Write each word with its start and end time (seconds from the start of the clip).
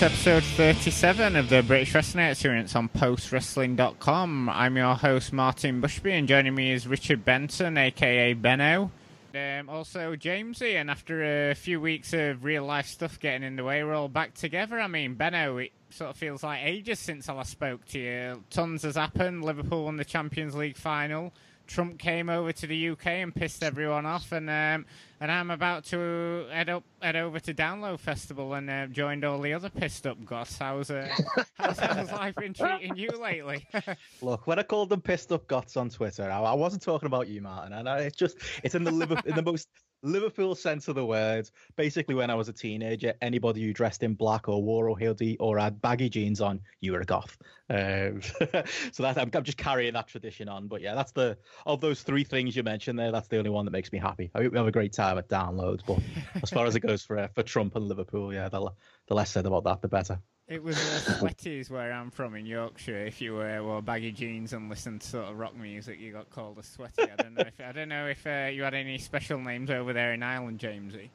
to 0.00 0.06
episode 0.06 0.42
37 0.42 1.36
of 1.36 1.50
the 1.50 1.62
British 1.62 1.94
Wrestling 1.94 2.24
Experience 2.24 2.74
on 2.74 2.88
postwrestling.com. 2.88 4.48
I'm 4.48 4.76
your 4.78 4.94
host, 4.94 5.30
Martin 5.30 5.82
Bushby, 5.82 6.12
and 6.12 6.26
joining 6.26 6.54
me 6.54 6.72
is 6.72 6.88
Richard 6.88 7.22
Benson, 7.22 7.76
aka 7.76 8.32
Benno. 8.32 8.90
Um, 9.34 9.68
also, 9.68 10.16
Jamesy, 10.16 10.76
and 10.76 10.90
after 10.90 11.50
a 11.50 11.54
few 11.54 11.82
weeks 11.82 12.14
of 12.14 12.44
real 12.44 12.64
life 12.64 12.86
stuff 12.86 13.20
getting 13.20 13.46
in 13.46 13.56
the 13.56 13.64
way, 13.64 13.84
we're 13.84 13.92
all 13.92 14.08
back 14.08 14.32
together. 14.32 14.80
I 14.80 14.86
mean, 14.86 15.16
Benno, 15.16 15.58
it 15.58 15.72
sort 15.90 16.08
of 16.08 16.16
feels 16.16 16.42
like 16.42 16.62
ages 16.62 16.98
since 16.98 17.28
I 17.28 17.34
last 17.34 17.50
spoke 17.50 17.84
to 17.88 17.98
you. 17.98 18.44
Tons 18.48 18.84
has 18.84 18.96
happened. 18.96 19.44
Liverpool 19.44 19.84
won 19.84 19.98
the 19.98 20.04
Champions 20.06 20.54
League 20.54 20.78
final. 20.78 21.34
Trump 21.66 21.98
came 21.98 22.30
over 22.30 22.52
to 22.52 22.66
the 22.66 22.88
UK 22.88 23.06
and 23.06 23.34
pissed 23.34 23.62
everyone 23.62 24.06
off, 24.06 24.32
and 24.32 24.48
um, 24.48 24.86
and 25.20 25.30
I'm 25.30 25.50
about 25.50 25.84
to 25.86 26.46
head 26.50 26.70
up 26.70 26.82
head 27.02 27.14
over 27.14 27.38
to 27.40 27.52
Download 27.52 28.00
Festival 28.00 28.54
and 28.54 28.70
uh, 28.70 28.86
joined 28.86 29.24
all 29.24 29.38
the 29.38 29.52
other 29.52 29.68
pissed 29.68 30.06
up 30.06 30.24
goths. 30.24 30.58
How's 30.58 30.90
uh, 30.90 31.08
how's, 31.54 31.78
how's 31.78 32.10
life 32.10 32.34
been 32.36 32.54
treating 32.54 32.96
you 32.96 33.10
lately? 33.20 33.68
Look, 34.22 34.46
when 34.46 34.58
I 34.58 34.62
called 34.62 34.88
them 34.88 35.02
pissed 35.02 35.30
up 35.30 35.46
goths 35.46 35.76
on 35.76 35.90
Twitter, 35.90 36.30
I, 36.30 36.40
I 36.40 36.54
wasn't 36.54 36.82
talking 36.82 37.06
about 37.06 37.28
you, 37.28 37.42
Martin, 37.42 37.74
and 37.74 37.88
I, 37.88 38.00
it's 38.00 38.16
just 38.16 38.38
it's 38.64 38.74
in 38.74 38.84
the 38.84 38.90
Liverpool, 38.90 39.30
in 39.30 39.36
the 39.36 39.42
most 39.42 39.68
Liverpool 40.02 40.54
sense 40.54 40.88
of 40.88 40.94
the 40.94 41.04
word. 41.04 41.50
Basically, 41.76 42.14
when 42.14 42.30
I 42.30 42.34
was 42.34 42.48
a 42.48 42.52
teenager, 42.52 43.14
anybody 43.20 43.62
who 43.62 43.72
dressed 43.72 44.02
in 44.02 44.14
black 44.14 44.48
or 44.48 44.62
wore 44.62 44.88
a 44.88 44.94
hoodie 44.94 45.36
or 45.38 45.58
had 45.58 45.80
baggy 45.80 46.08
jeans 46.08 46.40
on, 46.40 46.60
you 46.80 46.92
were 46.92 47.00
a 47.00 47.04
goth. 47.04 47.36
Um, 47.68 48.22
so 48.92 49.02
that 49.02 49.18
I'm, 49.18 49.30
I'm, 49.34 49.44
just 49.44 49.58
carrying 49.58 49.94
that 49.94 50.08
tradition 50.08 50.48
on. 50.48 50.68
But 50.68 50.80
yeah, 50.80 50.94
that's 50.94 51.12
the 51.12 51.36
of 51.66 51.80
those 51.80 52.02
three 52.02 52.24
things 52.24 52.56
you 52.56 52.62
mentioned 52.62 52.98
there. 52.98 53.12
That's 53.12 53.28
the 53.28 53.38
only 53.38 53.50
one 53.50 53.64
that 53.66 53.72
makes 53.72 53.92
me 53.92 53.98
happy. 53.98 54.30
I 54.34 54.42
hope 54.42 54.52
we 54.52 54.58
have 54.58 54.66
a 54.66 54.72
great 54.72 54.92
time 54.92 55.18
at 55.18 55.28
downloads. 55.28 55.80
But 55.86 55.98
as 56.42 56.50
far 56.50 56.66
as 56.66 56.76
it 56.76 56.80
goes 56.80 57.02
for 57.02 57.18
uh, 57.18 57.28
for 57.34 57.42
Trump 57.42 57.76
and 57.76 57.86
Liverpool, 57.86 58.32
yeah, 58.32 58.48
the, 58.48 58.70
the 59.06 59.14
less 59.14 59.30
said 59.30 59.46
about 59.46 59.64
that, 59.64 59.82
the 59.82 59.88
better. 59.88 60.20
It 60.50 60.64
was 60.64 60.76
uh, 60.76 61.18
sweaties 61.18 61.70
where 61.70 61.92
I'm 61.92 62.10
from 62.10 62.34
in 62.34 62.44
Yorkshire. 62.44 63.06
If 63.06 63.20
you 63.20 63.40
uh, 63.40 63.60
wore 63.62 63.80
baggy 63.80 64.10
jeans 64.10 64.52
and 64.52 64.68
listened 64.68 65.02
to 65.02 65.06
sort 65.06 65.28
of 65.28 65.38
rock 65.38 65.56
music, 65.56 66.00
you 66.00 66.12
got 66.12 66.28
called 66.28 66.58
a 66.58 66.64
sweaty. 66.64 67.04
I 67.04 67.14
don't 67.22 67.34
know 67.34 67.44
if 67.46 67.60
I 67.64 67.70
don't 67.70 67.88
know 67.88 68.08
if 68.08 68.26
uh, 68.26 68.50
you 68.52 68.64
had 68.64 68.74
any 68.74 68.98
special 68.98 69.38
names 69.38 69.70
over 69.70 69.92
there 69.92 70.12
in 70.12 70.24
Ireland, 70.24 70.58
Jamesy. 70.58 71.08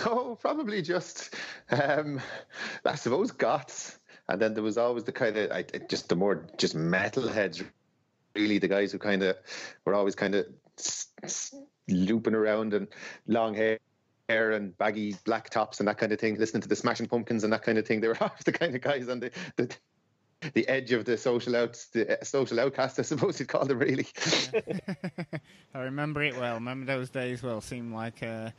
no, 0.04 0.34
probably 0.34 0.82
just 0.82 1.36
um, 1.70 2.20
I 2.84 2.96
suppose 2.96 3.30
goths, 3.30 4.00
and 4.28 4.42
then 4.42 4.54
there 4.54 4.64
was 4.64 4.78
always 4.78 5.04
the 5.04 5.12
kind 5.12 5.36
of 5.36 5.52
I, 5.52 5.62
just 5.88 6.08
the 6.08 6.16
more 6.16 6.44
just 6.58 6.76
metalheads, 6.76 7.64
really 8.34 8.58
the 8.58 8.66
guys 8.66 8.90
who 8.90 8.98
kind 8.98 9.22
of 9.22 9.36
were 9.84 9.94
always 9.94 10.16
kind 10.16 10.34
of 10.34 10.46
looping 11.86 12.34
around 12.34 12.74
and 12.74 12.88
long 13.28 13.54
hair 13.54 13.78
hair 14.28 14.52
and 14.52 14.76
baggy 14.76 15.16
black 15.24 15.50
tops 15.50 15.80
and 15.80 15.88
that 15.88 15.98
kind 15.98 16.12
of 16.12 16.18
thing, 16.18 16.36
listening 16.36 16.62
to 16.62 16.68
the 16.68 16.76
Smashing 16.76 17.06
Pumpkins 17.06 17.44
and 17.44 17.52
that 17.52 17.62
kind 17.62 17.78
of 17.78 17.86
thing. 17.86 18.00
They 18.00 18.08
were 18.08 18.14
half 18.20 18.44
the 18.44 18.52
kind 18.52 18.74
of 18.74 18.80
guys 18.80 19.08
on 19.08 19.20
the, 19.20 19.30
the 19.56 19.74
the 20.52 20.68
edge 20.68 20.92
of 20.92 21.04
the 21.04 21.16
social 21.16 21.56
out 21.56 21.82
the 21.92 22.18
social 22.22 22.60
outcast, 22.60 22.98
I 22.98 23.02
suppose 23.02 23.40
you'd 23.40 23.48
call 23.48 23.64
them 23.64 23.78
really. 23.78 24.06
I 25.74 25.78
remember 25.80 26.22
it 26.22 26.36
well. 26.36 26.54
Remember 26.54 26.86
those 26.86 27.08
days 27.08 27.42
well 27.42 27.60
seemed 27.60 27.94
like 27.94 28.22
uh, 28.22 28.50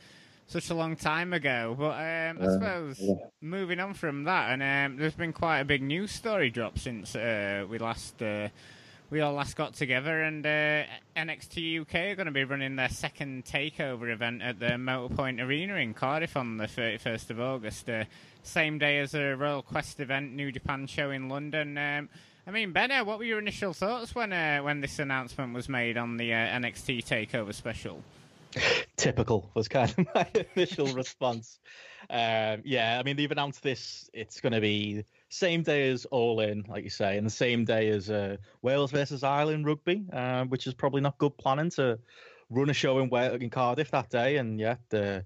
such 0.48 0.70
a 0.70 0.74
long 0.74 0.96
time 0.96 1.34
ago. 1.34 1.76
But 1.78 1.92
um, 1.92 2.40
I 2.42 2.46
uh, 2.46 2.52
suppose 2.52 3.00
yeah. 3.00 3.14
moving 3.42 3.80
on 3.80 3.94
from 3.94 4.24
that, 4.24 4.52
and 4.60 4.94
um, 4.94 4.98
there's 4.98 5.14
been 5.14 5.34
quite 5.34 5.60
a 5.60 5.66
big 5.66 5.84
news 5.84 6.12
story 6.12 6.50
drop 6.50 6.80
since 6.80 7.16
uh, 7.16 7.66
we 7.70 7.78
last 7.78 8.22
uh, 8.22 8.48
we 9.10 9.22
all 9.22 9.34
last 9.34 9.56
got 9.56 9.74
together, 9.74 10.22
and 10.24 10.46
uh, 10.46 10.84
NXT 11.16 11.82
UK 11.82 11.96
are 11.96 12.16
going 12.16 12.26
to 12.26 12.32
be 12.32 12.44
running 12.44 12.76
their 12.76 12.90
second 12.90 13.46
takeover 13.46 14.12
event 14.12 14.42
at 14.42 14.60
the 14.60 14.72
Motorpoint 14.72 15.42
Arena 15.42 15.76
in 15.76 15.94
Cardiff 15.94 16.36
on 16.36 16.58
the 16.58 16.66
31st 16.66 17.30
of 17.30 17.40
August. 17.40 17.90
Uh, 17.90 18.04
same 18.44 18.78
day 18.78 19.00
as 19.00 19.14
a 19.14 19.36
Royal 19.36 19.62
Quest 19.62 20.00
event, 20.00 20.34
New 20.34 20.52
Japan 20.52 20.88
show 20.88 21.12
in 21.12 21.30
London. 21.30 21.78
Um, 21.78 22.10
I 22.46 22.52
mean, 22.52 22.74
Benno, 22.74 23.04
what 23.04 23.18
were 23.18 23.24
your 23.24 23.40
initial 23.40 23.74
thoughts 23.74 24.14
when 24.14 24.34
uh, 24.34 24.60
when 24.60 24.82
this 24.82 25.00
announcement 25.00 25.54
was 25.54 25.70
made 25.70 25.98
on 25.98 26.18
the 26.18 26.34
uh, 26.34 26.38
NXT 26.38 27.06
Takeover 27.06 27.54
special? 27.54 28.04
Typical 28.98 29.50
was 29.54 29.68
kind 29.68 29.94
of 29.98 30.08
my 30.14 30.28
initial 30.56 30.88
response. 30.88 31.60
Um, 32.10 32.62
yeah, 32.64 32.98
I 33.00 33.04
mean, 33.04 33.16
they've 33.16 33.32
announced 33.32 33.64
this. 33.64 34.10
It's 34.14 34.42
going 34.42 34.54
to 34.54 34.62
be 34.62 35.04
same 35.30 35.64
day 35.64 35.90
as 35.90 36.06
All 36.06 36.40
In, 36.40 36.66
like 36.68 36.84
you 36.84 36.90
say, 36.90 37.18
and 37.18 37.26
the 37.26 37.32
same 37.32 37.66
day 37.66 37.90
as 37.90 38.10
uh, 38.10 38.38
Wales 38.62 38.92
versus 38.92 39.24
Ireland 39.24 39.66
rugby, 39.66 40.06
uh, 40.14 40.46
which 40.46 40.68
is 40.68 40.74
probably 40.74 41.02
not 41.02 41.18
good 41.18 41.38
planning 41.38 41.70
to 41.72 42.00
run 42.50 42.70
a 42.70 42.74
show 42.74 43.00
in 43.00 43.14
in 43.42 43.50
Cardiff 43.50 43.92
that 43.92 44.10
day. 44.10 44.38
And 44.38 44.60
yeah, 44.60 44.76
the 44.90 45.26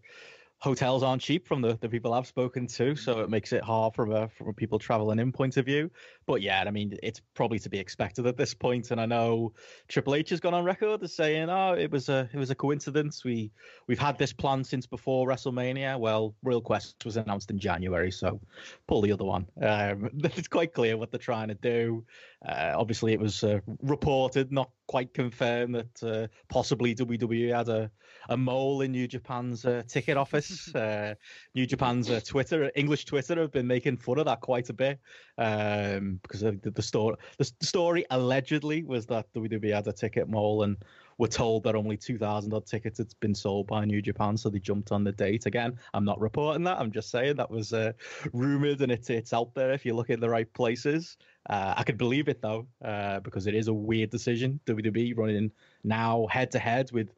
hotels 0.60 1.02
aren't 1.04 1.22
cheap 1.22 1.48
from 1.48 1.62
the, 1.62 1.78
the 1.82 1.90
people 1.90 2.14
I've 2.14 2.28
spoken 2.28 2.68
to, 2.68 2.96
so 2.96 3.22
it 3.22 3.30
makes 3.30 3.52
it 3.52 3.64
hard 3.64 3.96
from 3.96 4.12
a 4.12 4.30
from 4.30 4.50
a 4.50 4.54
people 4.54 4.80
traveling 4.80 5.20
in 5.20 5.32
point 5.32 5.58
of 5.58 5.66
view. 5.66 5.92
But 6.26 6.42
yeah, 6.42 6.64
I 6.66 6.72
mean, 6.72 6.98
it's 7.02 7.22
probably 7.34 7.60
to 7.60 7.70
be 7.70 7.80
expected 7.80 8.28
at 8.28 8.38
this 8.38 8.54
point. 8.54 8.92
And 8.92 9.02
I 9.02 9.06
know 9.06 9.54
Triple 9.88 10.16
H 10.16 10.30
has 10.30 10.40
gone 10.40 10.54
on 10.54 10.64
record 10.64 11.04
as 11.04 11.14
saying, 11.16 11.50
"Oh, 11.50 11.74
it 11.74 11.92
was 11.92 12.10
a 12.10 12.30
it 12.32 12.38
was 12.38 12.52
a 12.52 12.56
coincidence. 12.56 13.24
We 13.24 13.52
we've 13.88 14.00
had 14.00 14.18
this 14.18 14.34
plan 14.34 14.64
since 14.64 14.86
before 14.86 15.28
WrestleMania." 15.28 16.00
Well, 16.00 16.36
Royal 16.44 16.62
Quest 16.62 17.04
was 17.06 17.18
announced 17.18 17.50
in 17.50 17.60
January, 17.60 18.12
so 18.12 18.40
pull 18.88 19.02
the 19.02 19.12
other 19.12 19.26
one. 19.26 19.48
Um, 19.62 20.10
it's 20.24 20.48
quite 20.48 20.74
clear 20.74 20.96
what 20.98 21.12
they're 21.12 21.20
trying 21.20 21.50
to 21.50 21.56
do. 21.56 22.06
Uh, 22.48 22.74
obviously, 22.76 23.14
it 23.14 23.20
was 23.20 23.44
uh, 23.44 23.60
reported, 23.82 24.52
not 24.52 24.72
quite 24.88 25.14
confirmed, 25.14 25.76
that 25.76 26.04
uh, 26.04 26.28
possibly 26.50 26.96
WWE 26.96 27.56
had 27.56 27.70
a, 27.70 27.92
a 28.30 28.36
mole 28.36 28.82
in 28.82 28.92
New 28.92 29.08
Japan's 29.08 29.64
uh, 29.64 29.84
ticket 29.88 30.18
office. 30.18 30.70
Uh, 30.82 31.14
New 31.54 31.68
Japan's 31.68 32.10
uh, 32.10 32.20
Twitter, 32.26 32.72
English 32.76 33.06
Twitter, 33.06 33.40
have 33.40 33.52
been 33.52 33.68
making 33.68 33.98
fun 33.98 34.18
of 34.18 34.26
that 34.26 34.42
quite 34.42 34.70
a 34.70 34.74
bit 34.74 35.00
um, 35.38 36.20
because 36.22 36.42
the, 36.42 36.60
the 36.64 36.82
story, 36.82 37.16
the 37.38 37.52
story 37.62 38.06
allegedly 38.12 38.84
was 38.84 39.06
that 39.08 39.32
WWE 39.34 39.74
had 39.74 39.88
a 39.88 39.94
ticket 39.94 40.30
mole 40.30 40.64
and 40.64 40.78
were 41.18 41.28
told 41.28 41.64
that 41.64 41.76
only 41.76 41.96
2,000 41.96 42.52
odd 42.52 42.66
tickets 42.66 42.98
had 42.98 43.14
been 43.20 43.36
sold 43.36 43.68
by 43.68 43.86
New 43.86 44.02
Japan, 44.02 44.36
so 44.36 44.50
they 44.50 44.58
jumped 44.58 44.92
on 44.92 45.04
the 45.04 45.12
date. 45.12 45.46
Again, 45.46 45.78
I'm 45.94 46.04
not 46.04 46.20
reporting 46.20 46.64
that. 46.64 46.80
I'm 46.80 46.92
just 46.92 47.12
saying 47.12 47.36
that 47.36 47.52
was 47.52 47.74
uh, 47.74 47.92
rumored 48.34 48.82
and 48.82 48.92
it's 48.92 49.10
it's 49.10 49.32
out 49.32 49.54
there 49.54 49.72
if 49.72 49.86
you 49.86 49.94
look 49.94 50.10
in 50.10 50.20
the 50.20 50.30
right 50.30 50.52
places. 50.54 51.18
Uh, 51.50 51.76
I 51.78 51.84
could 51.84 51.98
believe 51.98 52.28
it 52.28 52.42
though, 52.42 52.66
uh, 52.84 53.20
because 53.20 53.46
it 53.46 53.54
is 53.54 53.68
a 53.68 53.74
weird 53.74 54.10
decision. 54.10 54.60
WWE 54.66 55.16
running 55.16 55.52
now 55.84 56.28
head 56.32 56.50
to 56.52 56.60
head 56.60 56.92
with 56.92 57.10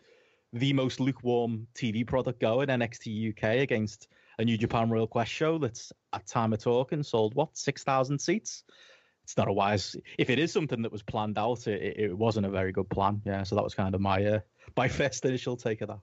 the 0.52 0.74
most 0.74 1.00
lukewarm 1.00 1.66
TV 1.74 2.06
product 2.06 2.40
going, 2.40 2.68
NXT 2.68 3.30
UK 3.32 3.62
against 3.62 4.08
a 4.38 4.46
New 4.46 4.58
Japan 4.58 4.90
Royal 4.90 5.08
Quest 5.08 5.32
show 5.32 5.58
that's 5.58 5.94
at 6.12 6.28
time 6.28 6.54
of 6.54 6.60
talking 6.60 7.04
sold 7.04 7.36
what 7.36 7.58
six 7.58 7.84
thousand 7.84 8.20
seats 8.20 8.64
it's 9.24 9.38
not 9.38 9.48
a 9.48 9.54
wise. 9.54 9.96
If 10.18 10.30
it 10.30 10.40
is 10.40 10.52
something 10.52 10.82
that 10.82 10.92
was 10.92 11.02
planned 11.02 11.38
out, 11.38 11.68
it, 11.68 11.98
it 11.98 12.18
wasn't 12.18 12.46
a 12.46 12.50
very 12.50 12.72
good 12.72 12.90
plan. 12.90 13.22
Yeah, 13.26 13.44
so 13.44 13.56
that 13.56 13.64
was 13.64 13.74
kind 13.74 13.96
of 13.96 14.02
my 14.02 14.24
uh, 14.24 14.40
my 14.78 14.88
first 14.88 15.26
initial 15.26 15.58
take 15.58 15.82
of 15.82 15.90
that. 15.90 16.00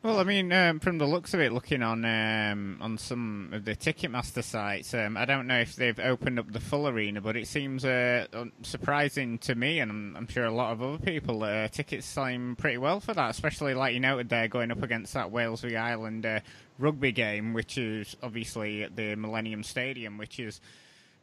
Well, 0.00 0.20
I 0.20 0.22
mean, 0.22 0.52
um, 0.52 0.78
from 0.78 0.98
the 0.98 1.06
looks 1.06 1.34
of 1.34 1.40
it, 1.40 1.52
looking 1.52 1.82
on 1.82 2.04
um, 2.04 2.78
on 2.80 2.98
some 2.98 3.50
of 3.52 3.64
the 3.64 3.74
Ticketmaster 3.74 4.44
sites, 4.44 4.94
um, 4.94 5.16
I 5.16 5.24
don't 5.24 5.48
know 5.48 5.58
if 5.58 5.74
they've 5.74 5.98
opened 5.98 6.38
up 6.38 6.52
the 6.52 6.60
full 6.60 6.86
arena, 6.86 7.20
but 7.20 7.36
it 7.36 7.48
seems 7.48 7.84
uh, 7.84 8.26
surprising 8.62 9.38
to 9.38 9.56
me, 9.56 9.80
and 9.80 9.90
I'm, 9.90 10.16
I'm, 10.16 10.28
sure 10.28 10.44
a 10.44 10.52
lot 10.52 10.70
of 10.70 10.82
other 10.82 10.98
people, 10.98 11.42
uh, 11.42 11.66
tickets 11.66 12.06
selling 12.06 12.54
pretty 12.54 12.78
well 12.78 13.00
for 13.00 13.12
that, 13.12 13.30
especially 13.30 13.74
like 13.74 13.92
you 13.92 13.98
noted 13.98 14.28
there, 14.28 14.46
going 14.46 14.70
up 14.70 14.84
against 14.84 15.14
that 15.14 15.32
Wales 15.32 15.62
v 15.62 15.74
Ireland 15.74 16.24
uh, 16.24 16.40
rugby 16.78 17.10
game, 17.10 17.52
which 17.52 17.76
is 17.76 18.16
obviously 18.22 18.84
at 18.84 18.94
the 18.94 19.16
Millennium 19.16 19.64
Stadium, 19.64 20.16
which 20.16 20.38
is 20.38 20.60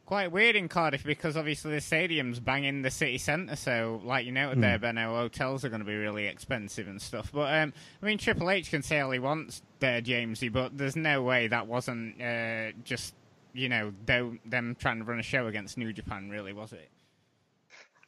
quite 0.06 0.30
weird 0.30 0.56
in 0.56 0.68
Cardiff 0.68 1.04
because 1.04 1.36
obviously 1.36 1.72
the 1.72 1.80
stadium's 1.80 2.40
banging 2.40 2.82
the 2.82 2.90
city 2.90 3.18
centre, 3.18 3.56
so 3.56 4.00
like 4.04 4.24
you 4.24 4.32
noted 4.32 4.58
mm. 4.58 4.62
there, 4.62 4.78
Benno, 4.78 5.14
hotels 5.14 5.64
are 5.64 5.68
going 5.68 5.80
to 5.80 5.86
be 5.86 5.96
really 5.96 6.26
expensive 6.26 6.86
and 6.88 7.02
stuff. 7.02 7.30
But 7.32 7.52
um, 7.52 7.72
I 8.02 8.06
mean, 8.06 8.16
Triple 8.16 8.50
H 8.50 8.70
can 8.70 8.82
say 8.82 9.00
all 9.00 9.10
he 9.10 9.18
wants 9.18 9.62
there, 9.80 10.00
Jamesy, 10.00 10.50
but 10.50 10.78
there's 10.78 10.96
no 10.96 11.22
way 11.22 11.48
that 11.48 11.66
wasn't 11.66 12.20
uh, 12.22 12.72
just 12.84 13.14
you 13.52 13.68
know 13.68 13.92
them 14.06 14.76
trying 14.78 14.98
to 14.98 15.04
run 15.04 15.18
a 15.18 15.24
show 15.24 15.48
against 15.48 15.76
New 15.76 15.92
Japan, 15.92 16.30
really, 16.30 16.52
was 16.52 16.72
it? 16.72 16.88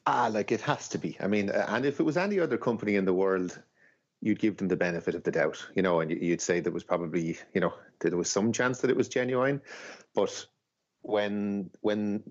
Ah, 0.06 0.30
like 0.32 0.52
it 0.52 0.60
has 0.62 0.88
to 0.88 0.98
be. 0.98 1.16
I 1.20 1.26
mean, 1.26 1.50
uh, 1.50 1.66
and 1.68 1.84
if 1.84 2.00
it 2.00 2.04
was 2.04 2.16
any 2.16 2.40
other 2.40 2.56
company 2.56 2.96
in 2.96 3.04
the 3.04 3.12
world, 3.12 3.60
you'd 4.20 4.38
give 4.38 4.56
them 4.56 4.68
the 4.68 4.76
benefit 4.76 5.14
of 5.14 5.22
the 5.22 5.30
doubt, 5.30 5.66
you 5.74 5.82
know, 5.82 6.00
and 6.00 6.10
you'd 6.10 6.40
say 6.40 6.60
there 6.60 6.72
was 6.72 6.84
probably, 6.84 7.38
you 7.52 7.60
know, 7.60 7.74
there 8.00 8.16
was 8.16 8.30
some 8.30 8.52
chance 8.52 8.80
that 8.80 8.90
it 8.90 8.96
was 8.96 9.08
genuine, 9.08 9.60
but 10.14 10.46
when 11.02 11.70
when 11.80 12.22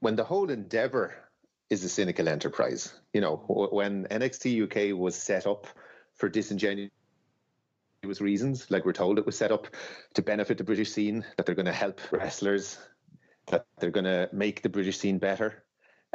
when 0.00 0.16
the 0.16 0.24
whole 0.24 0.50
endeavor 0.50 1.14
is 1.70 1.84
a 1.84 1.88
cynical 1.88 2.28
enterprise. 2.28 2.92
You 3.12 3.20
know, 3.20 3.36
when 3.72 4.06
NXT 4.06 4.64
UK 4.64 4.98
was 4.98 5.14
set 5.14 5.46
up 5.46 5.66
for 6.14 6.28
disingenuous 6.28 6.90
reasons, 8.20 8.70
like 8.70 8.84
we're 8.84 8.92
told 8.92 9.18
it 9.18 9.26
was 9.26 9.36
set 9.36 9.52
up 9.52 9.68
to 10.14 10.22
benefit 10.22 10.58
the 10.58 10.64
British 10.64 10.92
scene, 10.92 11.24
that 11.36 11.46
they're 11.46 11.54
going 11.54 11.66
to 11.66 11.72
help 11.72 12.00
wrestlers, 12.12 12.78
that 13.46 13.66
they're 13.78 13.90
going 13.90 14.04
to 14.04 14.28
make 14.32 14.62
the 14.62 14.68
British 14.68 14.98
scene 14.98 15.18
better. 15.18 15.64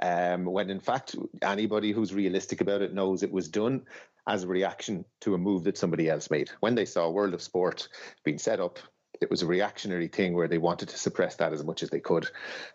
Um, 0.02 0.46
when 0.46 0.70
in 0.70 0.80
fact, 0.80 1.16
anybody 1.42 1.92
who's 1.92 2.14
realistic 2.14 2.62
about 2.62 2.82
it 2.82 2.94
knows 2.94 3.22
it 3.22 3.32
was 3.32 3.50
done 3.50 3.84
as 4.28 4.44
a 4.44 4.48
reaction 4.48 5.04
to 5.22 5.34
a 5.34 5.38
move 5.38 5.64
that 5.64 5.78
somebody 5.78 6.10
else 6.10 6.30
made. 6.30 6.50
When 6.60 6.76
they 6.76 6.86
saw 6.86 7.10
World 7.10 7.34
of 7.34 7.42
Sport 7.42 7.90
being 8.24 8.38
set 8.38 8.60
up 8.60 8.80
it 9.22 9.30
was 9.30 9.42
a 9.42 9.48
reactionary 9.48 10.08
thing 10.08 10.34
where 10.34 10.48
they 10.48 10.58
wanted 10.58 10.90
to 10.90 10.98
suppress 10.98 11.36
that 11.38 11.54
as 11.54 11.64
much 11.64 11.84
as 11.84 11.90
they 11.90 12.00
could, 12.00 12.30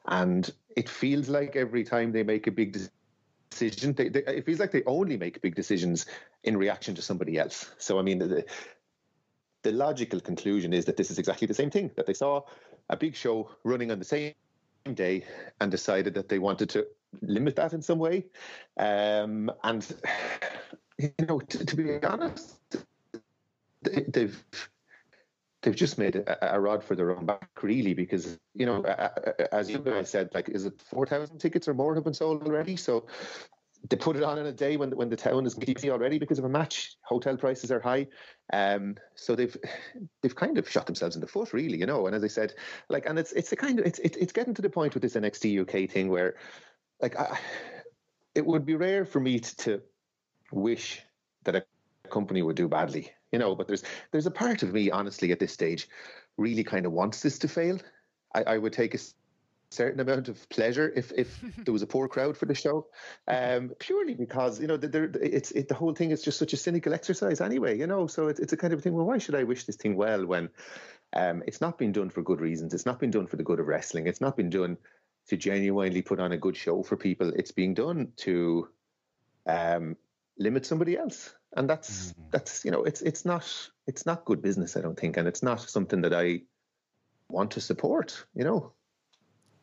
and 0.06 0.50
it 0.76 0.88
feels 0.88 1.28
like 1.28 1.56
every 1.56 1.84
time 1.84 2.12
they 2.12 2.22
make 2.22 2.46
a 2.46 2.50
big 2.50 2.76
decision, 3.50 3.94
they, 3.94 4.08
they, 4.08 4.20
it 4.20 4.44
feels 4.44 4.58
like 4.58 4.72
they 4.72 4.82
only 4.84 5.16
make 5.16 5.40
big 5.40 5.54
decisions 5.54 6.06
in 6.42 6.56
reaction 6.56 6.94
to 6.94 7.02
somebody 7.02 7.38
else. 7.38 7.70
So 7.78 7.98
I 7.98 8.02
mean, 8.02 8.18
the, 8.18 8.44
the 9.62 9.72
logical 9.72 10.20
conclusion 10.20 10.72
is 10.72 10.84
that 10.84 10.96
this 10.96 11.10
is 11.10 11.18
exactly 11.18 11.46
the 11.46 11.54
same 11.54 11.70
thing 11.70 11.90
that 11.96 12.06
they 12.06 12.14
saw 12.14 12.42
a 12.90 12.96
big 12.96 13.16
show 13.16 13.50
running 13.64 13.90
on 13.90 13.98
the 13.98 14.04
same 14.04 14.34
day 14.92 15.24
and 15.60 15.70
decided 15.70 16.14
that 16.14 16.28
they 16.28 16.38
wanted 16.38 16.68
to 16.70 16.86
limit 17.22 17.56
that 17.56 17.72
in 17.72 17.82
some 17.82 17.98
way. 17.98 18.26
Um, 18.78 19.50
and 19.62 19.86
you 20.98 21.12
know, 21.26 21.40
to, 21.40 21.64
to 21.64 21.76
be 21.76 22.02
honest, 22.04 22.56
they, 23.82 24.04
they've 24.08 24.44
they've 25.64 25.74
just 25.74 25.98
made 25.98 26.16
a, 26.16 26.54
a, 26.54 26.60
rod 26.60 26.84
for 26.84 26.94
their 26.94 27.16
own 27.16 27.26
back, 27.26 27.48
really, 27.62 27.94
because 27.94 28.38
you 28.54 28.66
know, 28.66 28.82
as 29.50 29.70
you 29.70 29.78
guys 29.78 30.10
said, 30.10 30.28
like, 30.34 30.48
is 30.48 30.66
it 30.66 30.80
four 30.80 31.06
thousand 31.06 31.38
tickets 31.38 31.66
or 31.66 31.74
more 31.74 31.94
have 31.94 32.04
been 32.04 32.14
sold 32.14 32.42
already? 32.44 32.76
So 32.76 33.06
they 33.88 33.96
put 33.96 34.16
it 34.16 34.22
on 34.22 34.38
in 34.38 34.46
a 34.46 34.52
day 34.52 34.76
when 34.76 34.90
when 34.90 35.08
the 35.08 35.16
town 35.16 35.46
is 35.46 35.54
busy 35.54 35.90
already 35.90 36.18
because 36.18 36.38
of 36.38 36.44
a 36.44 36.48
match. 36.48 36.96
Hotel 37.02 37.36
prices 37.36 37.70
are 37.70 37.80
high, 37.80 38.06
um, 38.52 38.96
so 39.14 39.34
they've 39.34 39.56
they've 40.22 40.36
kind 40.36 40.58
of 40.58 40.68
shot 40.68 40.86
themselves 40.86 41.16
in 41.16 41.20
the 41.20 41.26
foot, 41.26 41.52
really, 41.52 41.78
you 41.78 41.86
know. 41.86 42.06
And 42.06 42.14
as 42.14 42.22
I 42.22 42.28
said, 42.28 42.54
like, 42.88 43.06
and 43.06 43.18
it's 43.18 43.32
it's 43.32 43.52
a 43.52 43.56
kind 43.56 43.80
of 43.80 43.86
it's 43.86 43.98
it's 43.98 44.32
getting 44.32 44.54
to 44.54 44.62
the 44.62 44.70
point 44.70 44.94
with 44.94 45.02
this 45.02 45.14
NXT 45.14 45.62
UK 45.62 45.90
thing 45.90 46.08
where, 46.08 46.36
like, 47.00 47.18
I, 47.18 47.38
it 48.34 48.44
would 48.44 48.66
be 48.66 48.74
rare 48.74 49.04
for 49.04 49.20
me 49.20 49.40
to, 49.40 49.56
to 49.56 49.82
wish 50.52 51.00
that 51.44 51.56
a 51.56 51.64
company 52.10 52.42
would 52.42 52.56
do 52.56 52.68
badly, 52.68 53.12
you 53.34 53.38
know. 53.38 53.54
But 53.54 53.66
there's 53.66 53.82
there's 54.12 54.26
a 54.26 54.30
part 54.30 54.62
of 54.62 54.72
me, 54.72 54.90
honestly, 54.90 55.32
at 55.32 55.40
this 55.40 55.52
stage, 55.52 55.88
really 56.36 56.64
kind 56.64 56.86
of 56.86 56.92
wants 56.92 57.20
this 57.20 57.38
to 57.40 57.48
fail. 57.48 57.78
I, 58.34 58.42
I 58.54 58.58
would 58.58 58.72
take 58.72 58.94
a 58.94 58.98
certain 59.70 59.98
amount 59.98 60.28
of 60.28 60.48
pleasure 60.48 60.92
if 60.94 61.12
if 61.12 61.40
there 61.64 61.72
was 61.72 61.82
a 61.82 61.86
poor 61.86 62.08
crowd 62.08 62.36
for 62.36 62.46
the 62.46 62.54
show, 62.54 62.86
um, 63.28 63.72
purely 63.80 64.14
because 64.14 64.60
you 64.60 64.68
know 64.68 64.76
the, 64.76 65.10
it's 65.20 65.50
it, 65.50 65.68
the 65.68 65.74
whole 65.74 65.94
thing 65.94 66.12
is 66.12 66.22
just 66.22 66.38
such 66.38 66.52
a 66.52 66.56
cynical 66.56 66.94
exercise 66.94 67.40
anyway. 67.40 67.76
You 67.76 67.86
know, 67.86 68.06
so 68.06 68.28
it's 68.28 68.40
it's 68.40 68.52
a 68.52 68.56
kind 68.56 68.72
of 68.72 68.82
thing. 68.82 68.94
Well, 68.94 69.06
why 69.06 69.18
should 69.18 69.34
I 69.34 69.44
wish 69.44 69.64
this 69.64 69.76
thing 69.76 69.96
well 69.96 70.24
when 70.24 70.48
um, 71.12 71.42
it's 71.46 71.60
not 71.60 71.76
been 71.76 71.92
done 71.92 72.10
for 72.10 72.22
good 72.22 72.40
reasons? 72.40 72.72
It's 72.72 72.86
not 72.86 73.00
been 73.00 73.10
done 73.10 73.26
for 73.26 73.36
the 73.36 73.44
good 73.44 73.60
of 73.60 73.66
wrestling. 73.66 74.06
It's 74.06 74.20
not 74.20 74.36
been 74.36 74.50
done 74.50 74.78
to 75.26 75.36
genuinely 75.36 76.02
put 76.02 76.20
on 76.20 76.32
a 76.32 76.36
good 76.36 76.56
show 76.56 76.82
for 76.82 76.96
people. 76.96 77.32
It's 77.34 77.50
being 77.50 77.74
done 77.74 78.12
to 78.18 78.68
um, 79.46 79.96
limit 80.38 80.66
somebody 80.66 80.96
else 80.96 81.34
and 81.56 81.68
that's 81.70 82.08
mm-hmm. 82.08 82.22
that's 82.30 82.64
you 82.64 82.70
know 82.70 82.82
it's 82.84 83.02
it's 83.02 83.24
not 83.24 83.44
it's 83.86 84.04
not 84.06 84.24
good 84.24 84.42
business 84.42 84.76
i 84.76 84.80
don't 84.80 84.98
think 84.98 85.16
and 85.16 85.28
it's 85.28 85.42
not 85.42 85.60
something 85.60 86.00
that 86.00 86.12
i 86.12 86.40
want 87.28 87.52
to 87.52 87.60
support 87.60 88.24
you 88.34 88.44
know 88.44 88.72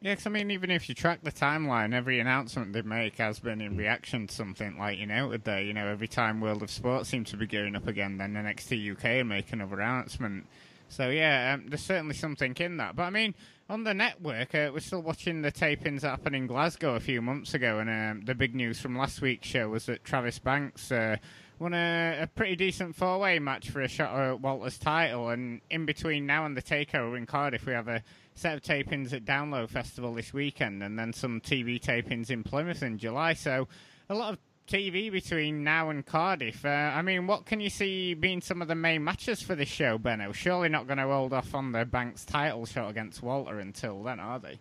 yeah, 0.04 0.14
because 0.14 0.26
I 0.26 0.32
mean, 0.32 0.50
even 0.50 0.72
if 0.72 0.90
you 0.90 0.96
track 0.96 1.20
the 1.22 1.32
timeline, 1.32 1.94
every 1.94 2.20
announcement 2.20 2.74
they 2.74 2.82
make 2.82 3.18
has 3.18 3.38
been 3.38 3.62
in 3.62 3.78
reaction 3.78 4.26
to 4.26 4.34
something 4.34 4.76
like 4.80 4.98
you 4.98 5.06
know 5.06 5.30
today. 5.30 5.66
You 5.66 5.74
know, 5.76 5.86
every 5.86 6.08
time 6.08 6.42
World 6.42 6.64
of 6.64 6.72
Sport 6.72 7.06
seems 7.06 7.30
to 7.30 7.38
be 7.38 7.46
gearing 7.46 7.76
up 7.76 7.88
again, 7.88 8.18
then 8.18 8.34
the 8.34 8.40
NXT 8.40 8.94
UK 8.94 9.24
make 9.24 9.54
another 9.54 9.80
announcement. 9.80 10.48
So 10.92 11.10
yeah, 11.10 11.54
um, 11.56 11.68
there's 11.68 11.84
certainly 11.84 12.16
something 12.16 12.54
in 12.60 12.78
that. 12.78 12.96
But 12.96 13.04
I 13.04 13.10
mean, 13.10 13.34
on 13.70 13.86
the 13.86 13.94
network, 13.94 14.54
uh, 14.54 14.72
we're 14.74 14.82
still 14.82 15.02
watching 15.02 15.42
the 15.42 15.52
tapings 15.52 16.02
that 16.02 16.10
happened 16.10 16.36
in 16.36 16.48
Glasgow 16.48 16.96
a 16.96 17.00
few 17.00 17.22
months 17.22 17.54
ago, 17.54 17.80
and 17.80 17.90
um, 17.90 18.26
the 18.26 18.36
big 18.36 18.54
news 18.54 18.80
from 18.82 18.98
last 18.98 19.22
week's 19.22 19.48
show 19.48 19.70
was 19.70 19.86
that 19.86 20.04
Travis 20.04 20.40
Banks 20.40 20.92
uh, 20.92 21.16
won 21.60 21.74
a, 21.74 22.24
a, 22.24 22.28
pretty 22.28 22.58
decent 22.58 22.96
four-way 22.96 23.40
match 23.40 23.70
for 23.70 23.82
a 23.82 23.88
shot 23.88 24.14
at 24.14 24.42
Walter's 24.42 24.78
title. 24.78 25.30
And 25.30 25.62
in 25.70 25.86
between 25.86 26.26
now 26.26 26.46
and 26.46 26.58
the 26.58 26.62
takeover 26.62 27.18
in 27.18 27.26
Cardiff, 27.26 27.66
we 27.66 27.72
have 27.72 27.88
a 27.88 28.04
set 28.36 28.56
of 28.56 28.62
tapings 28.62 29.14
at 29.14 29.24
Download 29.24 29.70
Festival 29.70 30.14
this 30.14 30.34
weekend, 30.34 30.84
and 30.84 31.00
then 31.00 31.14
some 31.14 31.40
TV 31.40 31.80
tapings 31.80 32.30
in 32.30 32.44
Plymouth 32.44 32.84
in 32.84 32.98
July. 32.98 33.34
So 33.34 33.68
a 34.10 34.16
lot 34.16 34.34
of 34.34 34.40
TV 34.72 35.12
between 35.12 35.66
now 35.66 35.90
and 35.90 36.06
Cardiff. 36.06 36.64
Uh, 36.64 36.70
I 36.70 37.02
mean, 37.02 37.28
what 37.28 37.46
can 37.46 37.60
you 37.60 37.70
see 37.70 38.14
being 38.14 38.40
some 38.40 38.62
of 38.62 38.70
the 38.70 38.76
main 38.76 39.04
matches 39.04 39.42
for 39.42 39.54
this 39.54 39.68
show, 39.68 39.98
Benno? 39.98 40.32
Surely 40.32 40.70
not 40.70 40.88
going 40.88 40.98
to 40.98 41.08
hold 41.08 41.34
off 41.34 41.54
on 41.54 41.74
the 41.74 41.84
Banks 41.84 42.24
title 42.24 42.66
shot 42.66 42.90
against 42.90 43.22
Walter 43.22 43.60
until 43.60 44.02
then, 44.02 44.22
are 44.22 44.40
they? 44.40 44.60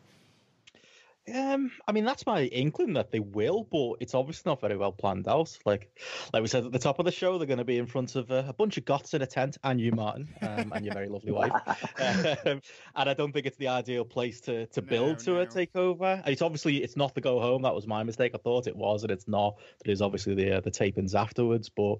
Um, 1.32 1.70
I 1.86 1.92
mean, 1.92 2.04
that's 2.04 2.26
my 2.26 2.44
inkling 2.44 2.94
that 2.94 3.10
they 3.10 3.20
will, 3.20 3.64
but 3.70 3.96
it's 4.00 4.14
obviously 4.14 4.50
not 4.50 4.60
very 4.60 4.76
well 4.76 4.92
planned 4.92 5.28
out. 5.28 5.56
Like, 5.64 5.94
like 6.32 6.42
we 6.42 6.48
said 6.48 6.64
at 6.64 6.72
the 6.72 6.78
top 6.78 6.98
of 6.98 7.04
the 7.04 7.12
show, 7.12 7.38
they're 7.38 7.46
going 7.46 7.58
to 7.58 7.64
be 7.64 7.78
in 7.78 7.86
front 7.86 8.16
of 8.16 8.30
a, 8.30 8.46
a 8.48 8.52
bunch 8.52 8.78
of 8.78 8.84
goths 8.84 9.14
in 9.14 9.22
a 9.22 9.26
tent, 9.26 9.58
and 9.62 9.80
you, 9.80 9.92
Martin, 9.92 10.28
um, 10.42 10.72
and 10.74 10.84
your 10.84 10.94
very 10.94 11.08
lovely 11.08 11.32
wife. 11.32 11.52
um, 12.46 12.60
and 12.96 13.10
I 13.10 13.14
don't 13.14 13.32
think 13.32 13.46
it's 13.46 13.58
the 13.58 13.68
ideal 13.68 14.04
place 14.04 14.40
to 14.42 14.66
to 14.66 14.82
build 14.82 15.18
no, 15.18 15.24
to 15.24 15.30
no. 15.32 15.40
a 15.40 15.46
takeover. 15.46 16.26
It's 16.26 16.42
obviously 16.42 16.82
it's 16.82 16.96
not 16.96 17.14
the 17.14 17.20
go 17.20 17.40
home. 17.40 17.62
That 17.62 17.74
was 17.74 17.86
my 17.86 18.02
mistake. 18.02 18.32
I 18.34 18.38
thought 18.38 18.66
it 18.66 18.76
was, 18.76 19.02
and 19.02 19.12
it's 19.12 19.28
not. 19.28 19.58
There's 19.84 20.00
obviously 20.00 20.34
the 20.34 20.56
uh, 20.56 20.60
the 20.60 20.70
tapings 20.70 21.14
afterwards, 21.14 21.68
but. 21.68 21.96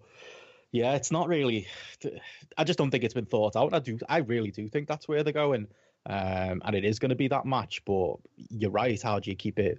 Yeah, 0.73 0.95
it's 0.95 1.11
not 1.11 1.27
really. 1.27 1.67
I 2.57 2.63
just 2.63 2.79
don't 2.79 2.93
think 2.93 3.03
it's 3.03 3.13
been 3.13 3.27
thought 3.27 3.57
out. 3.57 3.75
I 3.75 3.81
do. 3.81 3.99
I 4.09 4.19
really 4.19 4.53
do 4.53 4.69
think 4.69 4.87
that's 4.87 5.09
where 5.09 5.25
they're 5.25 5.33
going 5.33 5.67
um, 6.07 6.63
and 6.65 6.75
it 6.75 6.85
is 6.85 6.99
going 6.99 7.11
to 7.11 7.17
be 7.17 7.29
that 7.29 7.45
match. 7.45 7.85
But 7.85 8.17
you're 8.51 8.71
right. 8.71 9.01
How 9.01 9.19
do 9.19 9.31
you 9.31 9.37
keep 9.37 9.59
it? 9.59 9.79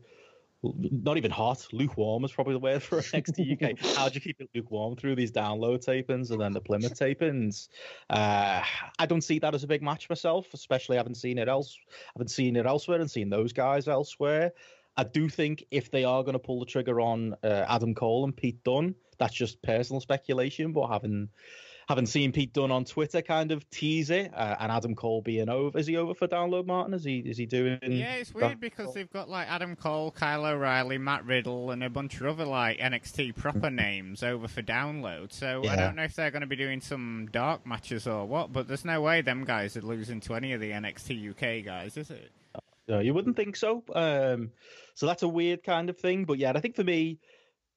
Not 0.63 1.17
even 1.17 1.31
hot, 1.31 1.65
lukewarm 1.71 2.23
is 2.23 2.31
probably 2.31 2.53
the 2.53 2.59
word 2.59 2.83
for 2.83 3.01
NXT 3.01 3.53
UK. 3.53 3.79
How 3.97 4.09
do 4.09 4.13
you 4.13 4.21
keep 4.21 4.39
it 4.39 4.49
lukewarm 4.53 4.95
through 4.95 5.15
these 5.15 5.31
download 5.31 5.83
tapings 5.83 6.29
and 6.29 6.39
then 6.39 6.53
the 6.53 6.61
Plymouth 6.61 6.93
tapings? 6.99 7.69
Uh, 8.11 8.61
I 8.99 9.05
don't 9.07 9.23
see 9.23 9.39
that 9.39 9.55
as 9.55 9.63
a 9.63 9.67
big 9.67 9.81
match 9.81 10.07
myself, 10.07 10.53
especially 10.53 10.97
having 10.97 11.15
seen 11.15 11.39
it 11.39 11.49
else. 11.49 11.75
I 11.89 12.11
haven't 12.15 12.29
seen 12.29 12.55
it 12.55 12.67
elsewhere 12.67 13.01
and 13.01 13.09
seen 13.09 13.31
those 13.31 13.53
guys 13.53 13.87
elsewhere. 13.87 14.51
I 14.97 15.03
do 15.03 15.29
think 15.29 15.65
if 15.71 15.89
they 15.89 16.03
are 16.03 16.21
going 16.21 16.33
to 16.33 16.39
pull 16.39 16.59
the 16.59 16.65
trigger 16.67 17.01
on 17.01 17.35
uh, 17.43 17.65
Adam 17.67 17.95
Cole 17.95 18.25
and 18.25 18.35
Pete 18.35 18.63
Dunne, 18.63 18.93
that's 19.17 19.33
just 19.33 19.61
personal 19.63 19.99
speculation. 19.99 20.73
But 20.73 20.89
having 20.89 21.29
having 21.91 22.05
seen 22.05 22.31
Pete 22.31 22.53
Dunne 22.53 22.71
on 22.71 22.85
Twitter 22.85 23.21
kind 23.21 23.51
of 23.51 23.69
tease 23.69 24.09
it, 24.11 24.31
uh, 24.33 24.55
and 24.61 24.71
Adam 24.71 24.95
Cole 24.95 25.21
being 25.21 25.49
over. 25.49 25.77
Is 25.77 25.87
he 25.87 25.97
over 25.97 26.13
for 26.13 26.25
download, 26.25 26.65
Martin? 26.65 26.93
Is 26.93 27.03
he 27.03 27.19
is 27.19 27.37
he 27.37 27.45
doing? 27.45 27.79
Yeah, 27.81 28.13
it's 28.13 28.33
weird 28.33 28.61
because 28.61 28.93
they've 28.93 29.11
got 29.11 29.29
like 29.29 29.49
Adam 29.49 29.75
Cole, 29.75 30.11
Kyle 30.11 30.45
O'Reilly, 30.45 30.97
Matt 30.97 31.25
Riddle, 31.25 31.71
and 31.71 31.83
a 31.83 31.89
bunch 31.89 32.21
of 32.21 32.27
other 32.27 32.45
like 32.45 32.79
NXT 32.79 33.35
proper 33.35 33.69
names 33.69 34.23
over 34.23 34.47
for 34.47 34.61
download. 34.61 35.33
So 35.33 35.61
yeah. 35.65 35.73
I 35.73 35.75
don't 35.75 35.97
know 35.97 36.03
if 36.03 36.15
they're 36.15 36.31
going 36.31 36.41
to 36.41 36.47
be 36.47 36.55
doing 36.55 36.79
some 36.79 37.27
dark 37.29 37.67
matches 37.67 38.07
or 38.07 38.25
what. 38.25 38.53
But 38.53 38.69
there's 38.69 38.85
no 38.85 39.01
way 39.01 39.21
them 39.21 39.43
guys 39.43 39.75
are 39.75 39.81
losing 39.81 40.21
to 40.21 40.35
any 40.35 40.53
of 40.53 40.61
the 40.61 40.71
NXT 40.71 41.31
UK 41.31 41.65
guys, 41.65 41.97
is 41.97 42.09
it? 42.09 42.31
No, 42.87 42.99
you 42.99 43.13
wouldn't 43.13 43.35
think 43.35 43.57
so. 43.57 43.83
Um, 43.93 44.51
so 44.95 45.07
that's 45.07 45.23
a 45.23 45.27
weird 45.27 45.63
kind 45.63 45.89
of 45.89 45.97
thing. 45.97 46.23
But 46.23 46.37
yeah, 46.37 46.53
I 46.55 46.61
think 46.61 46.75
for 46.75 46.83
me 46.83 47.19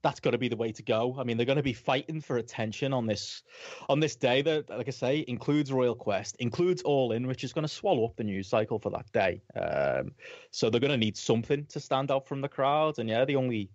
that's 0.05 0.21
got 0.21 0.31
to 0.33 0.39
be 0.39 0.49
the 0.49 0.57
way 0.57 0.71
to 0.71 0.83
go. 0.83 1.17
I 1.19 1.25
mean, 1.25 1.39
they're 1.39 1.47
going 1.47 1.57
to 1.57 1.63
be 1.63 1.73
fighting 1.73 2.21
for 2.21 2.37
attention 2.37 2.93
on 2.93 3.07
this 3.07 3.43
on 3.89 4.01
this 4.01 4.15
day 4.15 4.43
that, 4.43 4.69
like 4.69 4.87
I 4.87 4.91
say, 4.91 5.25
includes 5.27 5.73
Royal 5.73 5.95
Quest, 5.95 6.37
includes 6.39 6.83
All 6.83 7.13
In, 7.13 7.27
which 7.27 7.43
is 7.43 7.55
going 7.55 7.63
to 7.63 7.73
swallow 7.73 8.05
up 8.05 8.15
the 8.15 8.23
news 8.23 8.47
cycle 8.47 8.79
for 8.79 8.91
that 8.91 9.11
day. 9.13 9.43
Um, 9.57 10.13
so 10.51 10.69
they're 10.69 10.81
going 10.81 10.91
to 10.91 10.99
need 10.99 11.17
something 11.17 11.65
to 11.67 11.81
stand 11.81 12.11
out 12.11 12.29
from 12.29 12.43
the 12.43 12.49
crowd. 12.49 12.99
And 12.99 13.09
yeah, 13.09 13.25
the 13.25 13.37
only 13.37 13.71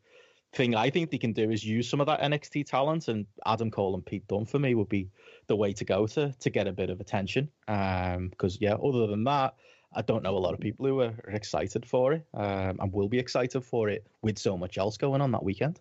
thing 0.53 0.75
I 0.75 0.91
think 0.91 1.09
they 1.09 1.17
can 1.17 1.33
do 1.33 1.49
is 1.49 1.65
use 1.65 1.89
some 1.89 1.99
of 1.99 2.05
that 2.05 2.21
NXT 2.21 2.67
talent, 2.67 3.07
and 3.07 3.25
Adam 3.47 3.71
Cole 3.71 3.95
and 3.95 4.05
Pete 4.05 4.27
Dunne 4.27 4.45
for 4.45 4.59
me 4.59 4.75
would 4.75 4.89
be 4.89 5.09
the 5.47 5.55
way 5.55 5.73
to 5.73 5.83
go 5.83 6.05
to 6.05 6.31
to 6.31 6.49
get 6.51 6.67
a 6.67 6.71
bit 6.71 6.91
of 6.91 7.01
attention. 7.01 7.49
Because 7.65 8.55
um, 8.55 8.59
yeah, 8.61 8.75
other 8.75 9.07
than 9.07 9.23
that. 9.25 9.55
I 9.91 10.03
don't 10.03 10.21
know 10.21 10.37
a 10.37 10.45
lot 10.45 10.53
of 10.53 10.59
people 10.59 10.85
who 10.85 11.01
are 11.01 11.15
excited 11.29 11.83
for 11.83 12.13
it 12.13 12.23
um, 12.35 12.77
and 12.79 12.93
will 12.93 13.09
be 13.09 13.17
excited 13.17 13.61
for 13.61 13.89
it 13.89 14.05
with 14.21 14.37
so 14.37 14.55
much 14.55 14.77
else 14.77 14.97
going 14.97 15.19
on 15.19 15.31
that 15.31 15.43
weekend. 15.43 15.79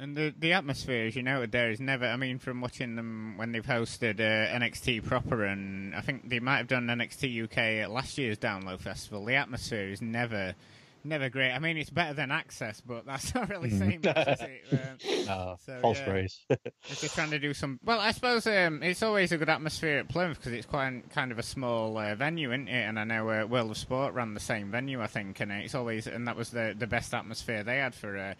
And 0.00 0.16
the 0.16 0.32
the 0.38 0.52
atmosphere, 0.52 1.06
as 1.06 1.16
you 1.16 1.24
know, 1.24 1.44
there 1.46 1.70
is 1.70 1.80
never. 1.80 2.06
I 2.06 2.16
mean, 2.16 2.38
from 2.38 2.60
watching 2.60 2.94
them 2.94 3.34
when 3.36 3.50
they've 3.50 3.66
hosted 3.66 4.20
uh, 4.20 4.56
NXT 4.56 5.04
proper, 5.04 5.44
and 5.44 5.92
I 5.92 6.02
think 6.02 6.28
they 6.28 6.38
might 6.38 6.58
have 6.58 6.68
done 6.68 6.86
NXT 6.86 7.44
UK 7.44 7.58
at 7.82 7.90
last 7.90 8.16
year's 8.16 8.38
Download 8.38 8.78
Festival. 8.78 9.24
The 9.24 9.34
atmosphere 9.34 9.88
is 9.88 10.00
never, 10.00 10.54
never 11.02 11.28
great. 11.28 11.50
I 11.50 11.58
mean, 11.58 11.76
it's 11.76 11.90
better 11.90 12.14
than 12.14 12.28
Axxess, 12.28 12.80
but 12.86 13.06
that's 13.06 13.34
not 13.34 13.48
really 13.48 13.70
mm. 13.70 13.78
saying 13.78 14.00
much, 14.04 14.28
is 14.28 14.40
it? 14.40 15.28
Uh, 15.28 15.56
so, 15.66 15.78
false 15.80 15.98
yeah, 15.98 16.04
praise. 16.04 16.44
if 16.48 17.14
trying 17.14 17.30
to 17.30 17.40
do 17.40 17.52
some, 17.52 17.80
well, 17.84 17.98
I 17.98 18.12
suppose 18.12 18.46
um, 18.46 18.84
it's 18.84 19.02
always 19.02 19.32
a 19.32 19.36
good 19.36 19.48
atmosphere 19.48 19.98
at 19.98 20.08
Plymouth 20.08 20.38
because 20.38 20.52
it's 20.52 20.66
quite 20.66 21.10
kind 21.10 21.32
of 21.32 21.40
a 21.40 21.42
small 21.42 21.98
uh, 21.98 22.14
venue, 22.14 22.52
isn't 22.52 22.68
it? 22.68 22.82
And 22.84 23.00
I 23.00 23.04
know 23.04 23.28
uh, 23.30 23.46
World 23.46 23.72
of 23.72 23.76
Sport 23.76 24.14
ran 24.14 24.34
the 24.34 24.38
same 24.38 24.70
venue, 24.70 25.02
I 25.02 25.08
think, 25.08 25.40
and 25.40 25.50
it's 25.50 25.74
always 25.74 26.06
and 26.06 26.28
that 26.28 26.36
was 26.36 26.50
the 26.50 26.76
the 26.78 26.86
best 26.86 27.12
atmosphere 27.14 27.64
they 27.64 27.78
had 27.78 27.96
for 27.96 28.16
uh, 28.16 28.34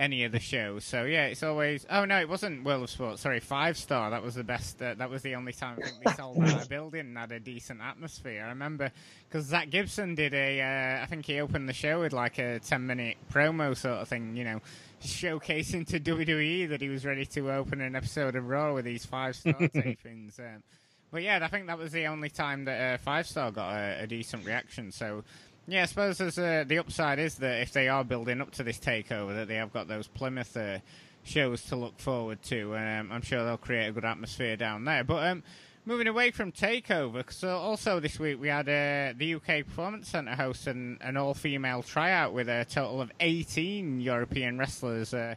any 0.00 0.24
of 0.24 0.32
the 0.32 0.40
shows. 0.40 0.82
So 0.82 1.04
yeah, 1.04 1.26
it's 1.26 1.42
always. 1.42 1.86
Oh 1.90 2.04
no, 2.06 2.18
it 2.18 2.28
wasn't 2.28 2.64
World 2.64 2.84
of 2.84 2.90
Sports. 2.90 3.20
Sorry, 3.20 3.38
Five 3.38 3.76
Star. 3.76 4.10
That 4.10 4.22
was 4.22 4.34
the 4.34 4.42
best. 4.42 4.80
Uh, 4.82 4.94
that 4.94 5.10
was 5.10 5.22
the 5.22 5.34
only 5.34 5.52
time 5.52 5.78
I 5.78 5.86
think 5.86 6.02
they 6.02 6.12
sold 6.14 6.42
out 6.42 6.64
a 6.64 6.68
building 6.68 7.00
and 7.00 7.18
had 7.18 7.30
a 7.30 7.38
decent 7.38 7.80
atmosphere. 7.82 8.42
I 8.44 8.48
remember 8.48 8.90
because 9.28 9.44
Zach 9.44 9.70
Gibson 9.70 10.14
did 10.14 10.32
a. 10.34 10.60
Uh, 10.60 11.02
I 11.02 11.06
think 11.06 11.26
he 11.26 11.38
opened 11.38 11.68
the 11.68 11.74
show 11.74 12.00
with 12.00 12.14
like 12.14 12.38
a 12.38 12.58
ten 12.60 12.86
minute 12.86 13.18
promo 13.32 13.76
sort 13.76 13.98
of 13.98 14.08
thing. 14.08 14.34
You 14.34 14.44
know, 14.44 14.60
showcasing 15.04 15.86
to 15.88 16.00
WWE 16.00 16.70
that 16.70 16.80
he 16.80 16.88
was 16.88 17.04
ready 17.04 17.26
to 17.26 17.52
open 17.52 17.80
an 17.82 17.94
episode 17.94 18.34
of 18.34 18.48
Raw 18.48 18.74
with 18.74 18.86
these 18.86 19.04
five 19.04 19.36
star 19.36 19.52
tapings. 19.60 20.40
Um, 20.40 20.62
But 21.10 21.22
yeah, 21.22 21.40
I 21.42 21.48
think 21.48 21.66
that 21.66 21.76
was 21.76 21.92
the 21.92 22.06
only 22.06 22.30
time 22.30 22.64
that 22.66 22.94
uh, 22.94 22.98
Five 22.98 23.26
Star 23.26 23.50
got 23.50 23.72
a, 23.72 24.02
a, 24.02 24.06
decent 24.06 24.46
reaction. 24.46 24.92
So 24.92 25.24
yeah, 25.66 25.82
I 25.82 25.86
suppose 25.86 26.18
there's 26.18 26.38
uh, 26.38 26.64
the 26.66 26.78
upside 26.78 27.18
is 27.18 27.36
that 27.36 27.62
if 27.62 27.72
they 27.72 27.88
are 27.88 28.04
building 28.04 28.40
up 28.40 28.50
to 28.52 28.62
this 28.62 28.78
takeover, 28.78 29.34
that 29.34 29.48
they 29.48 29.56
have 29.56 29.72
got 29.72 29.88
those 29.88 30.06
Plymouth 30.06 30.56
uh, 30.56 30.78
shows 31.22 31.62
to 31.66 31.76
look 31.76 31.98
forward 31.98 32.42
to. 32.44 32.76
Um, 32.76 33.10
I'm 33.12 33.22
sure 33.22 33.44
they'll 33.44 33.56
create 33.56 33.86
a 33.86 33.92
good 33.92 34.04
atmosphere 34.04 34.56
down 34.56 34.84
there. 34.84 35.04
But 35.04 35.26
um, 35.26 35.42
moving 35.84 36.06
away 36.06 36.30
from 36.30 36.52
Takeover, 36.52 37.18
because 37.18 37.44
also 37.44 38.00
this 38.00 38.18
week 38.18 38.40
we 38.40 38.48
had 38.48 38.68
uh, 38.68 39.14
the 39.16 39.34
UK 39.34 39.66
Performance 39.66 40.08
Centre 40.08 40.34
host 40.34 40.66
an, 40.66 40.98
an 41.00 41.16
all-female 41.16 41.82
tryout 41.82 42.32
with 42.32 42.48
a 42.48 42.64
total 42.64 43.00
of 43.00 43.10
18 43.20 44.00
European 44.00 44.58
wrestlers 44.58 45.14
uh, 45.14 45.34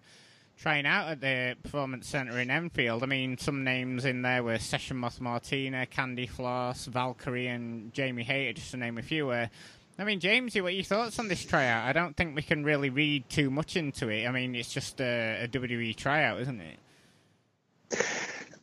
trying 0.58 0.86
out 0.86 1.08
at 1.08 1.22
the 1.22 1.56
Performance 1.64 2.08
Centre 2.08 2.40
in 2.40 2.50
Enfield. 2.50 3.04
I 3.04 3.06
mean, 3.06 3.38
some 3.38 3.64
names 3.64 4.06
in 4.06 4.22
there 4.22 4.44
were 4.44 4.60
Session 4.60 4.98
Moth 4.98 5.20
Martina, 5.20 5.86
Candy 5.86 6.28
Floss, 6.28 6.86
Valkyrie, 6.86 7.48
and 7.48 7.94
Jamie 7.94 8.24
Hayter, 8.24 8.54
just 8.54 8.72
to 8.72 8.78
name 8.78 8.98
a 8.98 9.02
few. 9.02 9.30
Uh, 9.30 9.48
I 9.98 10.06
mean, 10.06 10.20
James, 10.20 10.56
what 10.56 10.66
are 10.66 10.70
your 10.72 10.84
thoughts 10.84 11.20
on 11.20 11.28
this 11.28 11.46
tryout? 11.46 11.88
I 11.88 11.94
don't 11.94 12.18
think 12.18 12.36
we 12.36 12.42
can 12.42 12.64
really 12.64 12.90
read 12.90 13.30
too 13.30 13.52
much 13.52 13.76
into 13.76 14.10
it. 14.10 14.28
I 14.28 14.32
mean, 14.32 14.56
it's 14.56 14.74
just 14.74 15.00
a, 15.00 15.44
a 15.44 15.48
WWE 15.48 15.96
tryout, 15.96 16.42
isn't 16.42 16.62
it? 16.62 16.80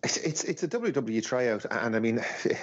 It's, 0.02 0.16
it's, 0.16 0.44
it's 0.44 0.62
a 0.62 0.68
WWE 0.68 1.24
tryout, 1.24 1.66
and 1.70 1.94
I 1.94 2.00
mean, 2.00 2.24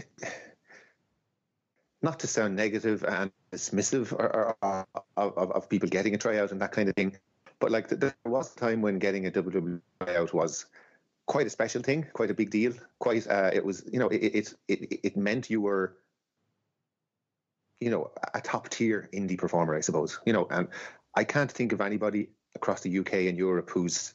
not 2.01 2.19
to 2.19 2.27
sound 2.27 2.55
negative 2.55 3.03
and 3.03 3.31
dismissive 3.51 4.12
or, 4.12 4.55
or, 4.62 4.62
or, 4.62 4.88
of, 5.15 5.51
of 5.51 5.69
people 5.69 5.88
getting 5.88 6.13
a 6.13 6.17
tryout 6.17 6.51
and 6.51 6.62
that 6.62 6.71
kind 6.71 6.89
of 6.89 6.95
thing, 6.95 7.15
but 7.59 7.71
like 7.71 7.88
there 7.88 8.15
was 8.25 8.55
a 8.55 8.59
time 8.59 8.81
when 8.81 9.00
getting 9.00 9.27
a 9.27 9.31
WWE 9.31 9.81
tryout 10.01 10.33
was 10.33 10.65
quite 11.25 11.47
a 11.47 11.50
special 11.50 11.81
thing, 11.81 12.05
quite 12.13 12.31
a 12.31 12.33
big 12.33 12.50
deal. 12.50 12.74
Quite, 13.00 13.27
uh, 13.27 13.51
it 13.53 13.63
was, 13.63 13.83
you 13.91 14.00
know, 14.00 14.09
it, 14.09 14.17
it 14.17 14.53
it 14.67 15.00
it 15.03 15.17
meant 15.17 15.50
you 15.50 15.62
were 15.62 15.95
you 17.79 17.89
know, 17.89 18.12
a 18.34 18.41
top 18.41 18.69
tier 18.69 19.10
indie 19.13 19.38
performer, 19.38 19.75
I 19.75 19.81
suppose. 19.81 20.19
You 20.25 20.34
know, 20.34 20.48
and 20.50 20.67
I 21.15 21.24
can't 21.24 21.51
think 21.51 21.74
of 21.74 21.81
anybody 21.81 22.29
across 22.55 22.81
the 22.81 23.00
UK 23.00 23.13
and 23.13 23.38
Europe 23.38 23.69
who's 23.69 24.13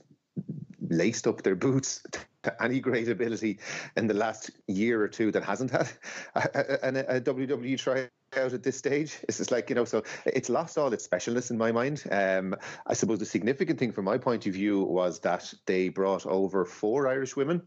laced 0.88 1.26
up 1.26 1.42
their 1.42 1.54
boots 1.54 2.02
to 2.42 2.62
any 2.62 2.80
great 2.80 3.08
ability 3.08 3.58
in 3.96 4.06
the 4.06 4.14
last 4.14 4.50
year 4.66 5.02
or 5.02 5.08
two 5.08 5.30
that 5.30 5.44
hasn't 5.44 5.70
had 5.70 5.88
a, 6.34 6.88
a, 6.88 7.16
a 7.16 7.20
WWE 7.20 7.78
tryout 7.78 8.10
at 8.34 8.62
this 8.62 8.76
stage. 8.76 9.18
It's 9.28 9.38
just 9.38 9.50
like, 9.50 9.68
you 9.68 9.76
know, 9.76 9.84
so 9.84 10.02
it's 10.26 10.48
lost 10.48 10.78
all 10.78 10.92
its 10.92 11.06
specialness 11.06 11.50
in 11.50 11.58
my 11.58 11.70
mind. 11.70 12.02
Um, 12.10 12.56
I 12.86 12.94
suppose 12.94 13.18
the 13.18 13.26
significant 13.26 13.78
thing 13.78 13.92
from 13.92 14.06
my 14.06 14.18
point 14.18 14.46
of 14.46 14.54
view 14.54 14.82
was 14.82 15.20
that 15.20 15.52
they 15.66 15.88
brought 15.88 16.26
over 16.26 16.64
four 16.64 17.08
Irish 17.08 17.36
women. 17.36 17.62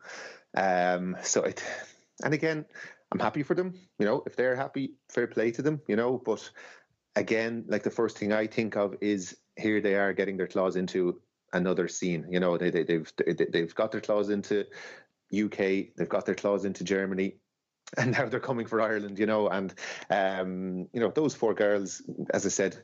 Um, 0.55 1.15
so 1.21 1.43
it, 1.43 1.63
and 2.23 2.33
again, 2.33 2.65
I'm 3.11 3.19
happy 3.19 3.43
for 3.43 3.53
them. 3.53 3.73
You 3.99 4.05
know, 4.05 4.23
if 4.25 4.35
they're 4.35 4.55
happy, 4.55 4.95
fair 5.09 5.27
play 5.27 5.51
to 5.51 5.61
them. 5.61 5.81
You 5.87 5.95
know, 5.95 6.21
but 6.23 6.49
again, 7.15 7.65
like 7.67 7.83
the 7.83 7.91
first 7.91 8.17
thing 8.17 8.33
I 8.33 8.47
think 8.47 8.75
of 8.75 8.95
is 9.01 9.37
here 9.57 9.81
they 9.81 9.95
are 9.95 10.13
getting 10.13 10.37
their 10.37 10.47
claws 10.47 10.75
into 10.75 11.21
another 11.53 11.87
scene. 11.87 12.25
You 12.29 12.39
know, 12.39 12.57
they, 12.57 12.69
they 12.69 12.83
they've 12.83 13.11
they've 13.51 13.75
got 13.75 13.91
their 13.91 14.01
claws 14.01 14.29
into 14.29 14.65
UK, 15.33 15.57
they've 15.97 16.09
got 16.09 16.25
their 16.25 16.35
claws 16.35 16.65
into 16.65 16.83
Germany, 16.83 17.35
and 17.97 18.11
now 18.11 18.25
they're 18.25 18.39
coming 18.39 18.65
for 18.65 18.81
Ireland. 18.81 19.19
You 19.19 19.25
know, 19.25 19.47
and 19.47 19.73
um, 20.09 20.87
you 20.93 20.99
know 20.99 21.11
those 21.11 21.35
four 21.35 21.53
girls, 21.53 22.01
as 22.33 22.45
I 22.45 22.49
said, 22.49 22.77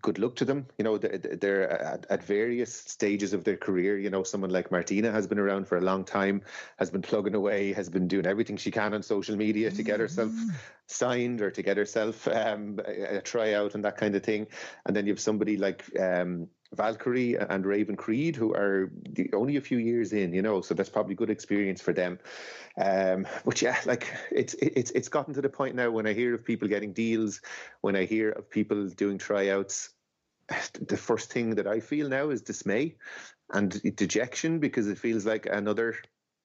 good 0.00 0.18
luck 0.18 0.36
to 0.36 0.44
them. 0.44 0.66
You 0.78 0.84
know, 0.84 0.98
they're 0.98 1.70
at, 1.70 2.06
at, 2.08 2.24
various 2.24 2.72
stages 2.72 3.32
of 3.32 3.44
their 3.44 3.56
career. 3.56 3.98
You 3.98 4.10
know, 4.10 4.22
someone 4.22 4.50
like 4.50 4.70
Martina 4.70 5.10
has 5.10 5.26
been 5.26 5.38
around 5.38 5.66
for 5.66 5.76
a 5.76 5.80
long 5.80 6.04
time, 6.04 6.42
has 6.78 6.90
been 6.90 7.02
plugging 7.02 7.34
away, 7.34 7.72
has 7.72 7.88
been 7.88 8.06
doing 8.06 8.26
everything 8.26 8.56
she 8.56 8.70
can 8.70 8.94
on 8.94 9.02
social 9.02 9.36
media 9.36 9.70
to 9.70 9.82
get 9.82 10.00
herself 10.00 10.30
mm. 10.30 10.50
signed 10.86 11.40
or 11.40 11.50
to 11.50 11.62
get 11.62 11.76
herself 11.76 12.28
um, 12.28 12.78
a, 12.86 13.16
a 13.16 13.20
tryout 13.22 13.74
and 13.74 13.84
that 13.84 13.96
kind 13.96 14.14
of 14.14 14.22
thing. 14.22 14.46
And 14.86 14.94
then 14.94 15.06
you 15.06 15.12
have 15.12 15.20
somebody 15.20 15.56
like 15.56 15.84
um, 15.98 16.48
Valkyrie 16.74 17.36
and 17.36 17.66
Raven 17.66 17.96
Creed, 17.96 18.36
who 18.36 18.54
are 18.54 18.90
the, 19.10 19.30
only 19.32 19.56
a 19.56 19.60
few 19.60 19.78
years 19.78 20.12
in, 20.12 20.32
you 20.32 20.42
know, 20.42 20.60
so 20.60 20.74
that's 20.74 20.88
probably 20.88 21.14
good 21.14 21.30
experience 21.30 21.80
for 21.80 21.92
them. 21.92 22.18
Um, 22.76 23.26
but 23.44 23.60
yeah, 23.60 23.78
like 23.84 24.12
it's 24.30 24.54
it's 24.54 24.90
it's 24.92 25.08
gotten 25.08 25.34
to 25.34 25.42
the 25.42 25.48
point 25.48 25.74
now 25.74 25.90
when 25.90 26.06
I 26.06 26.14
hear 26.14 26.34
of 26.34 26.44
people 26.44 26.68
getting 26.68 26.92
deals, 26.92 27.40
when 27.82 27.96
I 27.96 28.04
hear 28.04 28.30
of 28.30 28.48
people 28.48 28.88
doing 28.88 29.18
tryouts, 29.18 29.90
the 30.88 30.96
first 30.96 31.32
thing 31.32 31.54
that 31.56 31.66
I 31.66 31.80
feel 31.80 32.08
now 32.08 32.30
is 32.30 32.42
dismay 32.42 32.96
and 33.52 33.80
dejection 33.96 34.58
because 34.58 34.88
it 34.88 34.98
feels 34.98 35.26
like 35.26 35.46
another 35.46 35.96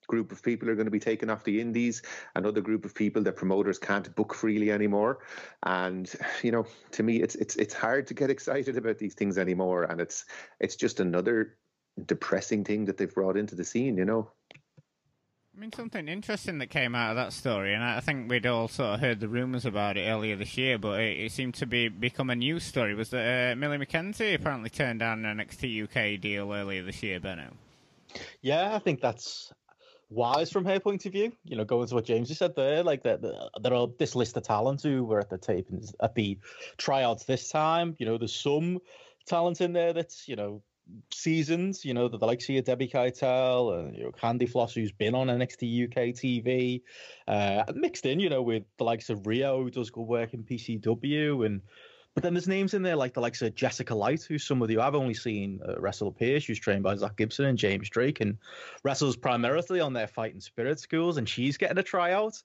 group 0.07 0.31
of 0.31 0.41
people 0.41 0.69
are 0.69 0.75
going 0.75 0.85
to 0.85 0.91
be 0.91 0.99
taken 0.99 1.29
off 1.29 1.43
the 1.43 1.61
indies, 1.61 2.01
another 2.35 2.61
group 2.61 2.85
of 2.85 2.95
people 2.95 3.21
that 3.23 3.35
promoters 3.35 3.77
can't 3.77 4.13
book 4.15 4.33
freely 4.33 4.71
anymore. 4.71 5.19
And 5.63 6.11
you 6.41 6.51
know, 6.51 6.65
to 6.91 7.03
me, 7.03 7.21
it's 7.21 7.35
it's 7.35 7.55
it's 7.57 7.73
hard 7.73 8.07
to 8.07 8.13
get 8.13 8.29
excited 8.37 8.77
about 8.77 8.97
these 8.97 9.13
things 9.13 9.37
anymore, 9.37 9.83
and 9.83 10.01
it's 10.01 10.25
it's 10.59 10.75
just 10.75 10.99
another 10.99 11.57
depressing 12.05 12.63
thing 12.63 12.85
that 12.85 12.97
they've 12.97 13.13
brought 13.13 13.37
into 13.37 13.55
the 13.55 13.63
scene. 13.63 13.97
You 13.97 14.05
know. 14.05 14.31
I 15.55 15.59
mean, 15.59 15.73
something 15.73 16.07
interesting 16.07 16.59
that 16.59 16.67
came 16.67 16.93
out 16.93 17.09
of 17.09 17.15
that 17.15 17.33
story, 17.33 17.73
and 17.73 17.83
I 17.83 17.99
think 17.99 18.29
we'd 18.29 18.45
all 18.45 18.67
sort 18.67 18.93
of 18.93 18.99
heard 18.99 19.19
the 19.19 19.27
rumours 19.27 19.65
about 19.65 19.97
it 19.97 20.07
earlier 20.07 20.35
this 20.35 20.55
year, 20.55 20.77
but 20.77 20.99
it, 20.99 21.17
it, 21.17 21.31
seemed 21.31 21.55
to 21.55 21.65
be 21.65 21.87
become 21.87 22.29
a 22.29 22.35
news 22.35 22.63
story. 22.63 22.93
Was 22.93 23.09
that 23.09 23.53
uh, 23.53 23.55
Millie 23.55 23.79
McKenzie 23.79 24.35
apparently 24.35 24.69
turned 24.69 24.99
down 24.99 25.25
an 25.25 25.39
NXT 25.39 25.85
UK 25.85 26.21
deal 26.21 26.53
earlier 26.53 26.83
this 26.83 27.01
year, 27.01 27.19
Benno? 27.19 27.53
Yeah, 28.43 28.75
I 28.75 28.77
think 28.77 29.01
that's 29.01 29.51
wise 30.09 30.51
from 30.51 30.65
her 30.65 30.79
point 30.79 31.05
of 31.05 31.11
view. 31.11 31.31
You 31.43 31.57
know, 31.57 31.65
going 31.65 31.87
to 31.87 31.95
what 31.95 32.05
James 32.05 32.27
just 32.27 32.39
said 32.39 32.55
there, 32.55 32.83
like 32.83 33.03
that 33.03 33.21
the, 33.21 33.49
there 33.61 33.73
are 33.73 33.87
this 33.99 34.15
list 34.15 34.37
of 34.37 34.43
talent 34.43 34.81
who 34.81 35.03
were 35.03 35.19
at 35.19 35.29
the 35.29 35.37
tape 35.37 35.67
at 36.01 36.15
the 36.15 36.37
tryouts 36.77 37.25
this 37.25 37.49
time. 37.49 37.95
You 37.99 38.05
know, 38.05 38.17
there's 38.17 38.35
some 38.35 38.79
talent 39.25 39.61
in 39.61 39.73
there 39.73 39.93
that's 39.93 40.27
you 40.27 40.35
know 40.35 40.61
seasons. 41.11 41.83
You 41.83 41.93
know, 41.93 42.07
the, 42.07 42.17
the 42.17 42.25
likes 42.25 42.49
of 42.49 42.63
Debbie 42.63 42.87
Keitel 42.87 43.79
and 43.79 43.95
you 43.95 44.03
know 44.03 44.11
Candy 44.11 44.45
Floss, 44.45 44.73
who's 44.73 44.91
been 44.91 45.15
on 45.15 45.27
NXT 45.27 45.85
UK 45.85 46.15
TV, 46.15 46.81
uh, 47.27 47.63
mixed 47.73 48.05
in, 48.05 48.19
you 48.19 48.29
know, 48.29 48.41
with 48.41 48.63
the 48.77 48.83
likes 48.83 49.09
of 49.09 49.23
Rhio, 49.23 49.63
who 49.63 49.69
does 49.69 49.89
good 49.89 50.07
work 50.07 50.33
in 50.33 50.43
PCW 50.43 51.45
and 51.45 51.61
but 52.17 52.23
then 52.23 52.33
there's 52.33 52.47
names 52.47 52.73
in 52.73 52.81
there 52.81 52.95
like 52.95 53.13
the 53.13 53.21
likes 53.21 53.43
of 53.43 53.53
Jessica 53.53 53.93
Light, 53.93 54.23
who's 54.23 54.43
somebody 54.43 54.73
who 54.73 54.81
I've 54.81 54.95
only 54.95 55.13
seen 55.13 55.59
uh, 55.63 55.79
wrestle 55.79 56.11
who's 56.47 56.57
trained 56.57 56.81
by 56.81 56.95
Zach 56.95 57.15
Gibson 57.15 57.45
and 57.45 57.59
James 57.59 57.91
Drake, 57.91 58.21
and 58.21 58.39
wrestles 58.81 59.15
primarily 59.15 59.79
on 59.81 59.93
their 59.93 60.07
fighting 60.07 60.39
spirit 60.39 60.79
schools, 60.79 61.17
and 61.17 61.29
she's 61.29 61.57
getting 61.57 61.77
a 61.77 61.83
tryout. 61.83 62.41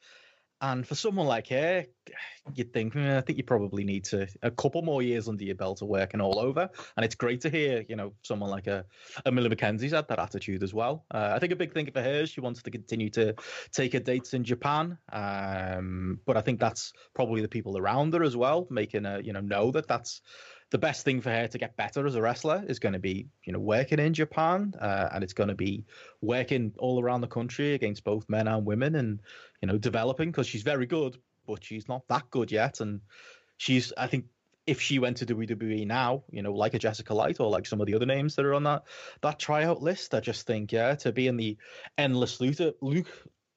And 0.62 0.86
for 0.86 0.94
someone 0.94 1.26
like 1.26 1.48
her, 1.48 1.84
you'd 2.54 2.72
think, 2.72 2.94
I 2.94 3.20
think 3.20 3.36
you 3.36 3.42
probably 3.42 3.82
need 3.82 4.04
to 4.04 4.28
a 4.42 4.50
couple 4.52 4.80
more 4.82 5.02
years 5.02 5.28
under 5.28 5.42
your 5.42 5.56
belt 5.56 5.82
of 5.82 5.88
working 5.88 6.20
all 6.20 6.38
over. 6.38 6.70
And 6.96 7.04
it's 7.04 7.16
great 7.16 7.40
to 7.40 7.50
hear, 7.50 7.84
you 7.88 7.96
know, 7.96 8.12
someone 8.22 8.48
like 8.48 8.68
a, 8.68 8.84
Millie 9.26 9.50
McKenzie's 9.50 9.90
had 9.90 10.06
that 10.06 10.20
attitude 10.20 10.62
as 10.62 10.72
well. 10.72 11.04
Uh, 11.10 11.32
I 11.34 11.40
think 11.40 11.52
a 11.52 11.56
big 11.56 11.74
thing 11.74 11.90
for 11.90 12.00
her 12.00 12.22
is 12.22 12.30
she 12.30 12.40
wants 12.40 12.62
to 12.62 12.70
continue 12.70 13.10
to 13.10 13.34
take 13.72 13.92
her 13.92 13.98
dates 13.98 14.34
in 14.34 14.44
Japan. 14.44 14.98
Um, 15.12 16.20
but 16.26 16.36
I 16.36 16.42
think 16.42 16.60
that's 16.60 16.92
probably 17.12 17.42
the 17.42 17.48
people 17.48 17.76
around 17.76 18.14
her 18.14 18.22
as 18.22 18.36
well, 18.36 18.68
making 18.70 19.02
her, 19.02 19.20
you 19.20 19.32
know, 19.32 19.40
know 19.40 19.72
that 19.72 19.88
that's 19.88 20.22
the 20.72 20.78
best 20.78 21.04
thing 21.04 21.20
for 21.20 21.28
her 21.28 21.46
to 21.46 21.58
get 21.58 21.76
better 21.76 22.06
as 22.06 22.14
a 22.14 22.22
wrestler 22.22 22.64
is 22.66 22.78
going 22.78 22.94
to 22.94 22.98
be, 22.98 23.28
you 23.44 23.52
know, 23.52 23.58
working 23.58 23.98
in 23.98 24.14
Japan, 24.14 24.72
uh, 24.80 25.10
and 25.12 25.22
it's 25.22 25.34
going 25.34 25.50
to 25.50 25.54
be 25.54 25.84
working 26.22 26.72
all 26.78 27.00
around 27.00 27.20
the 27.20 27.26
country 27.26 27.74
against 27.74 28.04
both 28.04 28.28
men 28.30 28.48
and 28.48 28.64
women, 28.64 28.94
and 28.94 29.20
you 29.60 29.68
know, 29.68 29.76
developing 29.76 30.30
because 30.30 30.46
she's 30.46 30.62
very 30.62 30.86
good, 30.86 31.18
but 31.46 31.62
she's 31.62 31.88
not 31.88 32.08
that 32.08 32.28
good 32.30 32.50
yet, 32.50 32.80
and 32.80 33.02
she's, 33.58 33.92
I 33.98 34.06
think, 34.06 34.24
if 34.66 34.80
she 34.80 34.98
went 34.98 35.18
to 35.18 35.26
WWE 35.26 35.86
now, 35.86 36.24
you 36.30 36.42
know, 36.42 36.54
like 36.54 36.72
a 36.72 36.78
Jessica 36.78 37.12
Light 37.12 37.38
or 37.38 37.50
like 37.50 37.66
some 37.66 37.82
of 37.82 37.86
the 37.86 37.94
other 37.94 38.06
names 38.06 38.34
that 38.36 38.46
are 38.46 38.54
on 38.54 38.64
that 38.64 38.84
that 39.20 39.38
tryout 39.38 39.82
list, 39.82 40.14
I 40.14 40.20
just 40.20 40.46
think, 40.46 40.72
yeah, 40.72 40.94
to 40.94 41.12
be 41.12 41.28
in 41.28 41.36
the 41.36 41.58
endless 41.98 42.40
loop, 42.40 42.76
loop, 42.80 43.08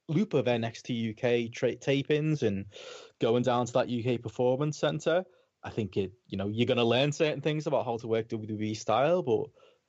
loop 0.09 0.33
of 0.33 0.45
NXT 0.47 1.11
UK 1.11 1.53
tra- 1.53 1.75
tapings 1.77 2.43
and 2.43 2.65
going 3.21 3.43
down 3.43 3.67
to 3.67 3.73
that 3.73 3.89
UK 3.89 4.21
Performance 4.21 4.77
Center 4.77 5.23
I 5.65 5.71
think 5.71 5.97
it, 5.97 6.13
you 6.27 6.37
know, 6.37 6.47
you're 6.47 6.67
going 6.67 6.77
to 6.77 6.83
learn 6.83 7.11
certain 7.11 7.41
things 7.41 7.65
about 7.65 7.85
how 7.85 7.97
to 7.97 8.07
work 8.07 8.29
WWE 8.29 8.77
style, 8.77 9.23
but 9.23 9.47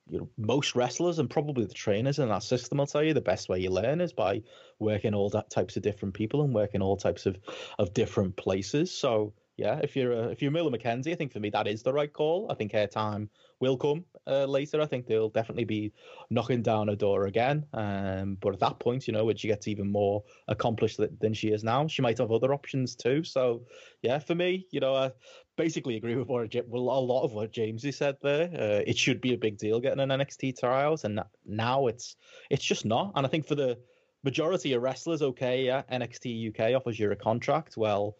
you 0.09 0.19
know, 0.19 0.29
most 0.37 0.75
wrestlers 0.75 1.19
and 1.19 1.29
probably 1.29 1.65
the 1.65 1.73
trainers 1.73 2.17
in 2.17 2.29
that 2.29 2.41
system 2.41 2.79
will 2.79 2.87
tell 2.87 3.03
you 3.03 3.13
the 3.13 3.21
best 3.21 3.47
way 3.47 3.59
you 3.59 3.69
learn 3.69 4.01
is 4.01 4.11
by 4.11 4.41
working 4.79 5.13
all 5.13 5.29
that 5.29 5.51
types 5.51 5.77
of 5.77 5.83
different 5.83 6.15
people 6.15 6.41
and 6.41 6.53
working 6.53 6.81
all 6.81 6.97
types 6.97 7.25
of, 7.25 7.37
of 7.77 7.93
different 7.93 8.35
places. 8.37 8.91
So 8.91 9.33
yeah, 9.57 9.79
if 9.81 9.95
you're 9.95 10.11
a, 10.11 10.27
if 10.27 10.41
you're 10.41 10.51
Millie 10.51 10.77
McKenzie, 10.77 11.11
I 11.11 11.15
think 11.15 11.33
for 11.33 11.39
me 11.39 11.49
that 11.49 11.67
is 11.67 11.81
the 11.81 11.91
right 11.91 12.13
call. 12.13 12.47
I 12.51 12.53
think 12.53 12.73
airtime 12.73 13.27
will 13.59 13.75
come 13.75 14.05
uh, 14.27 14.45
later. 14.45 14.79
I 14.79 14.85
think 14.85 15.07
they'll 15.07 15.29
definitely 15.29 15.65
be 15.65 15.91
knocking 16.29 16.61
down 16.61 16.89
a 16.89 16.95
door 16.95 17.25
again. 17.25 17.65
Um, 17.73 18.37
but 18.39 18.53
at 18.53 18.59
that 18.59 18.79
point, 18.79 19.07
you 19.07 19.13
know, 19.13 19.25
when 19.25 19.35
she 19.35 19.47
gets 19.47 19.67
even 19.67 19.91
more 19.91 20.23
accomplished 20.47 20.99
than 21.19 21.33
she 21.33 21.49
is 21.49 21.63
now, 21.63 21.87
she 21.87 22.03
might 22.03 22.19
have 22.19 22.31
other 22.31 22.53
options 22.53 22.95
too. 22.95 23.23
So 23.23 23.63
yeah, 24.03 24.19
for 24.19 24.35
me, 24.35 24.67
you 24.69 24.79
know, 24.79 24.95
I 24.95 25.11
basically 25.55 25.97
agree 25.97 26.15
with 26.15 26.27
what 26.27 26.53
well, 26.67 26.83
a 26.83 26.99
lot 26.99 27.23
of 27.23 27.33
what 27.33 27.51
James 27.51 27.83
has 27.83 27.97
said 27.97 28.17
there. 28.21 28.51
Uh, 28.53 28.83
it 28.85 28.95
should 28.97 29.21
be 29.21 29.33
a 29.33 29.37
big 29.37 29.57
deal 29.57 29.79
getting 29.79 29.99
an 29.99 30.09
NXT 30.09 30.59
trials, 30.59 31.03
and 31.03 31.19
now 31.47 31.87
it's 31.87 32.15
it's 32.51 32.63
just 32.63 32.85
not. 32.85 33.11
And 33.15 33.25
I 33.25 33.29
think 33.29 33.47
for 33.47 33.55
the 33.55 33.79
majority 34.23 34.73
of 34.73 34.83
wrestlers, 34.83 35.21
okay, 35.21 35.65
yeah, 35.65 35.81
NXT 35.91 36.49
UK 36.49 36.75
offers 36.75 36.99
you 36.99 37.11
a 37.11 37.15
contract. 37.15 37.75
Well, 37.75 38.17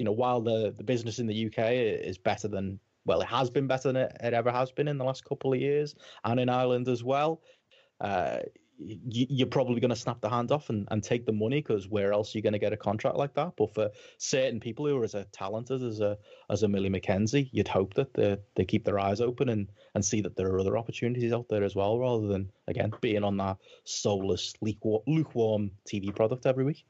you 0.00 0.04
know, 0.06 0.12
while 0.12 0.40
the 0.40 0.74
the 0.78 0.82
business 0.82 1.18
in 1.18 1.26
the 1.26 1.46
UK 1.46 1.72
is 2.08 2.16
better 2.16 2.48
than 2.48 2.80
well, 3.04 3.20
it 3.20 3.26
has 3.26 3.50
been 3.50 3.66
better 3.66 3.92
than 3.92 3.96
it, 3.96 4.16
it 4.22 4.32
ever 4.32 4.50
has 4.50 4.72
been 4.72 4.88
in 4.88 4.96
the 4.96 5.04
last 5.04 5.26
couple 5.26 5.52
of 5.52 5.60
years, 5.60 5.94
and 6.24 6.40
in 6.40 6.48
Ireland 6.48 6.88
as 6.88 7.04
well. 7.04 7.42
Uh, 8.00 8.38
you, 8.82 9.44
are 9.44 9.48
probably 9.50 9.78
going 9.78 9.90
to 9.90 9.96
snap 9.96 10.22
the 10.22 10.30
hand 10.30 10.50
off 10.50 10.70
and, 10.70 10.88
and 10.90 11.04
take 11.04 11.26
the 11.26 11.32
money 11.32 11.60
because 11.60 11.86
where 11.86 12.14
else 12.14 12.34
are 12.34 12.38
you 12.38 12.42
going 12.42 12.54
to 12.54 12.58
get 12.58 12.72
a 12.72 12.78
contract 12.78 13.18
like 13.18 13.34
that? 13.34 13.52
But 13.58 13.74
for 13.74 13.90
certain 14.16 14.58
people 14.58 14.86
who 14.86 14.96
are 14.96 15.04
as 15.04 15.14
talented 15.32 15.82
as 15.82 16.00
a 16.00 16.16
as 16.48 16.62
a 16.62 16.68
Millie 16.68 16.88
McKenzie, 16.88 17.50
you'd 17.52 17.68
hope 17.68 17.92
that 17.92 18.14
they, 18.14 18.38
they 18.56 18.64
keep 18.64 18.86
their 18.86 18.98
eyes 18.98 19.20
open 19.20 19.50
and, 19.50 19.68
and 19.94 20.02
see 20.02 20.22
that 20.22 20.34
there 20.34 20.46
are 20.46 20.60
other 20.60 20.78
opportunities 20.78 21.34
out 21.34 21.50
there 21.50 21.62
as 21.62 21.76
well, 21.76 21.98
rather 21.98 22.26
than 22.26 22.50
again 22.68 22.90
being 23.02 23.22
on 23.22 23.36
that 23.36 23.58
soulless, 23.84 24.54
lukewarm 24.62 25.72
TV 25.86 26.16
product 26.16 26.46
every 26.46 26.64
week. 26.64 26.86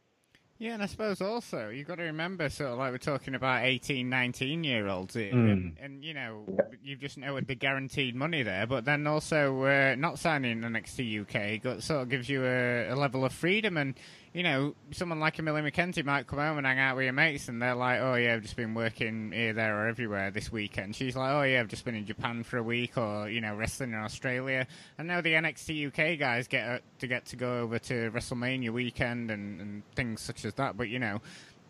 Yeah, 0.61 0.75
and 0.75 0.83
I 0.83 0.87
suppose 0.87 1.23
also 1.23 1.71
you've 1.71 1.89
got 1.89 1.95
to 1.95 2.03
remember, 2.03 2.51
sort 2.51 2.73
of 2.73 2.79
like 2.79 2.93
we're 2.93 2.99
talking 2.99 3.35
about 3.35 3.65
18, 3.65 4.11
19 4.11 4.63
year 4.63 4.89
olds, 4.89 5.15
mm. 5.17 5.33
and, 5.33 5.77
and, 5.81 6.05
you 6.05 6.13
know, 6.13 6.45
you 6.85 6.97
just 6.97 7.17
know 7.17 7.33
with 7.33 7.47
the 7.47 7.55
guaranteed 7.55 8.15
money 8.15 8.43
there, 8.43 8.67
but 8.67 8.85
then 8.85 9.07
also 9.07 9.65
uh, 9.65 9.95
not 9.97 10.19
signing 10.19 10.61
NXT 10.61 11.23
UK 11.23 11.63
got, 11.63 11.83
sort 11.83 12.03
of 12.03 12.11
gives 12.11 12.29
you 12.29 12.45
a, 12.45 12.91
a 12.91 12.95
level 12.95 13.25
of 13.25 13.33
freedom 13.33 13.79
and 13.79 13.95
you 14.33 14.45
know, 14.45 14.75
someone 14.93 15.19
like 15.19 15.39
Emily 15.39 15.61
McKenzie 15.61 16.05
might 16.05 16.27
come 16.29 16.39
home 16.39 16.59
and 16.59 16.67
hang 16.67 16.79
out 16.79 16.95
with 16.95 17.05
your 17.05 17.13
mates, 17.13 17.49
and 17.49 17.61
they're 17.61 17.75
like, 17.75 18.01
"Oh 18.01 18.15
yeah, 18.15 18.35
I've 18.35 18.43
just 18.43 18.55
been 18.55 18.75
working 18.75 19.33
here, 19.33 19.53
there, 19.53 19.77
or 19.77 19.89
everywhere 19.89 20.31
this 20.31 20.53
weekend." 20.53 20.95
She's 20.95 21.17
like, 21.17 21.33
"Oh 21.33 21.43
yeah, 21.43 21.61
I've 21.61 21.69
just 21.69 21.85
been 21.85 21.97
in 21.97 22.07
Japan 22.07 22.45
for 22.45 22.59
a 22.59 22.63
week, 22.63 22.97
or 22.97 23.29
you 23.29 23.41
know, 23.41 23.57
wrestling 23.57 23.91
in 23.93 23.99
Australia." 23.99 24.69
And 24.99 25.09
now 25.09 25.21
the 25.21 25.33
NXT 25.33 25.89
UK 25.89 26.19
guys 26.19 26.47
get 26.47 26.69
uh, 26.69 26.79
to 27.01 27.09
get 27.09 27.27
to 27.27 27.37
go 27.37 27.59
over 27.59 27.81
to 27.81 28.11
WrestleMania 28.13 28.71
weekend 28.71 29.33
and, 29.33 29.61
and 29.61 29.83
things 29.97 30.21
such 30.21 30.45
as 30.45 30.55
that. 30.55 30.77
But 30.77 30.89
you 30.89 31.01
know, 31.01 31.21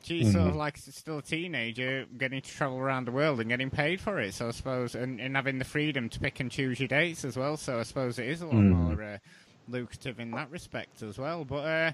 she's 0.02 0.26
mm-hmm. 0.26 0.36
sort 0.36 0.48
of 0.48 0.56
like 0.56 0.76
still 0.76 1.18
a 1.18 1.22
teenager, 1.22 2.04
getting 2.18 2.42
to 2.42 2.50
travel 2.50 2.78
around 2.78 3.06
the 3.06 3.12
world 3.12 3.40
and 3.40 3.48
getting 3.48 3.70
paid 3.70 4.02
for 4.02 4.20
it. 4.20 4.34
So 4.34 4.48
I 4.48 4.50
suppose, 4.50 4.94
and, 4.94 5.18
and 5.18 5.34
having 5.34 5.58
the 5.58 5.64
freedom 5.64 6.10
to 6.10 6.20
pick 6.20 6.40
and 6.40 6.50
choose 6.50 6.78
your 6.78 6.88
dates 6.88 7.24
as 7.24 7.38
well. 7.38 7.56
So 7.56 7.78
I 7.78 7.84
suppose 7.84 8.18
it 8.18 8.28
is 8.28 8.42
a 8.42 8.46
lot 8.46 8.56
mm. 8.56 8.70
more 8.70 9.02
uh, 9.02 9.18
lucrative 9.68 10.20
in 10.20 10.30
that 10.32 10.50
respect 10.50 11.02
as 11.02 11.18
well. 11.18 11.46
But 11.46 11.64
uh, 11.64 11.92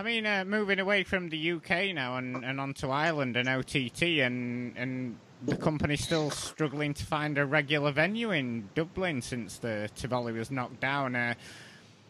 I 0.00 0.02
mean, 0.02 0.24
uh, 0.24 0.46
moving 0.46 0.80
away 0.80 1.04
from 1.04 1.28
the 1.28 1.52
UK 1.52 1.94
now 1.94 2.16
and, 2.16 2.42
and 2.42 2.58
onto 2.58 2.88
Ireland 2.88 3.36
and 3.36 3.46
OTT, 3.46 4.02
and 4.22 4.74
and 4.74 5.18
the 5.44 5.58
company's 5.58 6.02
still 6.02 6.30
struggling 6.30 6.94
to 6.94 7.04
find 7.04 7.36
a 7.36 7.44
regular 7.44 7.92
venue 7.92 8.30
in 8.30 8.70
Dublin 8.74 9.20
since 9.20 9.58
the 9.58 9.90
Tivoli 9.94 10.32
was 10.32 10.50
knocked 10.50 10.80
down. 10.80 11.14
Uh, 11.14 11.34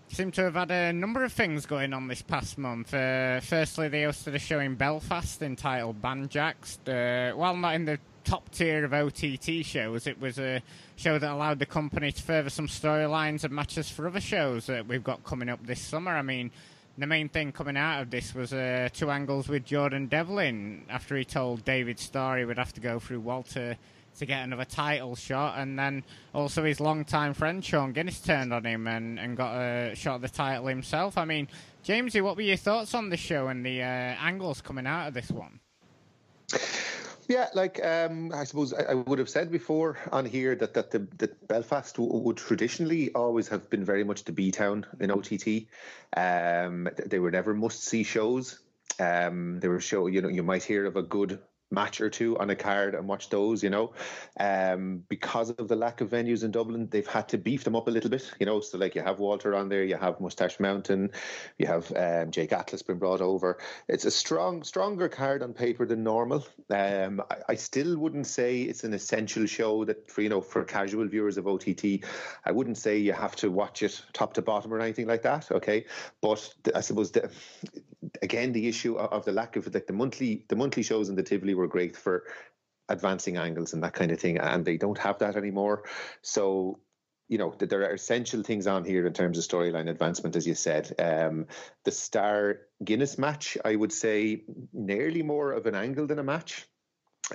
seem 0.07 0.31
to 0.31 0.43
have 0.45 0.55
had 0.55 0.71
a 0.71 0.93
number 0.93 1.25
of 1.25 1.33
things 1.33 1.67
going 1.67 1.93
on 1.93 2.07
this 2.07 2.23
past 2.23 2.59
month. 2.59 2.95
Uh, 2.95 3.41
firstly, 3.41 3.89
they 3.89 4.03
hosted 4.03 4.37
a 4.37 4.39
show 4.39 4.61
in 4.61 4.77
Belfast 4.77 5.43
entitled 5.43 6.01
Banjax. 6.01 6.79
Uh, 6.87 7.37
while 7.37 7.57
not 7.57 7.75
in 7.75 7.87
the 7.87 7.99
top 8.23 8.49
tier 8.51 8.85
of 8.85 8.95
OTT 8.95 9.65
shows, 9.65 10.07
it 10.07 10.21
was 10.21 10.39
a 10.39 10.63
show 10.95 11.19
that 11.19 11.33
allowed 11.33 11.59
the 11.59 11.67
company 11.67 12.13
to 12.13 12.23
further 12.23 12.51
some 12.51 12.69
storylines 12.69 13.43
and 13.43 13.53
matches 13.53 13.91
for 13.91 14.07
other 14.07 14.21
shows 14.21 14.67
that 14.67 14.87
we've 14.87 15.03
got 15.03 15.25
coming 15.25 15.49
up 15.49 15.67
this 15.67 15.81
summer. 15.81 16.13
I 16.13 16.23
mean, 16.23 16.53
the 16.99 17.07
main 17.07 17.29
thing 17.29 17.53
coming 17.53 17.77
out 17.77 18.03
of 18.03 18.11
this 18.11 18.35
was 18.35 18.53
uh, 18.53 18.89
two 18.93 19.11
angles 19.11 19.49
with 19.49 19.65
Jordan 19.65 20.07
Devlin 20.07 20.85
after 20.89 21.17
he 21.17 21.25
told 21.25 21.65
David 21.65 21.99
Starr 21.99 22.39
he 22.39 22.45
would 22.45 22.59
have 22.59 22.73
to 22.75 22.81
go 22.81 22.99
through 22.99 23.21
Walter 23.21 23.77
to 24.19 24.27
get 24.27 24.45
another 24.45 24.65
title 24.65 25.15
shot, 25.17 25.59
and 25.59 25.79
then 25.79 26.03
also 26.35 26.65
his 26.65 26.81
longtime 26.81 27.33
friend 27.33 27.65
Sean 27.65 27.93
Guinness 27.93 28.21
turned 28.21 28.53
on 28.53 28.65
him 28.65 28.87
and, 28.87 29.19
and 29.19 29.37
got 29.37 29.55
a 29.55 29.95
shot 29.95 30.17
at 30.17 30.23
the 30.23 30.29
title 30.29 30.67
himself. 30.67 31.17
I 31.17 31.25
mean, 31.25 31.49
Jamesy, 31.85 32.23
what 32.23 32.37
were 32.37 32.43
your 32.43 32.57
thoughts 32.57 32.93
on 32.95 33.09
the 33.09 33.17
show 33.17 33.49
and 33.49 33.65
the 33.65 33.83
uh, 33.83 33.85
angles 33.85 34.61
coming 34.61 34.87
out 34.87 35.09
of 35.09 35.15
this 35.15 35.31
one? 35.31 35.61
Yeah, 37.31 37.49
like 37.55 37.79
um, 37.87 38.33
I 38.35 38.43
suppose 38.43 38.75
I, 38.75 38.91
I, 38.91 38.95
would 38.95 39.21
have 39.21 39.29
said 39.29 39.53
before 39.53 39.97
on 40.11 40.27
here 40.27 40.57
that 40.57 40.75
that 40.75 40.91
the 40.91 41.07
that 41.19 41.47
Belfast 41.47 41.95
w- 41.95 42.13
would 42.25 42.37
traditionally 42.37 43.13
always 43.15 43.47
have 43.47 43.71
been 43.71 43.85
very 43.85 44.03
much 44.03 44.25
the 44.25 44.33
B 44.33 44.51
town 44.51 44.85
in 44.99 45.13
OTT. 45.13 45.69
Um, 46.17 46.89
they 47.07 47.21
were 47.21 47.31
never 47.31 47.55
must 47.55 47.85
see 47.85 48.03
shows. 48.03 48.59
Um, 48.99 49.61
they 49.61 49.69
were 49.69 49.79
show 49.79 50.09
you 50.09 50.23
know 50.23 50.29
you 50.29 50.43
might 50.43 50.65
hear 50.65 50.87
of 50.87 50.97
a 50.97 51.05
good 51.05 51.39
match 51.71 52.01
or 52.01 52.11
two 52.11 52.39
on 52.39 52.51
a 52.51 52.57
card 52.57 52.95
and 52.95 53.07
watch 53.07 53.29
those, 53.29 53.63
you 53.63 53.71
know. 53.71 53.93
Um, 54.39 55.05
because 55.09 55.51
of 55.51 55.69
the 55.69 55.77
lack 55.77 56.01
of 56.01 56.11
venues 56.11 56.45
in 56.45 56.51
Dublin, 56.51 56.89
they've 56.91 57.07
had 57.07 57.29
to 57.29 57.39
beef 57.39 57.65
them 57.65 57.77
up 57.77 57.89
a 57.89 57.91
little 57.91 58.11
bit, 58.11 58.31
you 58.41 58.47
know. 58.47 58.61
So, 58.61 58.79
like, 58.79 58.95
you 58.95 59.03
have 59.03 59.19
Walter 59.19 59.55
on 59.55 59.69
there, 59.69 59.85
you 59.85 59.97
have 59.97 60.21
Mustache 60.21 60.59
Mountain, 60.59 61.11
you 61.59 61.67
have 61.67 61.93
um, 61.97 62.31
Jake 62.31 62.53
Atlas 62.53 62.83
been 62.83 62.99
brought 62.99 63.21
over. 63.21 63.59
It's 63.89 64.05
a 64.05 64.11
strong, 64.11 64.63
stronger 64.63 65.09
card 65.09 65.43
on 65.43 65.53
paper 65.53 65.87
than 65.87 66.03
normal. 66.03 66.47
Um, 66.71 67.23
I, 67.31 67.37
I, 67.51 67.55
still 67.55 67.97
wouldn't 67.97 68.27
say 68.27 68.63
it's 68.63 68.85
an 68.85 68.93
essential 68.93 69.47
show 69.47 69.85
that, 69.85 70.11
for, 70.11 70.23
you 70.23 70.29
know, 70.29 70.41
for 70.41 70.65
casual 70.65 71.07
viewers 71.07 71.37
of 71.37 71.47
OTT, 71.47 72.05
I 72.45 72.53
wouldn't 72.53 72.79
say 72.79 72.99
you 72.99 73.13
have 73.13 73.37
to 73.37 73.51
watch 73.51 73.83
it 73.83 74.01
top 74.13 74.35
to 74.35 74.43
bottom 74.43 74.73
or 74.73 74.81
anything 74.81 75.07
like 75.07 75.23
that, 75.23 75.51
okay? 75.51 75.87
But 76.21 76.53
I 76.75 76.81
suppose, 76.81 77.11
the, 77.13 77.31
again, 78.23 78.53
the 78.53 78.69
issue 78.69 78.97
of 78.97 79.25
the 79.25 79.33
lack 79.33 79.57
of 79.57 79.73
like 79.73 79.87
the 79.87 79.93
monthly, 79.93 80.45
the 80.49 80.57
monthly 80.57 80.83
shows 80.83 81.09
in 81.09 81.17
the 81.17 81.23
Tivoli 81.23 81.55
were 81.55 81.67
great 81.67 81.97
for 81.97 82.25
advancing 82.89 83.37
angles 83.37 83.73
and 83.73 83.83
that 83.83 83.95
kind 83.95 84.11
of 84.11 84.19
thing, 84.19 84.39
and 84.39 84.65
they 84.65 84.77
don't 84.77 84.99
have 84.99 85.19
that 85.19 85.37
anymore. 85.37 85.85
So 86.23 86.81
you 87.31 87.39
know, 87.39 87.55
that 87.59 87.71
there 87.71 87.83
are 87.83 87.95
essential 87.95 88.43
things 88.43 88.67
on 88.67 88.85
here 88.85 89.07
in 89.07 89.13
terms 89.13 89.39
of 89.39 89.45
storyline 89.45 89.89
advancement, 89.89 90.35
as 90.35 90.49
you 90.49 90.55
said. 90.57 90.93
Um, 90.99 91.47
the 91.85 91.93
Starr 91.93 92.63
Guinness 92.83 93.19
match, 93.19 93.57
I 93.65 93.77
would 93.77 93.93
say, 93.93 94.43
nearly 94.73 95.23
more 95.23 95.53
of 95.53 95.67
an 95.67 95.77
angle 95.77 96.09
than 96.09 96.19
a 96.19 96.25
match. 96.25 96.67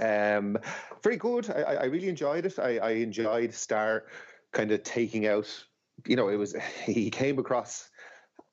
Um, 0.02 0.58
very 1.02 1.16
good. 1.16 1.50
I, 1.50 1.62
I 1.62 1.86
really 1.86 2.10
enjoyed 2.10 2.46
it. 2.46 2.60
I, 2.60 2.78
I 2.80 2.90
enjoyed 2.92 3.54
Starr 3.54 4.04
kind 4.52 4.74
of 4.74 4.84
taking 4.84 5.28
out. 5.28 5.48
You 6.06 6.18
know, 6.18 6.28
it 6.28 6.36
was 6.36 6.54
he 6.84 7.10
came 7.10 7.40
across 7.40 7.90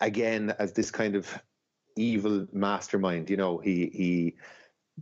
again 0.00 0.54
as 0.60 0.72
this 0.72 0.92
kind 0.92 1.16
of 1.16 1.26
evil 1.96 2.46
mastermind. 2.52 3.30
You 3.30 3.36
know, 3.36 3.58
he 3.58 3.90
he 3.92 4.36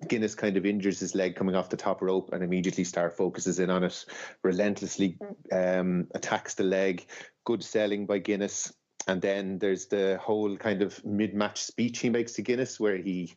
Guinness 0.08 0.34
kind 0.34 0.56
of 0.56 0.64
injures 0.64 1.00
his 1.00 1.14
leg 1.14 1.34
coming 1.34 1.56
off 1.56 1.68
the 1.68 1.76
top 1.76 2.00
rope 2.00 2.32
and 2.32 2.42
immediately 2.42 2.84
Starr 2.84 3.10
focuses 3.10 3.58
in 3.58 3.70
on 3.70 3.84
it, 3.84 4.04
relentlessly 4.42 5.18
um, 5.52 6.06
attacks 6.14 6.54
the 6.54 6.62
leg. 6.62 7.06
Good 7.44 7.62
selling 7.62 8.06
by 8.06 8.18
Guinness. 8.18 8.72
And 9.08 9.20
then 9.20 9.58
there's 9.58 9.86
the 9.86 10.18
whole 10.22 10.56
kind 10.56 10.82
of 10.82 11.04
mid-match 11.04 11.62
speech 11.62 11.98
he 11.98 12.10
makes 12.10 12.32
to 12.34 12.42
Guinness, 12.42 12.78
where 12.78 12.98
he, 12.98 13.34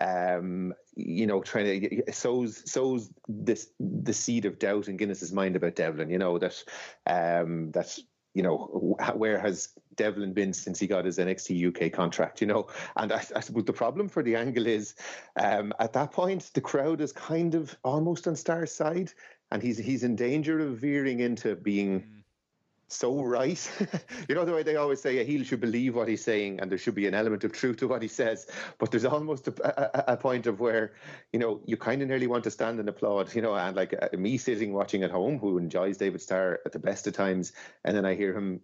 um, 0.00 0.72
you 0.94 1.26
know, 1.26 1.42
trying 1.42 1.80
to 1.80 2.12
sows 2.12 2.70
sows 2.70 3.10
this 3.26 3.70
the 3.80 4.12
seed 4.12 4.44
of 4.44 4.58
doubt 4.58 4.86
in 4.86 4.96
Guinness's 4.96 5.32
mind 5.32 5.56
about 5.56 5.74
Devlin. 5.74 6.10
You 6.10 6.18
know 6.18 6.38
that 6.38 6.62
um, 7.06 7.72
that 7.72 7.98
you 8.34 8.42
know, 8.42 8.96
where 9.14 9.40
has 9.40 9.70
Devlin 9.98 10.32
been 10.32 10.54
since 10.54 10.78
he 10.78 10.86
got 10.86 11.04
his 11.04 11.18
NXT 11.18 11.68
UK 11.68 11.92
contract? 11.92 12.40
You 12.40 12.46
know, 12.46 12.68
and 12.96 13.12
I, 13.12 13.22
I 13.36 13.40
suppose 13.40 13.64
the 13.64 13.72
problem 13.72 14.08
for 14.08 14.22
the 14.22 14.36
angle 14.36 14.66
is 14.66 14.94
um, 15.38 15.74
at 15.78 15.92
that 15.92 16.12
point 16.12 16.50
the 16.54 16.62
crowd 16.62 17.02
is 17.02 17.12
kind 17.12 17.54
of 17.54 17.76
almost 17.84 18.26
on 18.26 18.36
Starr's 18.36 18.72
side, 18.72 19.12
and 19.50 19.62
he's 19.62 19.76
he's 19.76 20.04
in 20.04 20.16
danger 20.16 20.58
of 20.60 20.78
veering 20.78 21.20
into 21.20 21.54
being. 21.56 22.00
Mm 22.00 22.18
so 22.88 23.22
right. 23.22 23.70
you 24.28 24.34
know 24.34 24.46
the 24.46 24.52
way 24.52 24.62
they 24.62 24.76
always 24.76 25.00
say 25.00 25.18
a 25.18 25.24
heel 25.24 25.44
should 25.44 25.60
believe 25.60 25.94
what 25.94 26.08
he's 26.08 26.24
saying, 26.24 26.58
and 26.60 26.70
there 26.70 26.78
should 26.78 26.94
be 26.94 27.06
an 27.06 27.14
element 27.14 27.44
of 27.44 27.52
truth 27.52 27.76
to 27.78 27.88
what 27.88 28.00
he 28.00 28.08
says. 28.08 28.46
But 28.78 28.90
there's 28.90 29.04
almost 29.04 29.46
a, 29.46 30.08
a, 30.10 30.14
a 30.14 30.16
point 30.16 30.46
of 30.46 30.58
where 30.58 30.94
you 31.32 31.38
know 31.38 31.60
you 31.66 31.76
kind 31.76 32.00
of 32.00 32.08
nearly 32.08 32.26
want 32.26 32.44
to 32.44 32.50
stand 32.50 32.80
and 32.80 32.88
applaud. 32.88 33.34
You 33.34 33.42
know, 33.42 33.54
and 33.54 33.76
like 33.76 33.94
uh, 33.94 34.16
me 34.16 34.38
sitting 34.38 34.72
watching 34.72 35.02
at 35.02 35.10
home, 35.10 35.38
who 35.38 35.58
enjoys 35.58 35.98
David 35.98 36.22
Starr 36.22 36.60
at 36.64 36.72
the 36.72 36.78
best 36.78 37.06
of 37.06 37.12
times, 37.12 37.52
and 37.84 37.94
then 37.94 38.06
I 38.06 38.14
hear 38.14 38.34
him 38.34 38.60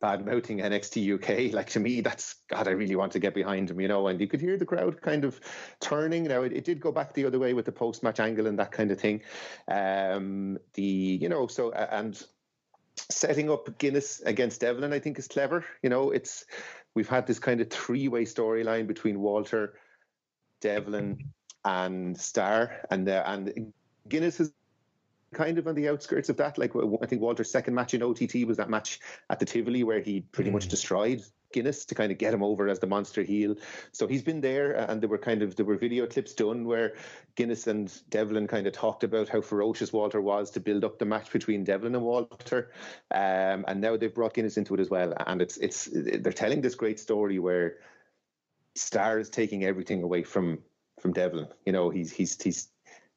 bad 0.00 0.24
mouthing 0.24 0.58
NXT 0.58 1.14
UK. 1.14 1.52
Like 1.54 1.70
to 1.70 1.80
me, 1.80 2.00
that's 2.00 2.36
God. 2.48 2.68
I 2.68 2.72
really 2.72 2.96
want 2.96 3.12
to 3.12 3.18
get 3.18 3.34
behind 3.34 3.70
him, 3.70 3.80
you 3.80 3.88
know. 3.88 4.08
And 4.08 4.20
you 4.20 4.26
could 4.26 4.40
hear 4.40 4.56
the 4.56 4.66
crowd 4.66 5.00
kind 5.00 5.24
of 5.24 5.40
turning. 5.80 6.24
Now 6.24 6.42
it, 6.42 6.52
it 6.52 6.64
did 6.64 6.80
go 6.80 6.92
back 6.92 7.14
the 7.14 7.24
other 7.24 7.38
way 7.38 7.54
with 7.54 7.64
the 7.64 7.72
post 7.72 8.02
match 8.02 8.20
angle 8.20 8.46
and 8.46 8.58
that 8.58 8.72
kind 8.72 8.90
of 8.90 9.00
thing. 9.00 9.22
Um, 9.68 10.58
the 10.74 10.82
you 10.82 11.28
know 11.28 11.46
so 11.46 11.72
and 11.72 12.22
setting 13.10 13.50
up 13.50 13.78
Guinness 13.78 14.20
against 14.20 14.60
Devlin, 14.60 14.92
I 14.92 14.98
think, 14.98 15.18
is 15.18 15.28
clever. 15.28 15.64
You 15.82 15.90
know, 15.90 16.10
it's 16.10 16.44
we've 16.94 17.08
had 17.08 17.26
this 17.26 17.38
kind 17.38 17.60
of 17.60 17.70
three 17.70 18.08
way 18.08 18.24
storyline 18.24 18.86
between 18.86 19.20
Walter, 19.20 19.74
Devlin, 20.60 21.18
and 21.64 22.18
Starr, 22.18 22.82
and 22.90 23.08
uh, 23.08 23.22
and 23.26 23.72
Guinness 24.08 24.40
is 24.40 24.52
kind 25.34 25.58
of 25.58 25.66
on 25.66 25.74
the 25.74 25.88
outskirts 25.88 26.28
of 26.28 26.36
that. 26.38 26.58
Like 26.58 26.72
I 27.02 27.06
think 27.06 27.20
Walter's 27.20 27.50
second 27.50 27.74
match 27.74 27.94
in 27.94 28.02
OTT 28.02 28.46
was 28.46 28.56
that 28.56 28.70
match 28.70 29.00
at 29.30 29.38
the 29.38 29.46
Tivoli 29.46 29.84
where 29.84 30.00
he 30.00 30.20
pretty 30.20 30.50
mm. 30.50 30.54
much 30.54 30.68
destroyed 30.68 31.22
Guinness 31.54 31.84
to 31.84 31.94
kind 31.94 32.10
of 32.10 32.18
get 32.18 32.34
him 32.34 32.42
over 32.42 32.68
as 32.68 32.80
the 32.80 32.88
monster 32.88 33.22
heel. 33.22 33.54
So 33.92 34.08
he's 34.08 34.22
been 34.22 34.40
there, 34.40 34.72
and 34.72 35.00
there 35.00 35.08
were 35.08 35.18
kind 35.18 35.40
of 35.40 35.54
there 35.54 35.64
were 35.64 35.76
video 35.76 36.04
clips 36.04 36.34
done 36.34 36.64
where 36.64 36.94
Guinness 37.36 37.68
and 37.68 37.92
Devlin 38.10 38.48
kind 38.48 38.66
of 38.66 38.72
talked 38.72 39.04
about 39.04 39.28
how 39.28 39.40
ferocious 39.40 39.92
Walter 39.92 40.20
was 40.20 40.50
to 40.50 40.60
build 40.60 40.84
up 40.84 40.98
the 40.98 41.04
match 41.04 41.30
between 41.30 41.62
Devlin 41.62 41.94
and 41.94 42.04
Walter, 42.04 42.72
um, 43.12 43.64
and 43.68 43.80
now 43.80 43.96
they've 43.96 44.12
brought 44.12 44.34
Guinness 44.34 44.56
into 44.56 44.74
it 44.74 44.80
as 44.80 44.90
well, 44.90 45.14
and 45.28 45.40
it's 45.40 45.56
it's 45.58 45.88
they're 45.92 46.32
telling 46.32 46.60
this 46.60 46.74
great 46.74 46.98
story 46.98 47.38
where 47.38 47.76
Starr 48.74 49.20
is 49.20 49.30
taking 49.30 49.64
everything 49.64 50.02
away 50.02 50.24
from 50.24 50.58
from 50.98 51.12
Devlin. 51.12 51.46
You 51.64 51.72
know, 51.72 51.88
he's 51.88 52.12
he's 52.12 52.42
he's 52.42 52.68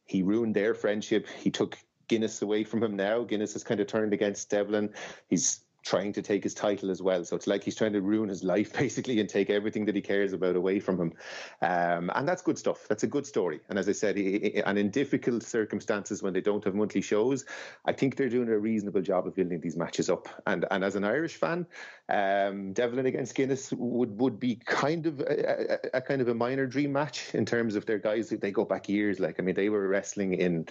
he 0.06 0.22
ruined 0.22 0.56
their 0.56 0.76
friendship. 0.76 1.28
He 1.28 1.50
took 1.50 1.78
Guinness 2.08 2.42
away 2.42 2.64
from 2.64 2.84
him 2.84 2.96
now. 2.96 3.24
Guinness 3.24 3.54
has 3.54 3.64
kind 3.64 3.80
of 3.80 3.88
turned 3.88 4.14
against 4.14 4.50
Devlin. 4.50 4.90
He's 5.30 5.62
trying 5.88 6.12
to 6.12 6.22
take 6.22 6.44
his 6.44 6.54
title 6.54 6.92
as 6.92 7.02
well. 7.02 7.24
So 7.24 7.36
it's 7.36 7.48
like 7.48 7.64
he's 7.64 7.76
trying 7.76 7.94
to 7.94 8.02
ruin 8.02 8.28
his 8.28 8.44
life 8.44 8.74
basically 8.78 9.20
and 9.20 9.30
take 9.30 9.50
everything 9.50 9.86
that 9.86 9.96
he 9.96 10.02
cares 10.02 10.34
about 10.34 10.56
away 10.56 10.80
from 10.80 11.00
him. 11.00 11.14
Um, 11.62 12.12
and 12.14 12.28
that's 12.28 12.42
good 12.42 12.58
stuff. 12.58 12.86
That's 12.90 13.04
a 13.04 13.08
good 13.08 13.26
story. 13.26 13.62
And 13.70 13.80
as 13.80 13.88
I 13.88 13.94
said, 13.94 14.18
he, 14.18 14.40
he, 14.40 14.64
and 14.64 14.78
in 14.78 14.90
difficult 14.90 15.44
circumstances 15.44 16.22
when 16.22 16.34
they 16.34 16.42
don't 16.42 16.64
have 16.66 16.76
monthly 16.76 17.02
shows, 17.02 17.46
I 17.86 17.94
think 17.94 18.18
they're 18.18 18.30
doing 18.30 18.50
a 18.50 18.58
reasonable 18.58 19.02
job 19.02 19.28
of 19.28 19.36
building 19.36 19.62
these 19.62 19.78
matches 19.78 20.10
up. 20.10 20.28
And 20.46 20.66
and 20.72 20.84
as 20.84 20.96
an 20.96 21.06
Irish 21.06 21.36
fan, 21.36 21.66
um, 22.10 22.74
Devlin 22.74 23.06
against 23.06 23.36
Guinness 23.36 23.72
would 23.72 24.20
would 24.20 24.40
be 24.40 24.56
kind 24.56 25.06
of 25.06 25.22
a, 25.22 25.80
a, 25.94 25.98
a 25.98 26.02
kind 26.02 26.22
of 26.22 26.28
a 26.28 26.34
minor 26.34 26.66
dream 26.66 26.92
match 26.92 27.34
in 27.34 27.46
terms 27.46 27.76
of 27.76 27.86
their 27.86 28.00
guys. 28.00 28.30
They 28.30 28.52
go 28.52 28.66
back 28.66 28.90
years. 28.90 29.20
Like 29.20 29.40
I 29.40 29.44
mean, 29.44 29.56
they 29.56 29.70
were 29.70 29.88
wrestling 29.88 30.34
in 30.34 30.68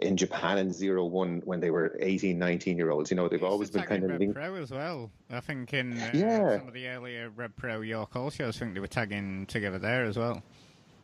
in 0.00 0.16
Japan 0.16 0.58
in 0.58 0.72
zero 0.72 1.04
one 1.04 1.42
when 1.44 1.60
they 1.60 1.70
were 1.70 1.96
18, 2.00 2.38
19 2.38 2.76
year 2.76 2.90
olds. 2.90 3.10
You 3.10 3.16
know, 3.16 3.28
they've 3.28 3.42
always 3.42 3.70
been 3.70 3.82
kind 3.82 4.04
of 4.04 4.10
Rev. 4.10 4.34
Pro 4.34 4.54
as 4.56 4.70
well. 4.70 5.10
I 5.30 5.40
think 5.40 5.72
in 5.72 5.98
uh, 5.98 6.10
yeah. 6.12 6.58
some 6.58 6.68
of 6.68 6.74
the 6.74 6.88
earlier 6.88 7.30
Rev 7.30 7.56
Pro 7.56 7.80
York 7.80 8.12
Hall 8.12 8.30
shows, 8.30 8.56
I 8.56 8.60
think 8.60 8.74
they 8.74 8.80
were 8.80 8.86
tagging 8.86 9.46
together 9.46 9.78
there 9.78 10.04
as 10.04 10.16
well. 10.16 10.42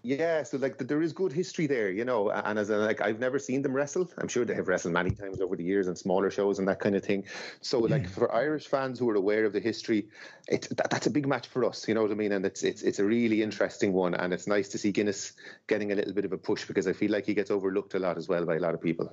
Yeah, 0.06 0.44
so 0.44 0.56
like 0.58 0.78
there 0.78 1.02
is 1.02 1.12
good 1.12 1.32
history 1.32 1.66
there, 1.66 1.90
you 1.90 2.04
know. 2.04 2.30
And 2.30 2.60
as 2.60 2.70
a, 2.70 2.76
like 2.76 3.00
I've 3.00 3.18
never 3.18 3.40
seen 3.40 3.62
them 3.62 3.74
wrestle. 3.74 4.08
I'm 4.18 4.28
sure 4.28 4.44
they 4.44 4.54
have 4.54 4.68
wrestled 4.68 4.94
many 4.94 5.10
times 5.10 5.40
over 5.40 5.56
the 5.56 5.64
years 5.64 5.88
on 5.88 5.96
smaller 5.96 6.30
shows 6.30 6.60
and 6.60 6.68
that 6.68 6.78
kind 6.78 6.94
of 6.94 7.02
thing. 7.02 7.24
So 7.60 7.80
like 7.80 8.04
mm. 8.04 8.10
for 8.10 8.32
Irish 8.32 8.68
fans 8.68 9.00
who 9.00 9.10
are 9.10 9.16
aware 9.16 9.44
of 9.44 9.52
the 9.52 9.58
history, 9.58 10.06
it 10.46 10.68
that, 10.76 10.90
that's 10.90 11.08
a 11.08 11.10
big 11.10 11.26
match 11.26 11.48
for 11.48 11.64
us. 11.64 11.88
You 11.88 11.94
know 11.94 12.02
what 12.02 12.12
I 12.12 12.14
mean? 12.14 12.30
And 12.30 12.46
it's 12.46 12.62
it's 12.62 12.82
it's 12.82 13.00
a 13.00 13.04
really 13.04 13.42
interesting 13.42 13.92
one, 13.92 14.14
and 14.14 14.32
it's 14.32 14.46
nice 14.46 14.68
to 14.68 14.78
see 14.78 14.92
Guinness 14.92 15.32
getting 15.66 15.90
a 15.90 15.96
little 15.96 16.12
bit 16.12 16.24
of 16.24 16.32
a 16.32 16.38
push 16.38 16.66
because 16.66 16.86
I 16.86 16.92
feel 16.92 17.10
like 17.10 17.26
he 17.26 17.34
gets 17.34 17.50
overlooked 17.50 17.94
a 17.94 17.98
lot 17.98 18.16
as 18.16 18.28
well 18.28 18.46
by 18.46 18.54
a 18.54 18.60
lot 18.60 18.74
of 18.74 18.80
people. 18.80 19.12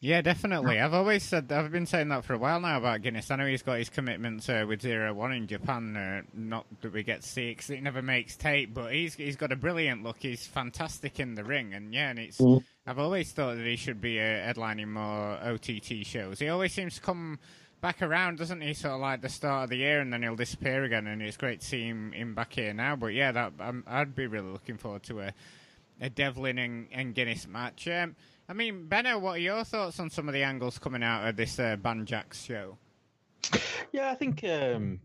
Yeah, 0.00 0.20
definitely. 0.20 0.78
I've 0.78 0.94
always 0.94 1.24
said 1.24 1.50
I've 1.50 1.72
been 1.72 1.86
saying 1.86 2.08
that 2.10 2.24
for 2.24 2.34
a 2.34 2.38
while 2.38 2.60
now 2.60 2.78
about 2.78 3.02
Guinness. 3.02 3.32
I 3.32 3.36
know 3.36 3.46
he's 3.46 3.62
got 3.62 3.78
his 3.78 3.88
commitments 3.88 4.48
uh, 4.48 4.64
with 4.66 4.80
Zero 4.80 5.12
One 5.12 5.32
in 5.32 5.48
Japan. 5.48 5.96
Uh, 5.96 6.22
not 6.34 6.66
that 6.82 6.92
we 6.92 7.02
get 7.02 7.22
to 7.22 7.28
see 7.28 7.50
because 7.50 7.68
it 7.70 7.82
never 7.82 8.00
makes 8.00 8.36
tape, 8.36 8.72
but 8.72 8.92
he's 8.92 9.14
he's 9.14 9.34
got 9.34 9.50
a 9.50 9.56
brilliant 9.56 10.04
look. 10.04 10.18
He's 10.20 10.46
fantastic 10.46 11.18
in 11.18 11.34
the 11.34 11.42
ring, 11.42 11.74
and 11.74 11.92
yeah, 11.92 12.10
and 12.10 12.18
it's. 12.20 12.38
Mm. 12.38 12.62
I've 12.86 13.00
always 13.00 13.32
thought 13.32 13.56
that 13.56 13.66
he 13.66 13.74
should 13.74 14.00
be 14.00 14.20
uh, 14.20 14.22
headlining 14.22 14.88
more 14.88 15.36
OTT 15.42 16.06
shows. 16.06 16.38
He 16.38 16.48
always 16.48 16.72
seems 16.72 16.94
to 16.94 17.00
come 17.00 17.40
back 17.80 18.00
around, 18.00 18.38
doesn't 18.38 18.60
he? 18.60 18.74
Sort 18.74 18.94
of 18.94 19.00
like 19.00 19.20
the 19.20 19.28
start 19.28 19.64
of 19.64 19.70
the 19.70 19.78
year, 19.78 20.00
and 20.00 20.12
then 20.12 20.22
he'll 20.22 20.36
disappear 20.36 20.84
again. 20.84 21.08
And 21.08 21.20
it's 21.20 21.36
great 21.36 21.60
to 21.60 21.66
see 21.66 21.82
him, 21.82 22.12
him 22.12 22.36
back 22.36 22.52
here 22.52 22.72
now. 22.72 22.94
But 22.94 23.14
yeah, 23.14 23.32
that 23.32 23.52
um, 23.58 23.82
I'd 23.88 24.14
be 24.14 24.28
really 24.28 24.52
looking 24.52 24.76
forward 24.76 25.02
to 25.04 25.22
a 25.22 25.32
a 26.00 26.08
Devlin 26.08 26.58
and, 26.58 26.86
and 26.92 27.14
Guinness 27.14 27.48
match. 27.48 27.88
Um, 27.88 28.14
I 28.48 28.54
mean, 28.54 28.86
Benno, 28.86 29.18
what 29.18 29.36
are 29.36 29.40
your 29.40 29.62
thoughts 29.62 30.00
on 30.00 30.08
some 30.08 30.26
of 30.26 30.32
the 30.32 30.42
angles 30.42 30.78
coming 30.78 31.02
out 31.02 31.28
of 31.28 31.36
this 31.36 31.58
uh, 31.58 31.76
Banjax 31.76 32.46
show? 32.46 32.78
Yeah, 33.92 34.10
I 34.10 34.14
think 34.14 34.42
um, 34.44 35.00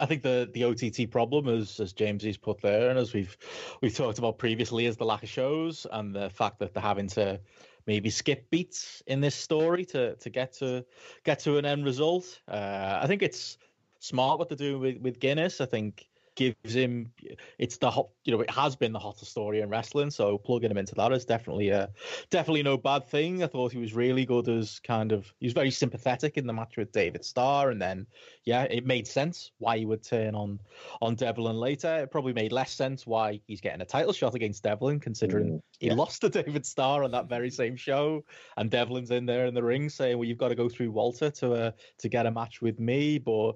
I 0.00 0.06
think 0.06 0.22
the 0.22 0.48
the 0.52 0.64
OTT 0.64 1.10
problem, 1.10 1.48
as 1.48 1.80
as 1.80 1.92
James 1.92 2.22
has 2.24 2.36
put 2.36 2.60
there, 2.60 2.90
and 2.90 2.98
as 2.98 3.12
we've 3.12 3.36
we've 3.80 3.96
talked 3.96 4.18
about 4.18 4.38
previously, 4.38 4.86
is 4.86 4.96
the 4.96 5.04
lack 5.04 5.22
of 5.22 5.28
shows 5.28 5.86
and 5.90 6.14
the 6.14 6.30
fact 6.30 6.60
that 6.60 6.72
they're 6.72 6.82
having 6.82 7.08
to 7.08 7.40
maybe 7.86 8.10
skip 8.10 8.48
beats 8.50 9.02
in 9.06 9.20
this 9.20 9.34
story 9.34 9.84
to 9.86 10.14
to 10.16 10.30
get 10.30 10.52
to 10.54 10.84
get 11.24 11.40
to 11.40 11.58
an 11.58 11.64
end 11.64 11.84
result. 11.84 12.40
Uh, 12.46 13.00
I 13.02 13.06
think 13.08 13.22
it's 13.22 13.58
smart 13.98 14.38
what 14.38 14.48
they're 14.48 14.56
doing 14.56 14.80
with 14.80 14.98
with 14.98 15.20
Guinness. 15.20 15.60
I 15.60 15.66
think 15.66 16.08
gives 16.38 16.72
him 16.72 17.10
it's 17.58 17.78
the 17.78 17.90
hot 17.90 18.08
you 18.24 18.32
know 18.32 18.40
it 18.40 18.50
has 18.50 18.76
been 18.76 18.92
the 18.92 18.98
hottest 18.98 19.32
story 19.32 19.60
in 19.60 19.68
wrestling 19.68 20.08
so 20.08 20.38
plugging 20.38 20.70
him 20.70 20.78
into 20.78 20.94
that 20.94 21.12
is 21.12 21.24
definitely 21.24 21.70
a 21.70 21.90
definitely 22.30 22.62
no 22.62 22.76
bad 22.76 23.08
thing. 23.08 23.42
I 23.42 23.48
thought 23.48 23.72
he 23.72 23.78
was 23.78 23.92
really 23.92 24.24
good 24.24 24.48
as 24.48 24.78
kind 24.78 25.10
of 25.10 25.32
he 25.40 25.46
was 25.46 25.52
very 25.52 25.72
sympathetic 25.72 26.36
in 26.36 26.46
the 26.46 26.52
match 26.52 26.76
with 26.76 26.92
david 26.92 27.24
starr 27.24 27.70
and 27.70 27.82
then 27.82 28.06
yeah 28.44 28.62
it 28.62 28.86
made 28.86 29.08
sense 29.08 29.50
why 29.58 29.78
he 29.78 29.84
would 29.84 30.04
turn 30.04 30.36
on 30.36 30.60
on 31.02 31.16
devlin 31.16 31.56
later. 31.56 31.96
It 31.96 32.12
probably 32.12 32.32
made 32.32 32.52
less 32.52 32.72
sense 32.72 33.04
why 33.04 33.40
he's 33.48 33.60
getting 33.60 33.80
a 33.80 33.84
title 33.84 34.12
shot 34.12 34.36
against 34.36 34.62
devlin 34.62 35.00
considering 35.00 35.54
mm, 35.54 35.62
yeah. 35.80 35.90
he 35.90 35.96
lost 35.96 36.20
to 36.20 36.28
david 36.28 36.64
starr 36.64 37.02
on 37.02 37.10
that 37.10 37.28
very 37.28 37.50
same 37.50 37.74
show 37.74 38.24
and 38.56 38.70
devlin's 38.70 39.10
in 39.10 39.26
there 39.26 39.46
in 39.46 39.54
the 39.54 39.62
ring 39.62 39.88
saying 39.88 40.16
well 40.16 40.28
you've 40.28 40.38
got 40.38 40.50
to 40.50 40.54
go 40.54 40.68
through 40.68 40.92
walter 40.92 41.32
to 41.32 41.52
uh, 41.52 41.70
to 41.98 42.08
get 42.08 42.26
a 42.26 42.30
match 42.30 42.62
with 42.62 42.78
me. 42.78 43.18
But 43.18 43.54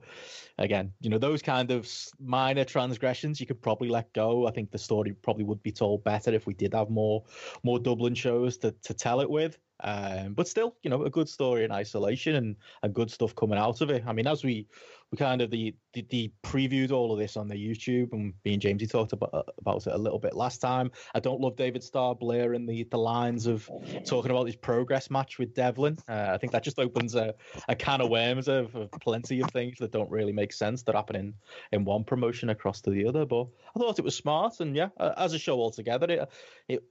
again 0.58 0.92
you 1.00 1.10
know 1.10 1.18
those 1.18 1.42
kind 1.42 1.70
of 1.70 1.88
minor 2.18 2.64
transgressions 2.72 3.40
you 3.40 3.46
could 3.46 3.60
probably 3.62 3.88
let 3.88 4.12
go. 4.12 4.46
I 4.46 4.50
think 4.50 4.70
the 4.70 4.78
story 4.78 5.12
probably 5.12 5.44
would 5.44 5.62
be 5.62 5.72
told 5.72 6.02
better 6.02 6.32
if 6.32 6.46
we 6.46 6.54
did 6.54 6.74
have 6.74 6.90
more 6.90 7.22
more 7.62 7.78
Dublin 7.78 8.14
shows 8.14 8.56
to, 8.58 8.72
to 8.82 8.94
tell 8.94 9.20
it 9.20 9.30
with. 9.30 9.58
Um, 9.82 10.34
but 10.34 10.48
still, 10.48 10.76
you 10.82 10.90
know, 10.90 11.04
a 11.04 11.10
good 11.10 11.28
story 11.28 11.64
in 11.64 11.72
isolation 11.72 12.36
and, 12.36 12.56
and 12.82 12.94
good 12.94 13.10
stuff 13.10 13.34
coming 13.34 13.58
out 13.58 13.80
of 13.80 13.90
it. 13.90 14.04
I 14.06 14.12
mean, 14.12 14.26
as 14.26 14.44
we 14.44 14.66
we 15.12 15.18
kind 15.18 15.42
of 15.42 15.50
the, 15.50 15.74
the, 15.92 16.06
the 16.08 16.32
previewed 16.42 16.90
all 16.90 17.12
of 17.12 17.18
this 17.18 17.36
on 17.36 17.46
the 17.46 17.54
YouTube, 17.54 18.12
and 18.12 18.32
me 18.46 18.54
and 18.54 18.62
Jamesy 18.62 18.90
talked 18.90 19.12
about 19.12 19.46
about 19.58 19.86
it 19.86 19.92
a 19.92 19.98
little 19.98 20.18
bit 20.18 20.34
last 20.34 20.58
time. 20.58 20.90
I 21.14 21.20
don't 21.20 21.40
love 21.40 21.54
David 21.54 21.84
Starr 21.84 22.14
Blair 22.14 22.54
and 22.54 22.66
the 22.66 22.84
the 22.84 22.96
lines 22.96 23.46
of 23.46 23.70
talking 24.06 24.30
about 24.30 24.46
this 24.46 24.56
progress 24.56 25.10
match 25.10 25.38
with 25.38 25.54
Devlin. 25.54 25.98
Uh, 26.08 26.30
I 26.30 26.38
think 26.38 26.52
that 26.52 26.64
just 26.64 26.78
opens 26.78 27.14
a, 27.14 27.34
a 27.68 27.76
can 27.76 28.00
of 28.00 28.08
worms 28.08 28.48
of, 28.48 28.74
of, 28.74 28.90
plenty 29.02 29.42
of 29.42 29.50
things 29.50 29.78
that 29.78 29.92
don't 29.92 30.10
really 30.10 30.32
make 30.32 30.52
sense 30.52 30.82
that 30.84 30.94
happen 30.94 31.16
in, 31.16 31.34
in 31.72 31.84
one 31.84 32.04
promotion 32.04 32.48
across 32.48 32.80
to 32.82 32.90
the 32.90 33.06
other. 33.06 33.26
But 33.26 33.48
I 33.76 33.78
thought 33.78 33.98
it 33.98 34.04
was 34.04 34.16
smart, 34.16 34.60
and 34.60 34.74
yeah, 34.74 34.88
as 34.98 35.34
a 35.34 35.38
show 35.38 35.60
altogether, 35.60 36.10
it 36.10 36.30
it 36.68 36.82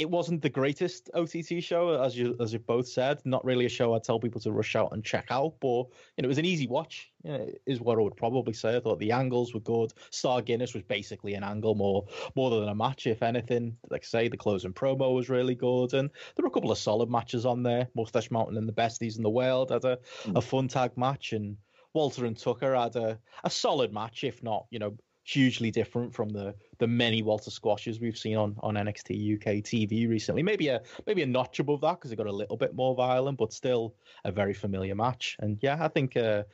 it 0.00 0.08
wasn't 0.08 0.40
the 0.40 0.48
greatest 0.48 1.10
OTT 1.12 1.62
show, 1.62 2.02
as 2.02 2.16
you 2.16 2.34
as 2.40 2.54
you 2.54 2.58
both 2.58 2.88
said. 2.88 3.20
Not 3.26 3.44
really 3.44 3.66
a 3.66 3.68
show 3.68 3.94
I'd 3.94 4.02
tell 4.02 4.18
people 4.18 4.40
to 4.40 4.50
rush 4.50 4.74
out 4.74 4.92
and 4.92 5.04
check 5.04 5.26
out, 5.30 5.56
but 5.60 5.84
you 6.16 6.22
know, 6.22 6.24
it 6.24 6.26
was 6.26 6.38
an 6.38 6.46
easy 6.46 6.66
watch. 6.66 7.10
You 7.22 7.32
know, 7.32 7.50
is 7.66 7.82
what 7.82 7.98
I 7.98 8.00
would 8.00 8.16
probably 8.16 8.54
say. 8.54 8.76
I 8.76 8.80
thought 8.80 8.98
the 8.98 9.12
angles 9.12 9.52
were 9.52 9.60
good. 9.60 9.92
Starr 10.08 10.40
Guinness 10.40 10.72
was 10.72 10.84
basically 10.84 11.34
an 11.34 11.44
angle 11.44 11.74
more 11.74 12.06
more 12.34 12.48
than 12.48 12.70
a 12.70 12.74
match, 12.74 13.06
if 13.06 13.22
anything. 13.22 13.76
Like 13.90 14.02
I 14.04 14.06
say, 14.06 14.28
the 14.28 14.38
closing 14.38 14.72
promo 14.72 15.14
was 15.14 15.28
really 15.28 15.54
good, 15.54 15.92
and 15.92 16.08
there 16.34 16.42
were 16.42 16.48
a 16.48 16.50
couple 16.52 16.72
of 16.72 16.78
solid 16.78 17.10
matches 17.10 17.44
on 17.44 17.62
there. 17.62 17.86
Mustache 17.94 18.30
Mountain 18.30 18.56
and 18.56 18.66
the 18.66 18.72
besties 18.72 19.18
in 19.18 19.22
the 19.22 19.28
world 19.28 19.70
had 19.70 19.84
a, 19.84 19.98
mm. 20.22 20.36
a 20.36 20.40
fun 20.40 20.68
tag 20.68 20.96
match, 20.96 21.34
and 21.34 21.58
Walter 21.92 22.24
and 22.24 22.38
Tucker 22.38 22.74
had 22.74 22.96
a, 22.96 23.18
a 23.44 23.50
solid 23.50 23.92
match, 23.92 24.24
if 24.24 24.42
not, 24.42 24.66
you 24.70 24.78
know, 24.78 24.96
hugely 25.30 25.70
different 25.70 26.14
from 26.14 26.28
the 26.28 26.54
the 26.78 26.86
many 26.86 27.22
Walter 27.22 27.50
squashes 27.50 28.00
we've 28.00 28.18
seen 28.18 28.36
on 28.36 28.56
on 28.60 28.74
NXT 28.74 29.36
UK 29.36 29.62
TV 29.62 30.08
recently. 30.08 30.42
Maybe 30.42 30.68
a 30.68 30.80
maybe 31.06 31.22
a 31.22 31.26
notch 31.26 31.58
above 31.58 31.80
that 31.82 31.94
because 31.94 32.12
it 32.12 32.16
got 32.16 32.26
a 32.26 32.32
little 32.32 32.56
bit 32.56 32.74
more 32.74 32.94
violent, 32.94 33.38
but 33.38 33.52
still 33.52 33.94
a 34.24 34.32
very 34.32 34.54
familiar 34.54 34.94
match. 34.94 35.36
And 35.40 35.58
yeah, 35.60 35.78
I 35.80 35.88
think. 35.88 36.16
Uh, 36.16 36.44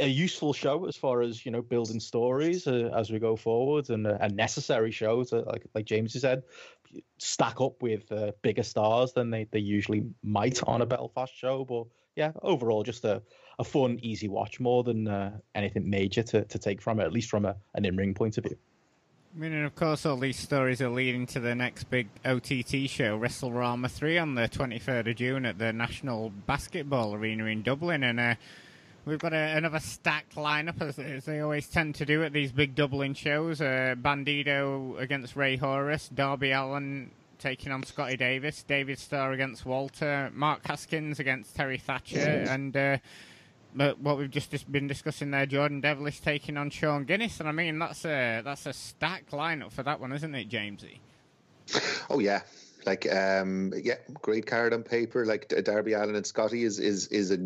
a 0.00 0.08
useful 0.08 0.52
show 0.52 0.86
as 0.86 0.96
far 0.96 1.22
as 1.22 1.46
you 1.46 1.52
know 1.52 1.62
building 1.62 2.00
stories 2.00 2.66
uh, 2.66 2.90
as 2.96 3.12
we 3.12 3.20
go 3.20 3.36
forward 3.36 3.88
and 3.90 4.08
a, 4.08 4.24
a 4.24 4.28
necessary 4.28 4.90
show 4.90 5.22
to 5.22 5.42
like 5.42 5.64
like 5.72 5.84
James 5.84 6.20
said 6.20 6.42
stack 7.18 7.60
up 7.60 7.80
with 7.80 8.10
uh, 8.10 8.32
bigger 8.42 8.64
stars 8.64 9.12
than 9.12 9.30
they, 9.30 9.44
they 9.52 9.60
usually 9.60 10.04
might 10.24 10.60
on 10.64 10.82
a 10.82 10.86
Belfast 10.86 11.32
show 11.32 11.64
but 11.64 11.86
yeah 12.16 12.32
overall 12.42 12.82
just 12.82 13.04
a, 13.04 13.22
a 13.58 13.64
fun, 13.64 13.98
easy 14.02 14.28
watch 14.28 14.60
more 14.60 14.82
than 14.82 15.08
uh, 15.08 15.32
anything 15.54 15.88
major 15.88 16.22
to, 16.22 16.44
to 16.44 16.58
take 16.58 16.82
from 16.82 17.00
it, 17.00 17.04
at 17.04 17.12
least 17.12 17.30
from 17.30 17.44
a, 17.44 17.56
an 17.74 17.84
in 17.84 17.96
ring 17.96 18.14
point 18.14 18.38
of 18.38 18.44
view. 18.44 18.56
I 19.34 19.40
mean, 19.40 19.52
and 19.52 19.66
of 19.66 19.74
course, 19.74 20.06
all 20.06 20.16
these 20.16 20.38
stories 20.38 20.80
are 20.80 20.88
leading 20.88 21.26
to 21.28 21.40
the 21.40 21.56
next 21.56 21.84
big 21.90 22.08
OTT 22.24 22.88
show, 22.88 23.18
WrestleRama 23.18 23.90
3, 23.90 24.18
on 24.18 24.34
the 24.36 24.48
23rd 24.48 25.10
of 25.10 25.16
June 25.16 25.44
at 25.44 25.58
the 25.58 25.72
National 25.72 26.30
Basketball 26.46 27.14
Arena 27.14 27.46
in 27.46 27.62
Dublin. 27.62 28.04
And 28.04 28.20
uh, 28.20 28.34
we've 29.04 29.18
got 29.18 29.32
a, 29.32 29.56
another 29.56 29.80
stacked 29.80 30.36
lineup, 30.36 30.80
as, 30.80 31.00
as, 31.00 31.24
they 31.24 31.40
always 31.40 31.66
tend 31.66 31.96
to 31.96 32.06
do 32.06 32.22
at 32.22 32.32
these 32.32 32.52
big 32.52 32.76
Dublin 32.76 33.12
shows. 33.14 33.60
Uh, 33.60 33.96
Bandido 34.00 35.00
against 35.00 35.34
Rey 35.34 35.56
Horus, 35.56 36.08
Darby 36.14 36.52
Allin 36.52 37.10
taking 37.38 37.72
on 37.72 37.82
Scotty 37.82 38.16
Davis, 38.16 38.62
David 38.62 38.98
Starr 38.98 39.32
against 39.32 39.66
Walter, 39.66 40.30
Mark 40.34 40.66
Haskins 40.66 41.20
against 41.20 41.54
Terry 41.56 41.78
Thatcher, 41.78 42.44
and. 42.48 42.76
Uh, 42.76 42.98
but 43.76 43.98
what 43.98 44.18
we've 44.18 44.30
just 44.30 44.70
been 44.70 44.86
discussing 44.86 45.32
there, 45.32 45.46
Jordan 45.46 45.80
Devlin 45.80 46.12
taking 46.22 46.56
on 46.56 46.70
Sean 46.70 47.04
Guinness, 47.04 47.40
and 47.40 47.48
I 47.48 47.52
mean 47.52 47.78
that's 47.80 48.04
a 48.04 48.40
that's 48.44 48.66
a 48.66 48.72
stacked 48.72 49.32
lineup 49.32 49.72
for 49.72 49.82
that 49.82 49.98
one, 49.98 50.12
isn't 50.12 50.34
it, 50.34 50.48
Jamesy? 50.48 51.00
Oh 52.08 52.20
yeah, 52.20 52.42
like 52.86 53.12
um, 53.12 53.72
yeah, 53.82 53.96
great 54.22 54.46
card 54.46 54.72
on 54.72 54.82
paper. 54.82 55.24
Like 55.26 55.48
Darby 55.64 55.94
Allin 55.94 56.14
and 56.14 56.26
Scotty 56.26 56.64
is 56.64 56.78
is 56.78 57.08
is 57.08 57.30
a, 57.30 57.38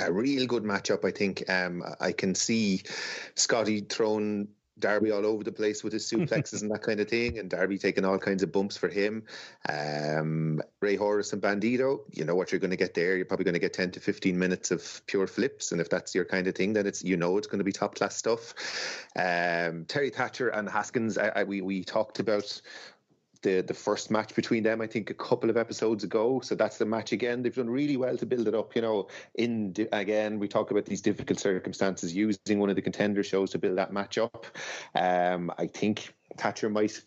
a 0.00 0.12
real 0.12 0.46
good 0.46 0.64
matchup. 0.64 1.04
I 1.04 1.10
think 1.10 1.48
um, 1.48 1.82
I 2.00 2.12
can 2.12 2.34
see 2.34 2.82
Scotty 3.34 3.80
throwing 3.80 4.48
Darby 4.80 5.10
all 5.10 5.26
over 5.26 5.44
the 5.44 5.52
place 5.52 5.84
with 5.84 5.92
his 5.92 6.10
suplexes 6.10 6.62
and 6.62 6.70
that 6.70 6.82
kind 6.82 7.00
of 7.00 7.08
thing, 7.08 7.38
and 7.38 7.48
Darby 7.48 7.78
taking 7.78 8.04
all 8.04 8.18
kinds 8.18 8.42
of 8.42 8.52
bumps 8.52 8.76
for 8.76 8.88
him. 8.88 9.24
Um, 9.68 10.62
Rey 10.80 10.96
Horus 10.96 11.32
and 11.32 11.42
Bandido, 11.42 12.00
you 12.10 12.24
know 12.24 12.34
what 12.34 12.50
you're 12.52 12.60
going 12.60 12.70
to 12.70 12.76
get 12.76 12.94
there. 12.94 13.16
You're 13.16 13.26
probably 13.26 13.44
going 13.44 13.54
to 13.54 13.60
get 13.60 13.72
10 13.72 13.92
to 13.92 14.00
15 14.00 14.38
minutes 14.38 14.70
of 14.70 15.02
pure 15.06 15.26
flips, 15.26 15.72
and 15.72 15.80
if 15.80 15.88
that's 15.88 16.14
your 16.14 16.24
kind 16.24 16.46
of 16.46 16.54
thing, 16.54 16.72
then 16.72 16.86
it's 16.86 17.04
you 17.04 17.16
know 17.16 17.36
it's 17.36 17.46
going 17.46 17.58
to 17.58 17.64
be 17.64 17.72
top 17.72 17.94
class 17.94 18.16
stuff. 18.16 18.54
Um, 19.16 19.84
Terry 19.86 20.10
Thatcher 20.10 20.48
and 20.48 20.68
Haskins, 20.68 21.18
I, 21.18 21.28
I, 21.28 21.44
we 21.44 21.60
we 21.60 21.84
talked 21.84 22.18
about 22.18 22.60
the 23.42 23.62
the 23.62 23.74
first 23.74 24.10
match 24.10 24.34
between 24.34 24.62
them, 24.62 24.80
I 24.80 24.86
think, 24.86 25.10
a 25.10 25.14
couple 25.14 25.50
of 25.50 25.56
episodes 25.56 26.04
ago. 26.04 26.40
So 26.40 26.54
that's 26.54 26.78
the 26.78 26.86
match 26.86 27.12
again. 27.12 27.42
They've 27.42 27.54
done 27.54 27.70
really 27.70 27.96
well 27.96 28.16
to 28.16 28.26
build 28.26 28.48
it 28.48 28.54
up. 28.54 28.74
You 28.76 28.82
know, 28.82 29.08
in 29.34 29.74
again, 29.92 30.38
we 30.38 30.48
talk 30.48 30.70
about 30.70 30.86
these 30.86 31.00
difficult 31.00 31.38
circumstances, 31.38 32.14
using 32.14 32.58
one 32.58 32.70
of 32.70 32.76
the 32.76 32.82
contender 32.82 33.22
shows 33.22 33.50
to 33.50 33.58
build 33.58 33.78
that 33.78 33.92
match 33.92 34.18
up. 34.18 34.46
Um, 34.94 35.52
I 35.58 35.66
think 35.66 36.14
Thatcher 36.36 36.70
might 36.70 37.00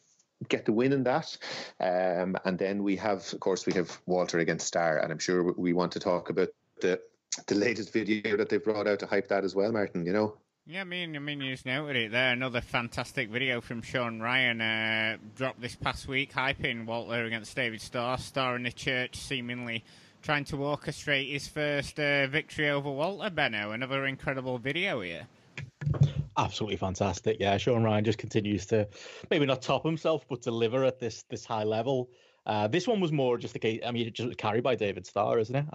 get 0.50 0.66
the 0.66 0.74
win 0.74 0.94
in 0.94 1.04
that. 1.04 1.38
Um, 1.80 2.36
and 2.46 2.58
then 2.58 2.84
we 2.84 2.96
have, 2.98 3.32
of 3.34 3.40
course, 3.40 3.66
we 3.66 3.74
have 3.74 4.00
Walter 4.06 4.40
against 4.40 4.68
Starr, 4.68 4.98
and 5.00 5.12
I'm 5.12 5.20
sure 5.20 5.54
we 5.54 5.74
want 5.74 5.92
to 5.94 6.00
talk 6.00 6.30
about 6.30 6.50
the 6.82 7.00
the 7.48 7.56
latest 7.56 7.92
video 7.92 8.38
that 8.38 8.50
they've 8.50 8.64
brought 8.64 8.88
out 8.88 9.00
to 9.00 9.08
hype 9.08 9.28
that 9.30 9.44
as 9.44 9.56
well, 9.56 9.72
Martin. 9.72 10.06
You 10.06 10.14
know. 10.14 10.38
Yeah, 10.66 10.80
I 10.82 10.84
mean, 10.86 11.14
I 11.18 11.20
mean, 11.20 11.42
you 11.42 11.52
just 11.52 11.66
noted 11.66 11.98
it 11.98 12.12
there. 12.14 12.32
Another 12.32 12.62
fantastic 12.62 13.30
video 13.30 13.60
from 13.60 13.82
Sean 13.82 14.22
Ryan 14.22 14.62
uh, 14.62 15.18
dropped 15.36 15.60
this 15.60 15.76
past 15.76 16.08
week, 16.08 16.32
hyping 16.32 16.86
Walter 16.86 17.26
against 17.26 17.54
David 17.54 17.82
Starr, 17.82 18.18
Starr 18.18 18.56
in 18.56 18.64
the 18.64 18.72
church, 18.72 19.18
seemingly 19.18 19.84
trying 20.22 20.46
to 20.46 20.56
orchestrate 20.56 21.30
his 21.30 21.50
first 21.50 22.00
uh, 22.00 22.28
victory 22.28 22.70
over 22.70 22.90
Walter 22.90 23.30
Benno. 23.30 23.72
Another 23.72 24.06
incredible 24.06 24.58
video 24.58 25.02
here. 25.02 25.28
Absolutely 26.38 26.78
fantastic. 26.78 27.38
Yeah, 27.42 27.58
Sean 27.58 27.84
Ryan 27.84 28.06
just 28.06 28.18
continues 28.18 28.66
to 28.68 28.88
maybe 29.30 29.46
not 29.46 29.62
top 29.62 29.86
himself, 29.86 30.26
but 30.30 30.42
deliver 30.42 30.86
at 30.86 30.98
this 30.98 31.24
this 31.24 31.44
high 31.44 31.66
level. 31.66 32.10
Uh, 32.46 32.70
this 32.70 32.88
one 32.88 33.02
was 33.02 33.12
more 33.12 33.38
just 33.38 33.52
the 33.52 33.60
case. 33.60 33.82
I 33.86 33.92
mean, 33.92 34.08
it 34.08 34.14
just 34.14 34.38
carried 34.38 34.64
by 34.64 34.76
David 34.76 35.06
Starr, 35.06 35.40
isn't 35.40 35.56
it? 35.56 35.66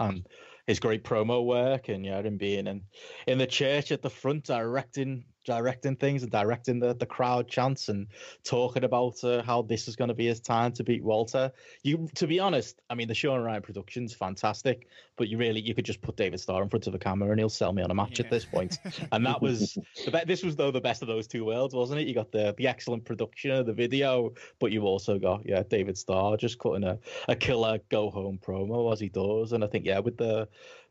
His 0.68 0.78
great 0.78 1.02
promo 1.02 1.44
work 1.44 1.88
and 1.88 2.04
yeah, 2.04 2.20
him 2.20 2.36
being 2.36 2.66
in 2.66 2.82
in 3.26 3.38
the 3.38 3.46
church 3.46 3.90
at 3.90 4.02
the 4.02 4.10
front 4.10 4.44
directing 4.44 5.24
directing 5.48 5.96
things 5.96 6.22
and 6.22 6.30
directing 6.30 6.78
the, 6.78 6.94
the 6.94 7.06
crowd 7.06 7.48
chants 7.48 7.88
and 7.88 8.06
talking 8.44 8.84
about 8.84 9.24
uh, 9.24 9.42
how 9.42 9.62
this 9.62 9.88
is 9.88 9.96
going 9.96 10.08
to 10.08 10.14
be 10.14 10.26
his 10.26 10.40
time 10.40 10.70
to 10.70 10.84
beat 10.84 11.02
Walter. 11.02 11.50
You, 11.82 12.06
to 12.16 12.26
be 12.26 12.38
honest, 12.38 12.82
I 12.90 12.94
mean 12.94 13.08
the 13.08 13.14
Sean 13.14 13.40
Ryan 13.40 13.62
production's 13.62 14.12
fantastic, 14.12 14.88
but 15.16 15.28
you 15.28 15.38
really 15.38 15.62
you 15.62 15.74
could 15.74 15.86
just 15.86 16.02
put 16.02 16.18
David 16.18 16.38
Starr 16.38 16.62
in 16.62 16.68
front 16.68 16.86
of 16.86 16.94
a 16.94 16.98
camera 16.98 17.30
and 17.30 17.40
he'll 17.40 17.48
sell 17.48 17.72
me 17.72 17.82
on 17.82 17.90
a 17.90 17.94
match 17.94 18.18
yeah. 18.18 18.26
at 18.26 18.30
this 18.30 18.44
point. 18.44 18.78
And 19.10 19.24
that 19.24 19.40
was 19.40 19.78
the 20.04 20.10
be- 20.10 20.24
this 20.26 20.42
was 20.42 20.54
though 20.54 20.70
the 20.70 20.82
best 20.82 21.00
of 21.00 21.08
those 21.08 21.26
two 21.26 21.46
worlds, 21.46 21.74
wasn't 21.74 22.00
it? 22.00 22.06
You 22.06 22.14
got 22.14 22.30
the 22.30 22.54
the 22.58 22.66
excellent 22.66 23.06
production 23.06 23.50
of 23.52 23.64
the 23.64 23.72
video, 23.72 24.34
but 24.58 24.70
you 24.70 24.82
also 24.82 25.18
got 25.18 25.46
yeah 25.46 25.62
David 25.62 25.96
Starr 25.96 26.36
just 26.36 26.58
cutting 26.58 26.84
a, 26.84 26.98
a 27.28 27.34
killer 27.34 27.78
go 27.88 28.10
home 28.10 28.38
promo 28.38 28.92
as 28.92 29.00
he 29.00 29.08
does, 29.08 29.52
and 29.52 29.64
I 29.64 29.66
think 29.66 29.86
yeah 29.86 30.00
with 30.00 30.18
the 30.18 30.46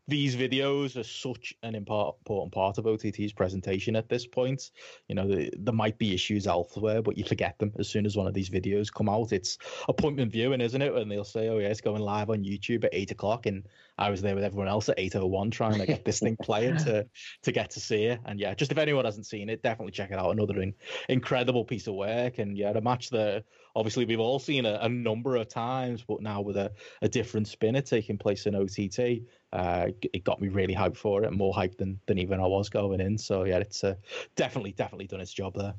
these 0.08 0.34
videos 0.36 0.96
are 0.96 1.04
such 1.04 1.52
an 1.62 1.74
important 1.74 2.52
part 2.52 2.78
of 2.78 2.86
OTT's 2.86 3.32
presentation 3.34 3.94
at 3.94 4.08
this 4.08 4.26
point. 4.26 4.70
You 5.06 5.14
know, 5.14 5.28
the, 5.28 5.52
there 5.58 5.74
might 5.74 5.98
be 5.98 6.14
issues 6.14 6.46
elsewhere, 6.46 7.02
but 7.02 7.18
you 7.18 7.24
forget 7.24 7.58
them 7.58 7.72
as 7.78 7.88
soon 7.88 8.06
as 8.06 8.16
one 8.16 8.26
of 8.26 8.32
these 8.32 8.48
videos 8.48 8.92
come 8.92 9.10
out. 9.10 9.32
It's 9.32 9.58
appointment 9.86 10.32
viewing, 10.32 10.62
isn't 10.62 10.80
it? 10.80 10.94
And 10.94 11.12
they'll 11.12 11.24
say, 11.24 11.48
"Oh 11.48 11.58
yeah, 11.58 11.68
it's 11.68 11.82
going 11.82 12.00
live 12.00 12.30
on 12.30 12.42
YouTube 12.42 12.84
at 12.84 12.94
eight 12.94 13.10
o'clock," 13.10 13.44
and 13.44 13.68
I 13.98 14.08
was 14.08 14.22
there 14.22 14.34
with 14.34 14.44
everyone 14.44 14.68
else 14.68 14.88
at 14.88 14.98
eight 14.98 15.14
o 15.14 15.20
oh 15.20 15.26
one 15.26 15.50
trying 15.50 15.78
to 15.78 15.86
get 15.86 16.06
this 16.06 16.20
thing 16.20 16.38
playing 16.42 16.78
to 16.78 17.06
to 17.42 17.52
get 17.52 17.70
to 17.70 17.80
see 17.80 18.04
it. 18.04 18.20
And 18.24 18.40
yeah, 18.40 18.54
just 18.54 18.72
if 18.72 18.78
anyone 18.78 19.04
hasn't 19.04 19.26
seen 19.26 19.50
it, 19.50 19.62
definitely 19.62 19.92
check 19.92 20.10
it 20.10 20.18
out. 20.18 20.30
Another 20.30 20.62
in, 20.62 20.72
incredible 21.10 21.66
piece 21.66 21.86
of 21.86 21.94
work, 21.94 22.38
and 22.38 22.56
yeah, 22.56 22.72
the 22.72 22.80
match 22.80 23.10
that 23.10 23.44
obviously 23.74 24.04
we've 24.04 24.20
all 24.20 24.38
seen 24.38 24.66
a, 24.66 24.78
a 24.82 24.88
number 24.88 25.36
of 25.36 25.48
times, 25.48 26.04
but 26.06 26.20
now 26.22 26.40
with 26.40 26.56
a, 26.56 26.72
a 27.02 27.08
different 27.08 27.48
spinner 27.48 27.80
taking 27.80 28.18
place 28.18 28.46
in 28.46 28.54
OTT 28.54 29.22
uh, 29.52 29.88
it 30.12 30.24
got 30.24 30.40
me 30.40 30.48
really 30.48 30.74
hyped 30.74 30.96
for 30.96 31.24
it, 31.24 31.32
more 31.32 31.54
hyped 31.54 31.78
than, 31.78 31.98
than 32.06 32.18
even 32.18 32.40
I 32.40 32.46
was 32.46 32.68
going 32.68 33.00
in. 33.00 33.16
So 33.18 33.44
yeah, 33.44 33.58
it's 33.58 33.82
uh, 33.82 33.94
definitely 34.36 34.72
definitely 34.72 35.06
done 35.06 35.20
its 35.20 35.32
job 35.32 35.54
there. 35.54 35.74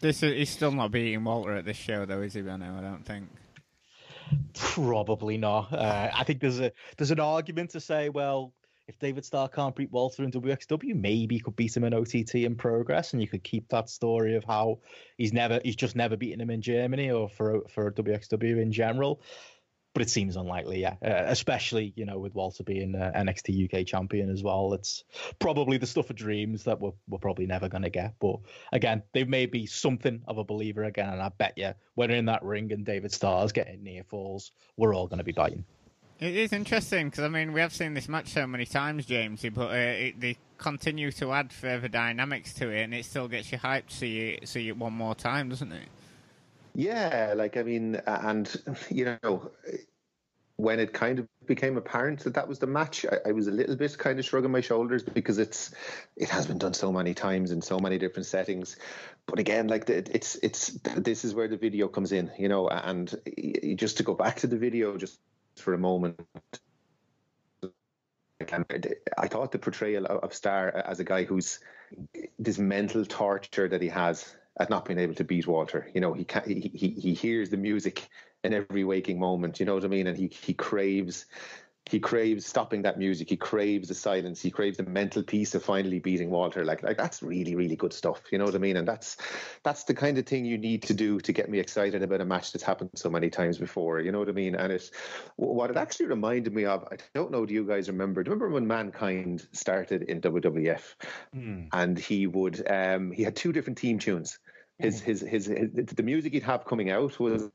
This 0.00 0.22
is, 0.22 0.34
he's 0.34 0.50
still 0.50 0.72
not 0.72 0.90
beating 0.90 1.24
Walter 1.24 1.52
at 1.52 1.64
this 1.64 1.76
show 1.76 2.04
though, 2.04 2.22
is 2.22 2.34
he? 2.34 2.42
Benno? 2.42 2.76
I 2.78 2.82
don't 2.82 3.04
think. 3.04 3.28
Probably 4.54 5.36
not. 5.36 5.72
Uh, 5.72 6.10
I 6.14 6.24
think 6.24 6.40
there's 6.40 6.60
a 6.60 6.72
there's 6.96 7.10
an 7.10 7.20
argument 7.20 7.70
to 7.70 7.80
say, 7.80 8.08
well, 8.08 8.52
if 8.86 8.98
David 8.98 9.24
Starr 9.24 9.48
can't 9.48 9.74
beat 9.74 9.90
Walter 9.90 10.24
in 10.24 10.30
WXW, 10.30 10.94
maybe 10.94 11.36
he 11.36 11.40
could 11.40 11.56
beat 11.56 11.76
him 11.76 11.84
in 11.84 11.94
OTT 11.94 12.34
in 12.34 12.54
progress, 12.54 13.12
and 13.12 13.22
you 13.22 13.28
could 13.28 13.42
keep 13.42 13.68
that 13.68 13.88
story 13.88 14.36
of 14.36 14.44
how 14.44 14.80
he's 15.16 15.32
never 15.32 15.60
he's 15.64 15.76
just 15.76 15.96
never 15.96 16.16
beaten 16.16 16.40
him 16.40 16.50
in 16.50 16.62
Germany 16.62 17.10
or 17.10 17.28
for 17.28 17.62
for 17.68 17.90
WXW 17.90 18.60
in 18.60 18.72
general 18.72 19.20
but 19.94 20.02
it 20.02 20.10
seems 20.10 20.36
unlikely, 20.36 20.80
yeah. 20.80 20.96
Uh, 21.00 21.22
especially, 21.26 21.92
you 21.96 22.04
know, 22.04 22.18
with 22.18 22.34
Walter 22.34 22.64
being 22.64 22.96
uh, 22.96 23.12
NXT 23.14 23.72
UK 23.72 23.86
champion 23.86 24.28
as 24.28 24.42
well. 24.42 24.74
It's 24.74 25.04
probably 25.38 25.78
the 25.78 25.86
stuff 25.86 26.10
of 26.10 26.16
dreams 26.16 26.64
that 26.64 26.80
we're, 26.80 26.90
we're 27.08 27.18
probably 27.18 27.46
never 27.46 27.68
going 27.68 27.84
to 27.84 27.90
get. 27.90 28.14
But 28.18 28.40
again, 28.72 29.04
they 29.12 29.22
may 29.22 29.46
be 29.46 29.66
something 29.66 30.22
of 30.26 30.38
a 30.38 30.44
believer 30.44 30.82
again. 30.82 31.10
And 31.10 31.22
I 31.22 31.28
bet 31.28 31.56
you, 31.56 31.74
when 31.94 32.10
in 32.10 32.26
that 32.26 32.42
ring 32.42 32.72
and 32.72 32.84
David 32.84 33.12
Starr's 33.12 33.52
getting 33.52 33.84
near 33.84 34.02
falls, 34.02 34.50
we're 34.76 34.94
all 34.94 35.06
going 35.06 35.18
to 35.18 35.24
be 35.24 35.32
biting. 35.32 35.64
It 36.24 36.36
is 36.36 36.54
interesting 36.54 37.10
because 37.10 37.22
I 37.22 37.28
mean 37.28 37.52
we 37.52 37.60
have 37.60 37.74
seen 37.74 37.92
this 37.92 38.08
match 38.08 38.28
so 38.28 38.46
many 38.46 38.64
times, 38.64 39.04
Jamesy, 39.04 39.52
but 39.52 39.70
uh, 39.70 39.74
it, 39.74 40.18
they 40.18 40.38
continue 40.56 41.12
to 41.12 41.32
add 41.32 41.52
further 41.52 41.86
dynamics 41.86 42.54
to 42.54 42.70
it, 42.70 42.84
and 42.84 42.94
it 42.94 43.04
still 43.04 43.28
gets 43.28 43.52
you 43.52 43.58
hyped 43.58 43.88
to 43.88 43.94
see 43.94 44.30
it, 44.30 44.48
see 44.48 44.68
it 44.68 44.78
one 44.78 44.94
more 44.94 45.14
time, 45.14 45.50
doesn't 45.50 45.70
it? 45.70 45.86
Yeah, 46.74 47.34
like 47.36 47.58
I 47.58 47.62
mean, 47.62 47.96
and 48.06 48.50
you 48.88 49.18
know, 49.22 49.50
when 50.56 50.80
it 50.80 50.94
kind 50.94 51.18
of 51.18 51.28
became 51.44 51.76
apparent 51.76 52.20
that 52.20 52.32
that 52.32 52.48
was 52.48 52.58
the 52.58 52.66
match, 52.66 53.04
I, 53.04 53.28
I, 53.28 53.32
was 53.32 53.46
a 53.46 53.50
little 53.50 53.76
bit 53.76 53.98
kind 53.98 54.18
of 54.18 54.24
shrugging 54.24 54.50
my 54.50 54.62
shoulders 54.62 55.02
because 55.02 55.36
it's 55.36 55.74
it 56.16 56.30
has 56.30 56.46
been 56.46 56.56
done 56.56 56.72
so 56.72 56.90
many 56.90 57.12
times 57.12 57.50
in 57.50 57.60
so 57.60 57.78
many 57.78 57.98
different 57.98 58.24
settings. 58.24 58.76
But 59.26 59.40
again, 59.40 59.68
like 59.68 59.90
it's 59.90 60.36
it's 60.36 60.68
this 60.96 61.26
is 61.26 61.34
where 61.34 61.48
the 61.48 61.58
video 61.58 61.86
comes 61.86 62.12
in, 62.12 62.30
you 62.38 62.48
know. 62.48 62.66
And 62.66 63.14
just 63.76 63.98
to 63.98 64.02
go 64.04 64.14
back 64.14 64.36
to 64.36 64.46
the 64.46 64.56
video 64.56 64.96
just 64.96 65.18
for 65.56 65.74
a 65.74 65.78
moment. 65.78 66.20
I 68.40 69.28
thought 69.28 69.52
the 69.52 69.58
portrayal 69.58 70.06
of 70.06 70.34
Starr 70.34 70.68
as 70.70 71.00
a 71.00 71.04
guy 71.04 71.24
who's 71.24 71.60
this 72.38 72.58
mental 72.58 73.04
torture 73.04 73.68
that 73.68 73.80
he 73.80 73.88
has 73.88 74.36
at 74.58 74.70
not 74.70 74.84
being 74.84 74.98
able 74.98 75.14
to 75.14 75.24
beat 75.24 75.46
Walter. 75.46 75.90
You 75.94 76.00
know, 76.00 76.12
he 76.12 76.24
can, 76.24 76.42
he, 76.46 76.70
he 76.74 76.88
he 76.90 77.14
hears 77.14 77.50
the 77.50 77.56
music 77.56 78.08
in 78.42 78.52
every 78.52 78.84
waking 78.84 79.18
moment. 79.18 79.60
You 79.60 79.66
know 79.66 79.74
what 79.74 79.84
I 79.84 79.88
mean? 79.88 80.06
And 80.06 80.16
he 80.16 80.28
he 80.28 80.52
craves 80.54 81.26
he 81.86 82.00
craves 82.00 82.46
stopping 82.46 82.82
that 82.82 82.98
music. 82.98 83.28
He 83.28 83.36
craves 83.36 83.88
the 83.88 83.94
silence. 83.94 84.40
He 84.40 84.50
craves 84.50 84.78
the 84.78 84.84
mental 84.84 85.22
peace 85.22 85.54
of 85.54 85.62
finally 85.62 85.98
beating 85.98 86.30
Walter. 86.30 86.64
Like, 86.64 86.82
like 86.82 86.96
that's 86.96 87.22
really, 87.22 87.54
really 87.54 87.76
good 87.76 87.92
stuff. 87.92 88.22
You 88.32 88.38
know 88.38 88.44
what 88.44 88.54
I 88.54 88.58
mean? 88.58 88.78
And 88.78 88.88
that's 88.88 89.18
that's 89.64 89.84
the 89.84 89.92
kind 89.92 90.16
of 90.16 90.24
thing 90.26 90.46
you 90.46 90.56
need 90.56 90.82
to 90.84 90.94
do 90.94 91.20
to 91.20 91.32
get 91.32 91.50
me 91.50 91.58
excited 91.58 92.02
about 92.02 92.22
a 92.22 92.24
match 92.24 92.52
that's 92.52 92.64
happened 92.64 92.90
so 92.94 93.10
many 93.10 93.28
times 93.28 93.58
before. 93.58 94.00
You 94.00 94.12
know 94.12 94.18
what 94.18 94.30
I 94.30 94.32
mean? 94.32 94.54
And 94.54 94.72
it, 94.72 94.90
what 95.36 95.70
it 95.70 95.76
actually 95.76 96.06
reminded 96.06 96.54
me 96.54 96.64
of, 96.64 96.88
I 96.90 96.96
don't 97.14 97.30
know, 97.30 97.44
do 97.44 97.52
you 97.52 97.64
guys 97.64 97.88
remember? 97.88 98.22
Do 98.22 98.30
you 98.30 98.34
remember 98.34 98.54
when 98.54 98.66
Mankind 98.66 99.46
started 99.52 100.04
in 100.04 100.22
WWF? 100.22 100.94
Mm. 101.36 101.68
And 101.74 101.98
he 101.98 102.26
would, 102.26 102.66
um, 102.70 103.12
he 103.12 103.22
had 103.22 103.36
two 103.36 103.52
different 103.52 103.76
team 103.76 103.98
tunes. 103.98 104.38
His, 104.78 105.02
mm. 105.02 105.04
his, 105.04 105.20
his, 105.20 105.46
his, 105.46 105.70
the 105.70 106.02
music 106.02 106.32
he'd 106.32 106.44
have 106.44 106.64
coming 106.64 106.90
out 106.90 107.20
was 107.20 107.50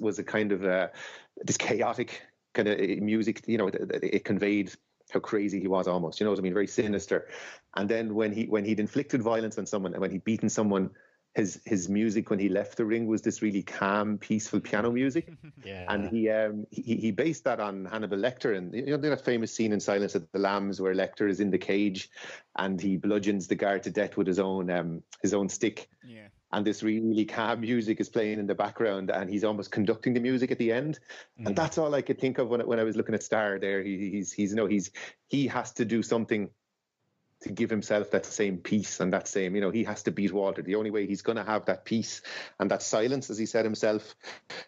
was 0.00 0.18
a 0.18 0.22
kind 0.22 0.52
of 0.52 0.64
uh, 0.64 0.88
this 1.44 1.56
chaotic 1.56 2.22
kind 2.54 2.68
of 2.68 2.78
uh, 2.78 3.04
music. 3.04 3.42
You 3.46 3.58
know, 3.58 3.68
it, 3.68 3.76
it 4.02 4.24
conveyed 4.24 4.72
how 5.12 5.20
crazy 5.20 5.60
he 5.60 5.68
was 5.68 5.86
almost. 5.86 6.20
You 6.20 6.24
know 6.24 6.30
what 6.30 6.38
I 6.38 6.42
mean? 6.42 6.54
Very 6.54 6.66
sinister. 6.66 7.28
And 7.76 7.88
then 7.88 8.14
when 8.14 8.32
he 8.32 8.46
when 8.46 8.64
he'd 8.64 8.80
inflicted 8.80 9.22
violence 9.22 9.58
on 9.58 9.66
someone 9.66 9.92
and 9.92 10.00
when 10.00 10.10
he'd 10.10 10.24
beaten 10.24 10.48
someone, 10.48 10.90
his 11.34 11.62
his 11.64 11.88
music 11.88 12.28
when 12.28 12.38
he 12.38 12.48
left 12.48 12.76
the 12.76 12.84
ring 12.84 13.06
was 13.06 13.22
this 13.22 13.40
really 13.40 13.62
calm, 13.62 14.18
peaceful 14.18 14.60
piano 14.60 14.90
music. 14.90 15.32
yeah. 15.64 15.86
And 15.88 16.08
he 16.10 16.28
um 16.28 16.66
he, 16.70 16.96
he 16.96 17.10
based 17.10 17.44
that 17.44 17.60
on 17.60 17.86
Hannibal 17.86 18.18
Lecter 18.18 18.56
and 18.56 18.74
you 18.74 18.84
know 18.84 18.96
that 18.98 19.24
famous 19.24 19.52
scene 19.52 19.72
in 19.72 19.80
Silence 19.80 20.14
of 20.14 20.30
the 20.32 20.38
Lambs 20.38 20.80
where 20.80 20.94
Lecter 20.94 21.28
is 21.28 21.40
in 21.40 21.50
the 21.50 21.58
cage 21.58 22.10
and 22.56 22.80
he 22.80 22.96
bludgeons 22.96 23.48
the 23.48 23.54
guard 23.54 23.82
to 23.84 23.90
death 23.90 24.16
with 24.16 24.26
his 24.26 24.38
own 24.38 24.70
um 24.70 25.02
his 25.22 25.32
own 25.32 25.48
stick. 25.48 25.88
And 26.52 26.66
this 26.66 26.82
really 26.82 27.24
calm 27.24 27.60
music 27.60 28.00
is 28.00 28.08
playing 28.08 28.38
in 28.38 28.46
the 28.46 28.54
background 28.54 29.10
and 29.10 29.30
he's 29.30 29.44
almost 29.44 29.70
conducting 29.70 30.14
the 30.14 30.20
music 30.20 30.50
at 30.50 30.58
the 30.58 30.72
end. 30.72 31.00
Mm. 31.40 31.46
and 31.48 31.56
that's 31.56 31.78
all 31.78 31.94
i 31.94 32.02
could 32.02 32.20
think 32.20 32.38
of 32.38 32.48
when, 32.48 32.60
when 32.66 32.78
i 32.78 32.84
was 32.84 32.96
looking 32.96 33.14
at 33.14 33.22
Starr 33.22 33.58
there. 33.58 33.82
He, 33.82 34.10
he's 34.10 34.32
he's 34.32 34.50
you 34.50 34.56
know 34.56 34.66
he's 34.66 34.90
he 35.28 35.46
has 35.46 35.72
to 35.72 35.84
do 35.84 36.02
something 36.02 36.50
to 37.42 37.50
give 37.50 37.70
himself 37.70 38.10
that 38.12 38.24
same 38.24 38.58
peace 38.58 39.00
and 39.00 39.12
that 39.12 39.26
same 39.26 39.54
you 39.54 39.60
know 39.60 39.70
he 39.70 39.84
has 39.84 40.02
to 40.04 40.10
beat 40.10 40.32
walter. 40.32 40.62
The 40.62 40.76
only 40.76 40.90
way 40.90 41.06
he's 41.06 41.22
going 41.22 41.36
to 41.36 41.44
have 41.44 41.66
that 41.66 41.84
peace 41.84 42.22
and 42.60 42.70
that 42.70 42.82
silence 42.82 43.30
as 43.30 43.38
he 43.38 43.46
said 43.46 43.64
himself 43.64 44.14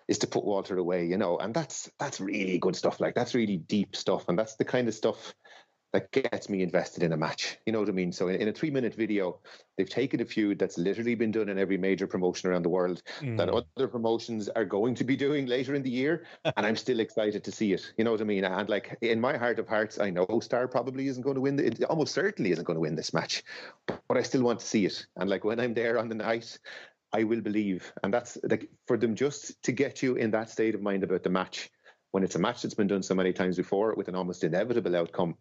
is 0.08 0.18
to 0.18 0.26
put 0.26 0.44
walter 0.44 0.76
away 0.78 1.06
you 1.06 1.16
know 1.16 1.38
and 1.38 1.54
that's 1.54 1.90
that's 1.98 2.20
really 2.20 2.58
good 2.58 2.76
stuff. 2.76 3.00
Like 3.00 3.14
that's 3.14 3.34
really 3.34 3.58
deep 3.58 3.94
stuff 3.94 4.28
and 4.28 4.38
that's 4.38 4.56
the 4.56 4.64
kind 4.64 4.88
of 4.88 4.94
stuff 4.94 5.34
that 5.94 6.10
gets 6.10 6.48
me 6.48 6.60
invested 6.60 7.04
in 7.04 7.12
a 7.12 7.16
match. 7.16 7.56
You 7.66 7.72
know 7.72 7.78
what 7.78 7.88
I 7.88 7.92
mean? 7.92 8.10
So 8.10 8.26
in, 8.26 8.48
a 8.48 8.52
three 8.52 8.70
minute 8.70 8.96
video, 8.96 9.38
they've 9.78 9.88
taken 9.88 10.20
a 10.20 10.24
feud 10.24 10.58
that's 10.58 10.76
literally 10.76 11.14
been 11.14 11.30
done 11.30 11.48
in 11.48 11.56
every 11.56 11.78
major 11.78 12.08
promotion 12.08 12.50
around 12.50 12.64
the 12.64 12.68
world 12.68 13.00
mm. 13.20 13.36
that 13.36 13.48
other 13.48 13.86
promotions 13.86 14.48
are 14.48 14.64
going 14.64 14.96
to 14.96 15.04
be 15.04 15.14
doing 15.14 15.46
later 15.46 15.72
in 15.72 15.84
the 15.84 15.90
year, 15.90 16.26
and 16.56 16.66
I'm 16.66 16.74
still 16.74 16.98
excited 16.98 17.44
to 17.44 17.52
see 17.52 17.72
it. 17.72 17.92
You 17.96 18.02
know 18.02 18.10
what 18.10 18.20
I 18.20 18.24
mean? 18.24 18.42
And 18.42 18.68
like 18.68 18.98
in 19.02 19.20
my 19.20 19.36
heart 19.36 19.60
of 19.60 19.68
hearts, 19.68 20.00
I 20.00 20.10
know 20.10 20.26
Starr 20.42 20.66
probably 20.66 21.06
isn't 21.06 21.22
going 21.22 21.36
to 21.36 21.40
win. 21.40 21.54
The, 21.54 21.66
it 21.66 21.84
almost 21.84 22.12
certainly 22.12 22.50
isn't 22.50 22.64
going 22.64 22.76
to 22.76 22.80
win 22.80 22.96
this 22.96 23.14
match, 23.14 23.44
but, 23.86 24.02
but 24.08 24.16
I 24.18 24.22
still 24.22 24.42
want 24.42 24.58
to 24.58 24.66
see 24.66 24.86
it. 24.86 25.06
And 25.14 25.30
like 25.30 25.44
when 25.44 25.60
I'm 25.60 25.74
there 25.74 26.00
on 26.00 26.08
the 26.08 26.16
night, 26.16 26.58
I 27.12 27.22
will 27.22 27.40
believe. 27.40 27.92
And 28.02 28.12
that's 28.12 28.36
like 28.42 28.68
for 28.88 28.96
them 28.96 29.14
just 29.14 29.62
to 29.62 29.70
get 29.70 30.02
you 30.02 30.16
in 30.16 30.32
that 30.32 30.50
state 30.50 30.74
of 30.74 30.82
mind 30.82 31.04
about 31.04 31.22
the 31.22 31.30
match 31.30 31.70
when 32.14 32.22
it's 32.22 32.36
a 32.36 32.38
match 32.38 32.62
that's 32.62 32.74
been 32.74 32.86
done 32.86 33.02
so 33.02 33.12
many 33.12 33.32
times 33.32 33.56
before 33.56 33.92
with 33.96 34.06
an 34.06 34.14
almost 34.14 34.44
inevitable 34.44 34.94
outcome. 34.94 35.36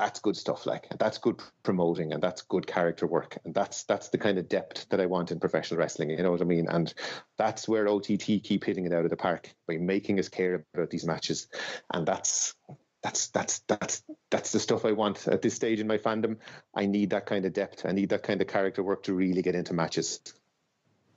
That's 0.00 0.18
good 0.18 0.38
stuff, 0.38 0.64
like 0.64 0.88
that's 0.98 1.18
good 1.18 1.42
promoting, 1.62 2.14
and 2.14 2.22
that's 2.22 2.40
good 2.40 2.66
character 2.66 3.06
work, 3.06 3.36
and 3.44 3.52
that's 3.52 3.82
that's 3.82 4.08
the 4.08 4.16
kind 4.16 4.38
of 4.38 4.48
depth 4.48 4.88
that 4.88 4.98
I 4.98 5.04
want 5.04 5.30
in 5.30 5.38
professional 5.38 5.78
wrestling. 5.78 6.08
You 6.08 6.22
know 6.22 6.30
what 6.30 6.40
I 6.40 6.44
mean? 6.44 6.68
And 6.68 6.92
that's 7.36 7.68
where 7.68 7.86
OTT 7.86 8.42
keep 8.42 8.64
hitting 8.64 8.86
it 8.86 8.94
out 8.94 9.04
of 9.04 9.10
the 9.10 9.18
park 9.18 9.54
by 9.68 9.76
making 9.76 10.18
us 10.18 10.30
care 10.30 10.64
about 10.72 10.88
these 10.88 11.04
matches, 11.04 11.48
and 11.92 12.06
that's 12.06 12.54
that's 13.02 13.28
that's 13.28 13.58
that's 13.68 14.02
that's 14.30 14.52
the 14.52 14.60
stuff 14.60 14.86
I 14.86 14.92
want 14.92 15.28
at 15.28 15.42
this 15.42 15.54
stage 15.54 15.80
in 15.80 15.86
my 15.86 15.98
fandom. 15.98 16.38
I 16.74 16.86
need 16.86 17.10
that 17.10 17.26
kind 17.26 17.44
of 17.44 17.52
depth. 17.52 17.84
I 17.84 17.92
need 17.92 18.08
that 18.08 18.22
kind 18.22 18.40
of 18.40 18.48
character 18.48 18.82
work 18.82 19.02
to 19.02 19.12
really 19.12 19.42
get 19.42 19.54
into 19.54 19.74
matches. 19.74 20.20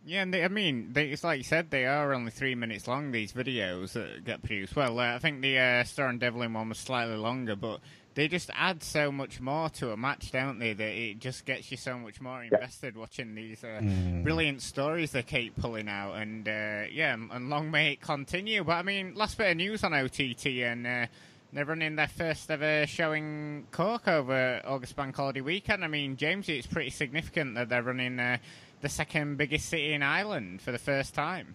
Yeah, 0.06 0.24
and 0.24 0.34
they, 0.34 0.44
I 0.44 0.50
mean, 0.50 0.90
they, 0.92 1.06
it's 1.06 1.24
like 1.24 1.38
you 1.38 1.46
said, 1.46 1.72
they 1.72 1.86
are 1.86 2.14
only 2.14 2.32
three 2.32 2.56
minutes 2.56 2.90
long. 2.90 3.14
These 3.14 3.32
videos 3.32 3.94
that 3.94 4.26
get 4.26 4.44
produced. 4.44 4.76
Well, 4.76 5.00
uh, 5.00 5.16
I 5.16 5.20
think 5.20 5.42
the 5.42 5.58
uh, 5.58 5.84
Starr 5.86 6.10
and 6.10 6.20
Devlin 6.20 6.52
one 6.52 6.68
was 6.68 6.80
slightly 6.80 7.16
longer, 7.16 7.56
but 7.56 7.80
they 8.16 8.28
just 8.28 8.50
add 8.54 8.84
so 8.84 9.12
much 9.12 9.42
more 9.42 9.70
to 9.70 9.92
a 9.92 9.98
match, 9.98 10.32
don't 10.32 10.60
they? 10.60 10.74
That 10.74 10.92
it 10.92 11.20
just 11.20 11.46
gets 11.46 11.72
you 11.72 11.78
so 11.78 11.98
much 11.98 12.22
more 12.22 12.44
invested 12.44 12.96
yeah. 12.96 13.00
watching 13.00 13.36
these 13.36 13.64
uh, 13.64 13.80
mm. 13.82 14.24
brilliant 14.24 14.62
stories 14.62 15.12
they 15.12 15.24
keep 15.24 15.56
pulling 15.56 15.90
out. 15.90 16.14
And 16.14 16.48
uh, 16.48 16.84
yeah, 16.92 17.14
and 17.14 17.50
long 17.50 17.72
may 17.72 17.94
it 17.94 18.02
continue. 18.02 18.64
But 18.64 18.74
I 18.74 18.84
mean, 18.84 19.14
last 19.16 19.38
bit 19.38 19.52
of 19.52 19.58
news 19.58 19.84
on 19.84 19.94
OTT 19.94 20.46
and. 20.46 20.88
Uh, 20.88 21.06
they're 21.54 21.66
running 21.66 21.96
their 21.96 22.08
first 22.08 22.50
ever 22.50 22.88
showing 22.88 23.68
Cork 23.70 24.08
over 24.08 24.60
August 24.66 24.96
Bank 24.96 25.16
Holiday 25.16 25.42
weekend. 25.42 25.84
I 25.84 25.88
mean, 25.88 26.18
James, 26.18 26.50
it's 26.50 26.66
pretty 26.66 26.90
significant 26.90 27.54
that 27.54 27.70
they're 27.70 27.84
running 27.84 28.20
uh, 28.20 28.38
the 28.82 28.90
second 28.90 29.38
biggest 29.38 29.70
city 29.70 29.94
in 29.94 30.02
Ireland 30.02 30.64
for 30.64 30.72
the 30.72 30.80
first 30.80 31.14
time. 31.14 31.54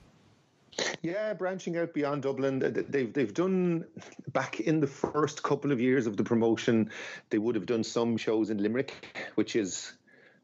Yeah, 1.03 1.35
branching 1.35 1.77
out 1.77 1.95
beyond 1.95 2.23
Dublin, 2.23 2.59
they've 2.59 3.13
they've 3.13 3.35
done 3.35 3.85
back 4.33 4.61
in 4.61 4.81
the 4.81 4.87
first 4.87 5.43
couple 5.43 5.73
of 5.73 5.81
years 5.81 6.07
of 6.07 6.17
the 6.17 6.25
promotion. 6.25 6.91
They 7.31 7.39
would 7.39 7.55
have 7.55 7.67
done 7.67 7.85
some 7.85 8.17
shows 8.17 8.51
in 8.51 8.59
Limerick, 8.59 8.93
which 9.35 9.57
is 9.57 9.93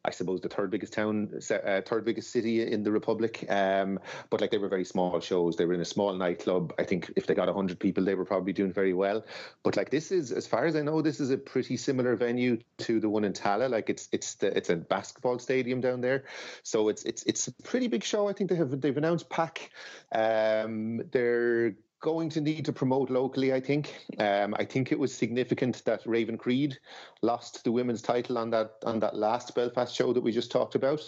I 0.04 0.10
suppose 0.10 0.40
the 0.40 0.48
third 0.48 0.70
biggest 0.70 0.92
town, 0.92 1.30
uh, 1.50 1.80
third 1.80 2.04
biggest 2.04 2.30
city 2.30 2.62
in 2.70 2.82
the 2.82 2.92
republic. 2.92 3.46
Um, 3.48 3.98
but 4.28 4.40
like 4.40 4.50
they 4.50 4.58
were 4.58 4.68
very 4.68 4.84
small 4.84 5.18
shows. 5.20 5.56
They 5.56 5.64
were 5.64 5.72
in 5.72 5.80
a 5.80 5.84
small 5.86 6.12
nightclub. 6.12 6.74
I 6.78 6.84
think 6.84 7.10
if 7.16 7.26
they 7.26 7.34
got 7.34 7.48
hundred 7.48 7.78
people, 7.78 8.04
they 8.04 8.14
were 8.14 8.24
probably 8.24 8.52
doing 8.52 8.72
very 8.72 8.92
well. 8.92 9.24
But 9.62 9.76
like 9.76 9.90
this 9.90 10.12
is, 10.12 10.30
as 10.32 10.46
far 10.46 10.66
as 10.66 10.76
I 10.76 10.82
know, 10.82 11.00
this 11.00 11.20
is 11.20 11.30
a 11.30 11.38
pretty 11.38 11.76
similar 11.76 12.16
venue 12.16 12.58
to 12.78 13.00
the 13.00 13.08
one 13.08 13.24
in 13.24 13.32
Tallaght. 13.32 13.70
Like 13.70 13.88
it's 13.88 14.08
it's 14.12 14.34
the 14.34 14.56
it's 14.56 14.70
a 14.70 14.76
basketball 14.76 15.38
stadium 15.38 15.80
down 15.80 16.00
there, 16.00 16.24
so 16.62 16.88
it's 16.88 17.04
it's 17.04 17.22
it's 17.24 17.48
a 17.48 17.52
pretty 17.62 17.88
big 17.88 18.04
show. 18.04 18.28
I 18.28 18.34
think 18.34 18.50
they 18.50 18.56
have 18.56 18.80
they've 18.80 18.96
announced 18.96 19.30
PAC. 19.30 19.70
Um, 20.12 21.02
they're 21.12 21.74
going 22.04 22.28
to 22.28 22.40
need 22.42 22.66
to 22.66 22.72
promote 22.72 23.08
locally. 23.08 23.54
I 23.54 23.60
think. 23.60 23.94
Um, 24.18 24.54
I 24.58 24.64
think 24.64 24.92
it 24.92 24.98
was 24.98 25.12
significant 25.12 25.82
that 25.86 26.02
Raven 26.04 26.36
Creed 26.36 26.78
lost 27.22 27.64
the 27.64 27.72
women's 27.72 28.02
title 28.02 28.36
on 28.36 28.50
that 28.50 28.72
on 28.84 29.00
that 29.00 29.16
last 29.16 29.54
Belfast 29.54 29.94
show 29.94 30.12
that 30.12 30.20
we 30.20 30.30
just 30.30 30.52
talked 30.52 30.74
about, 30.74 31.00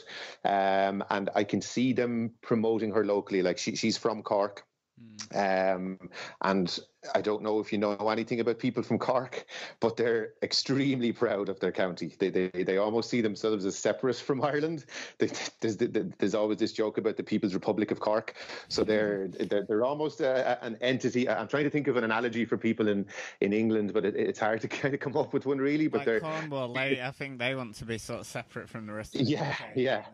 um, 0.44 1.04
and 1.10 1.28
I 1.34 1.44
can 1.44 1.60
see 1.60 1.92
them 1.92 2.32
promoting 2.40 2.92
her 2.92 3.04
locally. 3.04 3.42
Like 3.42 3.58
she, 3.58 3.76
she's 3.76 3.98
from 3.98 4.22
Cork. 4.22 4.64
Mm. 5.30 5.74
Um, 5.76 6.10
and 6.40 6.78
I 7.14 7.20
don't 7.20 7.42
know 7.42 7.60
if 7.60 7.72
you 7.72 7.78
know 7.78 7.94
anything 8.10 8.40
about 8.40 8.58
people 8.58 8.82
from 8.82 8.98
Cork, 8.98 9.46
but 9.80 9.96
they're 9.96 10.34
extremely 10.42 11.12
proud 11.12 11.48
of 11.48 11.60
their 11.60 11.72
county. 11.72 12.14
They 12.18 12.30
they, 12.30 12.48
they 12.48 12.76
almost 12.78 13.10
see 13.10 13.20
themselves 13.20 13.64
as 13.64 13.76
separate 13.76 14.16
from 14.16 14.42
Ireland. 14.42 14.84
They, 15.18 15.30
there's, 15.60 15.76
there's 15.76 16.34
always 16.34 16.58
this 16.58 16.72
joke 16.72 16.98
about 16.98 17.16
the 17.16 17.22
People's 17.22 17.54
Republic 17.54 17.90
of 17.90 18.00
Cork. 18.00 18.34
So 18.68 18.84
they're 18.84 19.28
they're, 19.28 19.64
they're 19.64 19.84
almost 19.84 20.20
a, 20.20 20.62
an 20.62 20.76
entity. 20.80 21.28
I'm 21.28 21.48
trying 21.48 21.64
to 21.64 21.70
think 21.70 21.88
of 21.88 21.96
an 21.96 22.04
analogy 22.04 22.44
for 22.44 22.56
people 22.56 22.88
in, 22.88 23.06
in 23.40 23.52
England, 23.52 23.92
but 23.94 24.04
it, 24.04 24.16
it's 24.16 24.38
hard 24.38 24.60
to 24.62 24.68
kind 24.82 24.94
of 24.94 25.00
come 25.00 25.16
up 25.16 25.32
with 25.32 25.46
one 25.46 25.58
really. 25.58 25.88
But 25.88 25.98
like 25.98 26.06
they're 26.06 26.20
Cornwall. 26.20 26.72
They, 26.72 27.00
I 27.00 27.10
think 27.10 27.38
they 27.38 27.54
want 27.54 27.74
to 27.76 27.84
be 27.84 27.98
sort 27.98 28.20
of 28.20 28.26
separate 28.26 28.68
from 28.68 28.86
the 28.86 28.92
rest. 28.92 29.14
of 29.14 29.22
Yeah, 29.22 29.54
the 29.74 29.82
yeah, 29.82 30.04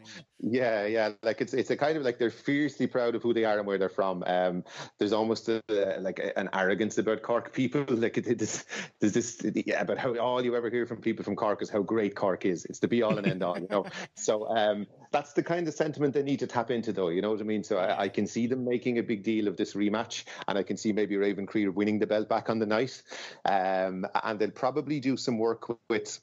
yeah, 0.40 0.86
yeah. 0.86 1.10
Like 1.22 1.40
it's 1.40 1.54
it's 1.54 1.70
a 1.70 1.76
kind 1.76 1.96
of 1.96 2.02
like 2.02 2.18
they're 2.18 2.30
fiercely 2.30 2.86
proud 2.86 3.14
of 3.14 3.22
who 3.22 3.32
they 3.32 3.44
are 3.44 3.58
and 3.58 3.66
where 3.66 3.78
they're 3.78 3.88
from. 3.88 4.22
Um, 4.26 4.64
there's 4.98 5.12
almost 5.12 5.48
a, 5.48 5.62
like 6.00 6.20
an 6.36 6.48
arrogance 6.52 6.81
about 6.82 7.22
Cork 7.22 7.52
people. 7.52 7.84
Like 8.02 8.18
it, 8.18 8.38
there's, 8.38 8.64
there's 8.98 9.12
this, 9.12 9.40
yeah, 9.54 9.84
but 9.84 9.96
how 9.96 10.16
all 10.16 10.44
you 10.44 10.56
ever 10.56 10.70
hear 10.70 10.86
from 10.86 11.00
people 11.00 11.24
from 11.24 11.36
Cork 11.36 11.62
is 11.62 11.70
how 11.70 11.82
great 11.82 12.16
Cork 12.16 12.44
is. 12.44 12.64
It's 12.64 12.80
the 12.80 12.88
be 12.88 13.02
all 13.02 13.16
and 13.16 13.26
end 13.26 13.42
all, 13.42 13.58
you 13.58 13.68
know. 13.70 13.86
So 14.16 14.48
um, 14.48 14.86
that's 15.12 15.34
the 15.34 15.42
kind 15.42 15.68
of 15.68 15.74
sentiment 15.74 16.14
they 16.14 16.22
need 16.22 16.40
to 16.40 16.46
tap 16.46 16.70
into, 16.70 16.92
though. 16.92 17.08
You 17.08 17.22
know 17.22 17.30
what 17.30 17.40
I 17.40 17.44
mean? 17.44 17.62
So 17.62 17.78
I, 17.78 18.02
I, 18.02 18.08
can 18.08 18.26
see 18.26 18.46
them 18.46 18.64
making 18.64 18.98
a 18.98 19.02
big 19.02 19.22
deal 19.22 19.46
of 19.46 19.56
this 19.56 19.74
rematch, 19.74 20.24
and 20.48 20.58
I 20.58 20.62
can 20.62 20.76
see 20.76 20.92
maybe 20.92 21.16
Raven 21.16 21.46
Creed 21.46 21.68
winning 21.68 21.98
the 21.98 22.06
belt 22.06 22.28
back 22.28 22.50
on 22.50 22.58
the 22.58 22.66
night, 22.66 23.02
um, 23.44 24.06
and 24.22 24.38
they'll 24.38 24.50
probably 24.50 25.00
do 25.00 25.16
some 25.16 25.38
work 25.38 25.68
with 25.88 26.20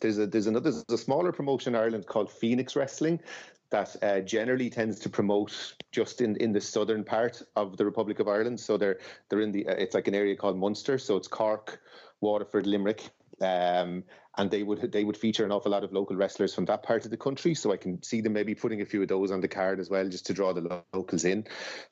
there's 0.00 0.18
a 0.18 0.26
there's 0.26 0.46
another 0.46 0.70
there's 0.70 0.84
a 0.88 0.98
smaller 0.98 1.32
promotion 1.32 1.74
in 1.74 1.80
Ireland 1.80 2.06
called 2.06 2.30
Phoenix 2.30 2.76
Wrestling 2.76 3.20
that 3.70 3.96
uh, 4.02 4.20
generally 4.20 4.68
tends 4.68 4.98
to 4.98 5.08
promote 5.08 5.74
just 5.92 6.20
in, 6.20 6.36
in 6.36 6.52
the 6.52 6.60
southern 6.60 7.04
part 7.04 7.40
of 7.56 7.76
the 7.76 7.84
Republic 7.84 8.18
of 8.18 8.28
Ireland. 8.28 8.60
So 8.60 8.76
they're 8.76 8.98
they're 9.28 9.40
in 9.40 9.52
the 9.52 9.66
uh, 9.66 9.74
it's 9.74 9.94
like 9.94 10.08
an 10.08 10.14
area 10.14 10.36
called 10.36 10.58
Munster. 10.58 10.98
So 10.98 11.16
it's 11.16 11.28
Cork, 11.28 11.80
Waterford, 12.20 12.66
Limerick, 12.66 13.10
um, 13.40 14.04
and 14.36 14.50
they 14.50 14.62
would 14.62 14.92
they 14.92 15.04
would 15.04 15.16
feature 15.16 15.44
an 15.44 15.52
awful 15.52 15.72
lot 15.72 15.84
of 15.84 15.92
local 15.92 16.16
wrestlers 16.16 16.54
from 16.54 16.64
that 16.66 16.82
part 16.82 17.04
of 17.04 17.10
the 17.10 17.16
country. 17.16 17.54
So 17.54 17.72
I 17.72 17.76
can 17.76 18.02
see 18.02 18.20
them 18.20 18.32
maybe 18.32 18.54
putting 18.54 18.80
a 18.80 18.86
few 18.86 19.02
of 19.02 19.08
those 19.08 19.30
on 19.30 19.40
the 19.40 19.48
card 19.48 19.80
as 19.80 19.88
well, 19.88 20.08
just 20.08 20.26
to 20.26 20.34
draw 20.34 20.52
the 20.52 20.82
locals 20.92 21.24
in. 21.24 21.46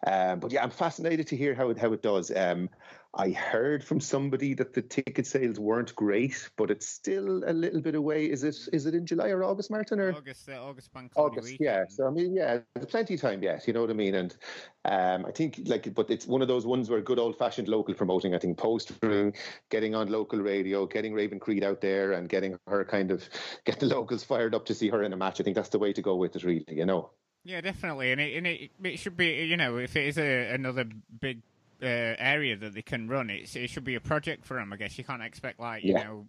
Um, 0.07 0.41
but 0.41 0.53
yeah, 0.53 0.63
I'm 0.63 0.71
fascinated 0.71 1.29
to 1.29 1.37
hear 1.37 1.55
how 1.55 1.71
it 1.71 1.79
how 1.79 1.93
it 1.93 2.03
does. 2.03 2.31
Um, 2.35 2.69
I 3.15 3.31
heard 3.31 3.83
from 3.83 4.01
somebody 4.01 4.53
that 4.55 4.75
the 4.75 4.83
ticket 4.83 5.27
sales 5.27 5.59
weren't 5.59 5.95
great, 5.95 6.51
but 6.57 6.71
it's 6.71 6.87
still 6.87 7.43
a 7.47 7.55
little 7.55 7.81
bit 7.81 7.95
away. 7.95 8.27
Is 8.27 8.45
it? 8.45 8.57
Is 8.71 8.85
it 8.85 8.95
in 8.95 9.07
July 9.07 9.31
or 9.31 9.43
August, 9.45 9.71
Martin? 9.71 9.99
Or 9.99 10.13
August? 10.13 10.49
Uh, 10.49 10.63
August 10.63 10.93
bank 10.93 11.13
August, 11.17 11.57
yeah. 11.59 11.85
So 11.89 12.07
I 12.07 12.11
mean, 12.11 12.35
yeah, 12.35 12.59
there's 12.75 12.87
plenty 12.87 13.15
of 13.15 13.21
time 13.23 13.43
yet. 13.43 13.67
You 13.67 13.73
know 13.73 13.81
what 13.81 13.91
I 13.91 13.95
mean? 13.95 14.15
And 14.15 14.37
um, 14.85 15.25
I 15.25 15.31
think 15.31 15.63
like, 15.65 15.93
but 15.95 16.11
it's 16.11 16.27
one 16.27 16.43
of 16.43 16.49
those 16.49 16.67
ones 16.67 16.91
where 16.91 17.01
good 17.01 17.19
old 17.19 17.39
fashioned 17.39 17.69
local 17.69 17.95
promoting. 17.95 18.35
I 18.35 18.39
think 18.39 18.59
postering, 18.59 19.35
getting 19.71 19.95
on 19.95 20.09
local 20.09 20.41
radio, 20.41 20.85
getting 20.85 21.15
Raven 21.15 21.41
Creed 21.41 21.65
out 21.65 21.81
there, 21.81 22.13
and 22.13 22.29
getting 22.29 22.59
her 22.67 22.85
kind 22.85 23.11
of 23.11 23.27
get 23.65 23.81
the 23.81 23.87
locals 23.87 24.23
fired 24.23 24.55
up 24.55 24.67
to 24.67 24.75
see 24.75 24.91
her 24.91 25.03
in 25.03 25.15
a 25.15 25.17
match. 25.17 25.41
I 25.41 25.45
think 25.45 25.57
that's 25.57 25.71
the 25.71 25.79
way 25.79 25.95
to 25.95 26.03
go 26.03 26.17
with 26.17 26.37
it, 26.37 26.45
really. 26.45 26.65
You 26.69 26.85
know. 26.85 27.11
Yeah, 27.45 27.63
definitely, 27.63 28.13
and 28.13 28.21
it 28.21 28.37
and 28.37 28.47
it, 28.47 28.71
it 28.85 28.99
should 28.99 29.17
be 29.17 29.45
you 29.45 29.57
know 29.57 29.79
if 29.79 29.97
it 29.97 30.09
is 30.09 30.19
a, 30.19 30.53
another 30.53 30.85
big 31.21 31.41
uh, 31.83 31.87
area 31.87 32.57
that 32.57 32.75
they 32.75 32.83
can 32.83 33.09
run, 33.09 33.31
it's, 33.31 33.57
it 33.57 33.71
should 33.71 33.85
be 33.85 33.95
a 33.95 34.01
project 34.01 34.45
for 34.45 34.55
them. 34.55 34.73
I 34.73 34.77
guess 34.77 34.99
you 34.99 35.05
can't 35.05 35.23
expect 35.23 35.61
like 35.61 35.85
you 35.85 35.95
yeah. 35.95 36.05
know 36.05 36.27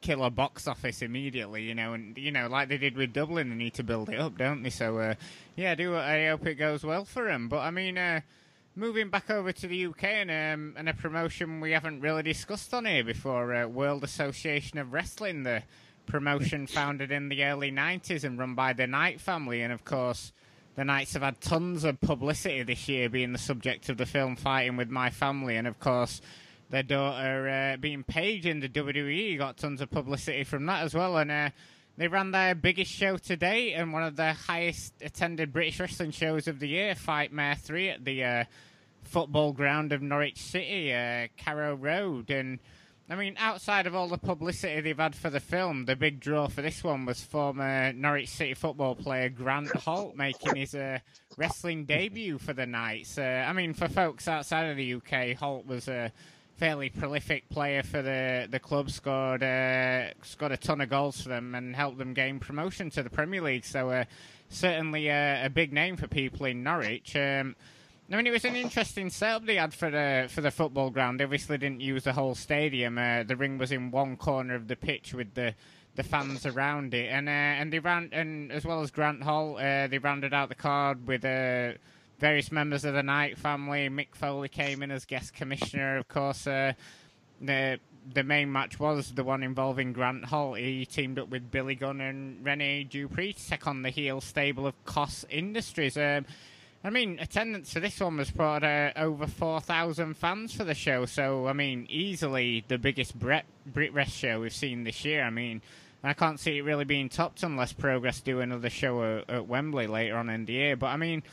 killer 0.00 0.30
box 0.30 0.68
office 0.68 1.02
immediately, 1.02 1.62
you 1.62 1.74
know, 1.74 1.94
and 1.94 2.16
you 2.16 2.30
know 2.30 2.48
like 2.48 2.68
they 2.68 2.78
did 2.78 2.96
with 2.96 3.12
Dublin, 3.12 3.50
they 3.50 3.56
need 3.56 3.74
to 3.74 3.82
build 3.82 4.08
it 4.08 4.18
up, 4.18 4.38
don't 4.38 4.62
they? 4.62 4.70
So 4.70 4.98
uh, 4.98 5.14
yeah, 5.56 5.74
do 5.74 5.96
I 5.96 6.28
hope 6.28 6.46
it 6.46 6.54
goes 6.54 6.84
well 6.84 7.04
for 7.04 7.24
them. 7.24 7.48
But 7.48 7.60
I 7.60 7.70
mean. 7.70 7.98
Uh, 7.98 8.20
moving 8.76 9.08
back 9.08 9.30
over 9.30 9.52
to 9.52 9.66
the 9.66 9.86
UK 9.86 10.04
and, 10.04 10.30
um, 10.30 10.74
and 10.76 10.88
a 10.88 10.94
promotion 10.94 11.60
we 11.60 11.72
haven't 11.72 12.02
really 12.02 12.22
discussed 12.22 12.74
on 12.74 12.84
here 12.84 13.02
before, 13.02 13.54
uh, 13.54 13.66
World 13.66 14.04
Association 14.04 14.78
of 14.78 14.92
Wrestling, 14.92 15.42
the 15.42 15.62
promotion 16.04 16.66
founded 16.66 17.10
in 17.10 17.30
the 17.30 17.42
early 17.42 17.72
90s 17.72 18.22
and 18.22 18.38
run 18.38 18.54
by 18.54 18.74
the 18.74 18.86
Knight 18.86 19.20
family. 19.20 19.62
And 19.62 19.72
of 19.72 19.84
course, 19.84 20.32
the 20.76 20.84
Knights 20.84 21.14
have 21.14 21.22
had 21.22 21.40
tons 21.40 21.84
of 21.84 22.00
publicity 22.00 22.62
this 22.62 22.88
year, 22.88 23.08
being 23.08 23.32
the 23.32 23.38
subject 23.38 23.88
of 23.88 23.96
the 23.96 24.06
film 24.06 24.36
Fighting 24.36 24.76
with 24.76 24.90
My 24.90 25.10
Family, 25.10 25.56
and 25.56 25.66
of 25.66 25.80
course, 25.80 26.20
their 26.70 26.82
daughter 26.82 27.48
uh, 27.48 27.76
being 27.78 28.04
Paige 28.04 28.46
in 28.46 28.60
the 28.60 28.68
WWE 28.68 29.38
got 29.38 29.56
tons 29.56 29.80
of 29.80 29.90
publicity 29.90 30.44
from 30.44 30.66
that 30.66 30.84
as 30.84 30.94
well, 30.94 31.16
and. 31.16 31.30
Uh, 31.30 31.50
they 31.98 32.08
ran 32.08 32.30
their 32.30 32.54
biggest 32.54 32.90
show 32.90 33.16
to 33.16 33.36
date 33.36 33.72
and 33.72 33.92
one 33.92 34.02
of 34.02 34.16
the 34.16 34.34
highest 34.34 34.92
attended 35.00 35.52
British 35.52 35.80
wrestling 35.80 36.10
shows 36.10 36.46
of 36.46 36.60
the 36.60 36.68
year, 36.68 36.94
Fightmare 36.94 37.54
3, 37.54 37.88
at 37.88 38.04
the 38.04 38.22
uh, 38.22 38.44
football 39.02 39.52
ground 39.52 39.92
of 39.92 40.02
Norwich 40.02 40.38
City, 40.38 40.92
uh, 40.92 41.28
Carrow 41.38 41.74
Road. 41.74 42.30
And 42.30 42.58
I 43.08 43.14
mean, 43.14 43.36
outside 43.38 43.86
of 43.86 43.94
all 43.94 44.08
the 44.08 44.18
publicity 44.18 44.80
they've 44.80 44.98
had 44.98 45.14
for 45.14 45.30
the 45.30 45.38
film, 45.38 45.84
the 45.84 45.94
big 45.94 46.18
draw 46.18 46.48
for 46.48 46.60
this 46.60 46.82
one 46.82 47.06
was 47.06 47.22
former 47.22 47.92
Norwich 47.92 48.28
City 48.28 48.54
football 48.54 48.96
player 48.96 49.28
Grant 49.28 49.70
Holt 49.76 50.16
making 50.16 50.56
his 50.56 50.74
uh, 50.74 50.98
wrestling 51.36 51.84
debut 51.84 52.38
for 52.38 52.52
the 52.52 52.66
Knights. 52.66 53.16
Uh, 53.16 53.44
I 53.46 53.52
mean, 53.52 53.74
for 53.74 53.86
folks 53.86 54.26
outside 54.26 54.64
of 54.70 54.76
the 54.76 54.94
UK, 54.94 55.36
Holt 55.36 55.66
was 55.66 55.86
a 55.86 56.10
fairly 56.56 56.88
prolific 56.88 57.48
player 57.48 57.84
for 57.84 58.02
the 58.02 58.48
the 58.50 58.58
club. 58.58 58.90
Scored 58.90 59.42
uh, 59.42 60.08
scored 60.22 60.50
a 60.52 60.56
ton 60.56 60.80
of 60.80 60.88
goals 60.88 61.20
for 61.20 61.28
them 61.28 61.54
and 61.54 61.76
helped 61.76 61.98
them 61.98 62.12
gain 62.12 62.40
promotion 62.40 62.90
to 62.90 63.04
the 63.04 63.10
Premier 63.10 63.40
League. 63.40 63.64
So 63.64 63.90
uh, 63.90 64.04
certainly 64.48 65.08
a, 65.08 65.46
a, 65.46 65.50
big 65.50 65.72
name 65.72 65.96
for 65.96 66.08
people 66.08 66.46
in 66.46 66.64
Norwich. 66.64 67.14
Um, 67.14 67.54
I 68.10 68.16
mean, 68.16 68.26
it 68.28 68.30
was 68.30 68.44
an 68.44 68.54
interesting 68.54 69.10
setup 69.10 69.46
they 69.46 69.56
had 69.56 69.74
for 69.74 69.90
the 69.90 70.28
for 70.30 70.40
the 70.40 70.52
football 70.52 70.90
ground. 70.90 71.18
They 71.18 71.24
obviously 71.24 71.58
didn't 71.58 71.80
use 71.80 72.04
the 72.04 72.12
whole 72.12 72.36
stadium. 72.36 72.98
Uh, 72.98 73.24
the 73.24 73.34
ring 73.34 73.58
was 73.58 73.72
in 73.72 73.90
one 73.90 74.16
corner 74.16 74.54
of 74.54 74.68
the 74.68 74.76
pitch 74.76 75.12
with 75.12 75.34
the 75.34 75.54
the 75.96 76.04
fans 76.04 76.46
around 76.46 76.94
it, 76.94 77.10
and 77.10 77.28
uh, 77.28 77.32
and 77.32 77.72
they 77.72 77.80
ran 77.80 78.10
and 78.12 78.52
as 78.52 78.64
well 78.64 78.80
as 78.80 78.92
Grant 78.92 79.24
Holt, 79.24 79.58
uh, 79.58 79.88
they 79.88 79.98
rounded 79.98 80.32
out 80.32 80.48
the 80.48 80.54
card 80.54 81.06
with 81.08 81.24
uh, 81.24 81.72
various 82.20 82.52
members 82.52 82.84
of 82.84 82.94
the 82.94 83.02
Knight 83.02 83.38
family. 83.38 83.88
Mick 83.88 84.14
Foley 84.14 84.48
came 84.48 84.82
in 84.82 84.92
as 84.92 85.04
guest 85.04 85.34
commissioner, 85.34 85.96
of 85.96 86.06
course. 86.06 86.46
Uh, 86.46 86.74
the 87.40 87.80
the 88.14 88.22
main 88.22 88.52
match 88.52 88.78
was 88.78 89.12
the 89.14 89.24
one 89.24 89.42
involving 89.42 89.92
Grant 89.92 90.26
Holt. 90.26 90.58
He 90.58 90.86
teamed 90.86 91.18
up 91.18 91.28
with 91.28 91.50
Billy 91.50 91.74
Gunn 91.74 92.00
and 92.00 92.44
Rene 92.44 92.84
Dupree 92.84 93.32
to 93.32 93.48
take 93.48 93.66
on 93.66 93.82
the 93.82 93.90
heel 93.90 94.20
stable 94.20 94.64
of 94.64 94.74
Koss 94.84 95.24
Industries. 95.28 95.96
Um, 95.96 96.24
I 96.86 96.90
mean, 96.90 97.18
attendance 97.18 97.72
for 97.72 97.80
this 97.80 97.98
one 97.98 98.16
was 98.16 98.30
brought 98.30 98.62
uh, 98.62 98.92
over 98.94 99.26
4,000 99.26 100.16
fans 100.16 100.54
for 100.54 100.62
the 100.62 100.72
show, 100.72 101.04
so, 101.04 101.48
I 101.48 101.52
mean, 101.52 101.84
easily 101.90 102.64
the 102.68 102.78
biggest 102.78 103.18
Brit, 103.18 103.44
Brit 103.66 103.92
Wres 103.92 104.12
show 104.12 104.42
we've 104.42 104.54
seen 104.54 104.84
this 104.84 105.04
year. 105.04 105.24
I 105.24 105.30
mean, 105.30 105.62
I 106.04 106.12
can't 106.12 106.38
see 106.38 106.58
it 106.58 106.62
really 106.62 106.84
being 106.84 107.08
topped 107.08 107.42
unless 107.42 107.72
Progress 107.72 108.20
do 108.20 108.38
another 108.38 108.70
show 108.70 109.18
at, 109.18 109.28
at 109.28 109.48
Wembley 109.48 109.88
later 109.88 110.16
on 110.16 110.30
in 110.30 110.44
the 110.44 110.52
year. 110.52 110.76
But, 110.76 110.86
I 110.86 110.96
mean, 110.96 111.24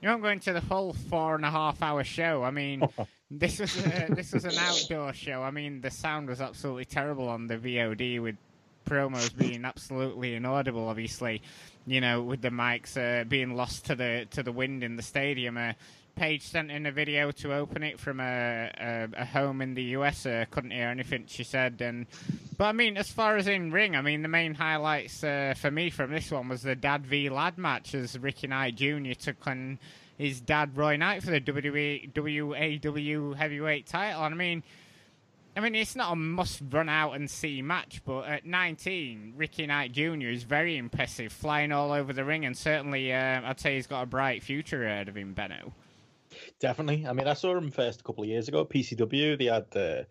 you 0.00 0.08
won't 0.08 0.22
go 0.22 0.30
into 0.30 0.54
the 0.54 0.62
full 0.62 0.94
four 0.94 1.34
and 1.34 1.44
a 1.44 1.50
half 1.50 1.82
hour 1.82 2.04
show. 2.04 2.42
I 2.42 2.50
mean, 2.50 2.82
this 3.30 3.58
was 3.58 3.76
a, 3.84 4.06
this 4.08 4.32
was 4.32 4.46
an 4.46 4.56
outdoor 4.56 5.12
show. 5.12 5.42
I 5.42 5.50
mean, 5.50 5.82
the 5.82 5.90
sound 5.90 6.30
was 6.30 6.40
absolutely 6.40 6.86
terrible 6.86 7.28
on 7.28 7.48
the 7.48 7.58
VOD 7.58 8.22
with 8.22 8.36
promos 8.86 9.36
being 9.36 9.66
absolutely 9.66 10.36
inaudible. 10.36 10.88
Obviously, 10.88 11.42
you 11.86 12.00
know, 12.00 12.22
with 12.22 12.42
the 12.42 12.50
mics 12.50 12.96
uh, 12.96 13.24
being 13.24 13.54
lost 13.54 13.86
to 13.86 13.94
the 13.94 14.26
to 14.30 14.42
the 14.42 14.52
wind 14.52 14.82
in 14.84 14.96
the 14.96 15.02
stadium. 15.02 15.56
Uh, 15.56 15.72
Paige 16.14 16.42
sent 16.42 16.70
in 16.70 16.84
a 16.84 16.92
video 16.92 17.30
to 17.30 17.54
open 17.54 17.82
it 17.82 17.98
from 17.98 18.20
a, 18.20 18.70
a, 18.78 19.08
a 19.16 19.24
home 19.24 19.62
in 19.62 19.72
the 19.72 19.82
US. 19.96 20.26
Uh, 20.26 20.44
couldn't 20.50 20.72
hear 20.72 20.88
anything 20.88 21.24
she 21.26 21.42
said, 21.42 21.80
and 21.80 22.06
but 22.58 22.66
I 22.66 22.72
mean, 22.72 22.96
as 22.96 23.10
far 23.10 23.36
as 23.36 23.48
in 23.48 23.72
ring, 23.72 23.96
I 23.96 24.02
mean, 24.02 24.22
the 24.22 24.28
main 24.28 24.54
highlights 24.54 25.24
uh, 25.24 25.54
for 25.56 25.70
me 25.70 25.88
from 25.90 26.10
this 26.10 26.30
one 26.30 26.48
was 26.48 26.62
the 26.62 26.76
Dad 26.76 27.06
v 27.06 27.30
Lad 27.30 27.56
match 27.56 27.94
as 27.94 28.18
Ricky 28.18 28.46
Knight 28.46 28.76
Jr. 28.76 29.14
took 29.18 29.46
on 29.46 29.78
his 30.18 30.40
dad 30.40 30.76
Roy 30.76 30.96
Knight 30.96 31.22
for 31.22 31.30
the 31.30 31.40
WWE 31.40 32.12
WAW 32.14 33.34
heavyweight 33.34 33.86
title. 33.86 34.24
And 34.24 34.34
I 34.34 34.36
mean, 34.36 34.62
I 35.54 35.60
mean, 35.60 35.74
it's 35.74 35.94
not 35.94 36.12
a 36.12 36.16
must 36.16 36.62
run 36.70 36.88
out 36.88 37.12
and 37.12 37.30
see 37.30 37.60
match, 37.60 38.00
but 38.06 38.22
at 38.22 38.46
19, 38.46 39.34
Ricky 39.36 39.66
Knight 39.66 39.92
Jr. 39.92 40.28
is 40.28 40.44
very 40.44 40.78
impressive, 40.78 41.30
flying 41.30 41.72
all 41.72 41.92
over 41.92 42.14
the 42.14 42.24
ring, 42.24 42.46
and 42.46 42.56
certainly 42.56 43.12
uh, 43.12 43.42
I'd 43.44 43.60
say 43.60 43.76
he's 43.76 43.86
got 43.86 44.02
a 44.02 44.06
bright 44.06 44.42
future 44.42 44.86
ahead 44.86 45.08
of 45.08 45.16
him, 45.16 45.34
Benno. 45.34 45.72
Definitely. 46.58 47.06
I 47.06 47.12
mean, 47.12 47.28
I 47.28 47.34
saw 47.34 47.54
him 47.56 47.70
first 47.70 48.00
a 48.00 48.04
couple 48.04 48.24
of 48.24 48.30
years 48.30 48.48
ago 48.48 48.62
at 48.62 48.70
PCW. 48.70 49.38
They 49.38 49.44
had 49.44 49.70
the. 49.70 50.06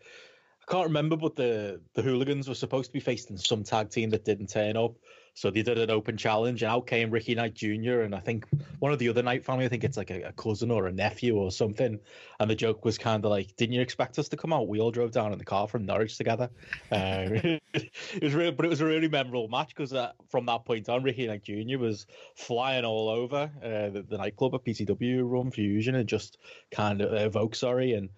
I 0.67 0.71
can't 0.71 0.87
remember, 0.87 1.17
but 1.17 1.35
the 1.35 1.81
the 1.95 2.03
hooligans 2.03 2.47
were 2.47 2.53
supposed 2.53 2.89
to 2.89 2.93
be 2.93 2.99
facing 2.99 3.37
some 3.37 3.63
tag 3.63 3.89
team 3.89 4.11
that 4.11 4.25
didn't 4.25 4.47
turn 4.47 4.77
up. 4.77 4.93
So 5.33 5.49
they 5.49 5.63
did 5.63 5.77
an 5.77 5.89
open 5.89 6.17
challenge, 6.17 6.61
and 6.61 6.71
out 6.71 6.87
came 6.87 7.09
Ricky 7.09 7.35
Knight 7.35 7.53
Jr. 7.53 8.01
and 8.01 8.13
I 8.13 8.19
think 8.19 8.45
one 8.79 8.91
of 8.91 8.99
the 8.99 9.09
other 9.09 9.23
Knight 9.23 9.45
family, 9.45 9.65
I 9.65 9.69
think 9.69 9.83
it's 9.83 9.97
like 9.97 10.11
a, 10.11 10.23
a 10.23 10.31
cousin 10.33 10.71
or 10.71 10.87
a 10.87 10.91
nephew 10.91 11.37
or 11.37 11.51
something. 11.51 11.99
And 12.39 12.49
the 12.49 12.55
joke 12.55 12.83
was 12.83 12.97
kind 12.97 13.23
of 13.23 13.31
like, 13.31 13.55
"Didn't 13.55 13.73
you 13.73 13.81
expect 13.81 14.19
us 14.19 14.29
to 14.29 14.37
come 14.37 14.51
out? 14.51 14.67
We 14.67 14.79
all 14.79 14.91
drove 14.91 15.11
down 15.11 15.31
in 15.31 15.39
the 15.39 15.45
car 15.45 15.67
from 15.67 15.85
Norwich 15.85 16.17
together." 16.17 16.49
Uh, 16.91 17.29
it 17.73 18.21
was 18.21 18.33
really, 18.33 18.51
but 18.51 18.65
it 18.65 18.69
was 18.69 18.81
a 18.81 18.85
really 18.85 19.07
memorable 19.07 19.47
match 19.47 19.69
because 19.69 19.93
uh, 19.93 20.11
from 20.29 20.45
that 20.47 20.65
point 20.65 20.89
on, 20.89 21.01
Ricky 21.01 21.27
Knight 21.27 21.43
Jr. 21.43 21.77
was 21.77 22.07
flying 22.35 22.83
all 22.83 23.09
over 23.09 23.49
uh, 23.63 23.89
the, 23.89 24.05
the, 24.07 24.17
nightclub 24.17 24.53
at 24.53 24.65
PCW 24.65 25.21
Run 25.23 25.51
Fusion 25.51 25.95
and 25.95 26.07
just 26.07 26.37
kind 26.71 27.01
of 27.01 27.13
evoke, 27.13 27.55
sorry, 27.55 27.93
and 27.93 28.09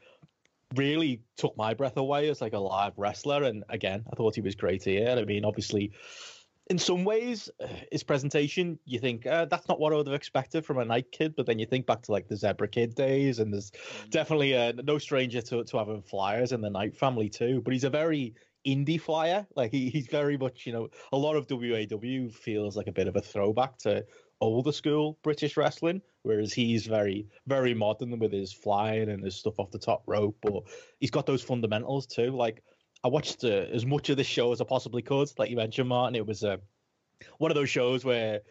really 0.76 1.22
took 1.38 1.56
my 1.56 1.76
breath 1.76 1.98
away 1.98 2.30
as 2.30 2.42
like 2.42 2.54
a 2.54 2.60
live 2.60 2.94
wrestler. 2.98 3.44
And 3.44 3.64
again, 3.70 4.04
I 4.12 4.16
thought 4.16 4.36
he 4.36 4.42
was 4.42 4.56
great 4.56 4.84
here. 4.84 5.16
I 5.18 5.24
mean, 5.26 5.46
obviously 5.46 5.92
in 6.68 6.78
some 6.78 7.04
ways, 7.04 7.50
his 7.92 8.04
presentation, 8.04 8.80
you 8.86 9.00
think 9.00 9.26
uh, 9.26 9.46
that's 9.46 9.68
not 9.68 9.80
what 9.80 9.92
I 9.92 9.98
would 9.98 10.08
have 10.08 10.16
expected 10.16 10.66
from 10.66 10.78
a 10.78 10.86
Knight 10.86 11.12
kid, 11.12 11.36
but 11.36 11.46
then 11.46 11.60
you 11.60 11.66
think 11.66 11.86
back 11.86 12.02
to 12.04 12.12
like 12.12 12.28
the 12.28 12.38
Zebra 12.38 12.68
Kid 12.70 12.96
days, 12.96 13.40
and 13.40 13.54
there's 13.54 13.72
mm. 13.72 14.10
definitely 14.10 14.56
uh, 14.56 14.74
no 14.84 14.98
stranger 14.98 15.42
to, 15.42 15.64
to 15.64 15.78
having 15.78 16.02
flyers 16.02 16.52
in 16.52 16.62
the 16.62 16.70
Knight 16.70 16.96
family 16.96 17.30
too. 17.30 17.62
But 17.62 17.74
he's 17.74 17.84
a 17.84 17.90
very 17.90 18.34
indie 18.66 19.00
flyer. 19.00 19.46
Like 19.56 19.72
he, 19.72 19.90
he's 19.90 20.08
very 20.08 20.38
much, 20.38 20.66
you 20.66 20.72
know, 20.72 20.90
a 21.12 21.18
lot 21.18 21.36
of 21.36 21.48
WAW 21.50 22.30
feels 22.30 22.78
like 22.78 22.88
a 22.88 22.94
bit 22.94 23.08
of 23.08 23.16
a 23.18 23.22
throwback 23.22 23.78
to 23.80 24.06
older 24.40 24.72
school 24.72 25.18
British 25.22 25.58
wrestling, 25.58 26.02
whereas 26.24 26.54
he's 26.54 26.86
very, 26.86 27.28
very 27.46 27.74
modern 27.74 28.18
with 28.20 28.32
his 28.32 28.54
flying 28.54 29.10
and 29.10 29.24
his 29.24 29.36
stuff 29.36 29.60
off 29.60 29.72
the 29.72 29.80
top 29.80 30.04
rope. 30.08 30.38
But 30.42 30.64
he's 31.00 31.12
got 31.12 31.26
those 31.26 31.44
fundamentals 31.44 32.08
too. 32.08 32.32
Like 32.32 32.64
I 33.04 33.10
watched 33.10 33.44
uh, 33.44 33.48
as 33.48 33.86
much 33.86 34.10
of 34.10 34.18
this 34.18 34.28
show 34.28 34.52
as 34.52 34.62
I 34.62 34.66
possibly 34.66 35.02
could. 35.02 35.30
Like 35.38 35.50
you 35.50 35.58
mentioned, 35.58 35.90
Martin, 35.90 36.16
it 36.16 36.26
was 36.26 36.44
uh, 36.44 36.58
one 37.38 37.52
of 37.52 37.56
those 37.56 37.70
shows 37.70 38.06
where 38.06 38.42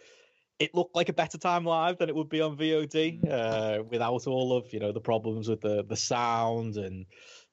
it 0.59 0.74
looked 0.74 0.94
like 0.94 1.09
a 1.09 1.12
better 1.12 1.38
time 1.38 1.64
live 1.64 1.98
than 1.98 2.09
it 2.09 2.14
would 2.14 2.28
be 2.28 2.40
on 2.40 2.57
VOD, 2.57 3.22
mm. 3.22 3.30
uh, 3.30 3.82
without 3.84 4.26
all 4.26 4.57
of 4.57 4.72
you 4.72 4.80
know 4.80 4.92
the 4.92 5.00
problems 5.00 5.48
with 5.48 5.61
the 5.61 5.84
the 5.84 5.96
sound 5.96 6.76
and 6.76 7.07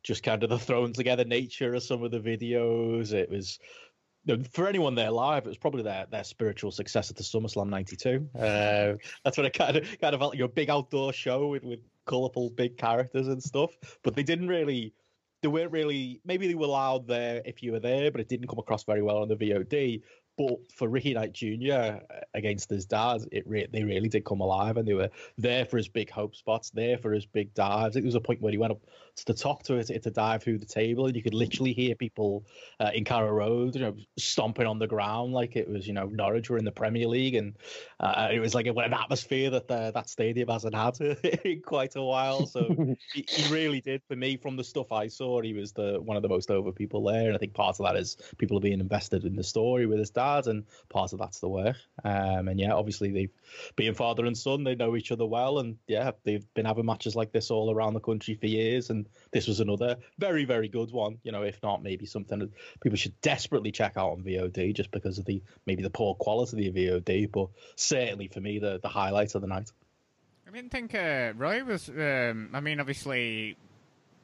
just 0.04 0.24
kind 0.24 0.44
of 0.44 0.50
the 0.50 0.60
thrown 0.60 0.94
together 0.94 1.26
nature 1.26 1.74
of 1.74 1.84
some 1.84 2.04
of 2.04 2.12
the 2.12 2.20
videos. 2.20 3.14
It 3.14 3.30
was 3.30 3.60
for 4.52 4.68
anyone 4.68 4.96
there 4.96 5.12
live, 5.12 5.46
it 5.46 5.50
was 5.50 5.58
probably 5.58 5.84
their, 5.84 6.06
their 6.12 6.24
spiritual 6.24 6.72
successor 6.72 7.14
to 7.14 7.24
SummerSlam 7.24 7.70
'92. 7.70 8.28
Uh, 8.36 8.94
that's 9.24 9.38
what 9.38 9.46
it 9.46 9.54
kind 9.54 9.78
of 9.78 9.84
kind 10.00 10.14
of 10.14 10.20
felt 10.20 10.34
like 10.34 10.42
a 10.42 10.48
big 10.48 10.70
outdoor 10.70 11.14
show 11.14 11.48
with 11.48 11.64
with 11.64 11.80
colourful 12.06 12.50
big 12.52 12.78
characters 12.78 13.28
and 13.28 13.42
stuff. 13.42 13.72
But 14.04 14.16
they 14.16 14.24
didn't 14.24 14.50
really 14.50 14.94
they 15.42 15.48
weren't 15.48 15.72
really 15.72 16.22
maybe 16.26 16.48
they 16.48 16.56
were 16.56 16.68
loud 16.68 17.08
there 17.08 17.42
if 17.46 17.64
you 17.64 17.72
were 17.72 17.80
there, 17.80 18.12
but 18.12 18.22
it 18.22 18.28
didn't 18.28 18.48
come 18.48 18.60
across 18.60 18.84
very 18.84 19.02
well 19.02 19.18
on 19.18 19.28
the 19.28 19.36
VOD. 19.36 20.02
But 20.40 20.72
for 20.72 20.88
Ricky 20.88 21.14
Knight 21.14 21.34
Jr. 21.34 21.74
Uh, 21.74 22.00
against 22.34 22.70
his 22.70 22.86
dad, 22.86 23.26
it 23.30 23.46
re- 23.46 23.68
they 23.70 23.84
really 23.84 24.08
did 24.08 24.24
come 24.24 24.40
alive, 24.40 24.78
and 24.78 24.88
they 24.88 24.94
were 24.94 25.10
there 25.38 25.66
for 25.66 25.76
his 25.76 25.90
big 25.90 26.10
hope 26.10 26.34
spots, 26.34 26.70
there 26.70 26.98
for 26.98 27.12
his 27.12 27.26
big 27.26 27.54
dives. 27.54 27.98
It 27.98 28.06
was 28.06 28.16
a 28.16 28.22
point 28.22 28.40
where 28.40 28.54
he 28.54 28.58
went 28.58 28.72
up 28.72 28.80
to 29.18 29.26
the 29.26 29.34
top 29.34 29.64
to 29.64 29.76
it 29.76 29.88
to 30.02 30.10
dive 30.10 30.42
through 30.42 30.60
the 30.60 30.66
table, 30.66 31.08
and 31.08 31.16
you 31.18 31.22
could 31.22 31.34
literally 31.34 31.74
hear 31.74 31.94
people 31.94 32.46
uh, 32.80 32.92
in 32.94 33.04
Carrow 33.04 33.34
Road, 33.34 33.76
you 33.76 33.82
know, 33.82 33.98
stomping 34.18 34.66
on 34.66 34.80
the 34.80 34.88
ground 34.88 35.34
like 35.34 35.58
it 35.58 35.68
was, 35.68 35.86
you 35.86 35.92
know, 35.92 36.06
Norwich 36.06 36.50
were 36.50 36.58
in 36.58 36.64
the 36.64 36.72
Premier 36.72 37.10
League, 37.10 37.36
and 37.36 37.58
uh, 38.00 38.30
it 38.32 38.40
was 38.40 38.56
like 38.56 38.66
an 38.66 38.78
atmosphere 38.94 39.50
that 39.50 39.68
the, 39.68 39.92
that 39.94 40.10
stadium 40.10 40.48
hasn't 40.48 40.74
had 40.74 41.02
in 41.44 41.62
quite 41.62 41.98
a 41.98 42.02
while. 42.02 42.46
So 42.46 42.96
he, 43.14 43.26
he, 43.28 43.54
really 43.54 43.82
did 43.82 44.02
for 44.08 44.16
me. 44.16 44.38
From 44.38 44.56
the 44.56 44.64
stuff 44.64 44.94
I 44.94 45.08
saw, 45.08 45.42
he 45.42 45.52
was 45.52 45.74
the 45.74 46.00
one 46.00 46.16
of 46.16 46.24
the 46.24 46.30
most 46.30 46.50
over 46.50 46.72
people 46.72 47.04
there, 47.04 47.26
and 47.26 47.36
I 47.36 47.38
think 47.38 47.54
part 47.54 47.78
of 47.78 47.86
that 47.86 47.98
is 47.98 48.16
people 48.38 48.56
are 48.56 48.62
being 48.62 48.80
invested 48.80 49.26
in 49.26 49.36
the 49.36 49.44
story 49.44 49.86
with 49.86 50.00
his 50.00 50.12
dad 50.12 50.29
and 50.48 50.66
part 50.90 51.14
of 51.14 51.20
that's 51.20 51.40
the 51.40 51.50
work. 51.50 51.76
Um, 52.04 52.48
and 52.48 52.60
yeah, 52.60 52.74
obviously 52.74 53.12
they, 53.12 53.30
being 53.76 53.94
father 53.94 54.26
and 54.26 54.38
son, 54.38 54.64
they 54.64 54.76
know 54.76 54.96
each 54.96 55.12
other 55.12 55.26
well, 55.26 55.60
and 55.60 55.78
yeah, 55.88 56.12
they've 56.24 56.46
been 56.54 56.66
having 56.66 56.86
matches 56.86 57.16
like 57.16 57.32
this 57.32 57.52
all 57.52 57.72
around 57.72 57.94
the 57.94 58.00
country 58.00 58.36
for 58.36 58.48
years, 58.48 58.90
and 58.90 59.08
this 59.32 59.48
was 59.48 59.60
another 59.60 59.98
very, 60.18 60.46
very 60.46 60.68
good 60.68 60.92
one. 60.92 61.18
You 61.24 61.32
know, 61.32 61.44
if 61.44 61.62
not, 61.64 61.84
maybe 61.84 62.06
something 62.06 62.40
that 62.40 62.52
people 62.82 62.98
should 62.98 63.20
desperately 63.22 63.72
check 63.72 63.94
out 63.98 64.12
on 64.12 64.24
VOD 64.24 64.74
just 64.76 64.92
because 64.92 65.18
of 65.18 65.26
the 65.26 65.42
maybe 65.66 65.84
the 65.84 65.90
poor 65.90 66.16
quality 66.16 66.68
of 66.68 66.74
the 66.74 66.88
VOD, 66.88 67.32
but 67.32 67.50
certainly 67.76 68.28
for 68.28 68.42
me 68.42 68.60
the 68.60 68.80
the 68.82 68.90
highlight 68.90 69.36
of 69.36 69.42
the 69.42 69.48
night. 69.48 69.72
I 70.48 70.52
didn't 70.52 70.72
think 70.72 70.96
uh, 70.96 71.34
Roy 71.36 71.64
was. 71.64 71.90
Um, 71.90 72.50
I 72.54 72.60
mean, 72.60 72.80
obviously, 72.80 73.56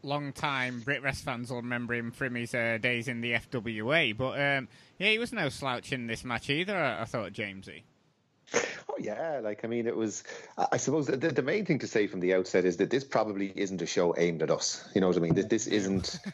long 0.05 0.31
time 0.31 0.81
Brit 0.81 1.03
Wres 1.03 1.21
fans 1.21 1.49
will 1.49 1.57
remember 1.57 1.93
him 1.93 2.11
from 2.11 2.35
his 2.35 2.53
uh, 2.53 2.77
days 2.81 3.07
in 3.07 3.21
the 3.21 3.33
FWA. 3.33 4.15
But 4.15 4.39
um, 4.39 4.67
yeah, 4.99 5.09
he 5.09 5.17
was 5.17 5.33
no 5.33 5.49
slouch 5.49 5.91
in 5.91 6.07
this 6.07 6.23
match 6.23 6.49
either. 6.49 6.77
I, 6.77 7.01
I 7.01 7.05
thought 7.05 7.33
Jamesy. 7.33 7.83
Oh 8.53 8.97
yeah, 8.99 9.41
like 9.43 9.65
I 9.65 9.67
mean, 9.67 9.87
it 9.87 9.95
was. 9.95 10.23
I 10.71 10.77
suppose 10.77 11.07
the, 11.07 11.17
the 11.17 11.41
main 11.41 11.65
thing 11.65 11.79
to 11.79 11.87
say 11.87 12.07
from 12.07 12.19
the 12.19 12.33
outset 12.33 12.63
is 12.63 12.77
that 12.77 12.89
this 12.89 13.03
probably 13.03 13.51
isn't 13.55 13.81
a 13.81 13.85
show 13.85 14.15
aimed 14.17 14.41
at 14.41 14.51
us. 14.51 14.87
You 14.93 15.01
know 15.01 15.07
what 15.07 15.17
I 15.17 15.19
mean? 15.19 15.33
This, 15.33 15.45
this 15.45 15.67
isn't. 15.67 16.19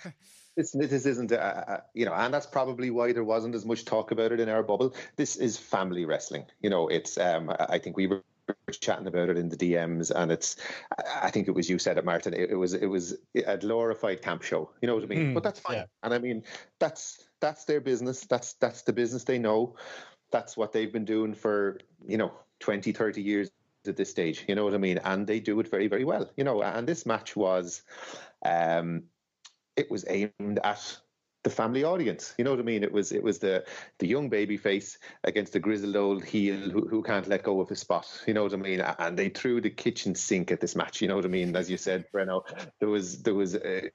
This, 0.57 0.71
this 0.73 1.05
isn't, 1.05 1.31
a, 1.31 1.41
a, 1.41 1.83
you 1.93 2.03
know, 2.03 2.13
and 2.13 2.33
that's 2.33 2.45
probably 2.45 2.91
why 2.91 3.13
there 3.13 3.23
wasn't 3.23 3.55
as 3.55 3.65
much 3.65 3.85
talk 3.85 4.11
about 4.11 4.33
it 4.33 4.41
in 4.41 4.49
our 4.49 4.63
bubble. 4.63 4.93
This 5.15 5.37
is 5.37 5.57
family 5.57 6.03
wrestling. 6.03 6.43
You 6.61 6.69
know, 6.69 6.89
it's. 6.89 7.17
Um, 7.17 7.55
I 7.57 7.77
think 7.77 7.95
we 7.95 8.07
were 8.07 8.21
chatting 8.79 9.07
about 9.07 9.29
it 9.29 9.37
in 9.37 9.49
the 9.49 9.57
DMs, 9.57 10.11
and 10.11 10.31
it's. 10.31 10.55
I 11.21 11.29
think 11.29 11.47
it 11.47 11.51
was 11.51 11.69
you 11.69 11.79
said 11.79 11.97
it, 11.97 12.05
Martin. 12.05 12.33
It, 12.33 12.51
it 12.51 12.55
was 12.55 12.73
it 12.73 12.85
was 12.85 13.15
a 13.45 13.57
glorified 13.57 14.21
camp 14.21 14.43
show. 14.43 14.69
You 14.81 14.87
know 14.87 14.95
what 14.95 15.03
I 15.03 15.07
mean? 15.07 15.31
Mm, 15.31 15.33
but 15.33 15.43
that's 15.43 15.59
fine. 15.59 15.77
Yeah. 15.77 15.85
And 16.03 16.13
I 16.13 16.19
mean, 16.19 16.43
that's 16.79 17.27
that's 17.39 17.65
their 17.65 17.81
business. 17.81 18.21
That's 18.21 18.53
that's 18.53 18.83
the 18.83 18.93
business 18.93 19.23
they 19.23 19.39
know. 19.39 19.75
That's 20.31 20.55
what 20.55 20.71
they've 20.71 20.91
been 20.91 21.05
doing 21.05 21.33
for 21.33 21.79
you 22.07 22.17
know 22.17 22.31
20, 22.59 22.91
30 22.91 23.21
years 23.21 23.49
at 23.87 23.97
this 23.97 24.09
stage. 24.09 24.45
You 24.47 24.55
know 24.55 24.63
what 24.63 24.73
I 24.73 24.77
mean? 24.77 24.99
And 24.99 25.27
they 25.27 25.39
do 25.39 25.59
it 25.59 25.69
very 25.69 25.87
very 25.87 26.05
well. 26.05 26.29
You 26.37 26.43
know, 26.43 26.61
and 26.61 26.87
this 26.87 27.05
match 27.05 27.35
was. 27.35 27.83
Um, 28.43 29.03
it 29.77 29.89
was 29.89 30.05
aimed 30.09 30.59
at 30.63 30.97
the 31.43 31.49
family 31.49 31.83
audience. 31.83 32.35
You 32.37 32.43
know 32.43 32.51
what 32.51 32.59
I 32.59 32.63
mean? 32.63 32.83
It 32.83 32.91
was 32.91 33.11
it 33.11 33.23
was 33.23 33.39
the 33.39 33.65
the 33.99 34.07
young 34.07 34.29
baby 34.29 34.57
face 34.57 34.97
against 35.23 35.53
the 35.53 35.59
grizzled 35.59 35.95
old 35.95 36.23
heel 36.23 36.69
who, 36.69 36.87
who 36.87 37.01
can't 37.01 37.27
let 37.27 37.43
go 37.43 37.61
of 37.61 37.69
his 37.69 37.79
spot. 37.79 38.07
You 38.27 38.33
know 38.33 38.43
what 38.43 38.53
I 38.53 38.57
mean? 38.57 38.81
And 38.81 39.17
they 39.17 39.29
threw 39.29 39.61
the 39.61 39.69
kitchen 39.69 40.15
sink 40.15 40.51
at 40.51 40.59
this 40.61 40.75
match. 40.75 41.01
You 41.01 41.07
know 41.07 41.15
what 41.15 41.25
I 41.25 41.29
mean? 41.29 41.55
As 41.55 41.69
you 41.69 41.77
said, 41.77 42.05
Breno, 42.13 42.43
there 42.79 42.89
was 42.89 43.23
there 43.23 43.35
was. 43.35 43.55
Uh, 43.55 43.89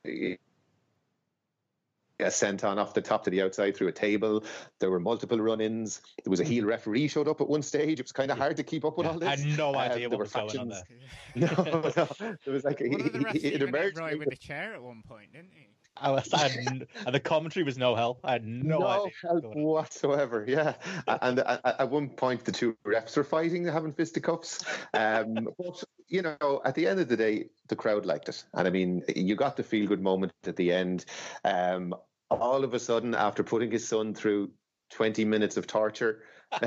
a 2.19 2.25
senton 2.29 2.79
off 2.79 2.95
the 2.95 3.03
top 3.03 3.25
to 3.25 3.31
the 3.31 3.43
outside 3.43 3.77
through 3.77 3.89
a 3.89 3.93
table. 3.93 4.43
There 4.79 4.91
were 4.91 5.01
multiple 5.01 5.39
run-ins. 5.39 6.01
There 6.25 6.31
was 6.31 6.41
a 6.41 6.45
heel 6.45 6.65
referee 6.65 7.09
showed 7.09 7.29
up 7.29 7.43
at 7.43 7.49
one 7.49 7.63
stage. 7.63 8.01
It 8.01 8.05
was 8.07 8.13
kind 8.13 8.31
of 8.31 8.39
hard 8.39 8.57
to 8.57 8.63
keep 8.63 8.87
up 8.87 8.97
with 8.97 9.07
Yeah, 9.07 9.13
all 9.13 9.19
this. 9.19 9.29
I 9.29 9.37
had 9.37 9.59
no 9.59 9.75
Uh, 9.75 9.79
idea 9.79 10.09
there 10.09 10.09
what 10.09 10.19
were 10.19 10.25
was 10.25 10.33
going 10.33 10.59
on 10.59 10.69
there. 10.71 10.83
No, 11.35 11.47
no. 11.95 12.37
There 12.45 12.55
was 12.55 12.65
like 12.65 12.81
One 12.81 13.03
of 13.03 13.13
the 13.13 13.19
refs 13.19 13.35
it, 13.35 13.45
it 13.45 13.53
even 13.55 13.61
hit 13.61 13.69
emerged. 13.69 13.99
Roy 13.99 14.17
with 14.17 14.33
a 14.33 14.37
chair 14.37 14.73
at 14.75 14.83
one 14.83 15.03
point, 15.07 15.35
didn't 15.35 15.53
he? 15.53 15.76
I 15.99 16.11
was, 16.11 16.33
I 16.33 16.49
had, 16.49 16.87
and 17.07 17.15
the 17.15 17.21
commentary 17.21 17.65
was 17.65 17.79
no 17.79 17.95
help. 17.95 18.21
I 18.25 18.33
had 18.33 18.47
no, 18.47 18.87
idea. 18.87 19.13
help 19.23 19.55
whatsoever. 19.55 20.45
Yeah, 20.47 20.75
and 21.07 21.39
at, 21.39 21.61
at 21.65 21.91
one 21.91 22.11
point 22.11 22.45
the 22.45 22.53
two 22.53 22.77
refs 22.87 23.17
were 23.17 23.25
fighting, 23.25 23.63
they're 23.63 23.73
having 23.73 23.93
fisticuffs. 23.93 24.65
Um, 24.95 25.49
but 25.59 25.83
you 26.09 26.23
know, 26.23 26.61
at 26.65 26.75
the 26.75 26.87
end 26.87 27.01
of 27.01 27.09
the 27.09 27.17
day, 27.17 27.47
the 27.69 27.77
crowd 27.77 28.07
liked 28.07 28.29
it, 28.29 28.45
and 28.55 28.67
I 28.67 28.71
mean, 28.71 29.03
you 29.15 29.37
got 29.37 29.57
the 29.57 29.63
feel 29.63 29.87
good 29.87 30.03
moment 30.03 30.33
at 30.47 30.57
the 30.57 30.73
end. 30.73 31.05
Um, 31.45 31.95
all 32.31 32.65
of 32.65 32.75
a 32.75 32.79
sudden, 32.79 33.15
after 33.15 33.43
putting 33.43 33.71
his 33.71 33.87
son 33.87 34.15
through 34.15 34.51
20 34.91 35.25
minutes 35.25 35.57
of 35.57 35.67
torture. 35.67 36.23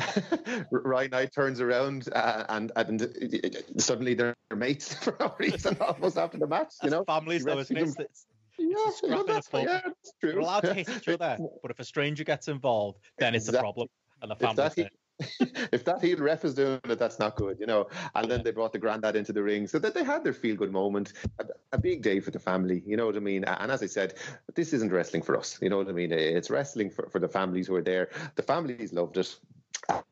Ryan 0.71 1.11
Knight 1.11 1.33
turns 1.33 1.61
around 1.61 2.09
uh, 2.11 2.43
and 2.49 2.69
and 2.75 3.71
suddenly 3.77 4.13
they're 4.13 4.35
mates 4.53 4.93
for 5.03 5.15
no 5.19 5.33
reason 5.39 5.77
almost 5.79 6.17
after 6.17 6.37
the 6.37 6.47
match. 6.47 6.73
You 6.83 6.89
know, 6.89 7.05
Families, 7.05 7.45
though, 7.45 7.59
isn't 7.59 7.77
it? 7.77 7.89
It's- 7.89 8.25
yeah, 8.59 8.75
It's 8.87 9.03
a 9.03 9.07
you 9.07 9.11
know, 9.11 9.23
scrap 9.23 9.29
in 9.29 9.29
a 9.29 9.33
that's, 9.33 9.49
yeah, 9.53 9.81
that's 9.85 10.13
true. 10.19 10.31
They're 10.31 10.39
allowed 10.39 10.61
to 10.61 10.73
hit 10.79 10.89
each 10.89 11.07
other, 11.07 11.37
but 11.61 11.71
if 11.71 11.79
a 11.79 11.85
stranger 11.85 12.23
gets 12.23 12.47
involved, 12.47 12.99
then 13.17 13.35
it's 13.35 13.47
a 13.47 13.53
problem. 13.53 13.87
And 14.21 14.31
the 14.31 14.35
If 14.35 14.41
family's 14.41 14.75
that, 14.75 14.75
there. 14.75 14.89
if 15.73 15.83
that 15.83 16.01
heel 16.01 16.17
ref 16.17 16.45
is 16.45 16.53
doing 16.53 16.79
it, 16.85 16.97
that's 16.97 17.19
not 17.19 17.35
good, 17.35 17.59
you 17.59 17.65
know. 17.65 17.87
And 18.15 18.31
then 18.31 18.41
they 18.43 18.51
brought 18.51 18.71
the 18.71 18.79
granddad 18.79 19.15
into 19.17 19.33
the 19.33 19.43
ring, 19.43 19.67
so 19.67 19.77
that 19.79 19.93
they 19.93 20.03
had 20.03 20.23
their 20.23 20.33
feel 20.33 20.55
good 20.55 20.71
moment. 20.71 21.13
A, 21.39 21.45
a 21.73 21.77
big 21.77 22.01
day 22.01 22.19
for 22.21 22.31
the 22.31 22.39
family, 22.39 22.81
you 22.85 22.95
know 22.95 23.05
what 23.05 23.17
I 23.17 23.19
mean. 23.19 23.43
And 23.43 23.69
as 23.71 23.83
I 23.83 23.87
said, 23.87 24.13
this 24.55 24.71
isn't 24.73 24.91
wrestling 24.91 25.21
for 25.23 25.37
us, 25.37 25.59
you 25.61 25.69
know 25.69 25.77
what 25.77 25.89
I 25.89 25.91
mean. 25.91 26.11
It's 26.13 26.49
wrestling 26.49 26.89
for, 26.89 27.09
for 27.09 27.19
the 27.19 27.27
families 27.27 27.67
who 27.67 27.75
are 27.75 27.81
there. 27.81 28.09
The 28.35 28.43
families 28.43 28.93
loved 28.93 29.17
it, 29.17 29.35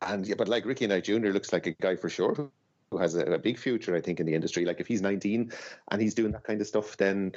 and 0.02 0.28
yeah, 0.28 0.36
but 0.38 0.50
like 0.50 0.66
Ricky 0.66 0.88
Knight 0.88 1.06
Jr. 1.06 1.30
looks 1.30 1.54
like 1.54 1.68
a 1.68 1.72
guy 1.72 1.96
for 1.96 2.10
sure 2.10 2.34
who- 2.34 2.52
who 2.90 2.98
has 3.00 3.16
a, 3.16 3.26
a 3.26 3.38
big 3.38 3.58
future, 3.58 3.98
I 3.98 4.00
think, 4.00 4.22
in 4.22 4.26
the 4.26 4.34
industry. 4.34 4.64
Like 4.64 4.80
if 4.80 4.88
he's 4.88 5.02
19 5.02 5.52
and 5.92 6.02
he's 6.02 6.14
doing 6.14 6.32
that 6.32 6.46
kind 6.46 6.62
of 6.62 6.68
stuff, 6.68 6.96
then 6.96 7.34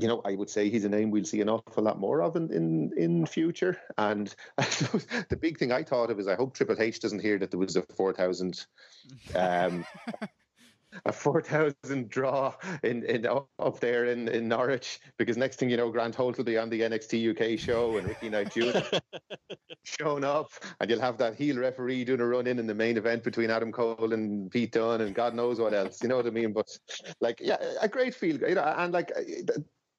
you 0.00 0.08
know, 0.08 0.22
I 0.24 0.34
would 0.34 0.50
say 0.50 0.70
he's 0.70 0.84
a 0.84 0.88
name 0.88 1.10
we'll 1.10 1.24
see 1.24 1.40
an 1.40 1.48
awful 1.48 1.84
lot 1.84 1.98
more 1.98 2.22
of 2.22 2.36
in 2.36 2.52
in, 2.52 2.92
in 2.96 3.26
future. 3.26 3.78
And 3.98 4.34
the 4.56 5.38
big 5.40 5.58
thing 5.58 5.72
I 5.72 5.82
thought 5.82 6.10
of 6.10 6.18
is 6.18 6.28
I 6.28 6.34
hope 6.34 6.54
Triple 6.54 6.80
H 6.80 7.00
doesn't 7.00 7.20
hear 7.22 7.38
that 7.38 7.50
there 7.50 7.60
was 7.60 7.76
a 7.76 7.82
four 7.82 8.12
thousand 8.12 8.64
um, 9.34 9.84
a 11.04 11.12
four 11.12 11.40
thousand 11.40 12.08
draw 12.08 12.54
in, 12.82 13.04
in 13.04 13.26
up 13.26 13.80
there 13.80 14.06
in, 14.06 14.28
in 14.28 14.48
Norwich 14.48 15.00
because 15.16 15.36
next 15.36 15.56
thing 15.56 15.70
you 15.70 15.76
know, 15.76 15.90
Grant 15.90 16.14
Holt 16.14 16.36
will 16.36 16.44
be 16.44 16.58
on 16.58 16.68
the 16.68 16.80
NXT 16.80 17.54
UK 17.54 17.58
show 17.58 17.96
and 17.96 18.08
Ricky 18.08 18.28
Knight 18.28 18.52
Jr. 18.54 18.78
showing 19.84 20.24
up, 20.24 20.52
and 20.80 20.90
you'll 20.90 21.00
have 21.00 21.18
that 21.18 21.36
heel 21.36 21.58
referee 21.58 22.04
doing 22.04 22.20
a 22.20 22.26
run 22.26 22.46
in 22.46 22.58
in 22.58 22.66
the 22.66 22.74
main 22.74 22.96
event 22.96 23.22
between 23.22 23.50
Adam 23.50 23.72
Cole 23.72 24.12
and 24.12 24.50
Pete 24.50 24.72
Dunne 24.72 25.00
and 25.00 25.14
God 25.14 25.34
knows 25.34 25.60
what 25.60 25.74
else. 25.74 26.02
You 26.02 26.08
know 26.08 26.16
what 26.16 26.26
I 26.26 26.30
mean? 26.30 26.52
But 26.52 26.68
like, 27.20 27.40
yeah, 27.40 27.58
a 27.80 27.88
great 27.88 28.14
feel, 28.14 28.40
you 28.40 28.54
know, 28.54 28.62
and 28.62 28.92
like. 28.92 29.12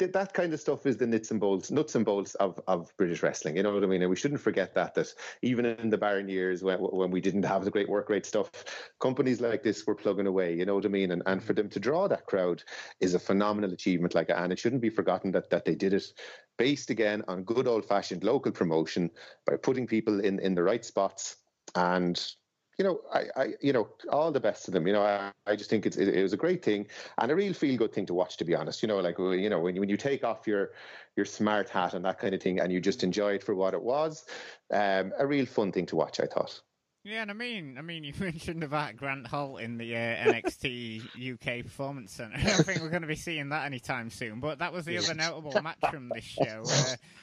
Th- 0.01 0.13
That 0.13 0.33
kind 0.33 0.53
of 0.53 0.59
stuff 0.59 0.85
is 0.85 0.97
the 0.97 1.05
nuts 1.05 1.31
and 1.31 1.39
bolts, 1.39 1.69
nuts 1.69 1.95
and 1.95 2.03
bolts 2.03 2.33
of, 2.35 2.59
of 2.67 2.91
British 2.97 3.21
wrestling. 3.21 3.55
You 3.55 3.63
know 3.63 3.73
what 3.73 3.83
I 3.83 3.87
mean? 3.87 4.01
And 4.01 4.09
we 4.09 4.15
shouldn't 4.15 4.41
forget 4.41 4.73
that. 4.73 4.95
That 4.95 5.13
even 5.43 5.65
in 5.65 5.89
the 5.89 5.97
barren 5.97 6.27
years 6.27 6.63
when 6.63 6.79
when 6.79 7.11
we 7.11 7.21
didn't 7.21 7.43
have 7.43 7.63
the 7.63 7.71
great 7.71 7.87
work 7.87 8.09
rate 8.09 8.25
stuff, 8.25 8.51
companies 8.99 9.39
like 9.39 9.63
this 9.63 9.85
were 9.85 9.95
plugging 9.95 10.27
away. 10.27 10.55
You 10.55 10.65
know 10.65 10.75
what 10.75 10.85
I 10.85 10.89
mean? 10.89 11.11
And 11.11 11.21
and 11.27 11.43
for 11.43 11.53
them 11.53 11.69
to 11.69 11.79
draw 11.79 12.07
that 12.07 12.25
crowd 12.25 12.63
is 12.99 13.13
a 13.13 13.19
phenomenal 13.19 13.71
achievement. 13.73 14.15
Like, 14.15 14.29
and 14.29 14.51
it 14.51 14.59
shouldn't 14.59 14.81
be 14.81 14.89
forgotten 14.89 15.31
that 15.33 15.49
that 15.51 15.65
they 15.65 15.75
did 15.75 15.93
it 15.93 16.11
based 16.57 16.89
again 16.89 17.23
on 17.27 17.43
good 17.43 17.67
old 17.67 17.85
fashioned 17.85 18.23
local 18.23 18.51
promotion 18.51 19.11
by 19.45 19.55
putting 19.55 19.85
people 19.85 20.19
in 20.19 20.39
in 20.39 20.55
the 20.55 20.63
right 20.63 20.83
spots 20.83 21.37
and 21.75 22.33
you 22.81 22.87
know 22.87 23.01
I, 23.13 23.25
I 23.35 23.47
you 23.61 23.73
know 23.73 23.89
all 24.09 24.31
the 24.31 24.39
best 24.39 24.65
to 24.65 24.71
them. 24.71 24.87
You 24.87 24.93
know 24.93 25.03
I, 25.03 25.31
I 25.45 25.55
just 25.55 25.69
think 25.69 25.85
it's 25.85 25.97
it, 25.97 26.07
it 26.07 26.23
was 26.23 26.33
a 26.33 26.37
great 26.37 26.65
thing 26.65 26.87
and 27.19 27.31
a 27.31 27.35
real 27.35 27.53
feel 27.53 27.77
good 27.77 27.93
thing 27.93 28.07
to 28.07 28.15
watch 28.15 28.37
to 28.37 28.43
be 28.43 28.55
honest. 28.55 28.81
You 28.81 28.87
know 28.87 28.99
like 28.99 29.19
you 29.19 29.51
know 29.51 29.59
when 29.59 29.75
you, 29.75 29.81
when 29.81 29.89
you 29.89 29.97
take 29.97 30.23
off 30.23 30.47
your 30.47 30.71
your 31.15 31.25
smart 31.25 31.69
hat 31.69 31.93
and 31.93 32.03
that 32.05 32.17
kind 32.17 32.33
of 32.33 32.41
thing 32.41 32.59
and 32.59 32.73
you 32.73 32.81
just 32.81 33.03
enjoy 33.03 33.33
it 33.33 33.43
for 33.43 33.53
what 33.53 33.75
it 33.75 33.83
was 33.83 34.25
um 34.73 35.13
a 35.19 35.27
real 35.27 35.45
fun 35.45 35.71
thing 35.71 35.85
to 35.85 35.95
watch 35.95 36.19
I 36.19 36.25
thought 36.25 36.59
Yeah, 37.03 37.23
and 37.23 37.31
I 37.31 37.33
mean, 37.33 37.77
I 37.79 37.81
mean, 37.81 38.03
you 38.03 38.13
mentioned 38.19 38.63
about 38.63 38.95
Grant 38.95 39.25
Holt 39.25 39.59
in 39.59 39.77
the 39.77 39.95
uh, 39.95 39.99
NXT 39.99 41.33
UK 41.33 41.63
Performance 41.63 42.13
Center. 42.13 42.35
I 42.37 42.43
don't 42.43 42.63
think 42.63 42.81
we're 42.81 42.89
going 42.89 43.01
to 43.01 43.07
be 43.07 43.15
seeing 43.15 43.49
that 43.49 43.65
anytime 43.65 44.11
soon. 44.11 44.39
But 44.39 44.59
that 44.59 44.71
was 44.71 44.85
the 44.85 44.99
other 44.99 45.15
notable 45.15 45.59
match 45.63 45.79
from 45.89 46.09
this 46.09 46.23
show. 46.23 46.63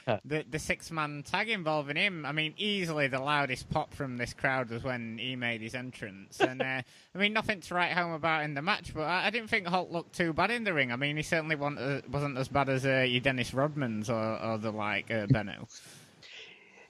Uh, 0.07 0.19
the 0.25 0.45
the 0.51 0.59
six 0.59 0.91
man 0.91 1.23
tag 1.23 1.49
involving 1.49 1.95
him. 1.95 2.27
I 2.27 2.33
mean, 2.33 2.55
easily 2.57 3.07
the 3.07 3.21
loudest 3.21 3.71
pop 3.71 3.95
from 3.95 4.17
this 4.17 4.35
crowd 4.35 4.71
was 4.71 4.83
when 4.83 5.17
he 5.19 5.37
made 5.37 5.61
his 5.61 5.77
entrance. 5.77 6.41
And 6.41 6.61
uh, 6.61 6.83
I 7.15 7.19
mean, 7.19 7.33
nothing 7.33 7.61
to 7.61 7.75
write 7.75 7.93
home 7.93 8.13
about 8.13 8.43
in 8.43 8.55
the 8.55 8.63
match, 8.63 8.93
but 8.93 9.03
I, 9.03 9.27
I 9.27 9.31
didn't 9.31 9.49
think 9.49 9.69
Holt 9.69 9.93
looked 9.93 10.17
too 10.17 10.33
bad 10.33 10.51
in 10.51 10.65
the 10.65 10.75
ring. 10.75 10.91
I 10.91 10.97
mean, 10.97 11.17
he 11.17 11.23
certainly 11.23 11.55
wasn't, 11.55 11.79
uh, 11.79 12.01
wasn't 12.11 12.37
as 12.37 12.49
bad 12.49 12.69
as 12.69 12.85
uh, 12.85 13.07
your 13.09 13.21
Dennis 13.21 13.53
Rodmans 13.53 14.09
or, 14.09 14.45
or 14.45 14.59
the 14.59 14.73
like, 14.73 15.09
uh, 15.13 15.27
Benno. 15.29 15.69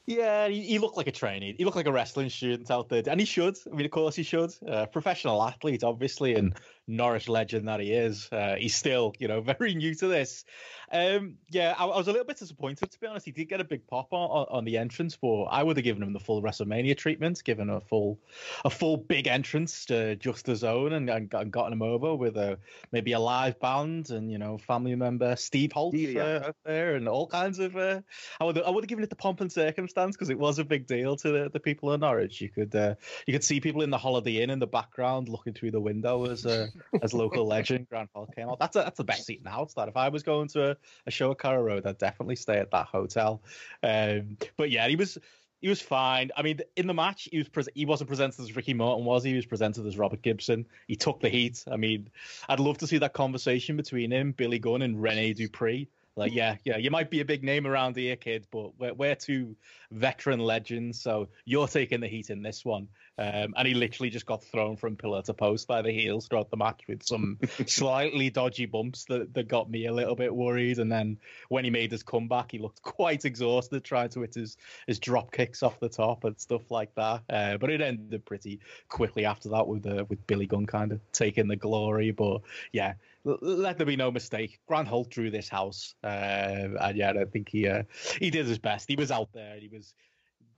Yeah, 0.08 0.48
he, 0.48 0.62
he 0.62 0.78
looked 0.78 0.96
like 0.96 1.06
a 1.06 1.12
trainee. 1.12 1.54
He 1.58 1.66
looked 1.66 1.76
like 1.76 1.86
a 1.86 1.92
wrestling 1.92 2.30
student 2.30 2.70
out 2.70 2.88
there, 2.88 3.02
and 3.06 3.20
he 3.20 3.26
should. 3.26 3.58
I 3.70 3.76
mean, 3.76 3.84
of 3.84 3.92
course, 3.92 4.16
he 4.16 4.22
should. 4.22 4.54
Uh, 4.66 4.86
professional 4.86 5.42
athlete, 5.42 5.84
obviously, 5.84 6.34
and 6.34 6.54
Norwich 6.88 7.28
legend 7.28 7.68
that 7.68 7.80
he 7.80 7.92
is. 7.92 8.28
Uh, 8.32 8.56
he's 8.58 8.74
still, 8.74 9.14
you 9.18 9.28
know, 9.28 9.40
very 9.58 9.74
new 9.74 9.94
to 9.94 10.08
this. 10.08 10.44
Um, 10.90 11.34
yeah, 11.50 11.74
I, 11.78 11.84
I 11.84 11.96
was 11.98 12.08
a 12.08 12.12
little 12.12 12.26
bit 12.26 12.38
disappointed 12.38 12.90
to 12.90 12.98
be 12.98 13.06
honest. 13.06 13.26
He 13.26 13.32
did 13.32 13.44
get 13.44 13.60
a 13.60 13.64
big 13.64 13.86
pop 13.86 14.12
on, 14.12 14.30
on, 14.30 14.46
on 14.50 14.64
the 14.64 14.78
entrance, 14.78 15.16
but 15.16 15.44
I 15.44 15.62
would 15.62 15.76
have 15.76 15.84
given 15.84 16.02
him 16.02 16.14
the 16.14 16.18
full 16.18 16.42
WrestleMania 16.42 16.96
treatment, 16.96 17.44
given 17.44 17.68
a 17.68 17.80
full, 17.80 18.18
a 18.64 18.70
full 18.70 18.96
big 18.96 19.26
entrance 19.26 19.84
to 19.86 20.16
just 20.16 20.46
the 20.46 20.56
zone, 20.56 20.94
and, 20.94 21.10
and, 21.10 21.32
and 21.34 21.50
gotten 21.52 21.74
him 21.74 21.82
over 21.82 22.14
with 22.14 22.36
a 22.38 22.58
maybe 22.90 23.12
a 23.12 23.20
live 23.20 23.60
band 23.60 24.10
and 24.10 24.32
you 24.32 24.38
know 24.38 24.56
family 24.56 24.94
member 24.94 25.36
Steve 25.36 25.72
Holt 25.72 25.94
Yeah. 25.94 26.22
uh, 26.22 26.48
up 26.48 26.56
there 26.64 26.94
and 26.94 27.06
all 27.06 27.26
kinds 27.26 27.58
of. 27.58 27.76
Uh, 27.76 28.00
I 28.40 28.44
would 28.44 28.62
I 28.62 28.70
would 28.70 28.84
have 28.84 28.88
given 28.88 29.04
it 29.04 29.10
the 29.10 29.16
pomp 29.16 29.42
and 29.42 29.52
circumstance 29.52 30.16
because 30.16 30.30
it 30.30 30.38
was 30.38 30.58
a 30.58 30.64
big 30.64 30.86
deal 30.86 31.16
to 31.16 31.30
the, 31.30 31.50
the 31.52 31.60
people 31.60 31.92
of 31.92 32.00
Norwich. 32.00 32.40
You 32.40 32.48
could 32.48 32.74
uh, 32.74 32.94
you 33.26 33.34
could 33.34 33.44
see 33.44 33.60
people 33.60 33.82
in 33.82 33.90
the 33.90 33.98
Holiday 33.98 34.42
Inn 34.42 34.48
in 34.48 34.58
the 34.58 34.66
background 34.66 35.28
looking 35.28 35.52
through 35.52 35.72
the 35.72 35.80
window 35.80 36.24
as 36.24 36.46
uh, 36.46 36.68
as 37.02 37.14
local 37.14 37.46
legend 37.46 37.88
Grant 37.88 38.10
Holt 38.14 38.34
came 38.34 38.48
out. 38.48 38.58
That's 38.58 38.76
a, 38.76 38.80
that's 38.80 38.98
the 38.98 39.04
best 39.04 39.26
seat 39.26 39.38
in 39.38 39.44
the 39.44 39.50
house. 39.50 39.74
That 39.74 39.88
if 39.88 39.96
I 39.96 40.08
was 40.08 40.22
going 40.22 40.48
to 40.48 40.70
a, 40.70 40.76
a 41.06 41.10
show 41.10 41.30
at 41.30 41.38
Carrow 41.38 41.62
Road, 41.62 41.86
I'd 41.86 41.98
definitely 41.98 42.36
stay 42.36 42.58
at 42.58 42.70
that 42.70 42.86
hotel. 42.86 43.42
Um, 43.82 44.36
but 44.56 44.70
yeah, 44.70 44.88
he 44.88 44.96
was 44.96 45.18
he 45.60 45.68
was 45.68 45.80
fine. 45.80 46.30
I 46.36 46.42
mean, 46.42 46.60
in 46.76 46.86
the 46.86 46.94
match, 46.94 47.28
he 47.30 47.38
was 47.38 47.48
pre- 47.48 47.64
he 47.74 47.84
wasn't 47.84 48.08
presented 48.08 48.40
as 48.40 48.54
Ricky 48.54 48.74
Morton, 48.74 49.04
was 49.04 49.24
he? 49.24 49.30
He 49.30 49.36
was 49.36 49.46
presented 49.46 49.86
as 49.86 49.98
Robert 49.98 50.22
Gibson. 50.22 50.66
He 50.86 50.96
took 50.96 51.20
the 51.20 51.28
heat. 51.28 51.64
I 51.70 51.76
mean, 51.76 52.10
I'd 52.48 52.60
love 52.60 52.78
to 52.78 52.86
see 52.86 52.98
that 52.98 53.12
conversation 53.12 53.76
between 53.76 54.12
him, 54.12 54.32
Billy 54.32 54.58
Gunn, 54.58 54.82
and 54.82 55.00
Rene 55.02 55.34
Dupree. 55.34 55.88
Like, 56.18 56.34
yeah, 56.34 56.56
yeah, 56.64 56.76
you 56.76 56.90
might 56.90 57.10
be 57.10 57.20
a 57.20 57.24
big 57.24 57.44
name 57.44 57.66
around 57.66 57.96
here, 57.96 58.16
kid, 58.16 58.46
but 58.50 58.78
we're, 58.78 58.92
we're 58.92 59.14
two 59.14 59.56
veteran 59.90 60.40
legends, 60.40 61.00
so 61.00 61.28
you're 61.44 61.68
taking 61.68 62.00
the 62.00 62.08
heat 62.08 62.30
in 62.30 62.42
this 62.42 62.64
one. 62.64 62.88
Um, 63.18 63.54
and 63.56 63.66
he 63.66 63.74
literally 63.74 64.10
just 64.10 64.26
got 64.26 64.44
thrown 64.44 64.76
from 64.76 64.96
pillar 64.96 65.22
to 65.22 65.34
post 65.34 65.66
by 65.66 65.82
the 65.82 65.90
heels 65.90 66.28
throughout 66.28 66.50
the 66.50 66.56
match 66.56 66.82
with 66.86 67.02
some 67.02 67.38
slightly 67.66 68.30
dodgy 68.30 68.66
bumps 68.66 69.06
that, 69.06 69.34
that 69.34 69.48
got 69.48 69.68
me 69.68 69.86
a 69.86 69.92
little 69.92 70.14
bit 70.14 70.34
worried. 70.34 70.78
And 70.78 70.90
then 70.90 71.18
when 71.48 71.64
he 71.64 71.70
made 71.70 71.90
his 71.90 72.04
comeback, 72.04 72.52
he 72.52 72.58
looked 72.58 72.80
quite 72.82 73.24
exhausted 73.24 73.82
trying 73.82 74.10
to 74.10 74.20
hit 74.20 74.34
his, 74.34 74.56
his 74.86 75.00
drop 75.00 75.32
kicks 75.32 75.64
off 75.64 75.80
the 75.80 75.88
top 75.88 76.24
and 76.24 76.38
stuff 76.38 76.70
like 76.70 76.94
that. 76.94 77.22
Uh, 77.28 77.56
but 77.56 77.70
it 77.70 77.80
ended 77.80 78.24
pretty 78.24 78.60
quickly 78.88 79.24
after 79.24 79.48
that 79.48 79.66
with 79.66 79.86
uh, 79.86 80.04
with 80.08 80.24
Billy 80.26 80.46
Gunn 80.46 80.66
kind 80.66 80.92
of 80.92 81.00
taking 81.10 81.48
the 81.48 81.56
glory. 81.56 82.12
But 82.12 82.42
yeah, 82.72 82.94
let 83.24 83.76
there 83.76 83.86
be 83.86 83.96
no 83.96 84.10
mistake. 84.10 84.58
Grant 84.66 84.88
Holt 84.88 85.10
drew 85.10 85.30
this 85.30 85.48
house, 85.48 85.94
uh, 86.04 86.68
and 86.80 86.96
yeah, 86.96 87.12
I 87.12 87.24
think 87.24 87.48
he 87.48 87.68
uh, 87.68 87.82
he 88.18 88.30
did 88.30 88.46
his 88.46 88.58
best. 88.58 88.88
He 88.88 88.96
was 88.96 89.10
out 89.10 89.28
there. 89.32 89.56
He 89.58 89.68
was 89.68 89.94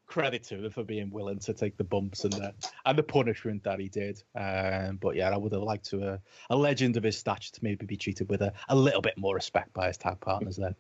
credit 0.07 0.43
to 0.43 0.65
him 0.65 0.71
for 0.71 0.83
being 0.83 1.09
willing 1.11 1.39
to 1.39 1.55
take 1.55 1.77
the 1.77 1.85
bumps 1.85 2.25
and 2.25 2.33
the 2.33 2.53
and 2.85 2.99
the 2.99 3.03
punishment 3.03 3.63
that 3.65 3.79
he 3.79 3.89
did. 3.89 4.23
Um, 4.35 4.97
but 4.97 5.17
yeah, 5.17 5.31
I 5.31 5.37
would 5.37 5.53
have 5.53 5.63
liked 5.63 5.87
to 5.91 6.15
uh, 6.15 6.19
a 6.51 6.57
legend 6.57 6.97
of 6.97 7.05
his 7.05 7.17
stature 7.17 7.53
to 7.53 7.61
maybe 7.63 7.87
be 7.87 7.97
treated 7.97 8.29
with 8.29 8.43
a, 8.43 8.53
a 8.69 8.77
little 8.77 9.03
bit 9.03 9.17
more 9.17 9.35
respect 9.35 9.73
by 9.73 9.87
his 9.87 9.97
tag 9.97 10.21
partners. 10.21 10.57
Then 10.57 10.75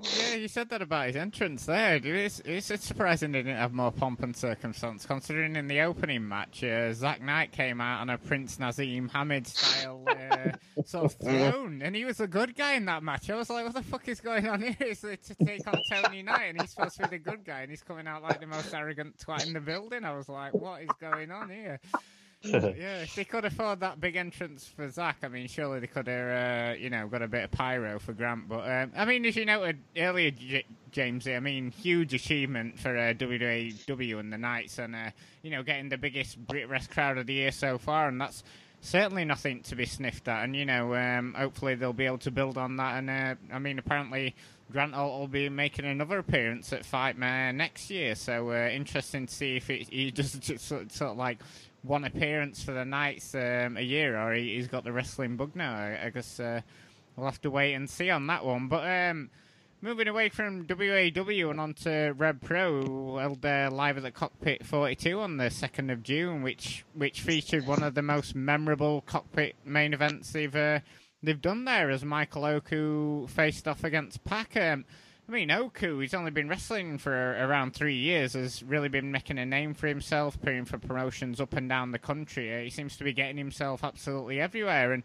Yeah, 0.00 0.34
you 0.34 0.48
said 0.48 0.68
that 0.70 0.82
about 0.82 1.06
his 1.06 1.16
entrance 1.16 1.66
there. 1.66 1.96
It's, 1.96 2.40
it's, 2.40 2.70
it's 2.70 2.84
surprising 2.84 3.32
they 3.32 3.40
didn't 3.42 3.56
have 3.56 3.72
more 3.72 3.92
pomp 3.92 4.22
and 4.22 4.36
circumstance, 4.36 5.06
considering 5.06 5.56
in 5.56 5.68
the 5.68 5.80
opening 5.80 6.26
match, 6.26 6.62
uh, 6.64 6.92
Zack 6.92 7.22
Knight 7.22 7.52
came 7.52 7.80
out 7.80 8.00
on 8.00 8.10
a 8.10 8.18
Prince 8.18 8.56
Naseem 8.56 9.10
Hamed 9.10 9.46
style 9.46 10.04
uh, 10.08 10.82
sort 10.84 11.04
of 11.06 11.12
throne, 11.14 11.80
and 11.82 11.94
he 11.94 12.04
was 12.04 12.20
a 12.20 12.26
good 12.26 12.54
guy 12.56 12.74
in 12.74 12.84
that 12.86 13.02
match. 13.02 13.30
I 13.30 13.36
was 13.36 13.50
like, 13.50 13.64
what 13.64 13.74
the 13.74 13.82
fuck 13.82 14.08
is 14.08 14.20
going 14.20 14.48
on 14.48 14.62
here? 14.62 14.76
To 15.26 15.34
take 15.44 15.66
on 15.66 15.80
Tony 15.90 16.22
Knight, 16.22 16.50
and 16.50 16.60
he's 16.60 16.70
supposed 16.70 16.96
to 16.96 17.08
be 17.08 17.16
the 17.16 17.18
good 17.18 17.44
guy, 17.44 17.60
and 17.62 17.70
he's 17.70 17.82
coming 17.82 18.06
out 18.06 18.22
like 18.22 18.40
the 18.40 18.46
most 18.46 18.72
arrogant 18.74 19.16
twat 19.18 19.46
in 19.46 19.52
the 19.52 19.60
building. 19.60 20.04
I 20.04 20.14
was 20.16 20.28
like, 20.28 20.52
what 20.54 20.82
is 20.82 20.90
going 21.00 21.30
on 21.30 21.48
here? 21.50 21.80
yeah, 22.78 23.02
if 23.02 23.14
they 23.14 23.24
could 23.24 23.44
afford 23.44 23.80
that 23.80 24.00
big 24.00 24.16
entrance 24.16 24.66
for 24.66 24.88
Zack, 24.90 25.18
I 25.22 25.28
mean, 25.28 25.48
surely 25.48 25.80
they 25.80 25.86
could 25.86 26.06
have, 26.06 26.74
uh, 26.74 26.78
you 26.78 26.90
know, 26.90 27.06
got 27.08 27.22
a 27.22 27.28
bit 27.28 27.44
of 27.44 27.50
pyro 27.50 27.98
for 27.98 28.12
Grant. 28.12 28.48
But 28.48 28.70
um, 28.70 28.92
I 28.96 29.04
mean, 29.04 29.24
as 29.24 29.36
you 29.36 29.44
noted 29.44 29.78
earlier, 29.96 30.30
J- 30.30 30.66
James, 30.90 31.26
I 31.26 31.40
mean, 31.40 31.70
huge 31.70 32.14
achievement 32.14 32.78
for 32.78 32.96
uh, 32.96 33.14
WAW 33.18 34.18
and 34.18 34.32
the 34.32 34.38
Knights, 34.38 34.78
and 34.78 34.94
uh, 34.94 35.10
you 35.42 35.50
know, 35.50 35.62
getting 35.62 35.88
the 35.88 35.98
biggest 35.98 36.38
Brit 36.46 36.68
Wres 36.68 36.86
crowd 36.86 37.18
of 37.18 37.26
the 37.26 37.34
year 37.34 37.52
so 37.52 37.78
far, 37.78 38.08
and 38.08 38.20
that's 38.20 38.42
certainly 38.80 39.24
nothing 39.24 39.62
to 39.62 39.76
be 39.76 39.86
sniffed 39.86 40.28
at. 40.28 40.44
And 40.44 40.54
you 40.54 40.64
know, 40.64 40.94
um, 40.94 41.34
hopefully 41.36 41.74
they'll 41.74 41.92
be 41.92 42.06
able 42.06 42.18
to 42.18 42.30
build 42.30 42.56
on 42.58 42.76
that. 42.76 42.98
And 42.98 43.10
uh, 43.10 43.34
I 43.52 43.58
mean, 43.58 43.78
apparently 43.78 44.34
Grant 44.72 44.96
will, 44.96 45.20
will, 45.20 45.28
be 45.28 45.48
making 45.48 45.84
another 45.84 46.18
appearance 46.18 46.72
at 46.72 46.84
Fight 46.84 47.14
Fightmare 47.14 47.52
next 47.52 47.90
year. 47.90 48.14
So 48.14 48.50
uh, 48.50 48.68
interesting 48.68 49.26
to 49.26 49.34
see 49.34 49.56
if 49.56 49.70
it, 49.70 49.88
he 49.88 50.10
does 50.12 50.38
sort 50.58 51.00
of 51.00 51.16
like 51.16 51.38
one 51.86 52.04
appearance 52.04 52.62
for 52.62 52.72
the 52.72 52.84
Knights 52.84 53.34
um, 53.34 53.76
a 53.76 53.82
year, 53.82 54.18
or 54.18 54.34
he, 54.34 54.56
has 54.56 54.68
got 54.68 54.84
the 54.84 54.92
wrestling 54.92 55.36
bug 55.36 55.54
now. 55.54 55.74
I, 55.74 56.06
I 56.06 56.10
guess 56.10 56.40
uh, 56.40 56.60
we'll 57.16 57.26
have 57.26 57.40
to 57.42 57.50
wait 57.50 57.74
and 57.74 57.88
see 57.88 58.10
on 58.10 58.26
that 58.26 58.44
one. 58.44 58.68
But 58.68 58.88
um, 58.88 59.30
moving 59.80 60.08
away 60.08 60.28
from 60.28 60.66
WAW 60.68 61.50
and 61.50 61.60
on 61.60 61.74
to 61.74 62.12
Rev 62.16 62.40
Pro, 62.40 63.18
held 63.18 63.44
uh, 63.44 63.70
live 63.72 63.96
at 63.96 64.02
the 64.02 64.10
Cockpit 64.10 64.64
42 64.66 65.20
on 65.20 65.36
the 65.36 65.44
2nd 65.44 65.92
of 65.92 66.02
June, 66.02 66.42
which 66.42 66.84
which 66.94 67.20
featured 67.20 67.66
one 67.66 67.82
of 67.82 67.94
the 67.94 68.02
most 68.02 68.34
memorable 68.34 69.02
Cockpit 69.02 69.54
main 69.64 69.94
events 69.94 70.32
they've 70.32 70.54
uh, 70.54 70.80
they've 71.22 71.40
done 71.40 71.64
there 71.64 71.90
as 71.90 72.04
Michael 72.04 72.44
Oku 72.44 73.26
faced 73.28 73.68
off 73.68 73.84
against 73.84 74.24
Pac. 74.24 74.56
Um, 74.56 74.84
I 75.28 75.32
mean, 75.32 75.50
Oku, 75.50 75.98
he's 75.98 76.14
only 76.14 76.30
been 76.30 76.48
wrestling 76.48 76.98
for 76.98 77.12
around 77.12 77.74
three 77.74 77.96
years, 77.96 78.34
has 78.34 78.62
really 78.62 78.88
been 78.88 79.10
making 79.10 79.38
a 79.38 79.44
name 79.44 79.74
for 79.74 79.88
himself, 79.88 80.36
appearing 80.36 80.66
for 80.66 80.78
promotions 80.78 81.40
up 81.40 81.54
and 81.54 81.68
down 81.68 81.90
the 81.90 81.98
country. 81.98 82.54
Uh, 82.54 82.60
he 82.60 82.70
seems 82.70 82.96
to 82.98 83.04
be 83.04 83.12
getting 83.12 83.36
himself 83.36 83.82
absolutely 83.82 84.40
everywhere. 84.40 84.92
And 84.92 85.02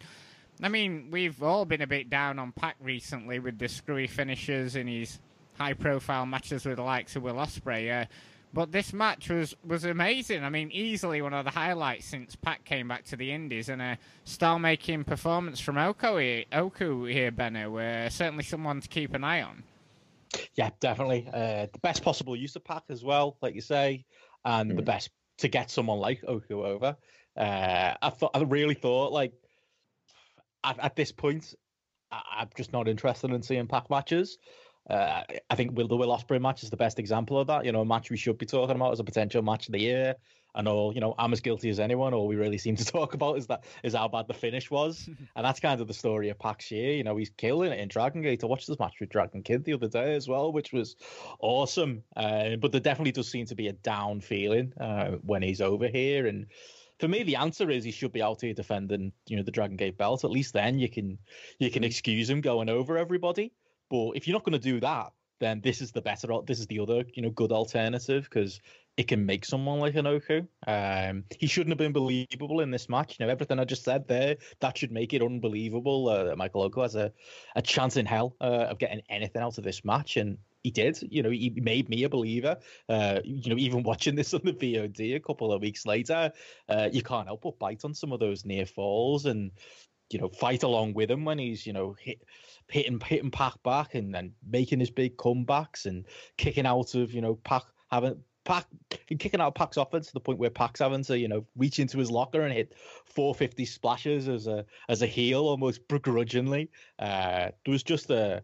I 0.62 0.70
mean, 0.70 1.08
we've 1.10 1.42
all 1.42 1.66
been 1.66 1.82
a 1.82 1.88
bit 1.88 2.12
down 2.12 2.38
on 2.38 2.52
Pac 2.52 2.76
recently 2.80 3.40
with 3.40 3.58
the 3.58 3.68
screwy 3.68 4.06
finishes 4.06 4.76
in 4.76 4.86
his 4.86 5.18
high 5.58 5.74
profile 5.74 6.28
matches 6.28 6.66
with 6.66 6.76
the 6.76 6.84
likes 6.84 7.16
of 7.16 7.24
Will 7.24 7.36
Ospreay. 7.36 8.04
Uh, 8.04 8.06
but 8.54 8.72
this 8.72 8.94
match 8.94 9.30
was, 9.30 9.56
was 9.66 9.86
amazing. 9.86 10.44
I 10.44 10.50
mean, 10.50 10.70
easily 10.72 11.24
one 11.24 11.34
of 11.34 11.46
the 11.46 11.52
highlights 11.52 12.06
since 12.06 12.36
Pac 12.36 12.64
came 12.64 12.88
back 12.88 13.06
to 13.06 13.16
the 13.16 13.32
Indies, 13.32 13.70
and 13.70 13.82
a 13.82 13.98
star-making 14.26 15.06
performance 15.06 15.60
from 15.60 15.80
Oku 15.80 16.18
here, 16.18 16.44
Oku 16.52 17.06
here 17.06 17.32
Benno. 17.32 17.76
Uh, 17.78 18.10
certainly 18.10 18.44
someone 18.44 18.82
to 18.82 18.88
keep 18.88 19.16
an 19.16 19.24
eye 19.24 19.42
on. 19.42 19.64
Yeah, 20.56 20.70
definitely. 20.80 21.28
Uh, 21.32 21.68
the 21.72 21.80
best 21.82 22.04
possible 22.04 22.36
use 22.36 22.56
of 22.56 22.64
Pac 22.64 22.84
as 22.90 23.04
well, 23.04 23.38
like 23.42 23.56
you 23.56 23.62
say, 23.62 24.06
and 24.46 24.72
mm. 24.72 24.76
the 24.76 24.82
best 24.82 25.10
to 25.40 25.48
get 25.48 25.70
someone 25.70 26.00
like 26.00 26.24
Oku 26.28 26.64
over. 26.64 26.96
Uh, 27.36 27.94
I 28.02 28.10
thought, 28.10 28.32
I 28.34 28.42
really 28.42 28.76
thought, 28.76 29.12
like, 29.12 29.34
at, 30.64 30.80
at 30.80 30.96
this 30.96 31.12
point, 31.12 31.54
I, 32.12 32.42
am 32.42 32.50
just 32.56 32.74
not 32.74 32.88
interested 32.88 33.32
in 33.32 33.42
seeing 33.42 33.68
Pac 33.68 33.90
matches. 33.90 34.38
Uh, 34.90 35.24
I 35.50 35.56
think 35.56 35.78
Will 35.78 35.88
the 35.88 35.96
Will 35.96 36.16
Ospreay 36.16 36.42
match 36.42 36.64
is 36.64 36.70
the 36.70 36.78
best 36.78 37.00
example 37.00 37.40
of 37.40 37.48
that. 37.48 37.66
You 37.66 37.72
know, 37.72 37.82
a 37.82 37.86
match 37.86 38.10
we 38.10 38.18
should 38.18 38.38
be 38.38 38.46
talking 38.46 38.76
about 38.76 38.92
as 38.92 39.00
a 39.00 39.04
potential 39.04 39.42
match 39.42 39.68
of 39.68 39.74
the 39.74 39.80
year. 39.80 40.16
I 40.54 40.64
all, 40.64 40.94
you 40.94 41.00
know, 41.00 41.16
I'm 41.18 41.34
as 41.34 41.40
guilty 41.40 41.70
as 41.70 41.80
anyone. 41.80 42.14
All 42.14 42.28
we 42.28 42.36
really 42.36 42.58
seem 42.58 42.76
to 42.76 42.86
talk 43.00 43.14
about 43.14 43.38
is 43.38 43.48
that 43.48 43.64
is 43.84 43.94
how 43.94 44.08
bad 44.08 44.28
the 44.28 44.34
finish 44.34 44.70
was, 44.70 45.08
and 45.36 45.46
that's 45.46 45.60
kind 45.60 45.82
of 45.82 45.88
the 45.88 45.94
story 45.94 46.30
of 46.30 46.40
Pac 46.40 46.62
Shea. 46.62 46.98
You 46.98 47.04
know, 47.04 47.18
he's 47.18 47.30
killing 47.30 47.72
it 47.72 47.80
in 47.80 47.88
Dragon 47.88 48.22
Gate. 48.22 48.44
I 48.44 48.48
watched 48.48 48.68
this 48.68 48.80
match 48.80 48.96
with 49.00 49.10
Dragon 49.10 49.44
Kid 49.44 49.64
the 49.64 49.74
other 49.74 49.88
day 49.88 50.16
as 50.16 50.28
well, 50.28 50.52
which 50.52 50.74
was 50.74 50.96
awesome. 51.40 52.04
Uh, 52.16 52.56
but 52.58 52.72
there 52.72 52.82
definitely 52.82 53.12
does 53.12 53.30
seem 53.30 53.46
to 53.48 53.56
be 53.56 53.68
a 53.68 53.74
down 53.74 54.22
feeling 54.22 54.74
uh, 54.80 55.12
when 55.24 55.42
he's 55.42 55.62
over 55.62 55.88
here, 55.88 56.28
and 56.28 56.48
for 57.00 57.08
me, 57.08 57.24
the 57.24 57.36
answer 57.36 57.70
is 57.72 57.84
he 57.84 57.92
should 57.92 58.12
be 58.12 58.22
out 58.22 58.42
here 58.42 58.54
defending, 58.54 59.12
you 59.28 59.36
know, 59.36 59.42
the 59.42 59.52
Dragon 59.52 59.76
Gate 59.76 59.98
belt. 59.98 60.24
At 60.24 60.30
least 60.30 60.54
then 60.54 60.78
you 60.78 60.88
can 60.88 61.18
you 61.58 61.72
can 61.72 61.84
excuse 61.84 62.30
him 62.30 62.42
going 62.42 62.70
over 62.70 62.98
everybody. 62.98 63.52
But 63.90 64.12
if 64.12 64.28
you're 64.28 64.36
not 64.36 64.44
going 64.44 64.54
to 64.54 64.60
do 64.60 64.80
that, 64.82 65.12
then 65.40 65.60
this 65.62 65.82
is 65.82 65.92
the 65.92 66.02
better. 66.02 66.30
This 66.46 66.60
is 66.60 66.68
the 66.68 66.80
other, 66.80 67.04
you 67.14 67.24
know, 67.24 67.32
good 67.32 67.52
alternative 67.52 68.24
because 68.24 68.62
it 68.98 69.08
can 69.08 69.26
make 69.26 69.46
someone 69.46 69.80
like 69.80 69.96
an 69.96 70.06
Oku. 70.06 70.46
Um, 70.68 71.24
he 71.30 71.48
shouldn't 71.48 71.72
have 71.72 71.78
been 71.78 71.94
believable 71.94 72.60
in 72.60 72.72
this 72.72 72.90
match. 72.90 73.18
You 73.18 73.26
know, 73.26 73.32
everything 73.32 73.58
I 73.60 73.64
just 73.64 73.84
said 73.84 74.08
there, 74.08 74.36
that 74.60 74.78
should 74.78 74.92
make 74.92 75.14
it 75.14 75.22
unbelievable. 75.22 76.10
Uh, 76.10 76.36
Michael 76.36 76.64
Oku 76.64 76.82
has 76.82 76.96
a, 76.96 77.12
a 77.56 77.62
chance 77.62 77.96
in 77.96 78.06
hell 78.06 78.36
uh, 78.42 78.68
of 78.70 78.80
getting 78.80 79.02
anything 79.10 79.42
out 79.42 79.58
of 79.58 79.64
this 79.64 79.86
match, 79.86 80.18
and 80.18 80.38
he 80.64 80.72
did. 80.72 81.00
You 81.02 81.24
know, 81.24 81.30
he 81.30 81.54
made 81.56 81.88
me 81.88 82.04
a 82.04 82.10
believer. 82.10 82.58
Uh, 82.90 83.22
you 83.24 83.50
know, 83.50 83.58
even 83.58 83.84
watching 83.84 84.16
this 84.16 84.34
on 84.34 84.42
the 84.44 84.54
VOD 84.54 85.16
a 85.16 85.20
couple 85.20 85.54
of 85.54 85.62
weeks 85.62 85.86
later, 85.86 86.32
uh, 86.68 86.90
you 86.92 87.02
can't 87.02 87.28
help 87.28 87.44
but 87.44 87.60
bite 87.60 87.86
on 87.86 87.94
some 87.94 88.12
of 88.12 88.20
those 88.20 88.46
near 88.46 88.66
falls 88.66 89.26
and 89.26 89.52
you 90.12 90.20
know 90.20 90.28
fight 90.28 90.64
along 90.64 90.94
with 90.94 91.10
him 91.10 91.24
when 91.24 91.40
he's 91.40 91.66
you 91.66 91.72
know 91.72 91.96
hit 91.98 92.22
hitting 92.68 93.00
hitting 93.00 93.32
Pac 93.32 93.54
back 93.64 93.96
and 93.96 94.14
then 94.14 94.34
making 94.46 94.82
his 94.82 94.92
big 94.92 95.16
comebacks 95.16 95.86
and 95.86 96.06
kicking 96.38 96.66
out 96.66 96.96
of 96.96 97.14
you 97.14 97.22
know 97.22 97.36
Pac 97.36 97.64
having 97.90 98.22
Pac 98.44 98.66
kicking 99.20 99.42
out 99.42 99.56
Pac's 99.56 99.78
offense 99.78 100.08
to 100.08 100.14
the 100.14 100.20
point 100.20 100.40
where 100.40 100.50
Pac's 100.50 100.80
having 100.80 101.04
to 101.04 101.18
you 101.18 101.28
know 101.28 101.46
reach 101.56 101.80
into 101.80 101.98
his 101.98 102.10
locker 102.10 102.42
and 102.42 102.54
hit 102.54 102.74
450 103.06 103.66
splashes 103.66 104.28
as 104.28 104.48
a 104.48 104.66
as 104.90 105.02
a 105.02 105.08
heel 105.08 105.42
almost 105.42 105.88
begrudgingly. 105.88 106.70
Uh, 107.00 107.50
there 107.66 107.72
was 107.72 107.84
just 107.84 108.10
a 108.10 108.44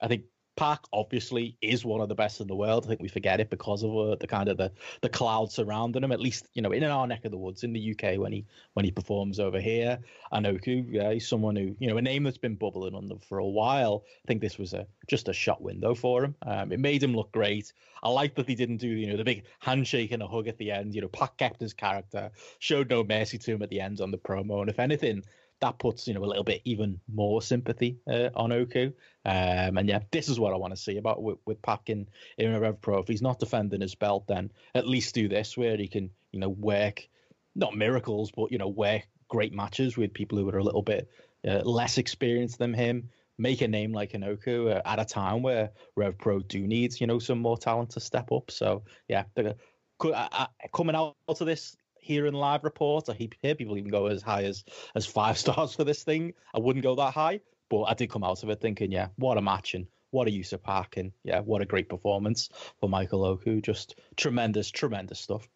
I 0.00 0.08
think 0.08 0.24
Pac 0.56 0.84
obviously 0.92 1.56
is 1.60 1.84
one 1.84 2.00
of 2.00 2.08
the 2.08 2.14
best 2.14 2.40
in 2.40 2.46
the 2.46 2.56
world. 2.56 2.84
I 2.84 2.88
think 2.88 3.02
we 3.02 3.08
forget 3.08 3.40
it 3.40 3.50
because 3.50 3.82
of 3.82 3.96
uh, 3.96 4.16
the 4.16 4.26
kind 4.26 4.48
of 4.48 4.56
the 4.56 4.72
the 5.02 5.08
cloud 5.08 5.52
surrounding 5.52 6.02
him. 6.02 6.12
At 6.12 6.20
least 6.20 6.48
you 6.54 6.62
know 6.62 6.72
in 6.72 6.82
our 6.82 7.06
neck 7.06 7.24
of 7.24 7.30
the 7.30 7.36
woods 7.36 7.62
in 7.62 7.72
the 7.72 7.92
UK 7.92 8.18
when 8.18 8.32
he 8.32 8.46
when 8.72 8.84
he 8.84 8.90
performs 8.90 9.38
over 9.38 9.60
here. 9.60 9.98
Anoku, 10.32 10.86
yeah, 10.90 11.12
he's 11.12 11.28
someone 11.28 11.56
who 11.56 11.76
you 11.78 11.88
know 11.88 11.98
a 11.98 12.02
name 12.02 12.22
that's 12.24 12.38
been 12.38 12.54
bubbling 12.54 12.94
on 12.94 13.08
them 13.08 13.18
for 13.18 13.38
a 13.38 13.46
while. 13.46 14.04
I 14.24 14.26
think 14.26 14.40
this 14.40 14.58
was 14.58 14.72
a 14.72 14.86
just 15.06 15.28
a 15.28 15.32
shot 15.34 15.60
window 15.60 15.94
for 15.94 16.24
him. 16.24 16.34
Um, 16.46 16.72
it 16.72 16.80
made 16.80 17.02
him 17.02 17.14
look 17.14 17.32
great. 17.32 17.72
I 18.02 18.08
like 18.08 18.34
that 18.36 18.48
he 18.48 18.54
didn't 18.54 18.78
do 18.78 18.88
you 18.88 19.08
know 19.08 19.16
the 19.18 19.24
big 19.24 19.44
handshake 19.60 20.12
and 20.12 20.22
a 20.22 20.26
hug 20.26 20.48
at 20.48 20.56
the 20.56 20.70
end. 20.70 20.94
You 20.94 21.02
know, 21.02 21.08
Pac 21.08 21.36
kept 21.36 21.60
his 21.60 21.74
character, 21.74 22.30
showed 22.60 22.88
no 22.88 23.04
mercy 23.04 23.36
to 23.38 23.52
him 23.52 23.62
at 23.62 23.68
the 23.68 23.80
end 23.80 24.00
on 24.00 24.10
the 24.10 24.18
promo, 24.18 24.62
and 24.62 24.70
if 24.70 24.78
anything 24.78 25.22
that 25.60 25.78
puts 25.78 26.06
you 26.06 26.14
know 26.14 26.24
a 26.24 26.26
little 26.26 26.44
bit 26.44 26.62
even 26.64 27.00
more 27.12 27.40
sympathy 27.40 27.98
uh, 28.10 28.30
on 28.34 28.52
Oku. 28.52 28.92
Um, 29.24 29.78
and 29.78 29.88
yeah, 29.88 30.00
this 30.10 30.28
is 30.28 30.38
what 30.38 30.52
I 30.52 30.56
want 30.56 30.74
to 30.74 30.80
see 30.80 30.98
about 30.98 31.22
with, 31.22 31.38
with 31.46 31.62
Pac 31.62 31.88
in, 31.90 32.08
in 32.38 32.54
a 32.54 32.60
Rev 32.60 32.80
Pro. 32.80 32.98
If 32.98 33.08
he's 33.08 33.22
not 33.22 33.38
defending 33.38 33.80
his 33.80 33.94
belt, 33.94 34.26
then 34.28 34.52
at 34.74 34.86
least 34.86 35.14
do 35.14 35.28
this 35.28 35.56
where 35.56 35.76
he 35.76 35.88
can 35.88 36.10
you 36.32 36.40
know 36.40 36.48
work 36.48 37.08
not 37.54 37.74
miracles, 37.74 38.30
but 38.30 38.52
you 38.52 38.58
know 38.58 38.68
work 38.68 39.02
great 39.28 39.52
matches 39.52 39.96
with 39.96 40.14
people 40.14 40.38
who 40.38 40.48
are 40.48 40.58
a 40.58 40.64
little 40.64 40.82
bit 40.82 41.08
uh, 41.46 41.60
less 41.64 41.98
experienced 41.98 42.58
than 42.58 42.74
him. 42.74 43.10
Make 43.38 43.60
a 43.60 43.68
name 43.68 43.92
like 43.92 44.14
an 44.14 44.24
Oku 44.24 44.68
uh, 44.68 44.82
at 44.84 44.98
a 44.98 45.04
time 45.04 45.42
where 45.42 45.70
Rev 45.94 46.16
Pro 46.18 46.40
do 46.40 46.66
need 46.66 46.98
you 47.00 47.06
know 47.06 47.18
some 47.18 47.38
more 47.38 47.58
talent 47.58 47.90
to 47.90 48.00
step 48.00 48.30
up. 48.32 48.50
So 48.50 48.84
yeah, 49.08 49.24
uh, 49.36 50.46
coming 50.72 50.96
out 50.96 51.16
of 51.28 51.38
this 51.38 51.76
hearing 52.06 52.34
live 52.34 52.64
reports. 52.64 53.08
I 53.08 53.14
hear 53.42 53.54
people 53.54 53.76
even 53.76 53.90
go 53.90 54.06
as 54.06 54.22
high 54.22 54.44
as 54.44 54.64
as 54.94 55.06
five 55.06 55.36
stars 55.44 55.74
for 55.74 55.84
this 55.84 56.02
thing. 56.04 56.34
I 56.54 56.60
wouldn't 56.60 56.82
go 56.82 56.94
that 56.94 57.14
high, 57.14 57.40
but 57.68 57.82
I 57.82 57.94
did 57.94 58.10
come 58.10 58.24
out 58.24 58.42
of 58.42 58.48
it 58.50 58.60
thinking, 58.60 58.92
yeah, 58.92 59.08
what 59.16 59.38
a 59.38 59.42
match 59.42 59.74
and 59.74 59.86
what 60.10 60.28
a 60.28 60.30
use 60.30 60.52
of 60.52 60.62
Pac 60.62 60.96
and 60.96 61.12
yeah, 61.24 61.40
what 61.40 61.62
a 61.62 61.66
great 61.66 61.88
performance 61.88 62.48
for 62.80 62.88
Michael 62.88 63.24
Oku. 63.24 63.60
Just 63.60 63.98
tremendous, 64.16 64.70
tremendous 64.70 65.20
stuff. 65.20 65.48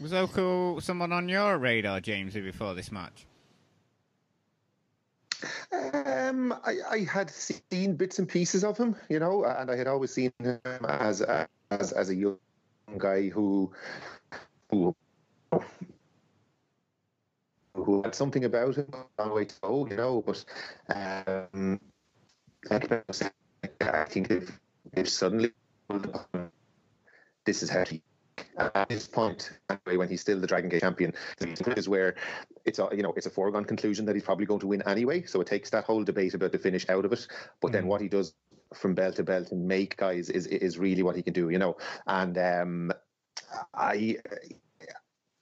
Was 0.00 0.12
Oku 0.12 0.80
someone 0.80 1.12
on 1.12 1.28
your 1.28 1.56
radar, 1.56 2.00
James, 2.00 2.34
before 2.34 2.74
this 2.74 2.90
match? 2.90 3.26
Um, 5.72 6.52
I, 6.64 6.76
I, 6.90 6.98
had 7.00 7.30
seen 7.30 7.96
bits 7.96 8.18
and 8.18 8.28
pieces 8.28 8.64
of 8.64 8.78
him, 8.78 8.96
you 9.08 9.18
know, 9.18 9.44
and 9.44 9.70
I 9.70 9.76
had 9.76 9.86
always 9.86 10.12
seen 10.12 10.32
him 10.38 10.60
as 10.88 11.20
as 11.70 11.92
as 11.92 12.08
a 12.08 12.14
young 12.14 12.38
guy 12.96 13.28
who 13.28 13.72
who 14.70 14.94
who 17.74 18.02
had 18.02 18.14
something 18.14 18.44
about 18.44 18.76
him 18.76 18.86
on 19.18 19.28
the 19.28 19.34
way 19.34 19.44
to 19.44 19.54
go, 19.62 19.86
you 19.86 19.96
know. 19.96 20.22
But 20.22 20.44
um, 20.94 21.80
I 22.70 24.04
think 24.04 24.28
they've, 24.28 24.60
they've 24.92 25.08
suddenly 25.08 25.52
this 27.44 27.62
is 27.62 27.70
how 27.70 27.84
he 27.84 28.02
at 28.56 28.88
this 28.88 29.06
point, 29.06 29.52
anyway, 29.68 29.96
when 29.96 30.08
he's 30.08 30.20
still 30.20 30.40
the 30.40 30.46
Dragon 30.46 30.70
Gate 30.70 30.80
champion, 30.80 31.12
is 31.40 31.88
where 31.88 32.14
it's 32.64 32.78
a 32.78 32.88
you 32.92 33.02
know 33.02 33.12
it's 33.16 33.26
a 33.26 33.30
foregone 33.30 33.64
conclusion 33.64 34.04
that 34.06 34.14
he's 34.14 34.24
probably 34.24 34.46
going 34.46 34.60
to 34.60 34.66
win 34.66 34.82
anyway. 34.86 35.22
So 35.22 35.40
it 35.40 35.46
takes 35.46 35.70
that 35.70 35.84
whole 35.84 36.04
debate 36.04 36.34
about 36.34 36.52
the 36.52 36.58
finish 36.58 36.88
out 36.88 37.04
of 37.04 37.12
it. 37.12 37.26
But 37.60 37.68
mm. 37.68 37.72
then 37.72 37.86
what 37.86 38.00
he 38.00 38.08
does 38.08 38.34
from 38.74 38.94
belt 38.94 39.16
to 39.16 39.22
belt 39.22 39.52
and 39.52 39.66
make 39.66 39.96
guys 39.96 40.30
is 40.30 40.46
is 40.46 40.78
really 40.78 41.02
what 41.02 41.16
he 41.16 41.22
can 41.22 41.32
do, 41.32 41.50
you 41.50 41.58
know. 41.58 41.76
And 42.06 42.36
um, 42.38 42.92
I 43.74 44.18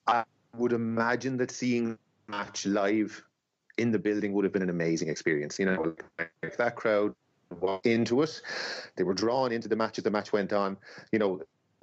I 0.07 0.25
would 0.57 0.73
imagine 0.73 1.37
that 1.39 1.51
seeing 1.51 1.99
match 2.29 2.67
live 2.67 3.23
in 3.79 3.91
the 3.91 3.99
building 3.99 4.33
would 4.33 4.45
have 4.45 4.53
been 4.53 4.63
an 4.63 4.71
amazing 4.71 5.09
experience. 5.09 5.59
You 5.59 5.67
know, 5.67 5.97
that 6.59 6.77
crowd 6.77 7.15
walked 7.61 7.87
into 7.87 8.23
it. 8.23 8.41
They 8.97 9.05
were 9.05 9.15
drawn 9.15 9.53
into 9.53 9.69
the 9.69 9.77
match 9.77 9.99
as 9.99 10.05
the 10.05 10.11
match 10.11 10.33
went 10.33 10.53
on. 10.53 10.77
You 11.13 11.19
know, 11.19 11.41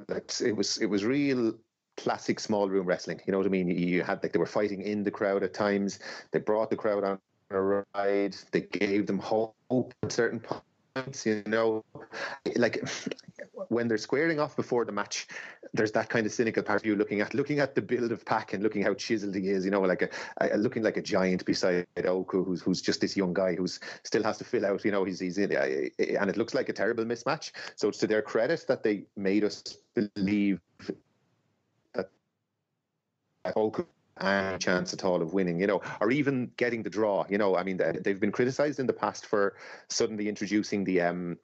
it 0.08 0.56
was 0.56 0.78
it 0.78 0.86
was 0.86 1.06
real 1.06 1.54
classic 1.98 2.40
small 2.40 2.70
room 2.70 2.86
wrestling. 2.86 3.20
You 3.26 3.32
know 3.32 3.38
what 3.38 3.48
I 3.48 3.50
mean? 3.50 3.70
You 3.70 4.04
had 4.04 4.24
like 4.24 4.32
they 4.32 4.40
were 4.40 4.46
fighting 4.46 4.82
in 4.82 5.04
the 5.04 5.12
crowd 5.12 5.44
at 5.44 5.54
times. 5.54 6.00
They 6.32 6.40
brought 6.40 6.70
the 6.70 6.78
crowd 6.78 7.04
on 7.04 7.20
a 7.52 7.84
ride. 7.96 8.36
They 8.52 8.62
gave 8.62 9.08
them 9.08 9.20
hope 9.20 9.94
at 10.04 10.12
certain 10.12 10.40
points. 10.40 10.64
You 11.26 11.44
know, 11.46 11.86
like 12.56 12.88
when 13.70 13.88
they're 13.88 13.98
squaring 13.98 14.40
off 14.40 14.56
before 14.56 14.86
the 14.86 14.92
match, 14.92 15.28
there's 15.74 15.92
that 15.94 16.10
kind 16.10 16.26
of 16.26 16.32
cynical 16.32 16.64
part 16.64 16.82
of 16.82 16.86
you 16.86 16.96
looking 16.96 17.22
at 17.22 17.34
looking 17.34 17.60
at 17.60 17.76
the 17.76 17.82
build 17.82 18.12
of 18.12 18.26
PAC 18.26 18.54
and 18.54 18.64
looking 18.64 18.82
how 18.82 18.94
chiseled 18.94 19.36
he 19.36 19.50
is. 19.50 19.66
You 19.66 19.72
know, 19.72 19.82
like 19.82 20.02
a, 20.02 20.10
a 20.42 20.58
looking 20.58 20.84
like 20.84 20.98
a 20.98 21.02
giant 21.02 21.46
beside 21.46 21.86
Oku, 21.98 22.44
who's 22.44 22.62
who's 22.62 22.82
just 22.82 23.02
this 23.02 23.16
young 23.16 23.34
guy 23.34 23.56
who's 23.56 23.80
still 24.04 24.24
has 24.24 24.38
to 24.40 24.44
fill 24.44 24.66
out. 24.66 24.84
You 24.84 24.92
know, 24.92 25.04
he's 25.04 25.20
he's 25.20 25.38
in, 25.38 25.52
eh, 25.52 25.90
and 26.20 26.30
it 26.30 26.38
looks 26.38 26.54
like 26.54 26.70
a 26.70 26.74
terrible 26.74 27.06
mismatch. 27.06 27.52
So 27.76 27.90
it's 27.90 28.00
to 28.00 28.08
their 28.08 28.22
credit 28.22 28.66
that 28.68 28.84
they 28.84 29.06
made 29.16 29.44
us 29.44 29.64
believe 29.94 30.60
that 31.94 32.10
Oku 33.56 33.86
any 34.22 34.58
chance 34.58 34.94
at 34.94 35.04
all 35.04 35.22
of 35.22 35.34
winning, 35.34 35.60
you 35.60 35.68
know, 35.68 35.82
or 36.02 36.12
even 36.12 36.52
getting 36.58 36.84
the 36.84 36.90
draw. 36.90 37.26
You 37.30 37.38
know, 37.38 37.56
I 37.56 37.64
mean, 37.64 37.78
they've 37.78 38.20
been 38.20 38.32
criticised 38.32 38.80
in 38.80 38.88
the 38.88 38.94
past 38.94 39.26
for 39.26 39.56
suddenly 39.90 40.30
introducing 40.30 40.84
the 40.84 41.02
um, 41.02 41.38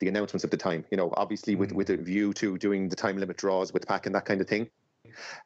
the 0.00 0.08
announcements 0.08 0.44
of 0.44 0.50
the 0.50 0.56
time. 0.56 0.84
You 0.90 0.96
know, 0.96 1.12
obviously 1.16 1.56
with 1.56 1.70
mm. 1.70 1.76
with 1.76 1.90
a 1.90 1.96
view 1.96 2.32
to 2.34 2.58
doing 2.58 2.88
the 2.88 2.96
time 2.96 3.18
limit 3.18 3.36
draws 3.36 3.72
with 3.72 3.86
PAC 3.86 4.06
and 4.06 4.14
that 4.14 4.24
kind 4.24 4.40
of 4.40 4.48
thing. 4.48 4.68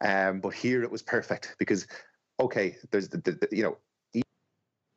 Um, 0.00 0.40
but 0.40 0.54
here 0.54 0.82
it 0.82 0.90
was 0.90 1.02
perfect 1.02 1.56
because, 1.58 1.86
okay, 2.40 2.76
there's 2.90 3.08
the, 3.08 3.18
the, 3.18 3.32
the 3.32 3.48
you 3.50 3.62
know 3.62 3.78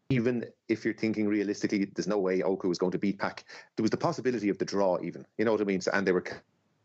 even 0.10 0.46
if 0.70 0.86
you're 0.86 0.94
thinking 0.94 1.28
realistically, 1.28 1.86
there's 1.94 2.08
no 2.08 2.18
way 2.18 2.42
Oku 2.42 2.70
was 2.70 2.78
going 2.78 2.94
to 2.94 2.98
beat 2.98 3.20
PAC. 3.20 3.44
There 3.76 3.84
was 3.84 3.92
the 3.92 3.98
possibility 3.98 4.50
of 4.50 4.58
the 4.58 4.66
draw, 4.66 4.98
even. 5.04 5.26
You 5.38 5.46
know 5.46 5.52
what 5.52 5.62
I 5.62 5.66
mean? 5.66 5.82
So, 5.82 5.92
and 5.94 6.08
they 6.08 6.14
were 6.14 6.24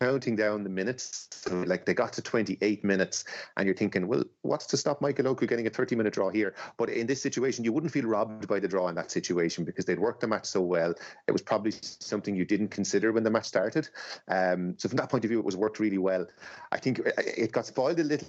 counting 0.03 0.35
down 0.35 0.65
the 0.65 0.71
minutes. 0.71 1.29
So 1.31 1.63
like 1.63 1.87
they 1.87 1.95
got 1.95 2.13
to 2.15 2.23
28 2.23 2.83
minutes, 2.85 3.25
and 3.57 3.67
you're 3.67 3.77
thinking, 3.77 4.09
well, 4.09 4.25
what's 4.43 4.67
to 4.67 4.77
stop 4.77 5.01
Michael 5.01 5.29
Oku 5.29 5.47
getting 5.47 5.67
a 5.69 5.71
30 5.71 5.95
minute 5.95 6.13
draw 6.13 6.29
here? 6.31 6.55
But 6.77 6.89
in 6.89 7.07
this 7.07 7.23
situation, 7.23 7.65
you 7.65 7.73
wouldn't 7.73 7.93
feel 7.93 8.05
robbed 8.05 8.49
by 8.49 8.59
the 8.59 8.67
draw 8.67 8.89
in 8.89 8.97
that 8.97 9.13
situation 9.13 9.65
because 9.65 9.85
they'd 9.85 10.01
worked 10.01 10.21
the 10.21 10.27
match 10.27 10.47
so 10.47 10.61
well. 10.61 10.93
It 11.29 11.33
was 11.33 11.43
probably 11.43 11.73
something 11.83 12.35
you 12.35 12.45
didn't 12.45 12.69
consider 12.69 13.13
when 13.13 13.23
the 13.23 13.31
match 13.31 13.47
started. 13.47 13.89
Um, 14.27 14.75
so 14.77 14.89
from 14.89 14.97
that 14.97 15.09
point 15.09 15.25
of 15.25 15.29
view, 15.29 15.39
it 15.39 15.45
was 15.45 15.57
worked 15.57 15.79
really 15.79 15.99
well. 15.99 16.27
I 16.73 16.79
think 16.79 17.01
it 17.05 17.53
got 17.53 17.67
spoiled 17.67 18.01
a 18.01 18.05
little 18.05 18.29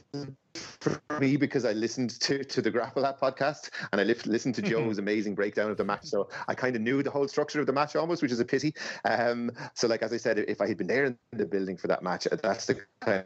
for 0.56 1.01
me 1.20 1.36
because 1.36 1.66
I 1.66 1.72
listened 1.72 2.20
to 2.22 2.43
to 2.43 2.62
the 2.62 2.70
Grapple 2.70 3.06
App 3.06 3.20
podcast 3.20 3.70
and 3.91 3.99
I 3.99 4.04
listened 4.04 4.56
to 4.56 4.62
Joe's 4.70 4.97
amazing 4.97 5.36
breakdown 5.36 5.72
of 5.72 5.78
the 5.78 5.84
match. 5.84 6.06
So 6.06 6.30
I 6.47 6.56
kind 6.56 6.76
of 6.76 6.82
knew 6.82 7.04
the 7.04 7.12
whole 7.12 7.28
structure 7.28 7.60
of 7.60 7.66
the 7.66 7.74
match 7.74 7.95
almost, 7.95 8.22
which 8.22 8.32
is 8.32 8.39
a 8.39 8.45
pity. 8.45 8.74
Um, 9.06 9.51
so 9.74 9.88
like 9.88 10.04
as 10.04 10.14
I 10.14 10.18
said, 10.18 10.39
if 10.39 10.62
I 10.62 10.68
had 10.68 10.78
been 10.78 10.88
there 10.88 11.06
in 11.06 11.18
the 11.32 11.45
building 11.45 11.78
for 11.78 11.88
that 11.88 12.04
match, 12.04 12.28
that's 12.41 12.66
the 12.66 12.86
kind 13.01 13.26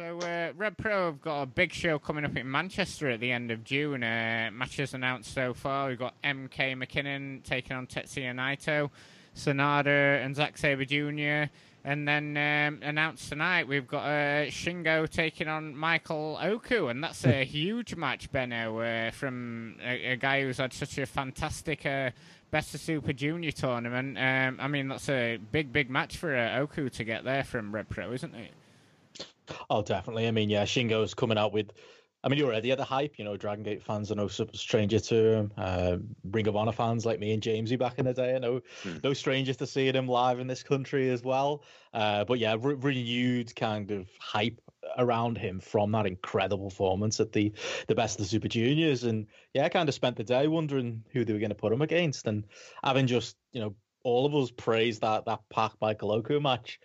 so 0.00 0.18
uh, 0.20 0.52
Rev 0.56 0.78
Pro 0.78 1.06
have 1.06 1.20
got 1.20 1.42
a 1.42 1.46
big 1.46 1.74
show 1.74 1.98
coming 1.98 2.24
up 2.24 2.34
in 2.34 2.50
Manchester 2.50 3.10
at 3.10 3.20
the 3.20 3.30
end 3.30 3.50
of 3.50 3.64
June. 3.64 4.02
Uh, 4.02 4.48
matches 4.50 4.94
announced 4.94 5.34
so 5.34 5.52
far. 5.52 5.88
We've 5.88 5.98
got 5.98 6.14
MK 6.22 6.74
McKinnon 6.74 7.42
taking 7.42 7.76
on 7.76 7.86
Tetsuya 7.86 8.34
Naito, 8.34 8.88
Sanada 9.36 10.24
and 10.24 10.34
Zack 10.34 10.56
Sabre 10.56 10.86
Jr. 10.86 11.52
And 11.82 12.06
then 12.06 12.36
um, 12.36 12.80
announced 12.82 13.30
tonight, 13.30 13.66
we've 13.66 13.88
got 13.88 14.04
uh, 14.04 14.46
Shingo 14.46 15.08
taking 15.08 15.48
on 15.48 15.74
Michael 15.74 16.38
Oku, 16.40 16.88
and 16.88 17.02
that's 17.02 17.24
a 17.24 17.44
huge 17.44 17.96
match, 17.96 18.30
Benno, 18.30 18.80
uh, 18.80 19.10
from 19.12 19.76
a, 19.82 20.12
a, 20.12 20.16
guy 20.16 20.42
who's 20.42 20.58
had 20.58 20.74
such 20.74 20.98
a 20.98 21.06
fantastic 21.06 21.86
uh, 21.86 22.10
Best 22.50 22.74
of 22.74 22.80
Super 22.80 23.14
Junior 23.14 23.52
tournament. 23.52 24.18
Um, 24.18 24.58
I 24.60 24.68
mean, 24.68 24.88
that's 24.88 25.08
a 25.08 25.38
big, 25.38 25.72
big 25.72 25.88
match 25.88 26.18
for 26.18 26.36
uh, 26.36 26.58
Oku 26.58 26.90
to 26.90 27.04
get 27.04 27.24
there 27.24 27.44
from 27.44 27.74
Rev 27.74 27.88
Pro, 27.88 28.12
isn't 28.12 28.34
it? 28.34 28.52
Oh, 29.70 29.82
definitely. 29.82 30.28
I 30.28 30.32
mean, 30.32 30.50
yeah, 30.50 30.64
Shingo's 30.64 31.14
coming 31.14 31.38
out 31.38 31.52
with 31.52 31.72
I 32.22 32.28
mean, 32.28 32.38
you're 32.38 32.48
already 32.48 32.70
at 32.70 32.78
the 32.78 32.84
hype. 32.84 33.18
You 33.18 33.24
know, 33.24 33.36
Dragon 33.36 33.64
Gate 33.64 33.82
fans 33.82 34.12
are 34.12 34.14
no 34.14 34.28
stranger 34.28 35.00
to 35.00 35.14
him. 35.14 35.52
Uh, 35.56 35.96
Ring 36.24 36.46
of 36.48 36.56
Honor 36.56 36.72
fans 36.72 37.06
like 37.06 37.18
me 37.18 37.32
and 37.32 37.42
Jamesy 37.42 37.78
back 37.78 37.98
in 37.98 38.04
the 38.04 38.12
day 38.12 38.34
are 38.34 38.40
no, 38.40 38.60
mm. 38.84 39.02
no 39.02 39.14
strangers 39.14 39.56
to 39.58 39.66
seeing 39.66 39.94
him 39.94 40.06
live 40.06 40.38
in 40.38 40.46
this 40.46 40.62
country 40.62 41.08
as 41.10 41.22
well. 41.22 41.64
Uh, 41.94 42.24
but 42.24 42.38
yeah, 42.38 42.56
re- 42.60 42.74
renewed 42.74 43.54
kind 43.56 43.90
of 43.90 44.06
hype 44.18 44.60
around 44.98 45.38
him 45.38 45.60
from 45.60 45.92
that 45.92 46.06
incredible 46.06 46.68
performance 46.68 47.20
at 47.20 47.32
the 47.32 47.52
the 47.86 47.94
best 47.94 48.18
of 48.18 48.24
the 48.24 48.28
Super 48.28 48.48
Juniors. 48.48 49.04
And 49.04 49.26
yeah, 49.54 49.64
I 49.64 49.70
kind 49.70 49.88
of 49.88 49.94
spent 49.94 50.16
the 50.16 50.24
day 50.24 50.46
wondering 50.46 51.02
who 51.12 51.24
they 51.24 51.32
were 51.32 51.38
going 51.38 51.50
to 51.50 51.54
put 51.54 51.72
him 51.72 51.82
against. 51.82 52.26
And 52.26 52.44
having 52.84 53.06
just, 53.06 53.36
you 53.52 53.60
know, 53.60 53.74
all 54.02 54.26
of 54.26 54.34
us 54.34 54.50
praised 54.50 55.00
that 55.00 55.24
that 55.24 55.40
PAC 55.48 55.72
Michael 55.80 56.12
Oku 56.12 56.38
match 56.38 56.78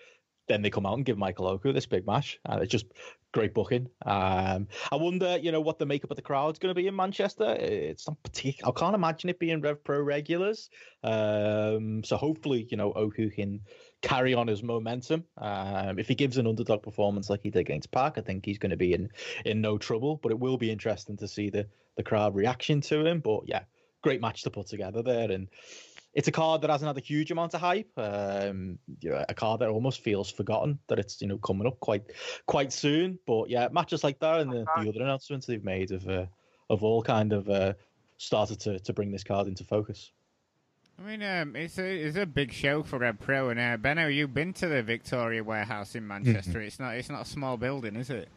then 0.48 0.62
they 0.62 0.70
come 0.70 0.86
out 0.86 0.96
and 0.96 1.06
give 1.06 1.18
Michael 1.18 1.48
Oku 1.48 1.74
this 1.74 1.86
big 1.86 2.06
match. 2.06 2.40
And 2.46 2.62
it's 2.62 2.72
just 2.72 2.86
great 3.36 3.54
booking. 3.54 3.90
Um, 4.06 4.70
I 4.94 4.96
wonder, 4.96 5.38
you 5.38 5.52
know, 5.52 5.60
what 5.60 5.78
the 5.78 5.86
makeup 5.86 6.10
of 6.10 6.16
the 6.16 6.22
crowd's 6.22 6.58
going 6.58 6.74
to 6.74 6.82
be 6.82 6.88
in 6.88 6.96
Manchester. 6.96 7.54
It's 7.60 8.08
not 8.08 8.24
particular. 8.24 8.72
I 8.72 8.80
can't 8.80 8.96
imagine 8.96 9.30
it 9.30 9.40
being 9.40 9.60
Rev 9.60 9.84
Pro 9.84 10.00
regulars. 10.00 10.70
Um, 11.04 12.02
so 12.06 12.16
hopefully, 12.16 12.66
you 12.72 12.78
know, 12.78 12.94
Oku 12.94 13.30
can 13.30 13.60
carry 14.02 14.34
on 14.34 14.48
his 14.48 14.64
momentum. 14.64 15.26
Um, 15.38 16.00
if 16.00 16.08
he 16.08 16.16
gives 16.16 16.38
an 16.38 16.48
underdog 16.48 16.82
performance 16.82 17.30
like 17.30 17.42
he 17.44 17.50
did 17.50 17.60
against 17.60 17.92
Pac, 17.92 18.18
I 18.18 18.22
think 18.22 18.46
he's 18.46 18.58
going 18.58 18.70
to 18.70 18.78
be 18.78 18.94
in 18.94 19.10
in 19.44 19.60
no 19.60 19.78
trouble. 19.78 20.18
But 20.24 20.32
it 20.32 20.40
will 20.40 20.58
be 20.58 20.72
interesting 20.72 21.18
to 21.18 21.28
see 21.28 21.50
the 21.50 21.68
the 21.98 22.04
crowd 22.04 22.36
reaction 22.36 22.80
to 22.82 23.06
him. 23.06 23.20
But 23.20 23.42
yeah, 23.48 23.64
great 24.02 24.22
match 24.22 24.44
to 24.44 24.50
put 24.50 24.68
together 24.68 25.04
there 25.04 25.30
and 25.30 25.50
it's 26.16 26.30
a 26.30 26.32
card 26.32 26.62
that 26.62 26.70
hasn't 26.70 26.88
had 26.88 26.98
a 26.98 27.06
huge 27.06 27.30
amount 27.30 27.54
of 27.54 27.60
hype. 27.60 27.92
Um, 27.98 28.80
you 29.02 29.12
know, 29.12 29.24
a 29.28 29.34
card 29.34 29.60
that 29.60 29.70
almost 29.70 30.02
feels 30.02 30.32
forgotten 30.32 30.80
that 30.88 30.98
it's 30.98 31.22
you 31.22 31.28
know 31.28 31.38
coming 31.38 31.68
up 31.68 31.80
quite 31.82 32.04
quite 32.46 32.72
soon. 32.72 33.20
But 33.28 33.50
yeah, 33.50 33.68
matches 33.72 34.04
like 34.04 34.20
that 34.20 34.40
and 34.40 34.52
the, 34.52 34.66
the 34.78 34.90
other 34.90 35.02
announcements 35.02 35.46
they've 35.46 35.64
made 35.64 35.90
have 35.92 36.08
uh, 36.08 36.26
of 36.70 36.84
all 36.84 37.04
kind 37.04 37.34
of 37.34 37.50
uh, 37.50 37.74
started 38.18 38.62
to 38.62 38.80
to 38.80 38.94
bring 38.94 39.12
this 39.12 39.26
card 39.26 39.48
into 39.48 39.66
focus. 39.66 40.12
I 40.98 41.02
mean, 41.02 41.22
um, 41.24 41.58
it's 41.58 41.78
a 41.78 41.84
it's 41.84 42.16
a 42.18 42.26
big 42.26 42.54
show 42.54 42.82
for 42.82 43.00
Rev 43.00 43.20
Pro, 43.20 43.50
and 43.50 43.60
uh, 43.60 43.76
Benno, 43.76 44.08
you've 44.08 44.34
been 44.34 44.54
to 44.54 44.68
the 44.68 44.82
Victoria 44.82 45.44
Warehouse 45.44 45.96
in 45.96 46.08
Manchester. 46.08 46.52
Mm-hmm. 46.52 46.62
It's 46.62 46.80
not 46.80 46.96
it's 46.96 47.10
not 47.10 47.24
a 47.24 47.30
small 47.30 47.58
building, 47.58 47.98
is 47.98 48.10
it? 48.10 48.30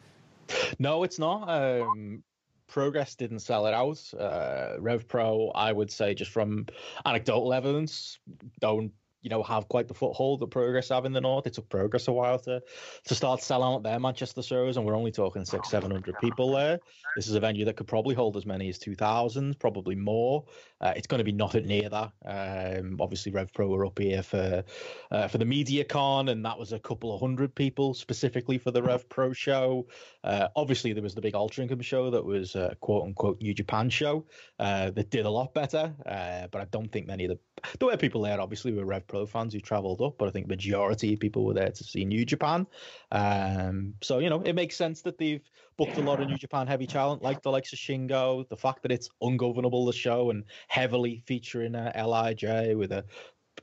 No, 0.79 1.03
it's 1.03 1.19
not. 1.19 1.47
Um, 1.47 2.23
Progress 2.69 3.15
didn't 3.15 3.39
sell 3.39 3.65
it 3.65 3.73
out. 3.73 4.01
Uh, 4.17 4.79
Rev 4.79 5.07
Pro, 5.07 5.49
I 5.49 5.71
would 5.71 5.91
say, 5.91 6.13
just 6.13 6.31
from 6.31 6.67
anecdotal 7.05 7.53
evidence, 7.53 8.19
don't 8.59 8.91
you 9.21 9.29
know, 9.29 9.43
have 9.43 9.67
quite 9.67 9.87
the 9.87 9.93
foothold 9.93 10.39
that 10.39 10.47
Progress 10.47 10.89
have 10.89 11.05
in 11.05 11.11
the 11.11 11.21
north. 11.21 11.45
It 11.47 11.53
took 11.53 11.69
Progress 11.69 12.07
a 12.07 12.11
while 12.11 12.39
to 12.39 12.61
to 13.05 13.15
start 13.15 13.41
selling 13.41 13.75
out 13.75 13.83
their 13.83 13.99
Manchester 13.99 14.41
shows, 14.41 14.77
and 14.77 14.85
we're 14.85 14.95
only 14.95 15.11
talking 15.11 15.45
six, 15.45 15.69
seven 15.69 15.91
hundred 15.91 16.15
people 16.19 16.53
there. 16.53 16.79
This 17.15 17.27
is 17.27 17.35
a 17.35 17.39
venue 17.39 17.65
that 17.65 17.75
could 17.75 17.87
probably 17.87 18.15
hold 18.15 18.37
as 18.37 18.45
many 18.45 18.69
as 18.69 18.79
two 18.79 18.95
thousand, 18.95 19.59
probably 19.59 19.95
more. 19.95 20.45
Uh, 20.81 20.93
it's 20.95 21.07
going 21.07 21.19
to 21.19 21.25
be 21.25 21.31
nothing 21.33 21.65
near 21.65 21.89
that. 21.89 22.11
Um, 22.25 22.97
obviously, 23.01 23.31
Rev 23.31 23.51
Pro 23.53 23.67
were 23.67 23.85
up 23.85 23.99
here 23.99 24.23
for 24.23 24.63
uh, 25.11 25.27
for 25.27 25.37
the 25.37 25.45
MediaCon, 25.45 26.29
and 26.31 26.45
that 26.45 26.57
was 26.57 26.71
a 26.71 26.79
couple 26.79 27.13
of 27.13 27.19
hundred 27.19 27.53
people 27.53 27.93
specifically 27.93 28.57
for 28.57 28.71
the 28.71 28.81
Rev 28.81 29.07
Pro 29.09 29.33
show. 29.33 29.87
Uh, 30.23 30.47
obviously, 30.55 30.93
there 30.93 31.03
was 31.03 31.15
the 31.15 31.21
big 31.21 31.33
Altrincham 31.33 31.81
show 31.83 32.09
that 32.09 32.23
was 32.23 32.55
a 32.55 32.75
quote 32.79 33.03
unquote 33.03 33.41
New 33.41 33.53
Japan 33.53 33.89
show 33.89 34.25
uh, 34.59 34.91
that 34.91 35.09
did 35.09 35.25
a 35.25 35.29
lot 35.29 35.53
better, 35.53 35.93
uh, 36.05 36.47
but 36.51 36.61
I 36.61 36.65
don't 36.65 36.89
think 36.89 37.07
many 37.07 37.25
of 37.25 37.31
the 37.31 37.39
there 37.79 37.87
were 37.87 37.97
people 37.97 38.21
there, 38.21 38.39
obviously, 38.39 38.73
were 38.73 38.85
Rev 38.85 39.05
Pro 39.09 39.25
fans 39.25 39.53
who 39.53 39.59
travelled 39.59 40.01
up, 40.01 40.15
but 40.17 40.27
I 40.27 40.31
think 40.31 40.47
majority 40.47 41.13
of 41.13 41.19
people 41.19 41.43
were 41.43 41.53
there 41.53 41.71
to 41.71 41.83
see 41.83 42.05
New 42.05 42.23
Japan. 42.23 42.65
Um, 43.11 43.95
so 44.01 44.19
you 44.19 44.29
know, 44.29 44.41
it 44.41 44.53
makes 44.53 44.75
sense 44.75 45.01
that 45.01 45.17
they've 45.17 45.43
booked 45.77 45.97
a 45.97 46.01
lot 46.01 46.21
of 46.21 46.27
New 46.27 46.37
Japan 46.37 46.67
heavy 46.67 46.87
talent, 46.87 47.21
like 47.21 47.41
the 47.41 47.51
likes 47.51 47.73
of 47.73 47.79
Shingo. 47.79 48.47
The 48.47 48.57
fact 48.57 48.83
that 48.83 48.91
it's 48.91 49.09
ungovernable 49.21 49.85
the 49.85 49.93
show 49.93 50.29
and 50.29 50.43
heavily 50.67 51.23
featuring 51.25 51.75
uh, 51.75 51.91
Lij 51.95 52.43
with 52.75 52.91
a 52.91 53.03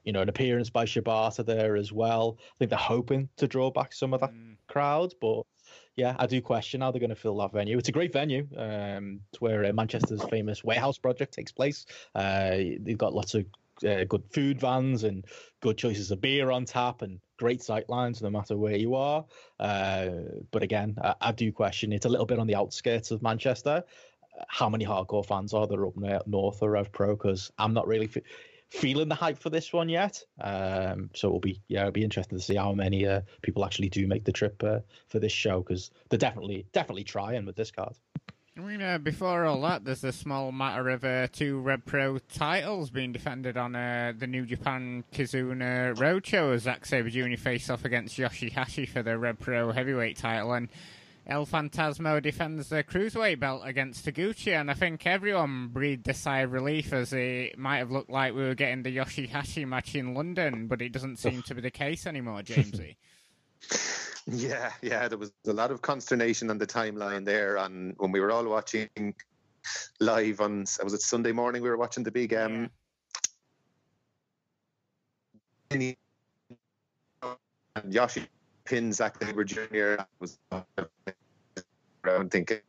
you 0.05 0.13
know 0.13 0.21
an 0.21 0.29
appearance 0.29 0.71
by 0.71 0.85
Shibata 0.85 1.45
there 1.45 1.77
as 1.77 1.93
well. 1.93 2.39
I 2.41 2.59
think 2.59 2.71
they're 2.71 2.79
hoping 2.79 3.29
to 3.37 3.47
draw 3.47 3.71
back 3.71 3.93
some 3.93 4.13
of 4.13 4.21
that 4.21 4.33
mm. 4.33 4.57
crowd, 4.67 5.15
but 5.21 5.43
yeah, 5.97 6.15
I 6.19 6.27
do 6.27 6.41
question 6.43 6.83
how 6.83 6.91
they're 6.91 7.01
going 7.01 7.11
to 7.11 7.17
fill 7.17 7.39
that 7.39 7.53
venue. 7.53 7.79
It's 7.79 7.89
a 7.89 7.93
great 7.93 8.13
venue. 8.13 8.47
Um, 8.57 9.21
it's 9.33 9.41
where 9.41 9.65
uh, 9.65 9.73
Manchester's 9.73 10.23
famous 10.25 10.63
warehouse 10.63 10.99
project 10.99 11.33
takes 11.33 11.53
place. 11.53 11.87
Uh, 12.15 12.57
they've 12.81 12.99
got 12.99 13.15
lots 13.15 13.35
of 13.35 13.47
uh, 13.85 14.05
good 14.05 14.25
food 14.31 14.61
vans 14.61 15.05
and 15.05 15.25
good 15.61 15.77
choices 15.77 16.11
of 16.11 16.21
beer 16.21 16.51
on 16.51 16.65
tap 16.65 17.03
and 17.03 17.21
great 17.39 17.63
sight 17.63 17.89
lines 17.89 18.23
no 18.23 18.31
matter 18.31 18.57
where 18.57 18.77
you 18.77 18.95
are. 18.95 19.25
Uh, 19.61 20.09
but 20.51 20.63
again, 20.63 20.97
I, 21.03 21.15
I, 21.21 21.33
do 21.33 21.53
question 21.53 21.93
it's 21.93 22.07
a 22.07 22.09
little 22.09 22.27
bit 22.27 22.39
on 22.39 22.47
the 22.47 22.55
outskirts 22.55 23.11
of 23.11 23.23
Manchester. 23.23 23.85
How 24.49 24.69
many 24.69 24.85
hardcore 24.85 25.25
fans 25.25 25.55
are 25.55 25.67
there 25.67 25.87
up 25.87 25.97
north 26.27 26.63
or 26.63 26.71
Rev 26.71 26.93
Pro? 26.93 27.17
Because 27.17 27.51
I'm 27.59 27.73
not 27.73 27.87
really 27.87 28.07
fe- 28.07 28.23
feeling 28.71 29.09
the 29.09 29.15
hype 29.15 29.39
for 29.39 29.51
this 29.51 29.73
one 29.73 29.89
yet. 29.89 30.23
Um, 30.41 31.11
so 31.15 31.29
it'll 31.29 31.41
be 31.41 31.63
yeah, 31.69 31.81
it'll 31.81 31.93
be 31.93 32.05
interesting 32.05 32.39
to 32.39 32.45
see 32.45 32.57
how 32.57 32.73
many 32.73 33.07
uh, 33.07 33.23
people 33.43 33.65
actually 33.65 33.89
do 33.89 34.07
make 34.07 34.25
the 34.25 34.33
trip 34.33 34.63
uh, 34.63 34.81
for 35.09 35.19
this 35.19 35.33
show 35.33 35.61
because 35.61 35.91
they're 36.09 36.19
definitely 36.19 36.67
definitely 36.73 37.05
trying 37.05 37.47
with 37.47 37.57
this 37.57 37.71
card. 37.71 37.95
Uh, 38.59 38.97
before 38.97 39.45
all 39.45 39.61
that, 39.61 39.85
there's 39.85 40.03
a 40.03 40.13
small 40.13 40.51
matter 40.51 40.89
of 40.89 41.05
uh, 41.05 41.27
two 41.31 41.61
Rev 41.61 41.85
Pro 41.85 42.19
titles 42.19 42.89
being 42.89 43.13
defended 43.13 43.59
on 43.59 43.77
uh, 43.77 44.15
the 44.19 44.27
New 44.27 44.47
Japan 44.47 45.05
Kizuna 45.13 45.95
Roadshow 45.95 46.55
as 46.55 46.63
Zack 46.63 46.87
Sabre 46.87 47.11
Jr. 47.11 47.37
face 47.37 47.69
off 47.69 47.85
against 47.85 48.17
Yoshihashi 48.17 48.89
for 48.89 49.03
the 49.03 49.19
Rev 49.19 49.39
Pro 49.39 49.73
heavyweight 49.73 50.17
title, 50.17 50.55
and 50.55 50.71
El 51.27 51.45
Phantasmo 51.45 52.23
defends 52.23 52.71
the 52.71 52.83
cruiserweight 52.83 53.39
belt 53.39 53.61
against 53.63 54.07
Taguchi, 54.07 54.59
and 54.59 54.71
I 54.71 54.75
think 54.75 55.07
everyone 55.07 55.69
breathed 55.69 56.09
a 56.09 56.15
sigh 56.15 56.41
of 56.41 56.53
relief 56.53 56.95
as 56.95 57.13
it 57.13 57.59
might 57.59 57.79
have 57.79 57.91
looked 57.91 58.11
like 58.11 58.35
we 58.35 58.43
were 58.43 58.55
getting 58.55 58.83
the 58.83 58.97
Yoshihashi 58.97 59.69
match 59.69 59.95
in 59.95 60.15
London, 60.15 60.67
but 60.67 60.81
it 60.81 60.93
doesn't 60.93 61.19
seem 61.19 61.43
to 61.43 61.55
be 61.55 61.61
the 61.61 61.71
case 61.71 62.07
anymore, 62.07 62.41
Jamesy. 62.41 62.97
Yeah, 64.29 64.73
yeah, 64.83 65.07
there 65.07 65.19
was 65.19 65.33
a 65.47 65.53
lot 65.53 65.71
of 65.71 65.83
consternation 65.83 66.51
on 66.51 66.59
the 66.59 66.67
timeline 66.67 67.25
there, 67.25 67.59
and 67.59 67.95
when 67.99 68.11
we 68.11 68.21
were 68.21 68.33
all 68.33 68.45
watching 68.45 68.89
live 70.01 70.41
on 70.41 70.61
was 70.83 70.95
it 70.95 71.03
Sunday 71.03 71.33
morning 71.33 71.63
we 71.63 71.69
were 71.69 71.77
watching 71.77 72.05
the 72.05 72.11
big 72.11 72.35
um 72.35 72.71
yeah. 75.71 75.93
and 77.23 77.93
Yoshi 77.93 78.27
pin 78.65 78.93
Zack 78.93 79.23
Sabre 79.23 79.45
Jr. 79.45 79.97
I 79.99 80.05
was 80.21 80.39
around 82.05 82.31
thinking 82.31 82.61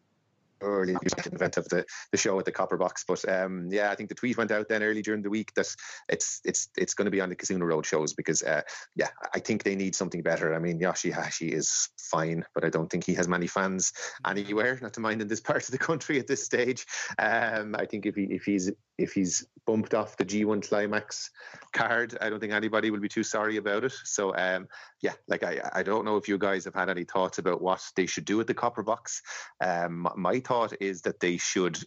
early 0.61 0.95
event 1.31 1.57
of 1.57 1.67
the, 1.69 1.85
the 2.11 2.17
show 2.17 2.37
at 2.39 2.45
the 2.45 2.51
Copper 2.51 2.77
Box. 2.77 3.03
But 3.07 3.27
um, 3.29 3.67
yeah, 3.71 3.91
I 3.91 3.95
think 3.95 4.09
the 4.09 4.15
tweet 4.15 4.37
went 4.37 4.51
out 4.51 4.67
then 4.69 4.83
early 4.83 5.01
during 5.01 5.21
the 5.21 5.29
week 5.29 5.53
that 5.55 5.67
it's 6.09 6.41
it's 6.43 6.69
it's 6.77 6.93
going 6.93 7.05
to 7.05 7.11
be 7.11 7.21
on 7.21 7.29
the 7.29 7.35
Kizuna 7.35 7.65
Road 7.65 7.85
shows 7.85 8.13
because 8.13 8.43
uh, 8.43 8.61
yeah, 8.95 9.09
I 9.33 9.39
think 9.39 9.63
they 9.63 9.75
need 9.75 9.95
something 9.95 10.21
better. 10.21 10.53
I 10.53 10.59
mean, 10.59 10.79
Yoshihashi 10.79 11.51
is 11.51 11.89
fine, 11.97 12.43
but 12.53 12.63
I 12.63 12.69
don't 12.69 12.89
think 12.89 13.05
he 13.05 13.13
has 13.15 13.27
many 13.27 13.47
fans 13.47 13.93
anywhere, 14.25 14.79
not 14.81 14.93
to 14.93 14.99
mind 14.99 15.21
in 15.21 15.27
this 15.27 15.41
part 15.47 15.63
of 15.63 15.71
the 15.71 15.77
country 15.77 16.19
at 16.19 16.27
this 16.27 16.43
stage. 16.43 16.85
Um, 17.17 17.75
I 17.77 17.85
think 17.85 18.05
if 18.05 18.15
he 18.15 18.23
if 18.23 18.43
he's 18.43 18.71
if 18.97 19.13
he's 19.13 19.45
bumped 19.65 19.93
off 19.93 20.17
the 20.17 20.25
G1 20.25 20.67
Climax 20.67 21.29
card, 21.73 22.17
I 22.21 22.29
don't 22.29 22.39
think 22.39 22.53
anybody 22.53 22.89
will 22.89 22.99
be 22.99 23.09
too 23.09 23.23
sorry 23.23 23.57
about 23.57 23.83
it. 23.83 23.93
So 24.03 24.35
um, 24.35 24.67
yeah, 25.01 25.13
like 25.27 25.43
I 25.43 25.61
I 25.73 25.83
don't 25.83 26.05
know 26.05 26.17
if 26.17 26.27
you 26.27 26.37
guys 26.37 26.65
have 26.65 26.75
had 26.75 26.89
any 26.89 27.03
thoughts 27.03 27.37
about 27.37 27.61
what 27.61 27.83
they 27.95 28.05
should 28.05 28.25
do 28.25 28.37
with 28.37 28.47
the 28.47 28.53
Copper 28.53 28.83
Box. 28.83 29.21
Um, 29.61 30.07
my 30.15 30.39
thought 30.39 30.73
is 30.79 31.01
that 31.03 31.19
they 31.19 31.37
should 31.37 31.77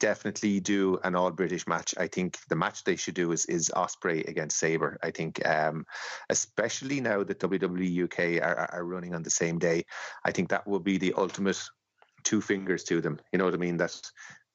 definitely 0.00 0.60
do 0.60 0.98
an 1.04 1.14
all 1.14 1.30
British 1.30 1.66
match. 1.66 1.94
I 1.98 2.06
think 2.06 2.38
the 2.48 2.56
match 2.56 2.84
they 2.84 2.96
should 2.96 3.14
do 3.14 3.32
is 3.32 3.44
is 3.46 3.70
Ospreay 3.74 4.26
against 4.28 4.58
Sabre. 4.58 4.98
I 5.02 5.10
think, 5.10 5.46
um, 5.46 5.84
especially 6.30 7.00
now 7.00 7.24
that 7.24 7.40
WWE 7.40 8.04
UK 8.04 8.42
are, 8.42 8.70
are 8.72 8.84
running 8.84 9.14
on 9.14 9.22
the 9.22 9.30
same 9.30 9.58
day, 9.58 9.84
I 10.24 10.32
think 10.32 10.50
that 10.50 10.66
will 10.66 10.80
be 10.80 10.98
the 10.98 11.14
ultimate 11.14 11.60
two 12.24 12.40
fingers 12.40 12.84
to 12.84 13.00
them. 13.00 13.18
You 13.32 13.38
know 13.38 13.44
what 13.44 13.54
I 13.54 13.58
mean? 13.58 13.76
That 13.76 14.00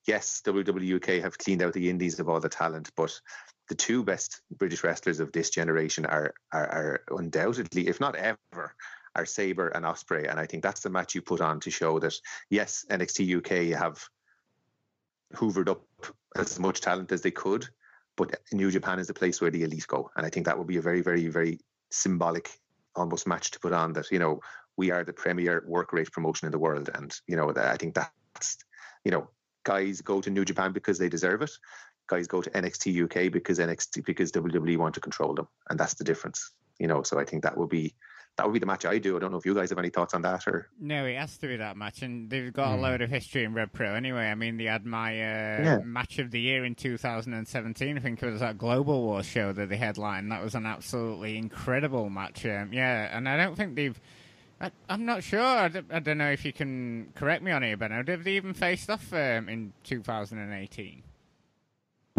yes, 0.05 0.41
WWE 0.45 1.21
have 1.21 1.37
cleaned 1.37 1.61
out 1.61 1.73
the 1.73 1.89
indies 1.89 2.19
of 2.19 2.29
all 2.29 2.39
the 2.39 2.49
talent, 2.49 2.91
but 2.95 3.19
the 3.69 3.75
two 3.75 4.03
best 4.03 4.41
British 4.57 4.83
wrestlers 4.83 5.19
of 5.19 5.31
this 5.31 5.49
generation 5.49 6.05
are 6.05 6.33
are, 6.51 6.67
are 7.09 7.17
undoubtedly, 7.17 7.87
if 7.87 7.99
not 7.99 8.15
ever, 8.15 8.75
are 9.15 9.25
Sabre 9.25 9.69
and 9.69 9.85
Ospreay, 9.85 10.29
and 10.29 10.39
I 10.39 10.45
think 10.45 10.63
that's 10.63 10.81
the 10.81 10.89
match 10.89 11.15
you 11.15 11.21
put 11.21 11.41
on 11.41 11.59
to 11.61 11.71
show 11.71 11.99
that 11.99 12.15
yes, 12.49 12.85
NXT 12.89 13.37
UK 13.37 13.79
have 13.79 14.03
hoovered 15.33 15.69
up 15.69 15.83
as 16.35 16.59
much 16.59 16.81
talent 16.81 17.11
as 17.11 17.21
they 17.21 17.31
could, 17.31 17.67
but 18.15 18.35
New 18.51 18.71
Japan 18.71 18.99
is 18.99 19.07
the 19.07 19.13
place 19.13 19.41
where 19.41 19.51
the 19.51 19.63
elite 19.63 19.87
go, 19.87 20.09
and 20.15 20.25
I 20.25 20.29
think 20.29 20.45
that 20.45 20.57
would 20.57 20.67
be 20.67 20.77
a 20.77 20.81
very, 20.81 21.01
very, 21.01 21.27
very 21.27 21.59
symbolic, 21.91 22.51
almost 22.95 23.27
match 23.27 23.51
to 23.51 23.59
put 23.59 23.73
on. 23.73 23.93
That 23.93 24.11
you 24.11 24.19
know 24.19 24.41
we 24.77 24.91
are 24.91 25.03
the 25.03 25.13
premier 25.13 25.63
work 25.65 25.93
rate 25.93 26.11
promotion 26.11 26.47
in 26.47 26.51
the 26.51 26.59
world, 26.59 26.89
and 26.93 27.13
you 27.27 27.35
know 27.35 27.53
I 27.55 27.77
think 27.77 27.93
that's 27.93 28.57
you 29.05 29.11
know 29.11 29.29
guys 29.63 30.01
go 30.01 30.21
to 30.21 30.29
New 30.29 30.45
Japan 30.45 30.71
because 30.71 30.97
they 30.97 31.09
deserve 31.09 31.41
it. 31.41 31.51
Guys 32.07 32.27
go 32.27 32.41
to 32.41 32.49
NXT 32.49 33.05
UK 33.05 33.31
because 33.31 33.59
NXT 33.59 34.05
because 34.05 34.31
WWE 34.31 34.77
want 34.77 34.95
to 34.95 35.01
control 35.01 35.33
them, 35.33 35.47
and 35.69 35.79
that's 35.79 35.93
the 35.95 36.03
difference. 36.03 36.51
You 36.79 36.87
know, 36.87 37.03
so 37.03 37.19
I 37.19 37.25
think 37.25 37.43
that 37.43 37.57
would 37.57 37.69
be 37.69 37.93
that 38.37 38.45
would 38.45 38.53
be 38.53 38.59
the 38.59 38.65
match 38.65 38.85
I 38.85 38.97
do. 38.97 39.15
I 39.15 39.19
don't 39.19 39.31
know 39.31 39.37
if 39.37 39.45
you 39.45 39.53
guys 39.53 39.69
have 39.69 39.77
any 39.77 39.89
thoughts 39.89 40.13
on 40.13 40.23
that 40.23 40.47
or. 40.47 40.69
No, 40.79 41.05
it 41.05 41.15
has 41.15 41.37
to 41.37 41.47
be 41.47 41.57
that 41.57 41.77
match, 41.77 42.01
and 42.01 42.29
they've 42.29 42.51
got 42.51 42.69
mm. 42.69 42.73
a 42.73 42.75
hmm. 42.77 42.81
load 42.81 43.01
of 43.01 43.09
history 43.09 43.43
in 43.43 43.53
Rev 43.53 43.71
Pro 43.71 43.93
anyway. 43.93 44.25
I 44.25 44.35
mean, 44.35 44.57
they 44.57 44.65
had 44.65 44.85
my 44.85 45.11
uh, 45.11 45.63
yeah. 45.63 45.77
match 45.83 46.17
of 46.17 46.31
the 46.31 46.41
year 46.41 46.65
in 46.65 46.73
2017. 46.73 47.97
I 47.97 48.01
think 48.01 48.23
it 48.23 48.31
was 48.31 48.39
that 48.39 48.57
Global 48.57 49.03
War 49.03 49.21
show 49.21 49.53
that 49.53 49.69
they 49.69 49.77
headlined. 49.77 50.31
That 50.31 50.43
was 50.43 50.55
an 50.55 50.65
absolutely 50.65 51.37
incredible 51.37 52.09
match. 52.09 52.45
Um, 52.45 52.73
yeah, 52.73 53.15
and 53.15 53.29
I 53.29 53.37
don't 53.37 53.55
think 53.55 53.75
they've. 53.75 53.99
I, 54.61 54.71
am 54.89 55.05
not 55.05 55.23
sure. 55.23 55.41
I 55.41 55.67
d- 55.67 55.81
I 55.91 55.99
don't 55.99 56.17
know 56.17 56.31
if 56.31 56.45
you 56.45 56.53
can 56.53 57.11
correct 57.15 57.43
me 57.43 57.51
on 57.51 57.63
here, 57.63 57.77
Benno. 57.77 58.03
Did 58.03 58.23
they 58.23 58.33
even 58.33 58.53
faced 58.53 58.89
off 58.89 59.11
um, 59.13 59.49
in 59.49 59.73
2018? 59.83 61.03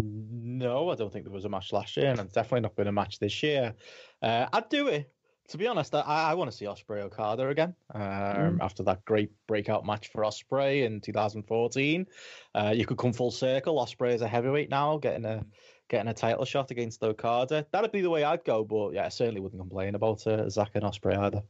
No, 0.02 0.90
I 0.90 0.94
don't 0.94 1.12
think 1.12 1.24
there 1.24 1.32
was 1.32 1.44
a 1.44 1.48
match 1.48 1.72
last 1.72 1.96
year, 1.96 2.10
and 2.10 2.20
it's 2.20 2.32
definitely 2.32 2.60
not 2.60 2.76
been 2.76 2.88
a 2.88 2.92
match 2.92 3.18
this 3.18 3.42
year. 3.42 3.74
Uh, 4.20 4.46
I'd 4.52 4.68
do 4.68 4.88
it 4.88 5.10
to 5.48 5.58
be 5.58 5.66
honest, 5.66 5.94
I, 5.94 6.00
I 6.00 6.34
want 6.34 6.50
to 6.50 6.56
see 6.56 6.64
Ospreay 6.64 7.02
Okada 7.02 7.48
again 7.48 7.74
um, 7.94 8.02
mm. 8.02 8.58
after 8.60 8.82
that 8.84 9.04
great 9.04 9.30
breakout 9.46 9.84
match 9.84 10.08
for 10.08 10.22
Ospreay 10.22 10.84
in 10.84 11.00
2014. 11.00 12.06
Uh, 12.54 12.72
you 12.74 12.86
could 12.86 12.96
come 12.96 13.12
full 13.12 13.30
circle. 13.30 13.76
Ospreay 13.84 14.14
is 14.14 14.22
a 14.22 14.28
heavyweight 14.28 14.70
now, 14.70 14.96
getting 14.96 15.24
a 15.24 15.44
getting 15.88 16.08
a 16.08 16.14
title 16.14 16.46
shot 16.46 16.70
against 16.70 17.02
Okada. 17.02 17.66
That'd 17.70 17.92
be 17.92 18.00
the 18.00 18.08
way 18.08 18.24
I'd 18.24 18.44
go, 18.44 18.64
but 18.64 18.94
yeah, 18.94 19.04
I 19.04 19.10
certainly 19.10 19.40
wouldn't 19.40 19.60
complain 19.60 19.94
about 19.94 20.26
uh, 20.26 20.48
Zack 20.48 20.70
and 20.74 20.84
Ospreay 20.84 21.18
either. 21.18 21.42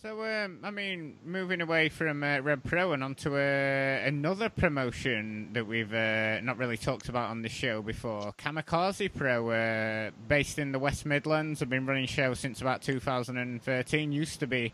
So, 0.00 0.24
um, 0.24 0.60
I 0.62 0.70
mean, 0.70 1.16
moving 1.24 1.60
away 1.60 1.88
from 1.88 2.22
uh, 2.22 2.38
Rev 2.38 2.62
Pro 2.62 2.92
and 2.92 3.02
onto 3.02 3.34
uh, 3.34 4.00
another 4.04 4.48
promotion 4.48 5.52
that 5.54 5.66
we've 5.66 5.92
uh, 5.92 6.40
not 6.40 6.56
really 6.56 6.76
talked 6.76 7.08
about 7.08 7.30
on 7.30 7.42
the 7.42 7.48
show 7.48 7.82
before, 7.82 8.32
Kamikaze 8.38 9.12
Pro, 9.12 9.50
uh, 9.50 10.12
based 10.28 10.60
in 10.60 10.70
the 10.70 10.78
West 10.78 11.04
Midlands, 11.04 11.58
have 11.58 11.68
been 11.68 11.84
running 11.84 12.06
shows 12.06 12.38
since 12.38 12.60
about 12.60 12.80
2013. 12.80 14.12
Used 14.12 14.38
to 14.38 14.46
be 14.46 14.72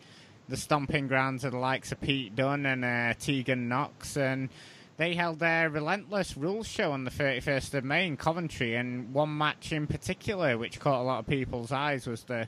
the 0.51 0.59
stomping 0.59 1.09
grounds 1.09 1.43
of 1.45 1.53
the 1.53 1.59
likes 1.59 1.91
of 1.91 2.03
Pete 2.03 2.37
Dunne 2.37 2.67
and 2.67 2.85
uh, 2.85 3.15
Tegan 3.19 3.67
Knox, 3.67 4.19
and 4.19 4.51
they 4.99 5.15
held 5.15 5.39
their 5.39 5.71
Relentless 5.71 6.37
Rules 6.37 6.69
show 6.69 6.93
on 6.93 7.05
the 7.05 7.11
31st 7.11 7.73
of 7.73 7.85
May 7.85 8.07
in 8.07 8.19
Coventry, 8.19 8.77
and 8.77 9.15
one 9.15 9.39
match 9.39 9.73
in 9.73 9.87
particular, 9.87 10.59
which 10.59 10.81
caught 10.81 11.01
a 11.01 11.03
lot 11.03 11.21
of 11.21 11.27
people's 11.27 11.73
eyes, 11.73 12.07
was 12.07 12.25
the 12.25 12.47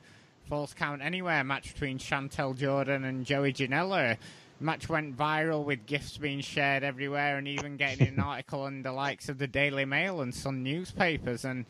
Falls 0.49 0.75
Count 0.75 1.03
Anywhere 1.03 1.43
match 1.43 1.73
between 1.73 1.99
Chantal 1.99 2.55
Jordan 2.55 3.05
and 3.05 3.27
Joey 3.27 3.53
Janela. 3.53 4.17
Match 4.61 4.89
went 4.89 5.17
viral 5.17 5.65
with 5.65 5.87
gifs 5.87 6.19
being 6.19 6.41
shared 6.41 6.85
everywhere 6.85 7.37
and 7.37 7.49
even 7.49 7.77
getting 7.77 8.07
an 8.07 8.21
article 8.25 8.67
in 8.67 8.83
the 8.83 8.93
likes 8.93 9.29
of 9.29 9.39
the 9.39 9.49
Daily 9.49 9.85
Mail 9.85 10.21
and 10.21 10.33
some 10.33 10.63
newspapers. 10.63 11.45
And 11.45 11.67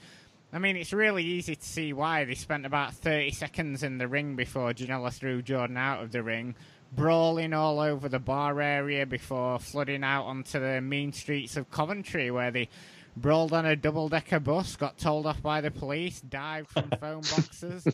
I 0.52 0.58
mean, 0.58 0.76
it's 0.76 0.92
really 0.92 1.24
easy 1.24 1.56
to 1.56 1.64
see 1.64 1.94
why 1.94 2.24
they 2.24 2.34
spent 2.34 2.66
about 2.66 2.92
30 2.92 3.30
seconds 3.30 3.82
in 3.82 3.96
the 3.96 4.08
ring 4.08 4.36
before 4.36 4.74
Janela 4.74 5.10
threw 5.10 5.40
Jordan 5.40 5.78
out 5.78 6.02
of 6.02 6.12
the 6.12 6.22
ring, 6.22 6.54
brawling 6.92 7.54
all 7.54 7.80
over 7.80 8.10
the 8.10 8.18
bar 8.18 8.60
area 8.60 9.06
before 9.06 9.58
flooding 9.58 10.04
out 10.04 10.24
onto 10.24 10.60
the 10.60 10.82
mean 10.82 11.14
streets 11.14 11.56
of 11.56 11.70
Coventry, 11.70 12.30
where 12.30 12.50
they 12.50 12.68
brawled 13.16 13.52
on 13.52 13.66
a 13.66 13.74
double 13.74 14.08
decker 14.08 14.40
bus, 14.40 14.76
got 14.76 14.98
told 14.98 15.26
off 15.26 15.42
by 15.42 15.60
the 15.60 15.70
police, 15.70 16.20
dived 16.20 16.68
from 16.68 16.90
phone 17.00 17.22
boxes, 17.22 17.86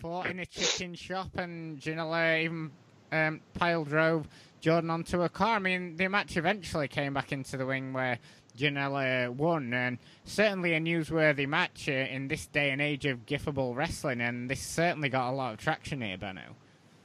fought 0.00 0.26
in 0.26 0.38
a 0.38 0.46
chicken 0.46 0.94
shop, 0.94 1.36
and 1.36 1.80
Janela 1.80 2.44
even 2.44 2.70
um, 3.12 3.40
pile 3.54 3.84
drove 3.84 4.28
Jordan 4.60 4.90
onto 4.90 5.22
a 5.22 5.28
car. 5.28 5.56
I 5.56 5.58
mean, 5.58 5.96
the 5.96 6.08
match 6.08 6.36
eventually 6.36 6.88
came 6.88 7.14
back 7.14 7.32
into 7.32 7.56
the 7.56 7.66
wing 7.66 7.92
where 7.92 8.18
Janela 8.56 9.30
won, 9.30 9.72
and 9.72 9.98
certainly 10.24 10.74
a 10.74 10.80
newsworthy 10.80 11.48
match 11.48 11.88
uh, 11.88 11.92
in 11.92 12.28
this 12.28 12.46
day 12.46 12.70
and 12.70 12.80
age 12.80 13.06
of 13.06 13.26
giftable 13.26 13.74
wrestling, 13.74 14.20
and 14.20 14.50
this 14.50 14.60
certainly 14.60 15.08
got 15.08 15.30
a 15.30 15.34
lot 15.34 15.54
of 15.54 15.58
traction 15.58 16.00
here, 16.00 16.18
Benno. 16.18 16.56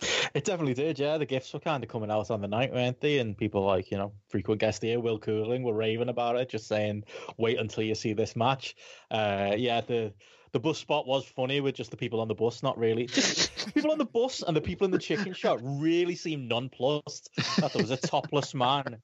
It 0.33 0.45
definitely 0.45 0.73
did, 0.73 0.97
yeah. 0.97 1.17
The 1.17 1.25
gifts 1.25 1.53
were 1.53 1.59
kind 1.59 1.83
of 1.83 1.89
coming 1.89 2.09
out 2.09 2.31
on 2.31 2.39
the 2.39 2.47
night, 2.47 2.71
weren't 2.71 3.01
they? 3.01 3.19
And 3.19 3.37
people 3.37 3.65
like, 3.65 3.91
you 3.91 3.97
know, 3.97 4.13
frequent 4.29 4.61
guest 4.61 4.81
here, 4.81 4.99
Will 4.99 5.19
Cooling, 5.19 5.63
were 5.63 5.73
raving 5.73 6.07
about 6.07 6.37
it, 6.37 6.49
just 6.49 6.67
saying, 6.67 7.03
wait 7.37 7.59
until 7.59 7.83
you 7.83 7.95
see 7.95 8.13
this 8.13 8.35
match. 8.35 8.75
Uh, 9.09 9.53
yeah, 9.57 9.81
the 9.81 10.13
the 10.53 10.59
bus 10.59 10.77
spot 10.77 11.07
was 11.07 11.25
funny 11.25 11.61
with 11.61 11.75
just 11.75 11.91
the 11.91 11.97
people 11.97 12.19
on 12.19 12.27
the 12.27 12.35
bus, 12.35 12.61
not 12.61 12.77
really. 12.77 13.07
People 13.73 13.91
on 13.91 13.97
the 13.97 14.05
bus 14.05 14.41
and 14.41 14.55
the 14.55 14.61
people 14.61 14.85
in 14.85 14.91
the 14.91 14.99
chicken 14.99 15.33
shop 15.33 15.59
really 15.61 16.15
seemed 16.15 16.49
nonplussed 16.49 17.29
that 17.57 17.71
there 17.71 17.81
was 17.81 17.91
a 17.91 17.97
topless 17.97 18.53
man 18.53 19.01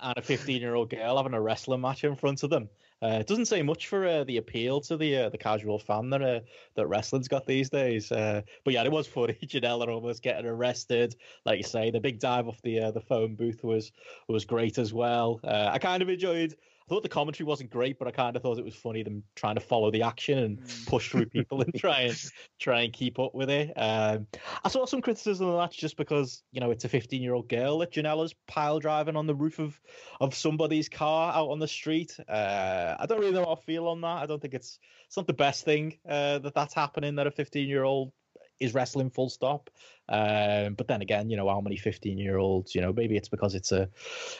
and 0.00 0.16
a 0.16 0.22
15 0.22 0.60
year 0.60 0.74
old 0.74 0.90
girl 0.90 1.16
having 1.16 1.34
a 1.34 1.40
wrestling 1.40 1.80
match 1.80 2.04
in 2.04 2.16
front 2.16 2.42
of 2.42 2.50
them. 2.50 2.68
Uh, 3.02 3.18
it 3.20 3.26
doesn't 3.26 3.44
say 3.46 3.62
much 3.62 3.88
for 3.88 4.06
uh, 4.06 4.24
the 4.24 4.38
appeal 4.38 4.80
to 4.80 4.96
the 4.96 5.16
uh, 5.16 5.28
the 5.28 5.36
casual 5.36 5.78
fan 5.78 6.08
that 6.10 6.22
uh, 6.22 6.40
that 6.74 6.86
wrestling's 6.86 7.28
got 7.28 7.44
these 7.46 7.68
days. 7.68 8.10
Uh, 8.10 8.40
but 8.64 8.72
yeah, 8.72 8.82
it 8.84 8.90
was 8.90 9.06
funny. 9.06 9.34
Janela 9.42 9.88
almost 9.88 10.22
getting 10.22 10.46
arrested, 10.46 11.14
like 11.44 11.58
you 11.58 11.64
say. 11.64 11.90
The 11.90 12.00
big 12.00 12.18
dive 12.20 12.48
off 12.48 12.62
the 12.62 12.80
uh, 12.80 12.90
the 12.92 13.00
phone 13.00 13.34
booth 13.34 13.62
was 13.62 13.92
was 14.28 14.46
great 14.46 14.78
as 14.78 14.94
well. 14.94 15.40
I 15.44 15.78
kind 15.78 16.02
of 16.02 16.08
enjoyed. 16.08 16.56
I 16.86 16.94
thought 16.94 17.02
the 17.02 17.08
commentary 17.08 17.46
wasn't 17.46 17.70
great, 17.70 17.98
but 17.98 18.06
I 18.06 18.12
kind 18.12 18.36
of 18.36 18.42
thought 18.42 18.58
it 18.58 18.64
was 18.64 18.76
funny 18.76 19.02
them 19.02 19.24
trying 19.34 19.56
to 19.56 19.60
follow 19.60 19.90
the 19.90 20.02
action 20.02 20.38
and 20.38 20.60
mm. 20.60 20.86
push 20.86 21.10
through 21.10 21.26
people 21.26 21.60
and 21.60 21.74
try 21.74 22.02
and 22.02 22.30
try 22.60 22.82
and 22.82 22.92
keep 22.92 23.18
up 23.18 23.34
with 23.34 23.50
it. 23.50 23.72
Um, 23.76 24.28
I 24.62 24.68
saw 24.68 24.86
some 24.86 25.02
criticism 25.02 25.48
of 25.48 25.58
that 25.58 25.72
just 25.72 25.96
because 25.96 26.44
you 26.52 26.60
know 26.60 26.70
it's 26.70 26.84
a 26.84 26.88
15 26.88 27.20
year 27.20 27.34
old 27.34 27.48
girl 27.48 27.78
that 27.78 27.92
Janela's 27.92 28.34
pile 28.46 28.78
driving 28.78 29.16
on 29.16 29.26
the 29.26 29.34
roof 29.34 29.58
of 29.58 29.80
of 30.20 30.34
somebody's 30.34 30.88
car 30.88 31.34
out 31.34 31.50
on 31.50 31.58
the 31.58 31.66
street. 31.66 32.16
Uh, 32.28 32.94
I 32.98 33.06
don't 33.06 33.18
really 33.18 33.32
know 33.32 33.44
how 33.44 33.54
I 33.54 33.60
feel 33.62 33.88
on 33.88 34.00
that. 34.02 34.22
I 34.22 34.26
don't 34.26 34.40
think 34.40 34.54
it's 34.54 34.78
it's 35.08 35.16
not 35.16 35.26
the 35.26 35.32
best 35.32 35.64
thing 35.64 35.98
uh, 36.08 36.38
that 36.38 36.54
that's 36.54 36.74
happening 36.74 37.16
that 37.16 37.26
a 37.26 37.32
15 37.32 37.68
year 37.68 37.82
old 37.82 38.12
is 38.60 38.74
wrestling 38.74 39.10
full 39.10 39.28
stop. 39.28 39.70
Um, 40.08 40.74
but 40.74 40.86
then 40.86 41.02
again, 41.02 41.30
you 41.30 41.36
know, 41.36 41.48
how 41.48 41.60
many 41.60 41.76
15 41.76 42.16
year 42.18 42.38
olds, 42.38 42.74
you 42.74 42.80
know, 42.80 42.92
maybe 42.92 43.16
it's 43.16 43.28
because 43.28 43.54
it's 43.54 43.72
a 43.72 43.88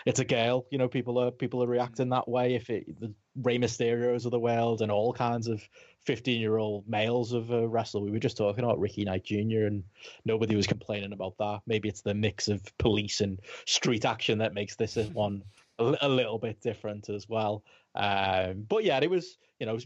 it's 0.04 0.20
a 0.20 0.24
girl, 0.24 0.66
you 0.70 0.78
know, 0.78 0.88
people 0.88 1.18
are 1.18 1.30
people 1.30 1.62
are 1.62 1.66
reacting 1.66 2.10
that 2.10 2.28
way. 2.28 2.54
If 2.54 2.70
it 2.70 3.00
the 3.00 3.12
Rey 3.42 3.58
Mysterios 3.58 4.24
of 4.24 4.30
the 4.30 4.38
world 4.38 4.80
and 4.80 4.90
all 4.90 5.12
kinds 5.12 5.48
of 5.48 5.68
15 6.06 6.40
year 6.40 6.56
old 6.56 6.88
males 6.88 7.32
of 7.32 7.50
uh, 7.50 7.68
wrestle. 7.68 8.00
We 8.00 8.10
were 8.10 8.18
just 8.18 8.36
talking 8.36 8.64
about 8.64 8.78
Ricky 8.78 9.04
Knight 9.04 9.24
Jr. 9.24 9.66
and 9.66 9.82
nobody 10.24 10.54
was 10.54 10.66
complaining 10.66 11.12
about 11.12 11.36
that. 11.38 11.60
Maybe 11.66 11.88
it's 11.88 12.02
the 12.02 12.14
mix 12.14 12.48
of 12.48 12.62
police 12.78 13.20
and 13.20 13.40
street 13.66 14.04
action 14.04 14.38
that 14.38 14.54
makes 14.54 14.76
this 14.76 14.96
one 14.96 15.42
a, 15.78 15.96
a 16.02 16.08
little 16.08 16.38
bit 16.38 16.60
different 16.60 17.08
as 17.08 17.28
well. 17.28 17.64
Um, 17.94 18.64
but 18.68 18.84
yeah, 18.84 19.00
it 19.02 19.10
was, 19.10 19.36
you 19.58 19.66
know, 19.66 19.78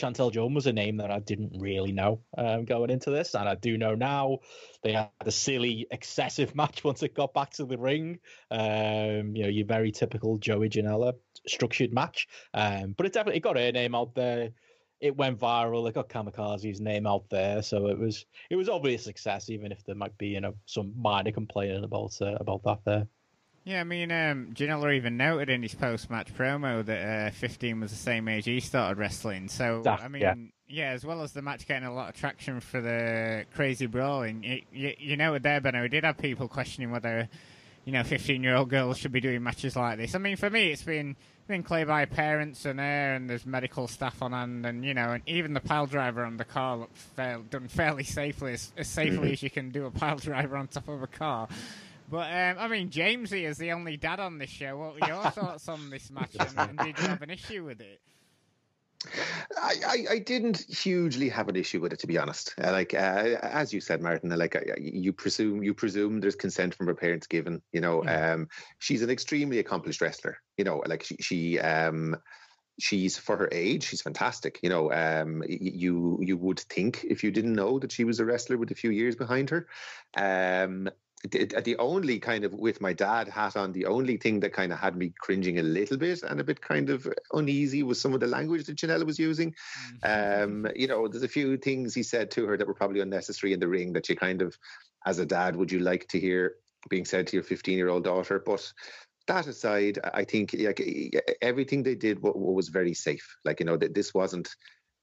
Chantal 0.00 0.30
Jordan 0.30 0.54
was 0.54 0.66
a 0.66 0.72
name 0.72 0.96
that 0.96 1.10
I 1.10 1.18
didn't 1.18 1.60
really 1.60 1.92
know 1.92 2.20
um, 2.36 2.64
going 2.64 2.90
into 2.90 3.10
this, 3.10 3.34
and 3.34 3.48
I 3.48 3.54
do 3.54 3.76
know 3.76 3.94
now. 3.94 4.38
They 4.82 4.92
had 4.92 5.10
a 5.20 5.30
silly, 5.30 5.86
excessive 5.90 6.54
match 6.56 6.82
once 6.82 7.02
it 7.02 7.14
got 7.14 7.34
back 7.34 7.50
to 7.52 7.66
the 7.66 7.76
ring. 7.76 8.18
Um, 8.50 9.36
you 9.36 9.42
know, 9.42 9.48
your 9.48 9.66
very 9.66 9.92
typical 9.92 10.38
Joey 10.38 10.70
Janela 10.70 11.14
structured 11.46 11.92
match, 11.92 12.28
um, 12.54 12.94
but 12.96 13.06
it 13.06 13.12
definitely 13.12 13.38
it 13.38 13.42
got 13.42 13.58
her 13.58 13.72
name 13.72 13.94
out 13.94 14.14
there. 14.14 14.50
It 15.00 15.16
went 15.16 15.38
viral. 15.38 15.88
It 15.88 15.94
got 15.94 16.08
Kamikaze's 16.08 16.80
name 16.80 17.06
out 17.06 17.28
there, 17.30 17.62
so 17.62 17.86
it 17.88 17.98
was 17.98 18.24
it 18.50 18.56
was 18.56 18.68
obvious 18.68 19.04
success, 19.04 19.50
even 19.50 19.70
if 19.70 19.84
there 19.84 19.94
might 19.94 20.16
be 20.16 20.28
you 20.28 20.40
know 20.40 20.54
some 20.64 20.92
minor 20.96 21.32
complaining 21.32 21.84
about 21.84 22.20
uh, 22.22 22.36
about 22.40 22.62
that 22.64 22.80
there. 22.84 23.06
Yeah, 23.64 23.80
I 23.80 23.84
mean, 23.84 24.10
um, 24.10 24.50
Janela 24.54 24.94
even 24.96 25.16
noted 25.16 25.50
in 25.50 25.62
his 25.62 25.74
post-match 25.74 26.34
promo 26.34 26.84
that 26.84 27.28
uh, 27.28 27.30
15 27.32 27.80
was 27.80 27.90
the 27.90 27.96
same 27.96 28.26
age 28.26 28.46
he 28.46 28.60
started 28.60 28.98
wrestling. 28.98 29.48
So, 29.48 29.82
I 29.86 30.08
mean, 30.08 30.22
yeah. 30.22 30.34
yeah. 30.66 30.90
as 30.92 31.04
well 31.04 31.22
as 31.22 31.32
the 31.32 31.42
match 31.42 31.66
getting 31.68 31.86
a 31.86 31.92
lot 31.92 32.08
of 32.08 32.14
traction 32.14 32.60
for 32.60 32.80
the 32.80 33.44
crazy 33.54 33.86
brawling, 33.86 34.42
you, 34.42 34.62
you, 34.72 34.94
you 34.98 35.16
know, 35.16 35.38
there, 35.38 35.60
Benno, 35.60 35.82
we 35.82 35.88
did 35.88 36.04
have 36.04 36.16
people 36.16 36.48
questioning 36.48 36.90
whether, 36.90 37.28
you 37.84 37.92
know, 37.92 38.00
15-year-old 38.00 38.70
girls 38.70 38.96
should 38.96 39.12
be 39.12 39.20
doing 39.20 39.42
matches 39.42 39.76
like 39.76 39.98
this. 39.98 40.14
I 40.14 40.18
mean, 40.18 40.36
for 40.36 40.48
me, 40.48 40.72
it's 40.72 40.82
been 40.82 41.16
been 41.50 41.62
clear 41.64 41.84
by 41.84 42.04
parents 42.04 42.64
and 42.64 42.78
there, 42.78 43.14
and 43.14 43.28
there's 43.28 43.44
medical 43.44 43.88
staff 43.88 44.22
on 44.22 44.32
hand, 44.32 44.64
and 44.64 44.84
you 44.84 44.94
know, 44.94 45.10
and 45.10 45.22
even 45.26 45.52
the 45.52 45.60
pile 45.60 45.84
driver 45.84 46.24
on 46.24 46.36
the 46.36 46.44
car 46.44 46.76
looked 46.78 46.96
fair, 46.96 47.38
done 47.50 47.66
fairly 47.66 48.04
safely, 48.04 48.52
as, 48.52 48.72
as 48.76 48.88
safely 48.88 49.18
mm-hmm. 49.18 49.32
as 49.32 49.42
you 49.42 49.50
can 49.50 49.70
do 49.70 49.84
a 49.84 49.90
pile 49.90 50.16
driver 50.18 50.56
on 50.56 50.68
top 50.68 50.88
of 50.88 51.02
a 51.02 51.08
car. 51.08 51.48
But 52.10 52.32
um, 52.32 52.56
I 52.58 52.68
mean, 52.68 52.90
Jamesy 52.90 53.48
is 53.48 53.56
the 53.56 53.72
only 53.72 53.96
dad 53.96 54.18
on 54.18 54.38
this 54.38 54.50
show. 54.50 54.76
What 54.76 55.00
were 55.00 55.06
your 55.06 55.30
thoughts 55.30 55.68
on 55.68 55.90
this 55.90 56.10
match, 56.10 56.36
and, 56.38 56.58
and 56.58 56.78
did 56.78 56.98
you 56.98 57.06
have 57.06 57.22
an 57.22 57.30
issue 57.30 57.64
with 57.64 57.80
it? 57.80 58.00
I, 59.56 59.74
I, 59.86 60.04
I, 60.10 60.18
didn't 60.18 60.58
hugely 60.68 61.30
have 61.30 61.48
an 61.48 61.56
issue 61.56 61.80
with 61.80 61.94
it, 61.94 62.00
to 62.00 62.06
be 62.06 62.18
honest. 62.18 62.54
Uh, 62.62 62.70
like 62.70 62.92
uh, 62.92 63.38
as 63.40 63.72
you 63.72 63.80
said, 63.80 64.02
Martin, 64.02 64.28
like 64.30 64.56
uh, 64.56 64.60
you 64.78 65.14
presume 65.14 65.62
you 65.62 65.72
presume 65.72 66.20
there's 66.20 66.36
consent 66.36 66.74
from 66.74 66.86
her 66.86 66.94
parents 66.94 67.26
given. 67.26 67.62
You 67.72 67.80
know, 67.80 68.02
mm. 68.02 68.34
um, 68.34 68.48
she's 68.78 69.02
an 69.02 69.08
extremely 69.08 69.58
accomplished 69.58 70.02
wrestler. 70.02 70.38
You 70.58 70.64
know, 70.64 70.82
like 70.86 71.04
she, 71.04 71.16
she 71.20 71.58
um, 71.60 72.16
she's 72.78 73.16
for 73.16 73.36
her 73.36 73.48
age, 73.52 73.84
she's 73.84 74.02
fantastic. 74.02 74.58
You 74.62 74.68
know, 74.68 74.92
um, 74.92 75.44
you 75.48 76.18
you 76.20 76.36
would 76.36 76.60
think 76.60 77.04
if 77.08 77.24
you 77.24 77.30
didn't 77.30 77.54
know 77.54 77.78
that 77.78 77.92
she 77.92 78.04
was 78.04 78.20
a 78.20 78.24
wrestler 78.24 78.58
with 78.58 78.70
a 78.70 78.74
few 78.74 78.90
years 78.90 79.16
behind 79.16 79.50
her. 79.50 79.66
Um, 80.16 80.90
the, 81.28 81.44
the 81.64 81.76
only 81.76 82.18
kind 82.18 82.44
of 82.44 82.54
with 82.54 82.80
my 82.80 82.92
dad 82.92 83.28
hat 83.28 83.56
on, 83.56 83.72
the 83.72 83.86
only 83.86 84.16
thing 84.16 84.40
that 84.40 84.54
kind 84.54 84.72
of 84.72 84.78
had 84.78 84.96
me 84.96 85.12
cringing 85.18 85.58
a 85.58 85.62
little 85.62 85.98
bit 85.98 86.22
and 86.22 86.40
a 86.40 86.44
bit 86.44 86.62
kind 86.62 86.88
of 86.88 87.06
uneasy 87.32 87.82
was 87.82 88.00
some 88.00 88.14
of 88.14 88.20
the 88.20 88.26
language 88.26 88.64
that 88.64 88.76
Janela 88.76 89.04
was 89.04 89.18
using. 89.18 89.54
Mm-hmm. 90.02 90.66
Um, 90.66 90.72
you 90.74 90.86
know, 90.86 91.08
there's 91.08 91.22
a 91.22 91.28
few 91.28 91.58
things 91.58 91.94
he 91.94 92.02
said 92.02 92.30
to 92.32 92.46
her 92.46 92.56
that 92.56 92.66
were 92.66 92.74
probably 92.74 93.00
unnecessary 93.00 93.52
in 93.52 93.60
the 93.60 93.68
ring 93.68 93.92
that 93.92 94.08
you 94.08 94.16
kind 94.16 94.40
of, 94.40 94.56
as 95.04 95.18
a 95.18 95.26
dad, 95.26 95.56
would 95.56 95.70
you 95.70 95.80
like 95.80 96.08
to 96.08 96.18
hear 96.18 96.54
being 96.88 97.04
said 97.04 97.26
to 97.26 97.36
your 97.36 97.44
15 97.44 97.76
year 97.76 97.90
old 97.90 98.04
daughter? 98.04 98.42
But 98.44 98.72
that 99.26 99.46
aside, 99.46 99.98
I 100.14 100.24
think 100.24 100.54
like 100.58 100.82
everything 101.42 101.82
they 101.82 101.94
did 101.94 102.22
was 102.22 102.68
very 102.68 102.94
safe. 102.94 103.36
Like 103.44 103.60
you 103.60 103.66
know, 103.66 103.76
that 103.76 103.94
this 103.94 104.14
wasn't 104.14 104.48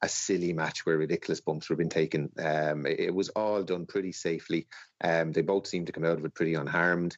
a 0.02 0.10
silly 0.10 0.54
match 0.54 0.86
where 0.86 0.98
ridiculous 0.98 1.42
bumps 1.42 1.70
were 1.70 1.76
being 1.76 1.90
taken. 1.90 2.32
Um, 2.38 2.86
it, 2.86 3.14
was 3.14 3.30
all 3.30 3.64
done 3.64 3.86
pretty 3.86 4.12
safely. 4.12 4.68
Um, 5.04 5.32
they 5.32 5.42
both 5.42 5.68
seemed 5.68 5.88
to 5.88 5.94
come 5.94 6.06
out 6.06 6.20
of 6.20 6.26
it 6.26 6.36
pretty 6.36 6.54
unharmed. 6.54 7.18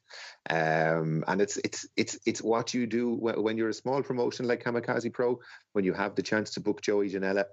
Um, 0.49 1.23
and 1.27 1.41
it's 1.41 1.57
it's 1.57 1.88
it's 1.97 2.19
it's 2.25 2.41
what 2.41 2.73
you 2.73 2.88
do 2.88 3.13
when, 3.13 3.41
when, 3.41 3.57
you're 3.57 3.69
a 3.69 3.73
small 3.73 4.01
promotion 4.01 4.47
like 4.47 4.63
Kamikaze 4.63 5.11
Pro, 5.13 5.39
when 5.73 5.84
you 5.84 5.93
have 5.93 6.15
the 6.15 6.23
chance 6.23 6.51
to 6.51 6.61
book 6.61 6.82
Joey 6.82 7.09
Janela. 7.09 7.45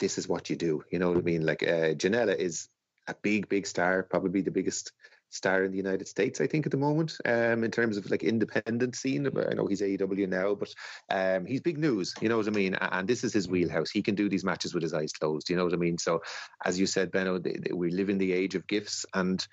This 0.00 0.18
is 0.18 0.28
what 0.28 0.50
you 0.50 0.56
do. 0.56 0.82
You 0.90 0.98
know 0.98 1.10
what 1.10 1.18
I 1.18 1.22
mean? 1.22 1.46
Like 1.46 1.62
uh, 1.62 1.94
Janela 1.94 2.36
is 2.36 2.68
a 3.06 3.14
big, 3.22 3.48
big 3.48 3.66
star, 3.66 4.02
probably 4.02 4.40
the 4.40 4.50
biggest 4.50 4.92
star 5.30 5.64
in 5.64 5.70
the 5.70 5.76
United 5.76 6.08
States, 6.08 6.40
I 6.40 6.46
think, 6.46 6.66
at 6.66 6.72
the 6.72 6.78
moment, 6.78 7.16
um, 7.24 7.64
in 7.64 7.70
terms 7.70 7.96
of 7.96 8.10
like 8.10 8.22
independent 8.22 8.96
scene. 8.96 9.26
I 9.26 9.54
know 9.54 9.66
he's 9.66 9.80
AEW 9.80 10.28
now, 10.28 10.54
but 10.54 10.74
um, 11.10 11.46
he's 11.46 11.60
big 11.60 11.78
news. 11.78 12.14
You 12.20 12.28
know 12.28 12.36
what 12.36 12.46
I 12.46 12.50
mean? 12.50 12.74
And 12.74 13.08
this 13.08 13.24
is 13.24 13.32
his 13.32 13.48
wheelhouse. 13.48 13.90
He 13.90 14.02
can 14.02 14.14
do 14.14 14.28
these 14.28 14.44
matches 14.44 14.74
with 14.74 14.82
his 14.82 14.94
eyes 14.94 15.12
closed. 15.12 15.50
You 15.50 15.56
know 15.56 15.64
what 15.64 15.74
I 15.74 15.78
mean? 15.78 15.98
So, 15.98 16.22
as 16.64 16.78
you 16.78 16.86
said, 16.86 17.10
Benno, 17.10 17.40
we 17.72 17.90
live 17.90 18.10
in 18.10 18.18
the 18.18 18.32
age 18.32 18.54
of 18.54 18.66
gifts, 18.66 19.04
and 19.14 19.46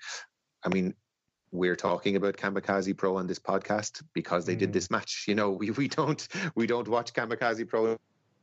I 0.64 0.68
mean, 0.68 0.94
we're 1.50 1.76
talking 1.76 2.16
about 2.16 2.36
Kamikaze 2.36 2.96
Pro 2.96 3.16
on 3.16 3.26
this 3.26 3.38
podcast 3.38 4.02
because 4.14 4.46
they 4.46 4.56
mm. 4.56 4.60
did 4.60 4.72
this 4.72 4.90
match. 4.90 5.24
You 5.28 5.34
know, 5.34 5.50
we, 5.60 5.70
we 5.70 5.88
don't 5.88 6.26
we 6.54 6.66
don't 6.66 6.88
watch 6.88 7.12
Kamikaze 7.12 7.68
Pro 7.68 7.92
on 7.92 7.98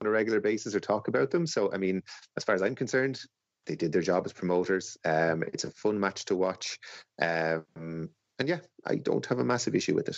a 0.07 0.09
regular 0.09 0.39
basis 0.39 0.75
or 0.75 0.79
talk 0.79 1.07
about 1.07 1.31
them. 1.31 1.45
So, 1.45 1.71
I 1.73 1.77
mean, 1.77 2.01
as 2.37 2.43
far 2.43 2.55
as 2.55 2.61
I'm 2.61 2.75
concerned, 2.75 3.21
they 3.69 3.75
did 3.75 3.93
their 3.93 4.01
job 4.01 4.25
as 4.25 4.33
promoters. 4.33 4.97
Um, 5.05 5.43
it's 5.43 5.63
a 5.63 5.69
fun 5.69 5.99
match 5.99 6.25
to 6.25 6.35
watch. 6.35 6.79
Um, 7.21 8.09
and 8.39 8.49
yeah, 8.49 8.59
I 8.83 8.95
don't 8.95 9.25
have 9.27 9.37
a 9.37 9.43
massive 9.43 9.75
issue 9.75 9.93
with 9.93 10.09
it. 10.09 10.17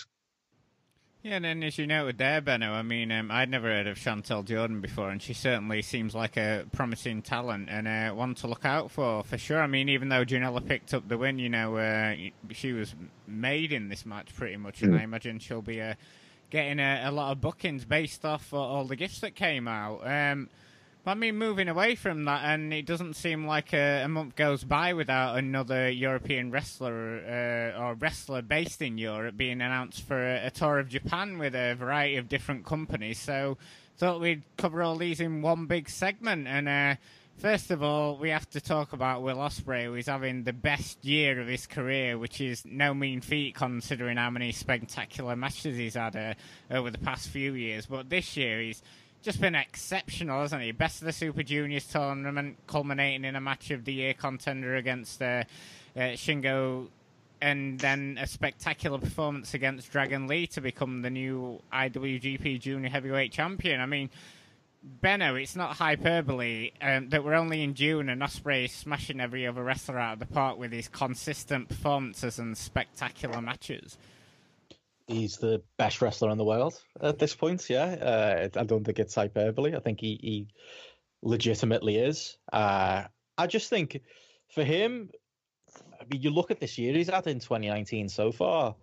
Yeah, 1.21 1.35
and 1.35 1.45
then 1.45 1.61
as 1.61 1.77
you 1.77 1.85
noted 1.85 2.17
there, 2.17 2.41
Benno, 2.41 2.71
I 2.71 2.81
mean, 2.81 3.11
um, 3.11 3.29
I'd 3.29 3.49
never 3.49 3.67
heard 3.67 3.85
of 3.85 3.97
Chantal 3.97 4.41
Jordan 4.41 4.81
before, 4.81 5.11
and 5.11 5.21
she 5.21 5.33
certainly 5.33 5.83
seems 5.83 6.15
like 6.15 6.35
a 6.35 6.65
promising 6.71 7.21
talent 7.21 7.69
and 7.69 7.87
uh, 7.87 8.15
one 8.15 8.33
to 8.35 8.47
look 8.47 8.65
out 8.65 8.89
for, 8.89 9.23
for 9.23 9.37
sure. 9.37 9.61
I 9.61 9.67
mean, 9.67 9.89
even 9.89 10.09
though 10.09 10.25
Janela 10.25 10.65
picked 10.65 10.95
up 10.95 11.07
the 11.07 11.19
win, 11.19 11.37
you 11.37 11.49
know, 11.49 11.75
uh, 11.75 12.15
she 12.51 12.71
was 12.71 12.95
made 13.27 13.71
in 13.71 13.89
this 13.89 14.03
match 14.03 14.33
pretty 14.35 14.57
much, 14.57 14.81
and 14.81 14.93
mm. 14.93 14.99
I 14.99 15.03
imagine 15.03 15.37
she'll 15.37 15.61
be 15.61 15.79
uh, 15.79 15.93
getting 16.49 16.79
a, 16.79 17.03
a, 17.05 17.11
lot 17.11 17.33
of 17.33 17.41
bookings 17.41 17.85
based 17.85 18.25
off 18.25 18.51
all 18.51 18.85
the 18.85 18.95
gifts 18.95 19.19
that 19.19 19.35
came 19.35 19.67
out. 19.67 20.01
Um, 20.07 20.49
I 21.03 21.15
mean, 21.15 21.37
moving 21.37 21.67
away 21.67 21.95
from 21.95 22.25
that, 22.25 22.43
and 22.45 22.71
it 22.71 22.85
doesn't 22.85 23.15
seem 23.15 23.47
like 23.47 23.73
a, 23.73 24.03
a 24.03 24.07
month 24.07 24.35
goes 24.35 24.63
by 24.63 24.93
without 24.93 25.35
another 25.35 25.89
European 25.89 26.51
wrestler 26.51 27.73
uh, 27.75 27.81
or 27.81 27.95
wrestler 27.95 28.43
based 28.43 28.83
in 28.83 28.99
Europe 28.99 29.35
being 29.35 29.61
announced 29.61 30.03
for 30.03 30.21
a, 30.21 30.45
a, 30.45 30.51
tour 30.51 30.77
of 30.77 30.89
Japan 30.89 31.39
with 31.39 31.55
a 31.55 31.73
variety 31.73 32.17
of 32.17 32.29
different 32.29 32.65
companies. 32.65 33.17
So, 33.17 33.57
thought 33.97 34.21
we'd 34.21 34.43
cover 34.57 34.83
all 34.83 34.95
these 34.95 35.19
in 35.19 35.41
one 35.41 35.65
big 35.65 35.89
segment. 35.89 36.47
And 36.47 36.69
uh, 36.69 36.95
first 37.37 37.71
of 37.71 37.81
all, 37.81 38.17
we 38.17 38.29
have 38.29 38.49
to 38.51 38.61
talk 38.61 38.93
about 38.93 39.23
Will 39.23 39.37
Ospreay, 39.37 39.85
who 39.85 39.95
is 39.95 40.05
having 40.05 40.43
the 40.43 40.53
best 40.53 41.03
year 41.03 41.41
of 41.41 41.47
his 41.47 41.65
career, 41.65 42.17
which 42.19 42.41
is 42.41 42.63
no 42.63 42.93
mean 42.93 43.21
feat 43.21 43.55
considering 43.55 44.17
how 44.17 44.29
many 44.29 44.51
spectacular 44.51 45.35
matches 45.35 45.77
he's 45.77 45.95
had 45.95 46.15
uh, 46.15 46.33
over 46.69 46.91
the 46.91 46.99
past 46.99 47.29
few 47.29 47.53
years. 47.53 47.87
But 47.87 48.09
this 48.09 48.37
year, 48.37 48.61
he's 48.61 48.83
just 49.21 49.39
been 49.39 49.55
exceptional, 49.55 50.41
hasn't 50.41 50.61
he? 50.61 50.71
Best 50.71 51.01
of 51.01 51.05
the 51.05 51.13
Super 51.13 51.43
Juniors 51.43 51.85
tournament, 51.85 52.57
culminating 52.67 53.25
in 53.25 53.35
a 53.35 53.41
match 53.41 53.71
of 53.71 53.85
the 53.85 53.93
year 53.93 54.13
contender 54.13 54.75
against 54.75 55.21
uh, 55.21 55.43
uh, 55.95 55.99
Shingo, 56.15 56.87
and 57.41 57.79
then 57.79 58.17
a 58.21 58.27
spectacular 58.27 58.97
performance 58.97 59.53
against 59.53 59.91
Dragon 59.91 60.27
Lee 60.27 60.47
to 60.47 60.61
become 60.61 61.01
the 61.01 61.09
new 61.09 61.61
IWGP 61.73 62.59
Junior 62.59 62.89
Heavyweight 62.89 63.31
Champion. 63.31 63.81
I 63.81 63.85
mean, 63.85 64.09
Benno, 64.83 65.35
it's 65.35 65.55
not 65.55 65.75
hyperbole 65.75 66.71
um, 66.81 67.09
that 67.09 67.23
we're 67.23 67.35
only 67.35 67.63
in 67.63 67.75
June 67.75 68.09
and 68.09 68.21
Ospreay 68.21 68.65
is 68.65 68.71
smashing 68.71 69.19
every 69.19 69.45
other 69.45 69.63
wrestler 69.63 69.99
out 69.99 70.13
of 70.13 70.19
the 70.19 70.25
park 70.25 70.57
with 70.57 70.71
his 70.71 70.87
consistent 70.87 71.69
performances 71.69 72.39
and 72.39 72.57
spectacular 72.57 73.41
matches 73.41 73.97
he's 75.11 75.37
the 75.37 75.61
best 75.77 76.01
wrestler 76.01 76.29
in 76.31 76.37
the 76.37 76.43
world 76.43 76.79
at 77.01 77.19
this 77.19 77.35
point. 77.35 77.69
Yeah, 77.69 77.83
uh, 77.83 78.59
I 78.59 78.63
don't 78.63 78.83
think 78.83 78.99
it's 78.99 79.15
hyperbole. 79.15 79.75
I 79.75 79.79
think 79.79 79.99
he, 79.99 80.19
he 80.21 80.47
legitimately 81.21 81.97
is. 81.97 82.37
Uh, 82.51 83.03
I 83.37 83.47
just 83.47 83.69
think 83.69 84.01
for 84.53 84.63
him, 84.63 85.09
I 85.99 86.05
mean, 86.09 86.21
you 86.21 86.31
look 86.31 86.51
at 86.51 86.59
this 86.59 86.77
year 86.77 86.93
he's 86.93 87.09
had 87.09 87.27
in 87.27 87.39
2019 87.39 88.09
so 88.09 88.31
far, 88.31 88.75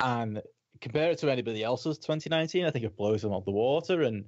and 0.00 0.42
compare 0.80 1.10
it 1.10 1.18
to 1.18 1.30
anybody 1.30 1.62
else's 1.62 1.98
2019, 1.98 2.64
I 2.64 2.70
think 2.70 2.84
it 2.84 2.96
blows 2.96 3.22
them 3.22 3.32
out 3.32 3.44
the 3.44 3.52
water. 3.52 4.02
And 4.02 4.26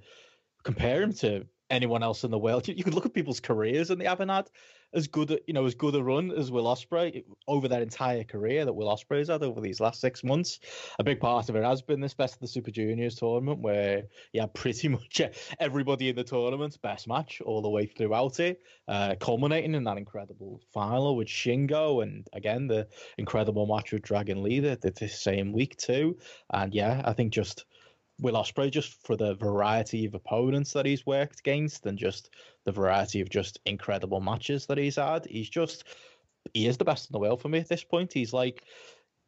compare 0.62 1.02
him 1.02 1.12
to 1.14 1.46
anyone 1.70 2.02
else 2.02 2.24
in 2.24 2.30
the 2.30 2.38
world, 2.38 2.68
you, 2.68 2.84
could 2.84 2.94
look 2.94 3.06
at 3.06 3.14
people's 3.14 3.40
careers 3.40 3.90
and 3.90 4.00
they 4.00 4.06
haven't 4.06 4.28
had 4.28 4.50
as 4.94 5.06
good, 5.06 5.38
you 5.46 5.52
know, 5.52 5.66
as 5.66 5.74
good 5.74 5.94
a 5.94 6.02
run 6.02 6.30
as 6.30 6.50
Will 6.50 6.64
Ospreay 6.64 7.22
over 7.46 7.68
their 7.68 7.82
entire 7.82 8.24
career 8.24 8.64
that 8.64 8.72
Will 8.72 8.88
Ospreay's 8.88 9.28
had 9.28 9.42
over 9.42 9.60
these 9.60 9.80
last 9.80 10.00
six 10.00 10.24
months. 10.24 10.60
A 10.98 11.04
big 11.04 11.20
part 11.20 11.48
of 11.48 11.56
it 11.56 11.64
has 11.64 11.82
been 11.82 12.00
this 12.00 12.14
best 12.14 12.34
of 12.34 12.40
the 12.40 12.48
Super 12.48 12.70
Juniors 12.70 13.16
tournament, 13.16 13.60
where 13.60 14.04
yeah, 14.32 14.46
pretty 14.46 14.88
much 14.88 15.20
everybody 15.60 16.08
in 16.08 16.16
the 16.16 16.24
tournament's 16.24 16.78
best 16.78 17.06
match 17.06 17.42
all 17.42 17.60
the 17.60 17.68
way 17.68 17.86
throughout 17.86 18.40
it, 18.40 18.62
uh, 18.88 19.14
culminating 19.20 19.74
in 19.74 19.84
that 19.84 19.98
incredible 19.98 20.60
final 20.72 21.16
with 21.16 21.28
Shingo, 21.28 22.02
and 22.02 22.26
again 22.32 22.66
the 22.66 22.88
incredible 23.18 23.66
match 23.66 23.92
with 23.92 24.02
Dragon 24.02 24.42
Lee 24.42 24.60
the, 24.60 24.78
the 24.98 25.08
same 25.08 25.52
week 25.52 25.76
too. 25.76 26.16
And 26.50 26.72
yeah, 26.72 27.02
I 27.04 27.12
think 27.12 27.32
just 27.32 27.66
Will 28.20 28.34
Ospreay 28.34 28.70
just 28.70 28.94
for 29.04 29.16
the 29.16 29.34
variety 29.34 30.04
of 30.04 30.14
opponents 30.14 30.72
that 30.72 30.86
he's 30.86 31.06
worked 31.06 31.40
against 31.40 31.86
and 31.86 31.96
just 31.96 32.30
the 32.64 32.72
variety 32.72 33.20
of 33.20 33.30
just 33.30 33.60
incredible 33.64 34.20
matches 34.20 34.66
that 34.66 34.78
he's 34.78 34.96
had. 34.96 35.26
He's 35.26 35.48
just 35.48 35.84
he 36.54 36.66
is 36.66 36.76
the 36.76 36.84
best 36.84 37.08
in 37.08 37.12
the 37.12 37.18
world 37.18 37.40
for 37.40 37.48
me 37.48 37.58
at 37.58 37.68
this 37.68 37.84
point. 37.84 38.12
He's 38.12 38.32
like 38.32 38.64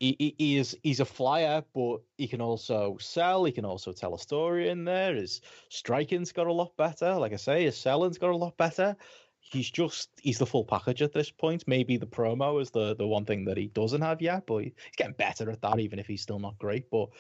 he, 0.01 0.35
he 0.39 0.57
is 0.57 0.77
he's 0.83 1.01
a 1.01 1.05
flyer, 1.05 1.63
but 1.75 1.99
he 2.17 2.27
can 2.27 2.41
also 2.41 2.97
sell. 2.99 3.45
He 3.45 3.53
can 3.53 3.67
also 3.67 3.93
tell 3.93 4.15
a 4.15 4.19
story 4.19 4.71
in 4.71 4.85
there. 4.85 5.15
His 5.15 5.43
striking's 5.69 6.33
got 6.33 6.47
a 6.47 6.53
lot 6.53 6.77
better. 6.77 7.15
Like 7.15 7.33
I 7.33 7.37
say, 7.37 7.65
his 7.65 7.77
selling's 7.77 8.19
got 8.19 8.31
a 8.31 8.37
lot 8.37 8.57
better. 8.57 8.97
He's 9.41 9.71
just 9.71 10.09
he's 10.21 10.39
the 10.39 10.47
full 10.47 10.65
package 10.65 11.03
at 11.03 11.13
this 11.13 11.31
point. 11.31 11.65
Maybe 11.67 11.97
the 11.97 12.07
promo 12.07 12.61
is 12.61 12.71
the 12.71 12.97
the 12.97 13.07
one 13.07 13.27
thing 13.27 13.45
that 13.45 13.59
he 13.59 13.69
doesn't 13.69 14.01
have 14.01 14.23
yet, 14.23 14.47
but 14.47 14.65
he's 14.65 14.73
getting 14.97 15.15
better 15.15 15.51
at 15.51 15.61
that, 15.61 15.79
even 15.79 15.99
if 15.99 16.07
he's 16.07 16.23
still 16.23 16.39
not 16.39 16.59
great. 16.59 16.91
But 16.91 17.11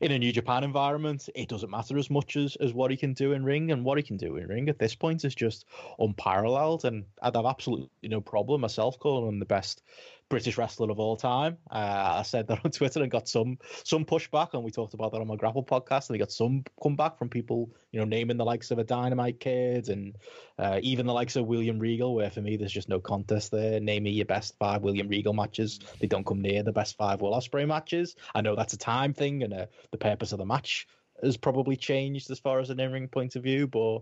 in 0.00 0.12
a 0.12 0.18
New 0.18 0.32
Japan 0.32 0.64
environment, 0.64 1.28
it 1.34 1.48
doesn't 1.48 1.70
matter 1.70 1.98
as 1.98 2.10
much 2.10 2.36
as, 2.36 2.56
as 2.56 2.72
what 2.72 2.90
he 2.90 2.96
can 2.96 3.12
do 3.12 3.32
in 3.32 3.44
ring. 3.44 3.70
And 3.70 3.84
what 3.84 3.98
he 3.98 4.04
can 4.04 4.16
do 4.16 4.36
in 4.36 4.48
ring 4.48 4.68
at 4.68 4.78
this 4.78 4.94
point 4.94 5.24
is 5.24 5.34
just 5.34 5.64
unparalleled. 5.98 6.84
And 6.84 7.04
I'd 7.22 7.36
have 7.36 7.46
absolutely 7.46 7.88
no 8.02 8.20
problem 8.20 8.60
myself 8.60 8.98
calling 8.98 9.28
him 9.28 9.38
the 9.38 9.46
best 9.46 9.82
British 10.28 10.58
wrestler 10.58 10.90
of 10.90 10.98
all 10.98 11.16
time. 11.16 11.56
Uh, 11.70 12.16
I 12.18 12.22
said 12.22 12.48
that 12.48 12.64
on 12.64 12.70
Twitter 12.72 13.02
and 13.02 13.10
got 13.10 13.28
some 13.28 13.58
some 13.84 14.04
pushback, 14.04 14.54
and 14.54 14.64
we 14.64 14.70
talked 14.70 14.94
about 14.94 15.12
that 15.12 15.20
on 15.20 15.26
my 15.26 15.36
Grapple 15.36 15.64
podcast, 15.64 16.08
and 16.08 16.14
we 16.14 16.18
got 16.18 16.32
some 16.32 16.64
comeback 16.82 17.18
from 17.18 17.28
people, 17.28 17.70
you 17.92 18.00
know, 18.00 18.06
naming 18.06 18.36
the 18.36 18.44
likes 18.44 18.70
of 18.70 18.78
a 18.78 18.84
Dynamite 18.84 19.38
Kid 19.38 19.88
and 19.88 20.16
uh, 20.58 20.80
even 20.82 21.06
the 21.06 21.12
likes 21.12 21.36
of 21.36 21.46
William 21.46 21.78
Regal, 21.78 22.14
where 22.14 22.30
for 22.30 22.40
me 22.40 22.56
there's 22.56 22.72
just 22.72 22.88
no 22.88 23.00
contest 23.00 23.52
there. 23.52 23.80
Name 23.80 24.02
me 24.02 24.10
your 24.10 24.26
best 24.26 24.56
five 24.58 24.82
William 24.82 25.08
Regal 25.08 25.32
matches. 25.32 25.78
They 26.00 26.06
don't 26.06 26.26
come 26.26 26.42
near 26.42 26.62
the 26.62 26.72
best 26.72 26.96
five 26.96 27.20
Will 27.20 27.32
Ospreay 27.32 27.66
matches. 27.66 28.16
I 28.34 28.40
know 28.40 28.56
that's 28.56 28.74
a 28.74 28.78
time 28.78 29.14
thing, 29.14 29.42
and 29.42 29.52
uh, 29.52 29.66
the 29.92 29.98
purpose 29.98 30.32
of 30.32 30.38
the 30.38 30.46
match 30.46 30.88
has 31.22 31.36
probably 31.36 31.76
changed 31.76 32.30
as 32.30 32.38
far 32.38 32.60
as 32.60 32.70
an 32.70 32.80
in-ring 32.80 33.08
point 33.08 33.36
of 33.36 33.42
view, 33.42 33.66
but 33.66 34.00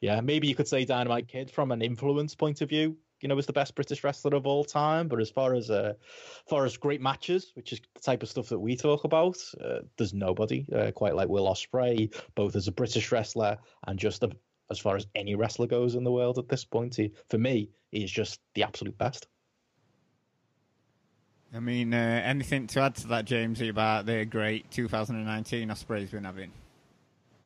yeah, 0.00 0.20
maybe 0.20 0.48
you 0.48 0.54
could 0.54 0.68
say 0.68 0.84
Dynamite 0.84 1.28
Kid 1.28 1.50
from 1.50 1.72
an 1.72 1.82
influence 1.82 2.34
point 2.34 2.60
of 2.60 2.68
view 2.68 2.96
you 3.22 3.28
know, 3.28 3.38
is 3.38 3.46
the 3.46 3.52
best 3.52 3.74
British 3.74 4.04
wrestler 4.04 4.36
of 4.36 4.46
all 4.46 4.64
time. 4.64 5.08
But 5.08 5.20
as 5.20 5.30
far 5.30 5.54
as 5.54 5.70
uh, 5.70 5.94
far 6.46 6.66
as 6.66 6.76
great 6.76 7.00
matches, 7.00 7.52
which 7.54 7.72
is 7.72 7.80
the 7.94 8.00
type 8.00 8.22
of 8.22 8.28
stuff 8.28 8.48
that 8.48 8.58
we 8.58 8.76
talk 8.76 9.04
about, 9.04 9.38
uh, 9.64 9.80
there's 9.96 10.12
nobody 10.12 10.66
uh, 10.74 10.90
quite 10.90 11.14
like 11.14 11.28
Will 11.28 11.46
Ospreay, 11.46 12.14
both 12.34 12.56
as 12.56 12.68
a 12.68 12.72
British 12.72 13.10
wrestler 13.12 13.56
and 13.86 13.98
just 13.98 14.22
a, 14.24 14.30
as 14.70 14.78
far 14.78 14.96
as 14.96 15.06
any 15.14 15.36
wrestler 15.36 15.68
goes 15.68 15.94
in 15.94 16.04
the 16.04 16.12
world 16.12 16.38
at 16.38 16.48
this 16.48 16.64
point. 16.64 16.96
He, 16.96 17.12
for 17.30 17.38
me, 17.38 17.70
he's 17.90 18.10
just 18.10 18.40
the 18.54 18.64
absolute 18.64 18.98
best. 18.98 19.28
I 21.54 21.60
mean, 21.60 21.92
uh, 21.92 22.22
anything 22.24 22.66
to 22.68 22.80
add 22.80 22.94
to 22.96 23.08
that, 23.08 23.26
Jamesy, 23.26 23.68
about 23.68 24.06
the 24.06 24.24
great 24.24 24.70
2019 24.70 25.68
Ospreay's 25.68 26.10
been 26.10 26.24
having? 26.24 26.50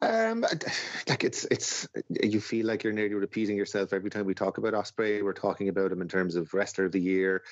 Um, 0.07 0.41
like 1.09 1.25
it's 1.25 1.45
it's 1.51 1.89
you 2.09 2.41
feel 2.41 2.67
like 2.67 2.85
you're 2.85 2.93
nearly 2.93 3.15
repeating 3.15 3.57
yourself 3.57 3.93
every 3.93 4.11
time 4.11 4.27
we 4.27 4.35
talk 4.35 4.59
about 4.59 4.75
Ospreay. 4.75 5.23
We're 5.23 5.33
talking 5.33 5.69
about 5.69 5.93
him 5.93 6.01
in 6.01 6.09
terms 6.09 6.37
of 6.37 6.55
wrestler 6.55 6.87
of 6.87 6.93
the 6.93 7.01
year, 7.01 7.43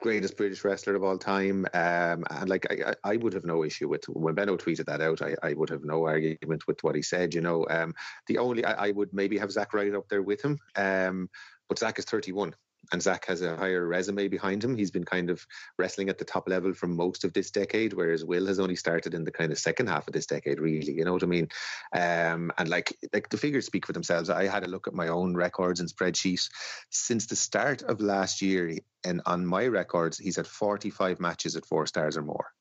greatest 0.00 0.36
British 0.36 0.64
wrestler 0.64 0.94
of 0.94 1.02
all 1.02 1.18
time. 1.18 1.66
Um, 1.72 2.24
and 2.30 2.48
like 2.48 2.66
I, 2.70 2.94
I 3.02 3.16
would 3.16 3.32
have 3.32 3.44
no 3.44 3.64
issue 3.64 3.88
with 3.88 4.04
when 4.08 4.34
Benno 4.34 4.56
tweeted 4.56 4.86
that 4.86 5.00
out. 5.00 5.22
I, 5.22 5.36
I 5.42 5.54
would 5.54 5.70
have 5.70 5.84
no 5.84 6.06
argument 6.06 6.66
with 6.66 6.82
what 6.84 6.94
he 6.94 7.02
said. 7.02 7.34
You 7.34 7.40
know, 7.40 7.66
um, 7.68 7.94
the 8.26 8.38
only 8.38 8.64
I, 8.64 8.88
I 8.88 8.90
would 8.90 9.12
maybe 9.12 9.38
have 9.38 9.52
Zack 9.52 9.72
Sabre 9.72 9.96
up 9.96 10.08
there 10.08 10.22
with 10.22 10.42
him. 10.42 10.58
Um, 10.76 11.30
but 11.68 11.78
Zack 11.78 11.98
is 11.98 12.04
31 12.04 12.54
and 12.92 13.02
Zack 13.02 13.26
has 13.26 13.42
a 13.42 13.56
higher 13.56 13.86
resume 13.86 14.28
behind 14.28 14.64
him. 14.64 14.76
He's 14.76 14.90
been 14.90 15.04
kind 15.04 15.30
of 15.30 15.46
wrestling 15.78 16.08
at 16.08 16.18
the 16.18 16.24
top 16.24 16.48
level 16.48 16.74
for 16.74 16.86
most 16.86 17.24
of 17.24 17.32
this 17.32 17.50
decade, 17.50 17.92
whereas 17.92 18.24
Will 18.24 18.46
has 18.46 18.58
only 18.58 18.76
started 18.76 19.14
in 19.14 19.24
the 19.24 19.30
kind 19.30 19.52
of 19.52 19.58
second 19.58 19.88
half 19.88 20.06
of 20.06 20.12
this 20.12 20.26
decade, 20.26 20.60
really. 20.60 20.92
You 20.92 21.04
know 21.04 21.12
what 21.12 21.22
I 21.22 21.26
mean? 21.26 21.48
Um, 21.94 22.52
and 22.58 22.68
like 22.68 22.96
like 23.12 23.28
the 23.28 23.36
figures 23.36 23.66
speak 23.66 23.86
for 23.86 23.92
themselves. 23.92 24.30
I 24.30 24.46
had 24.46 24.64
a 24.64 24.68
look 24.70 24.86
at 24.86 24.94
my 24.94 25.08
own 25.08 25.34
records 25.34 25.80
and 25.80 25.88
spreadsheets 25.88 26.50
since 26.90 27.26
the 27.26 27.36
start 27.36 27.82
of 27.82 28.00
last 28.00 28.42
year, 28.42 28.76
and 29.04 29.20
on 29.26 29.46
my 29.46 29.66
records, 29.66 30.18
he's 30.18 30.36
had 30.36 30.46
45 30.46 31.20
matches 31.20 31.56
at 31.56 31.66
four 31.66 31.86
stars 31.86 32.16
or 32.16 32.22
more. 32.22 32.52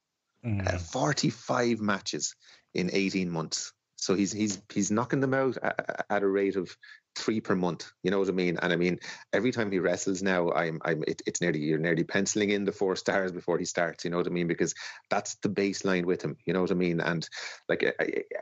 Mm. 0.46 0.74
Uh, 0.74 0.78
45 0.78 1.80
matches 1.80 2.36
in 2.74 2.90
18 2.94 3.30
months. 3.30 3.74
So 3.98 4.16
he's 4.16 4.32
he's 4.32 4.62
he's 4.74 4.92
knocking 4.92 5.20
them 5.20 5.34
out 5.34 5.58
at, 5.62 6.06
at 6.10 6.24
a 6.24 6.28
rate 6.28 6.56
of 6.56 6.76
three 7.20 7.42
per 7.42 7.56
month. 7.56 7.92
You 8.04 8.12
know 8.12 8.20
what 8.20 8.30
I 8.30 8.32
mean? 8.32 8.58
And 8.62 8.74
I 8.74 8.76
mean, 8.76 9.00
every 9.34 9.52
time 9.52 9.72
he 9.72 9.80
wrestles 9.80 10.24
now, 10.24 10.52
I'm, 10.52 10.80
I'm, 10.84 11.04
it, 11.08 11.22
it's 11.26 11.42
nearly 11.42 11.60
you're 11.60 11.78
nearly 11.78 12.04
penciling 12.04 12.52
in 12.52 12.66
the 12.66 12.72
four 12.72 12.96
stars 12.96 13.32
before 13.32 13.58
he 13.58 13.66
starts. 13.66 14.06
You 14.06 14.12
know 14.12 14.18
what 14.18 14.28
I 14.28 14.32
mean? 14.32 14.48
Because 14.48 14.74
that's 15.10 15.36
the 15.36 15.50
baseline 15.50 16.06
with 16.06 16.22
him. 16.22 16.38
You 16.46 16.54
know 16.54 16.62
what 16.62 16.72
I 16.72 16.76
mean? 16.76 17.02
And 17.02 17.28
like 17.68 17.84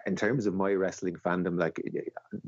in 0.05 0.15
terms 0.15 0.45
of 0.45 0.53
my 0.53 0.71
wrestling 0.71 1.15
fandom, 1.15 1.59
like 1.59 1.81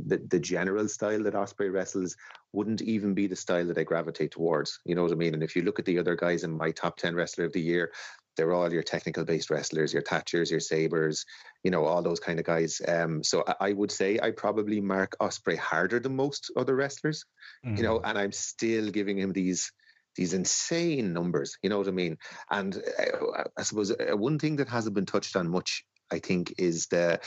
the 0.05 0.17
the 0.17 0.39
general 0.39 0.87
style 0.87 1.23
that 1.23 1.33
Ospreay 1.33 1.71
wrestles 1.73 2.15
wouldn't 2.51 2.81
even 2.81 3.13
be 3.13 3.27
the 3.27 3.35
style 3.35 3.65
that 3.67 3.77
I 3.77 3.83
gravitate 3.83 4.31
towards. 4.31 4.79
You 4.85 4.95
know 4.95 5.03
what 5.03 5.11
I 5.11 5.15
mean? 5.15 5.33
And 5.33 5.43
if 5.43 5.55
you 5.55 5.61
look 5.63 5.79
at 5.79 5.85
the 5.85 5.99
other 5.99 6.15
guys 6.15 6.43
in 6.43 6.57
my 6.57 6.71
top 6.71 6.97
ten 6.97 7.15
wrestler 7.15 7.45
of 7.45 7.53
the 7.53 7.61
year, 7.61 7.91
they're 8.39 8.53
all 8.53 8.71
your 8.71 8.83
technical 8.83 9.25
based 9.25 9.49
wrestlers, 9.49 9.91
your 9.91 10.01
Thatchers, 10.01 10.49
your 10.49 10.61
Sabres, 10.61 11.25
you 11.61 11.71
know, 11.71 11.83
all 11.83 12.01
those 12.01 12.21
kind 12.21 12.39
of 12.39 12.45
guys. 12.45 12.81
Um, 12.87 13.21
so 13.21 13.43
I, 13.45 13.55
I, 13.59 13.73
would 13.73 13.91
say 13.91 14.17
I 14.17 14.31
probably 14.31 14.79
mark 14.79 15.17
Ospreay 15.19 15.57
harder 15.57 15.99
than 15.99 16.15
most 16.15 16.49
other 16.55 16.73
wrestlers, 16.73 17.25
mm-hmm. 17.65 17.75
you 17.75 17.83
know, 17.83 17.99
mm. 17.99 18.03
and 18.05 18.17
I'm 18.17 18.31
still 18.31 18.91
giving 18.91 19.17
him 19.17 19.33
these 19.33 19.73
these 20.15 20.33
insane 20.33 21.11
numbers. 21.11 21.57
You 21.61 21.69
know 21.69 21.79
what 21.79 21.89
I 21.89 21.91
mean? 21.91 22.17
And 22.49 22.77
uh, 22.77 23.43
I 23.57 23.63
suppose 23.63 23.91
uh, 23.91 24.15
one 24.15 24.39
thing 24.39 24.55
that 24.55 24.69
hasn't 24.69 24.95
been 24.95 25.05
touched 25.05 25.35
on 25.35 25.49
much, 25.49 25.83
I 26.09 26.19
think, 26.19 26.53
is 26.57 26.87
the 26.87 27.19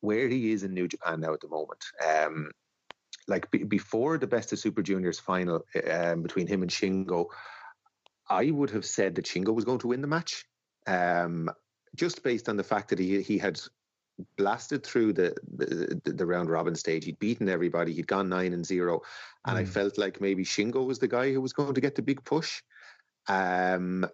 where 0.00 0.28
he 0.28 0.50
is 0.50 0.64
in 0.64 0.74
New 0.74 0.88
Japan 0.88 1.20
now 1.20 1.32
at 1.32 1.40
the 1.40 1.48
moment. 1.48 1.84
Um, 2.04 2.50
like 3.28 3.48
b- 3.52 3.62
before 3.62 4.18
the 4.18 4.26
Best 4.26 4.52
of 4.52 4.58
Super 4.58 4.82
Juniors 4.82 5.20
final 5.20 5.64
um, 5.88 6.22
between 6.22 6.48
him 6.48 6.62
and 6.62 6.70
Shingo, 6.72 7.26
I 8.32 8.50
would 8.50 8.70
have 8.70 8.86
said 8.86 9.14
that 9.16 9.26
Shingo 9.26 9.54
was 9.54 9.64
going 9.64 9.80
to 9.80 9.88
win 9.88 10.00
the 10.00 10.06
match, 10.06 10.46
um, 10.86 11.50
just 11.94 12.22
based 12.22 12.48
on 12.48 12.56
the 12.56 12.64
fact 12.64 12.88
that 12.88 12.98
he 12.98 13.20
he 13.20 13.36
had 13.36 13.60
blasted 14.36 14.84
through 14.84 15.12
the, 15.12 15.34
the, 15.56 16.12
the 16.12 16.26
round 16.26 16.50
robin 16.50 16.74
stage. 16.74 17.04
He'd 17.04 17.18
beaten 17.18 17.48
everybody. 17.48 17.92
He'd 17.92 18.06
gone 18.06 18.28
nine 18.28 18.54
and 18.54 18.64
zero, 18.64 19.02
and 19.46 19.56
mm. 19.56 19.60
I 19.60 19.64
felt 19.64 19.98
like 19.98 20.20
maybe 20.20 20.44
Shingo 20.44 20.86
was 20.86 20.98
the 20.98 21.08
guy 21.08 21.32
who 21.32 21.40
was 21.40 21.52
going 21.52 21.74
to 21.74 21.80
get 21.80 21.94
the 21.94 22.02
big 22.02 22.24
push. 22.24 22.62
Um, 23.28 24.06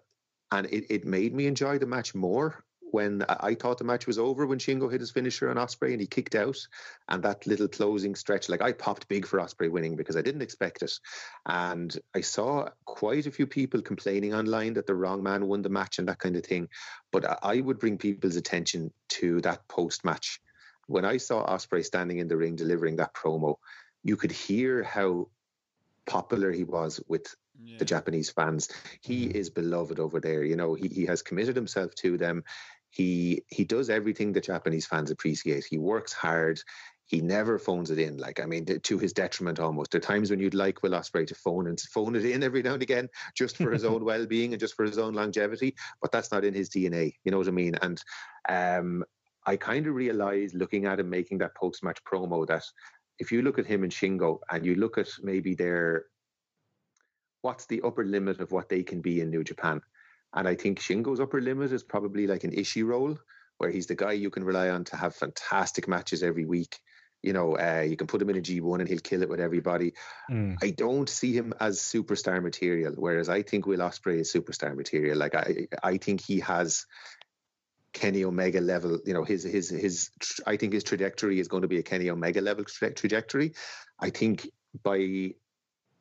and 0.51 0.65
it, 0.67 0.85
it 0.89 1.05
made 1.05 1.33
me 1.33 1.47
enjoy 1.47 1.77
the 1.77 1.85
match 1.85 2.13
more 2.13 2.63
when 2.91 3.23
I 3.27 3.55
thought 3.55 3.77
the 3.77 3.83
match 3.83 4.07
was 4.07 4.17
over 4.17 4.45
when 4.45 4.59
Shingo 4.59 4.91
hit 4.91 5.01
his 5.01 5.11
finisher 5.11 5.49
on 5.49 5.57
Ospreay 5.57 5.91
and 5.91 6.01
he 6.01 6.07
kicked 6.07 6.35
out, 6.35 6.57
and 7.07 7.23
that 7.23 7.45
little 7.47 7.67
closing 7.67 8.15
stretch, 8.15 8.49
like 8.49 8.61
I 8.61 8.71
popped 8.71 9.07
big 9.07 9.25
for 9.25 9.39
Ospreay 9.39 9.69
winning 9.69 9.95
because 9.95 10.17
I 10.17 10.21
didn't 10.21 10.41
expect 10.41 10.81
it, 10.81 10.93
and 11.45 11.95
I 12.15 12.21
saw 12.21 12.69
quite 12.85 13.27
a 13.27 13.31
few 13.31 13.47
people 13.47 13.81
complaining 13.81 14.33
online 14.33 14.73
that 14.73 14.87
the 14.87 14.95
wrong 14.95 15.23
man 15.23 15.47
won 15.47 15.61
the 15.61 15.69
match 15.69 15.99
and 15.99 16.07
that 16.07 16.19
kind 16.19 16.35
of 16.35 16.45
thing, 16.45 16.69
but 17.11 17.43
I 17.43 17.61
would 17.61 17.79
bring 17.79 17.97
people's 17.97 18.35
attention 18.35 18.91
to 19.09 19.41
that 19.41 19.67
post 19.67 20.03
match 20.05 20.39
when 20.87 21.05
I 21.05 21.17
saw 21.17 21.45
Ospreay 21.45 21.85
standing 21.85 22.17
in 22.17 22.27
the 22.27 22.37
ring 22.37 22.55
delivering 22.55 22.95
that 22.97 23.13
promo. 23.13 23.55
You 24.03 24.15
could 24.15 24.31
hear 24.31 24.81
how 24.83 25.29
popular 26.05 26.51
he 26.51 26.63
was 26.63 26.99
with 27.07 27.35
yeah. 27.63 27.77
the 27.77 27.85
Japanese 27.85 28.29
fans. 28.29 28.69
He 29.01 29.27
mm-hmm. 29.27 29.37
is 29.37 29.49
beloved 29.49 29.99
over 29.99 30.19
there. 30.19 30.43
You 30.43 30.55
know, 30.55 30.73
he, 30.73 30.87
he 30.87 31.05
has 31.05 31.21
committed 31.21 31.55
himself 31.55 31.93
to 31.95 32.17
them. 32.17 32.43
He 32.89 33.43
he 33.49 33.65
does 33.65 33.89
everything 33.89 34.31
the 34.31 34.41
Japanese 34.41 34.85
fans 34.85 35.11
appreciate. 35.11 35.65
He 35.65 35.77
works 35.77 36.13
hard. 36.13 36.61
He 37.05 37.21
never 37.21 37.57
phones 37.57 37.91
it 37.91 37.99
in. 37.99 38.17
Like 38.17 38.39
I 38.39 38.45
mean, 38.45 38.65
to 38.65 38.97
his 38.97 39.13
detriment 39.13 39.59
almost. 39.59 39.91
There 39.91 39.99
are 39.99 40.01
times 40.01 40.29
when 40.29 40.39
you'd 40.39 40.53
like 40.53 40.83
Will 40.83 40.91
Ospreay 40.91 41.27
to 41.27 41.35
phone 41.35 41.67
and 41.67 41.79
phone 41.79 42.15
it 42.15 42.25
in 42.25 42.43
every 42.43 42.61
now 42.61 42.73
and 42.73 42.83
again, 42.83 43.09
just 43.35 43.57
for 43.57 43.71
his 43.71 43.85
own 43.85 44.05
well-being 44.11 44.53
and 44.53 44.59
just 44.59 44.75
for 44.75 44.85
his 44.85 44.97
own 44.97 45.13
longevity. 45.13 45.75
But 46.01 46.11
that's 46.11 46.31
not 46.31 46.45
in 46.45 46.53
his 46.53 46.69
DNA. 46.69 47.13
You 47.23 47.31
know 47.31 47.37
what 47.37 47.47
I 47.47 47.51
mean? 47.51 47.75
And 47.81 48.01
um, 48.47 49.03
I 49.45 49.55
kind 49.55 49.87
of 49.87 49.95
realized 49.95 50.55
looking 50.55 50.85
at 50.85 50.99
him 50.99 51.09
making 51.09 51.39
that 51.39 51.55
post-match 51.55 52.03
promo 52.03 52.45
that 52.47 52.63
if 53.19 53.31
you 53.31 53.41
look 53.41 53.59
at 53.59 53.65
him 53.65 53.83
and 53.83 53.91
Shingo 53.91 54.39
and 54.51 54.65
you 54.65 54.75
look 54.75 54.97
at 54.97 55.09
maybe 55.21 55.53
their 55.55 56.05
what's 57.41 57.65
the 57.65 57.81
upper 57.81 58.05
limit 58.05 58.39
of 58.39 58.51
what 58.51 58.69
they 58.69 58.83
can 58.83 59.01
be 59.01 59.21
in 59.21 59.29
New 59.29 59.43
Japan 59.43 59.81
And 60.33 60.47
I 60.47 60.55
think 60.55 60.79
Shingo's 60.79 61.19
upper 61.19 61.41
limit 61.41 61.71
is 61.71 61.83
probably 61.83 62.27
like 62.27 62.43
an 62.43 62.51
Ishii 62.51 62.85
role, 62.85 63.17
where 63.57 63.69
he's 63.69 63.87
the 63.87 63.95
guy 63.95 64.13
you 64.13 64.29
can 64.29 64.43
rely 64.43 64.69
on 64.69 64.83
to 64.85 64.95
have 64.95 65.15
fantastic 65.15 65.87
matches 65.87 66.23
every 66.23 66.45
week. 66.45 66.79
You 67.21 67.33
know, 67.33 67.57
uh, 67.57 67.81
you 67.81 67.97
can 67.97 68.07
put 68.07 68.21
him 68.21 68.29
in 68.29 68.37
a 68.37 68.41
G1 68.41 68.79
and 68.79 68.87
he'll 68.87 68.99
kill 68.99 69.23
it 69.23 69.29
with 69.29 69.41
everybody. 69.41 69.93
Mm. 70.31 70.57
I 70.63 70.69
don't 70.69 71.09
see 71.09 71.33
him 71.33 71.53
as 71.59 71.79
superstar 71.79 72.41
material, 72.41 72.93
whereas 72.95 73.27
I 73.27 73.41
think 73.41 73.65
Will 73.65 73.79
Ospreay 73.79 74.21
is 74.21 74.31
superstar 74.31 74.75
material. 74.75 75.17
Like 75.17 75.35
I, 75.35 75.67
I 75.83 75.97
think 75.97 76.21
he 76.21 76.39
has 76.39 76.85
Kenny 77.91 78.23
Omega 78.23 78.61
level. 78.61 78.99
You 79.05 79.13
know, 79.13 79.25
his 79.25 79.43
his 79.43 79.69
his. 79.69 80.11
I 80.47 80.55
think 80.55 80.71
his 80.71 80.85
trajectory 80.85 81.41
is 81.41 81.49
going 81.49 81.63
to 81.63 81.67
be 81.67 81.79
a 81.79 81.83
Kenny 81.83 82.09
Omega 82.09 82.39
level 82.39 82.63
tra- 82.63 82.93
trajectory. 82.93 83.53
I 83.99 84.11
think 84.11 84.49
by 84.81 85.33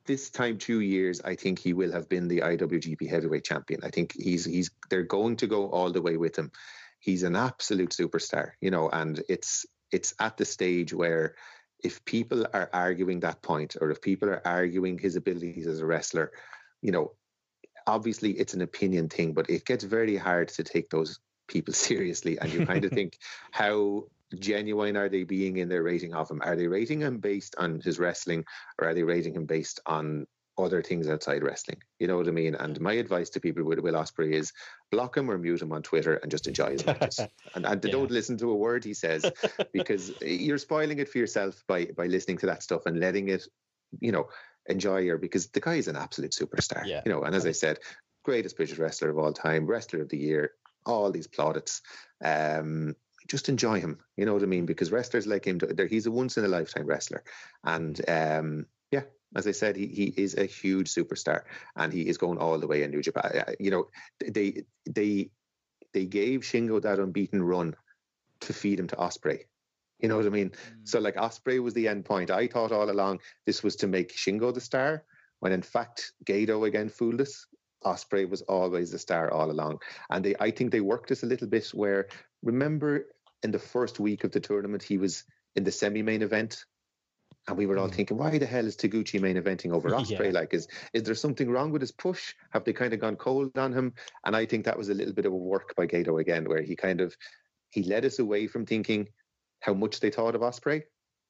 this 0.09 0.31
time 0.31 0.57
two 0.57 0.81
years, 0.81 1.21
I 1.21 1.37
think 1.37 1.59
he 1.61 1.75
will 1.75 1.93
have 1.93 2.09
been 2.09 2.27
the 2.27 2.41
IWGP 2.41 3.09
Heavyweight 3.09 3.45
Champion. 3.45 3.81
I 3.85 3.91
think 3.91 4.15
he's 4.17 4.45
he's 4.45 4.71
they're 4.91 5.05
going 5.05 5.37
to 5.37 5.47
go 5.47 5.71
all 5.71 5.93
the 5.93 6.03
way 6.03 6.17
with 6.17 6.37
him. 6.37 6.51
He's 6.99 7.23
an 7.23 7.37
absolute 7.37 7.91
superstar, 7.91 8.53
you 8.61 8.71
know, 8.71 8.89
and 8.89 9.23
it's 9.29 9.67
it's 9.93 10.15
at 10.19 10.39
the 10.39 10.47
stage 10.47 10.93
where 10.93 11.37
if 11.85 12.05
people 12.05 12.47
are 12.53 12.71
arguing 12.73 13.21
that 13.21 13.43
point 13.43 13.77
or 13.81 13.91
if 13.91 14.01
people 14.01 14.29
are 14.31 14.43
arguing 14.45 14.99
his 14.99 15.15
abilities 15.15 15.67
as 15.67 15.81
a 15.81 15.87
wrestler, 15.87 16.33
you 16.83 16.91
know, 16.91 17.13
obviously 17.87 18.33
it's 18.33 18.55
an 18.55 18.63
opinion 18.63 19.09
thing, 19.09 19.35
but 19.35 19.51
it 19.51 19.65
gets 19.65 19.85
very 19.85 20.17
hard 20.17 20.49
to 20.49 20.65
take 20.65 20.89
those 20.89 21.21
people 21.49 21.75
seriously. 21.89 22.39
And 22.39 22.53
you 22.53 22.67
kind 22.67 22.85
of 22.85 22.93
think, 22.99 23.19
how 23.53 24.07
genuine 24.39 24.97
are 24.97 25.09
they 25.09 25.25
being 25.25 25.57
in 25.57 25.69
their 25.69 25.83
rating 25.83 26.15
of 26.15 26.31
him? 26.31 26.41
Are 26.43 26.57
they 26.57 26.67
rating 26.67 27.01
him 27.01 27.19
based 27.19 27.55
on 27.59 27.81
his 27.81 27.99
wrestling 27.99 28.45
or 28.79 28.89
are 28.89 28.95
they 28.95 29.03
rating 29.03 29.35
him 29.35 29.47
based 29.47 29.81
on 29.87 30.27
other 30.59 30.83
things 30.83 31.09
outside 31.09 31.43
wrestling. 31.43 31.81
You 31.99 32.09
know 32.09 32.17
what 32.17 32.29
I 32.29 32.33
mean? 32.33 32.55
And 32.55 32.81
my 32.81 32.95
advice 32.95 33.31
to 33.31 33.41
people 33.41 33.65
with 33.65 33.79
Will 33.79 33.95
Ospreay 33.95 34.33
is 34.33 34.53
block 34.91 35.17
him 35.17 35.31
or 35.31 35.39
mute 35.39 35.63
him 35.63 35.73
on 35.73 35.83
Twitter 35.83 36.15
and 36.17 36.31
just 36.31 36.47
enjoy 36.47 36.73
his 36.73 36.85
matches. 36.85 37.21
and, 37.55 37.65
and 37.65 37.85
yeah. 37.85 37.91
don't 37.91 38.11
listen 38.11 38.37
to 38.39 38.51
a 38.51 38.57
word 38.57 38.85
he 38.85 38.95
says 38.95 39.31
because 39.73 40.13
you're 40.21 40.59
spoiling 40.59 40.99
it 40.99 41.09
for 41.09 41.19
yourself 41.19 41.63
by 41.67 41.87
by 41.97 42.07
listening 42.07 42.39
to 42.39 42.47
that 42.47 42.63
stuff 42.63 42.87
and 42.87 42.99
letting 42.99 43.29
it, 43.29 43.47
you 44.01 44.13
know, 44.13 44.29
enjoy 44.67 45.07
her 45.07 45.19
because 45.19 45.49
the 45.49 45.61
guy 45.61 45.77
is 45.77 45.89
an 45.89 45.97
absolute 45.97 46.33
superstar. 46.33 46.85
Yeah. 46.85 47.03
You 47.05 47.13
know, 47.13 47.23
and 47.23 47.35
as 47.35 47.47
I 47.47 47.53
said, 47.53 47.79
greatest 48.25 48.57
British 48.57 48.79
wrestler 48.79 49.11
of 49.11 49.19
all 49.19 49.33
time, 49.33 49.67
wrestler 49.67 50.03
of 50.03 50.09
the 50.09 50.19
year, 50.19 50.53
all 50.85 51.11
these 51.11 51.27
plaudits. 51.27 51.83
Um, 52.23 52.97
just 53.29 53.49
enjoy 53.49 53.81
him. 53.81 53.99
You 54.17 54.27
know 54.27 54.35
what 54.35 54.43
I 54.43 54.47
mean? 54.47 54.67
Because 54.67 54.91
wrestlers 54.91 55.27
like 55.27 55.45
him, 55.45 55.61
he's 55.89 56.07
a 56.07 56.11
once 56.11 56.37
in 56.37 56.45
a 56.45 56.49
lifetime 56.49 56.87
wrestler, 56.87 57.23
and 57.65 58.01
um, 58.09 58.67
yeah, 58.91 59.03
as 59.37 59.47
I 59.47 59.53
said, 59.53 59.77
he, 59.77 59.87
he 59.87 60.15
is 60.17 60.37
a 60.37 60.47
huge 60.47 60.93
superstar 60.93 61.43
and 61.77 61.93
he 61.93 62.09
is 62.09 62.19
going 62.19 62.39
all 62.39 62.59
the 62.59 62.67
way 62.67 62.83
in 62.83 62.91
New 62.91 63.03
Japan. 63.03 63.45
You 63.61 63.71
know, 63.71 63.89
they 64.27 64.65
they 64.87 65.31
they 65.93 66.07
gave 66.07 66.41
Shingo 66.41 66.81
that 66.83 66.99
unbeaten 66.99 67.43
run 67.43 67.75
to 68.41 68.53
feed 68.53 68.81
him 68.81 68.89
to 68.89 68.97
Ospreay. 68.97 69.45
You 69.99 70.09
know 70.09 70.17
what 70.17 70.27
I 70.27 70.31
mean? 70.31 70.51
Mm. 70.51 70.55
So 70.85 71.01
like 71.01 71.17
Ospreay 71.17 71.61
was 71.63 71.75
the 71.75 71.89
end 71.89 72.05
point. 72.05 72.31
I 72.31 72.47
thought 72.47 72.73
all 72.73 72.91
along 72.91 73.21
this 73.47 73.63
was 73.63 73.77
to 73.77 73.87
make 73.87 74.17
Shingo 74.17 74.55
the 74.55 74.61
star, 74.61 75.05
when 75.41 75.53
in 75.53 75.63
fact 75.63 76.13
Gedo 76.25 76.67
again 76.67 76.89
fooled 76.89 77.21
us. 77.21 77.47
Ospreay 77.85 78.29
was 78.29 78.43
always 78.43 78.91
the 78.91 78.99
star 78.99 79.31
all 79.31 79.51
along, 79.51 79.79
and 80.11 80.25
they 80.25 80.35
I 80.41 80.51
think 80.51 80.73
they 80.73 80.81
worked 80.81 81.09
this 81.09 81.23
a 81.23 81.27
little 81.27 81.47
bit. 81.47 81.69
Where 81.69 82.09
remember 82.43 83.07
in 83.43 83.51
the 83.51 83.59
first 83.59 84.01
week 84.01 84.25
of 84.25 84.33
the 84.33 84.41
tournament 84.41 84.83
he 84.83 84.99
was 84.99 85.25
in 85.55 85.65
the 85.65 85.73
semi-main 85.73 86.23
event 86.23 86.65
and 87.49 87.57
we 87.57 87.67
were 87.67 87.79
all 87.79 87.89
mm. 87.89 87.95
thinking, 87.95 88.19
why 88.19 88.37
the 88.39 88.47
hell 88.47 88.67
is 88.67 88.77
Taguchi 88.77 89.21
main 89.21 89.37
eventing 89.37 89.73
over 89.73 89.91
Ospreay? 89.91 90.27
Yeah. 90.27 90.41
Like, 90.41 90.55
is 90.55 90.69
is 90.93 91.03
there 91.05 91.15
something 91.15 91.51
wrong 91.51 91.73
with 91.73 91.81
his 91.81 91.93
push? 91.93 92.35
Have 92.51 92.65
they 92.65 92.73
kind 92.73 92.93
of 92.93 93.01
gone 93.01 93.17
cold 93.17 93.57
on 93.57 93.73
him? 93.73 93.95
And 94.25 94.37
I 94.37 94.47
think 94.47 94.65
that 94.65 94.79
was 94.79 94.91
a 94.91 94.95
little 94.95 95.15
bit 95.15 95.27
of 95.27 95.33
a 95.33 95.37
work 95.37 95.75
by 95.75 95.87
Gedo 95.87 96.21
again, 96.21 96.49
where 96.49 96.63
he 96.63 96.77
kind 96.77 97.01
of 97.01 97.17
he 97.71 97.83
led 97.83 98.05
us 98.05 98.19
away 98.19 98.47
from 98.47 98.67
thinking 98.67 99.09
how 99.61 99.75
much 99.75 100.01
they 100.01 100.11
thought 100.11 100.35
of 100.35 100.43
Ospreay, 100.43 100.83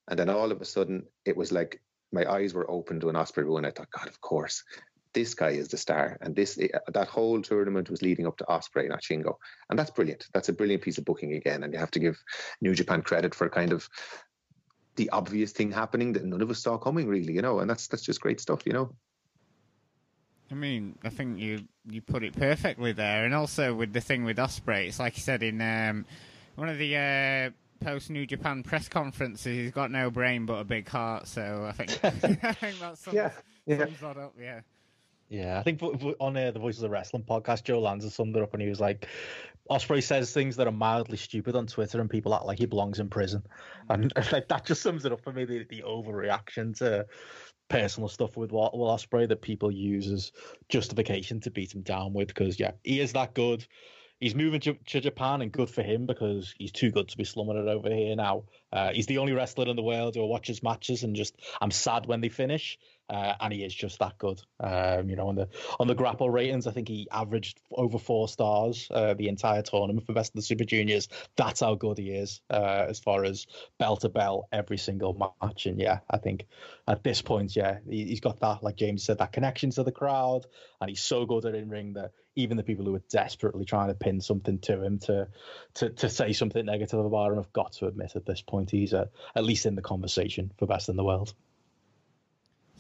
and 0.09 0.18
then 0.18 0.28
all 0.28 0.51
of 0.52 0.60
a 0.60 0.64
sudden 0.64 1.05
it 1.24 1.36
was 1.36 1.52
like 1.52 1.80
my 2.12 2.30
eyes 2.30 2.55
were 2.55 2.70
open 2.70 3.01
to 3.01 3.09
an 3.09 3.16
Ospreay 3.16 3.44
run. 3.47 3.64
I 3.64 3.70
thought, 3.70 3.90
God, 3.90 4.09
of 4.09 4.20
course, 4.20 4.64
this 5.12 5.35
guy 5.35 5.51
is 5.51 5.68
the 5.68 5.76
star, 5.76 6.18
and 6.20 6.35
this 6.35 6.59
eh, 6.59 6.68
that 6.93 7.09
whole 7.09 7.40
tournament 7.43 7.90
was 7.90 8.02
leading 8.02 8.26
up 8.26 8.36
to 8.39 8.44
Ospreay, 8.44 8.89
not 8.89 9.02
Shingo, 9.02 9.35
and 9.70 9.78
that's 9.78 9.90
brilliant. 9.90 10.26
That's 10.32 10.48
a 10.48 10.52
brilliant 10.52 10.82
piece 10.82 10.98
of 10.98 11.05
booking 11.05 11.35
again, 11.35 11.62
and 11.62 11.72
you 11.72 11.78
have 11.78 11.90
to 11.93 12.01
give 12.01 12.22
New 12.60 12.74
Japan 12.74 13.02
credit 13.02 13.35
for 13.35 13.48
kind 13.48 13.72
of 13.72 13.89
the 14.97 15.10
obvious 15.10 15.52
thing 15.52 15.70
happening 15.70 16.12
that 16.12 16.24
none 16.24 16.43
of 16.43 16.51
us 16.51 16.62
saw 16.62 16.76
coming, 16.76 17.06
really, 17.06 17.32
you 17.32 17.43
know, 17.43 17.60
and 17.60 17.70
that's 17.70 17.89
that's 17.89 18.05
just 18.05 18.20
great 18.20 18.40
stuff, 18.40 18.62
you 18.66 18.72
know. 18.72 18.94
I 20.51 20.55
mean, 20.55 20.98
I 21.05 21.10
think 21.10 21.39
you 21.39 21.64
you 21.89 22.01
put 22.01 22.22
it 22.22 22.36
perfectly 22.36 22.93
there, 22.93 23.24
and 23.24 23.35
also 23.35 23.74
with 23.74 23.93
the 23.93 24.01
thing 24.01 24.24
with 24.24 24.36
Ospreay, 24.39 24.89
it's 24.89 24.98
like 24.98 25.16
you 25.16 25.22
said 25.22 25.43
in 25.43 25.60
um, 25.60 26.05
one 26.56 26.68
of 26.68 26.78
the 26.78 26.97
uh, 26.97 27.85
post 27.85 28.10
New 28.10 28.26
Japan 28.26 28.62
press 28.62 28.89
conferences. 28.89 29.56
He's 29.56 29.70
got 29.70 29.90
no 29.90 30.10
brain 30.10 30.47
but 30.47 30.60
a 30.60 30.64
big 30.64 30.89
heart, 30.89 31.26
so 31.28 31.66
I 31.68 31.72
think 31.72 31.90
I 32.44 32.52
think 32.52 32.80
that 32.80 32.98
sums, 32.98 33.14
yeah, 33.14 33.30
yeah. 33.66 33.78
sums 33.78 34.01
that 34.01 34.16
up. 34.16 34.35
Yeah. 34.40 34.60
Yeah, 35.28 35.59
I 35.59 35.62
think 35.62 35.82
on 35.82 36.36
uh, 36.36 36.50
the 36.50 36.59
Voices 36.59 36.82
of 36.82 36.90
Wrestling 36.90 37.24
podcast, 37.24 37.64
Joe 37.64 37.80
Lanza 37.80 38.10
summed 38.10 38.36
it 38.36 38.42
up, 38.42 38.55
and 38.55 38.62
he 38.62 38.68
was 38.68 38.80
like, 38.80 39.06
Ospreay 39.70 40.02
says 40.02 40.32
things 40.32 40.56
that 40.56 40.66
are 40.66 40.72
mildly 40.72 41.18
stupid 41.18 41.55
on 41.55 41.66
Twitter, 41.66 42.00
and 42.00 42.09
people 42.09 42.34
act 42.34 42.46
like 42.46 42.59
he 42.59 42.66
belongs 42.66 42.98
in 42.98 43.10
prison, 43.10 43.42
and 43.90 44.12
like 44.32 44.48
that 44.48 44.64
just 44.64 44.82
sums 44.82 45.05
it 45.05 45.12
up 45.12 45.22
for 45.22 45.32
me. 45.32 45.44
The, 45.44 45.64
the 45.68 45.82
overreaction 45.82 46.76
to 46.78 47.06
personal 47.68 48.09
stuff 48.09 48.38
with 48.38 48.52
Will 48.52 48.70
Ospreay 48.72 49.28
that 49.28 49.42
people 49.42 49.70
use 49.70 50.10
as 50.10 50.32
justification 50.70 51.40
to 51.40 51.50
beat 51.50 51.74
him 51.74 51.82
down 51.82 52.14
with, 52.14 52.28
because 52.28 52.59
yeah, 52.59 52.72
he 52.82 53.00
is 53.00 53.12
that 53.12 53.34
good. 53.34 53.66
He's 54.20 54.34
moving 54.34 54.60
to, 54.62 54.74
to, 54.74 55.00
Japan, 55.00 55.42
and 55.42 55.52
good 55.52 55.70
for 55.70 55.82
him 55.82 56.06
because 56.06 56.52
he's 56.59 56.72
too 56.72 56.90
good 56.90 57.09
to 57.09 57.16
be 57.16 57.22
slumming 57.22 57.56
it 57.56 57.68
over 57.68 57.88
here 57.88 58.16
now. 58.16 58.44
Uh, 58.72 58.92
he's 58.92 59.06
the 59.06 59.18
only 59.18 59.32
wrestler 59.32 59.68
in 59.68 59.76
the 59.76 59.82
world 59.82 60.16
who 60.16 60.26
watches 60.26 60.60
matches, 60.62 61.05
and 61.05 61.14
just 61.14 61.36
I'm 61.60 61.70
sad 61.70 62.06
when 62.06 62.20
they 62.20 62.30
finish 62.30 62.78
uh, 63.10 63.35
and 63.40 63.52
he 63.52 63.64
is 63.64 63.74
just 63.74 63.98
that 64.01 64.18
good. 64.18 64.40
Um, 64.60 65.09
you 65.09 65.16
know, 65.16 65.28
on 65.28 65.35
the 65.35 65.48
on 65.80 65.86
the 65.86 65.94
grapple 65.94 66.28
ratings, 66.30 66.66
I 66.66 66.72
think 66.72 66.89
he 66.89 67.09
averaged 67.10 67.60
over 67.72 67.98
four 67.98 68.28
stars 68.28 68.89
uh, 68.90 69.14
the 69.14 69.28
entire 69.28 69.62
tournament 69.62 70.06
for 70.06 70.12
best 70.12 70.30
of 70.30 70.36
the 70.36 70.43
Super 70.43 70.64
Juniors. 70.64 71.09
That's 71.36 71.60
how 71.60 71.74
good 71.74 71.98
he 71.98 72.10
is 72.10 72.40
uh, 72.51 72.86
as 72.89 72.98
far 72.98 73.24
as 73.24 73.47
bell 73.78 73.97
to 73.98 74.09
bell 74.09 74.48
every 74.52 74.78
single 74.78 75.32
match. 75.40 75.66
And 75.66 75.80
yeah, 75.80 76.01
I 76.10 76.18
think 76.18 76.47
at 76.86 77.02
this 77.02 77.22
point, 77.22 77.56
yeah, 77.56 77.78
he, 77.89 78.10
has 78.10 78.20
got 78.20 78.40
that, 78.40 78.62
like 78.62 78.76
James 78.76 79.05
said, 79.05 79.18
that 79.18 79.32
connection 79.32 79.70
to 79.70 79.85
the 79.85 79.93
crowd, 79.93 80.47
and 80.80 80.90
he's 80.90 81.02
so 81.02 81.24
good 81.24 81.44
at 81.47 81.55
in 81.55 81.68
ring 81.68 81.94
that 81.94 82.12
even 82.36 82.56
the 82.56 82.62
people 82.62 82.85
who 82.85 82.94
are 82.94 83.02
desperately 83.10 83.64
trying 83.64 83.89
to 83.89 83.94
pin 83.94 84.20
something 84.20 84.59
to 84.60 84.80
him 84.82 84.98
to 84.98 85.28
to 85.74 85.90
to 85.90 86.09
say 86.09 86.32
something 86.32 86.64
negative 86.64 87.01
about 87.01 87.32
him 87.32 87.36
have 87.36 87.52
got 87.52 87.72
to 87.72 87.86
admit 87.86 88.12
at 88.14 88.24
this 88.24 88.43
point 88.43 88.70
he's 88.70 88.94
uh, 88.94 89.06
at 89.35 89.44
least 89.44 89.66
in 89.66 89.74
the 89.74 89.82
conversation 89.82 90.52
for 90.59 90.66
best 90.66 90.89
in 90.89 90.97
the 90.97 91.05
world. 91.05 91.35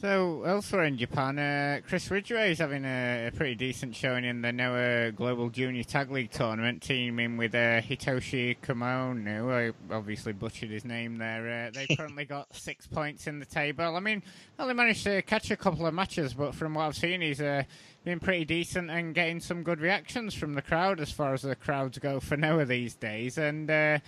So 0.00 0.44
elsewhere 0.44 0.84
in 0.84 0.96
Japan, 0.96 1.40
uh, 1.40 1.80
Chris 1.84 2.08
Ridgeway 2.08 2.52
is 2.52 2.60
having 2.60 2.84
a, 2.84 3.26
a, 3.26 3.30
pretty 3.32 3.56
decent 3.56 3.96
showing 3.96 4.24
in 4.24 4.42
the 4.42 4.52
Noah 4.52 5.10
Global 5.10 5.50
Junior 5.50 5.82
Tag 5.82 6.12
League 6.12 6.30
tournament, 6.30 6.82
teaming 6.82 7.36
with 7.36 7.52
uh, 7.52 7.80
Hitoshi 7.80 8.56
Komono. 8.62 9.50
I 9.50 9.92
obviously 9.92 10.32
butchered 10.34 10.70
his 10.70 10.84
name 10.84 11.16
there. 11.18 11.66
Uh, 11.66 11.70
they've 11.74 11.88
currently 11.98 12.26
got 12.26 12.54
six 12.54 12.86
points 12.86 13.26
in 13.26 13.40
the 13.40 13.44
table. 13.44 13.96
I 13.96 13.98
mean, 13.98 14.22
only 14.60 14.74
managed 14.74 15.02
to 15.02 15.20
catch 15.22 15.50
a 15.50 15.56
couple 15.56 15.84
of 15.84 15.92
matches, 15.94 16.32
but 16.32 16.54
from 16.54 16.74
what 16.74 16.84
I've 16.84 16.96
seen, 16.96 17.20
he's 17.20 17.40
uh, 17.40 17.64
been 18.04 18.20
pretty 18.20 18.44
decent 18.44 18.92
and 18.92 19.16
getting 19.16 19.40
some 19.40 19.64
good 19.64 19.80
reactions 19.80 20.32
from 20.32 20.54
the 20.54 20.62
crowd 20.62 21.00
as 21.00 21.10
far 21.10 21.34
as 21.34 21.42
the 21.42 21.56
crowds 21.56 21.98
go 21.98 22.20
for 22.20 22.36
Noah 22.36 22.66
these 22.66 22.94
days. 22.94 23.36
And 23.36 23.68
uh, 23.68 23.98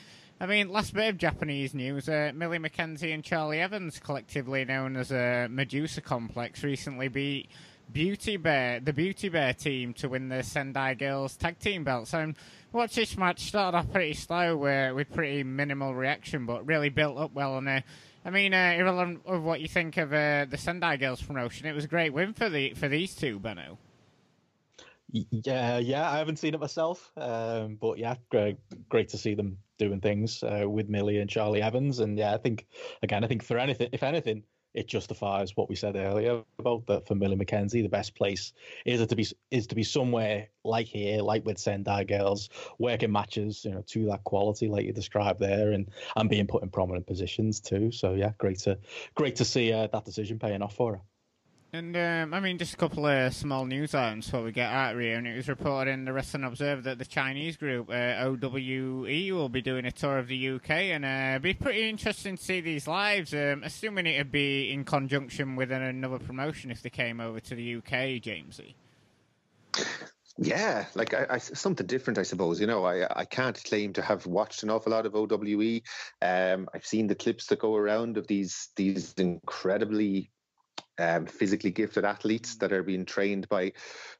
I 0.42 0.46
mean, 0.46 0.70
last 0.70 0.94
bit 0.94 1.10
of 1.10 1.18
Japanese 1.18 1.74
news: 1.74 2.08
uh, 2.08 2.32
Millie 2.34 2.58
McKenzie 2.58 3.12
and 3.12 3.22
Charlie 3.22 3.60
Evans, 3.60 3.98
collectively 3.98 4.64
known 4.64 4.96
as 4.96 5.12
uh, 5.12 5.48
Medusa 5.50 6.00
Complex, 6.00 6.64
recently 6.64 7.08
beat 7.08 7.50
Beauty 7.92 8.38
Bear, 8.38 8.80
the 8.80 8.94
Beauty 8.94 9.28
Bear 9.28 9.52
team, 9.52 9.92
to 9.94 10.08
win 10.08 10.30
the 10.30 10.42
Sendai 10.42 10.94
Girls 10.94 11.36
Tag 11.36 11.58
Team 11.58 11.84
belts. 11.84 12.14
And 12.14 12.36
watch 12.72 12.94
this 12.94 13.18
match 13.18 13.40
started 13.40 13.76
off 13.76 13.92
pretty 13.92 14.14
slow, 14.14 14.64
uh, 14.64 14.94
with 14.94 15.12
pretty 15.12 15.42
minimal 15.42 15.94
reaction, 15.94 16.46
but 16.46 16.66
really 16.66 16.88
built 16.88 17.18
up 17.18 17.34
well. 17.34 17.58
And 17.58 17.68
uh, 17.68 17.80
I 18.24 18.30
mean, 18.30 18.54
uh, 18.54 18.76
irrelevant 18.78 19.20
of 19.26 19.42
what 19.42 19.60
you 19.60 19.68
think 19.68 19.98
of 19.98 20.10
uh, 20.14 20.46
the 20.48 20.56
Sendai 20.56 20.96
Girls 20.96 21.20
promotion, 21.20 21.66
it 21.66 21.74
was 21.74 21.84
a 21.84 21.88
great 21.88 22.14
win 22.14 22.32
for 22.32 22.48
the 22.48 22.72
for 22.72 22.88
these 22.88 23.14
two, 23.14 23.38
Benno. 23.38 23.76
Yeah, 25.12 25.76
yeah, 25.76 26.10
I 26.10 26.16
haven't 26.16 26.38
seen 26.38 26.54
it 26.54 26.60
myself, 26.60 27.12
um, 27.18 27.76
but 27.78 27.98
yeah, 27.98 28.14
great, 28.30 28.56
great 28.88 29.10
to 29.10 29.18
see 29.18 29.34
them 29.34 29.58
doing 29.80 30.00
things 30.00 30.42
uh, 30.42 30.64
with 30.68 30.88
Millie 30.88 31.18
and 31.18 31.28
Charlie 31.28 31.62
Evans, 31.62 31.98
and 31.98 32.18
yeah, 32.18 32.34
I 32.34 32.36
think 32.36 32.66
again, 33.02 33.24
I 33.24 33.26
think 33.26 33.42
for 33.42 33.58
anything, 33.58 33.88
if 33.92 34.02
anything, 34.02 34.44
it 34.74 34.86
justifies 34.86 35.56
what 35.56 35.68
we 35.68 35.74
said 35.74 35.96
earlier 35.96 36.44
about 36.58 36.86
that 36.86 37.08
for 37.08 37.14
Millie 37.14 37.36
McKenzie, 37.36 37.82
the 37.82 37.88
best 37.88 38.14
place 38.14 38.52
is 38.84 39.04
to 39.04 39.16
be 39.16 39.26
is 39.50 39.66
to 39.68 39.74
be 39.74 39.82
somewhere 39.82 40.48
like 40.64 40.86
here, 40.86 41.22
like 41.22 41.44
with 41.44 41.58
Sendai 41.58 42.04
Girls, 42.04 42.50
working 42.78 43.10
matches, 43.10 43.64
you 43.64 43.72
know, 43.72 43.82
to 43.88 44.06
that 44.06 44.22
quality 44.24 44.68
like 44.68 44.84
you 44.84 44.92
described 44.92 45.40
there, 45.40 45.72
and 45.72 45.90
and 46.16 46.30
being 46.30 46.46
put 46.46 46.62
in 46.62 46.68
prominent 46.68 47.06
positions 47.06 47.60
too. 47.60 47.90
So 47.90 48.14
yeah, 48.14 48.32
great 48.38 48.58
to 48.60 48.78
great 49.14 49.36
to 49.36 49.44
see 49.44 49.72
uh, 49.72 49.88
that 49.88 50.04
decision 50.04 50.38
paying 50.38 50.62
off 50.62 50.74
for 50.74 50.96
her. 50.96 51.00
And 51.72 51.96
um, 51.96 52.34
I 52.34 52.40
mean, 52.40 52.58
just 52.58 52.74
a 52.74 52.76
couple 52.76 53.06
of 53.06 53.32
small 53.32 53.64
news 53.64 53.94
items 53.94 54.26
before 54.26 54.42
we 54.42 54.50
get 54.50 54.72
out 54.72 54.94
of 54.94 55.00
here. 55.00 55.16
And 55.16 55.26
it 55.26 55.36
was 55.36 55.48
reported 55.48 55.92
in 55.92 56.04
the 56.04 56.12
Wrestling 56.12 56.42
Observer 56.42 56.82
that 56.82 56.98
the 56.98 57.04
Chinese 57.04 57.56
group 57.56 57.88
uh, 57.88 58.24
OWE 58.24 59.32
will 59.32 59.48
be 59.48 59.62
doing 59.62 59.84
a 59.84 59.92
tour 59.92 60.18
of 60.18 60.26
the 60.26 60.48
UK, 60.48 60.70
and 60.70 61.04
uh, 61.04 61.30
it'd 61.30 61.42
be 61.42 61.54
pretty 61.54 61.88
interesting 61.88 62.36
to 62.36 62.42
see 62.42 62.60
these 62.60 62.88
lives. 62.88 63.32
Um, 63.32 63.62
assuming 63.64 64.06
it'd 64.06 64.32
be 64.32 64.72
in 64.72 64.84
conjunction 64.84 65.54
with 65.54 65.70
another 65.70 66.18
promotion 66.18 66.72
if 66.72 66.82
they 66.82 66.90
came 66.90 67.20
over 67.20 67.38
to 67.38 67.54
the 67.54 67.76
UK, 67.76 68.20
Jamesy. 68.20 68.74
Yeah, 70.42 70.86
like 70.94 71.14
I, 71.14 71.26
I, 71.30 71.38
something 71.38 71.86
different, 71.86 72.18
I 72.18 72.22
suppose. 72.22 72.60
You 72.60 72.66
know, 72.66 72.84
I 72.84 73.06
I 73.20 73.24
can't 73.26 73.62
claim 73.62 73.92
to 73.92 74.02
have 74.02 74.26
watched 74.26 74.64
an 74.64 74.70
awful 74.70 74.90
lot 74.90 75.06
of 75.06 75.14
OWE. 75.14 75.82
Um, 76.20 76.68
I've 76.74 76.86
seen 76.86 77.06
the 77.06 77.14
clips 77.14 77.46
that 77.46 77.60
go 77.60 77.76
around 77.76 78.16
of 78.16 78.26
these 78.26 78.70
these 78.74 79.12
incredibly 79.18 80.30
um, 80.98 81.26
physically 81.26 81.70
gifted 81.70 82.04
athletes 82.04 82.56
that 82.56 82.72
are 82.72 82.82
being 82.82 83.04
trained 83.04 83.48
by 83.48 83.72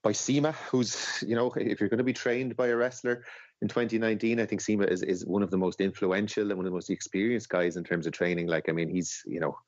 by 0.03 0.13
CIMA, 0.13 0.53
who's 0.71 1.23
you 1.27 1.35
know 1.35 1.53
if 1.57 1.81
you're 1.81 1.89
going 1.89 1.99
to 1.99 2.05
be 2.05 2.13
trained 2.13 2.57
by 2.57 2.69
a 2.69 2.77
wrestler 2.77 3.25
in 3.63 3.69
2019, 3.69 4.41
I 4.41 4.47
think 4.47 4.61
CIMA 4.61 4.85
is 4.85 5.03
is 5.03 5.27
one 5.27 5.43
of 5.43 5.51
the 5.51 5.59
most 5.59 5.81
influential 5.81 6.51
and 6.51 6.57
one 6.57 6.67
of 6.67 6.71
the 6.71 6.77
most 6.77 6.91
experienced 6.91 7.49
guys 7.49 7.77
in 7.77 7.85
terms 7.85 8.07
of 8.07 8.13
training. 8.13 8.47
Like 8.47 8.69
I 8.69 8.73
mean, 8.73 8.89
he's 8.89 9.23
you 9.27 9.41
know 9.41 9.59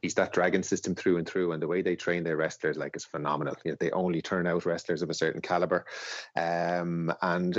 he's 0.00 0.14
that 0.14 0.32
dragon 0.32 0.62
system 0.62 0.94
through 0.94 1.18
and 1.18 1.28
through, 1.28 1.52
and 1.52 1.62
the 1.62 1.68
way 1.68 1.82
they 1.82 1.96
train 1.96 2.24
their 2.24 2.36
wrestlers 2.36 2.78
like 2.78 2.96
is 2.96 3.04
phenomenal. 3.04 3.56
You 3.64 3.72
know, 3.72 3.76
they 3.78 3.90
only 3.90 4.22
turn 4.22 4.46
out 4.46 4.64
wrestlers 4.64 5.02
of 5.02 5.10
a 5.10 5.14
certain 5.14 5.42
caliber, 5.42 5.84
um, 6.36 7.12
and 7.20 7.58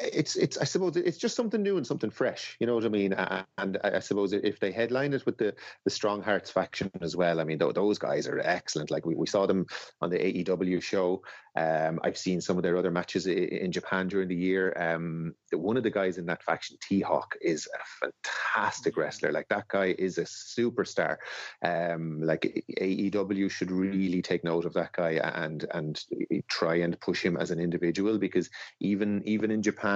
it's 0.00 0.36
it's 0.36 0.56
I 0.58 0.64
suppose 0.64 0.96
it's 0.96 1.18
just 1.18 1.36
something 1.36 1.62
new 1.62 1.76
and 1.76 1.86
something 1.86 2.10
fresh. 2.10 2.56
You 2.58 2.66
know 2.66 2.74
what 2.74 2.84
I 2.84 2.88
mean? 2.88 3.12
And 3.58 3.78
I 3.84 4.00
suppose 4.00 4.32
if 4.32 4.58
they 4.58 4.72
headline 4.72 5.12
it 5.12 5.26
with 5.26 5.38
the 5.38 5.54
the 5.84 5.90
Strong 5.90 6.22
Hearts 6.22 6.50
faction 6.50 6.90
as 7.00 7.16
well, 7.16 7.40
I 7.40 7.44
mean 7.44 7.58
those 7.58 7.98
guys 7.98 8.26
are 8.26 8.40
excellent. 8.40 8.90
Like 8.90 9.06
we, 9.06 9.14
we 9.14 9.26
saw 9.26 9.46
them 9.46 9.66
on 10.00 10.10
the 10.10 10.18
AEW 10.18 10.82
show. 10.82 11.22
Um, 11.56 11.98
I've 12.04 12.16
seen 12.16 12.40
some 12.40 12.56
of 12.56 12.62
their 12.62 12.76
other 12.76 12.90
matches 12.90 13.26
in 13.26 13.72
Japan 13.72 14.08
during 14.08 14.28
the 14.28 14.36
year. 14.36 14.72
Um, 14.76 15.34
one 15.52 15.76
of 15.76 15.82
the 15.82 15.90
guys 15.90 16.16
in 16.16 16.26
that 16.26 16.42
faction, 16.44 16.76
T 16.80 17.00
Hawk, 17.00 17.34
is 17.40 17.68
a 17.74 18.06
fantastic 18.06 18.96
wrestler. 18.96 19.32
Like 19.32 19.48
that 19.48 19.68
guy 19.68 19.94
is 19.98 20.18
a 20.18 20.24
superstar. 20.24 21.16
Um, 21.62 22.22
like 22.22 22.64
AEW 22.80 23.50
should 23.50 23.70
really 23.70 24.22
take 24.22 24.44
note 24.44 24.64
of 24.64 24.74
that 24.74 24.92
guy 24.92 25.20
and 25.22 25.66
and 25.72 26.02
try 26.48 26.76
and 26.76 26.98
push 27.00 27.22
him 27.22 27.36
as 27.36 27.50
an 27.50 27.60
individual 27.60 28.18
because 28.18 28.48
even 28.78 29.22
even 29.24 29.50
in 29.50 29.62
Japan, 29.62 29.89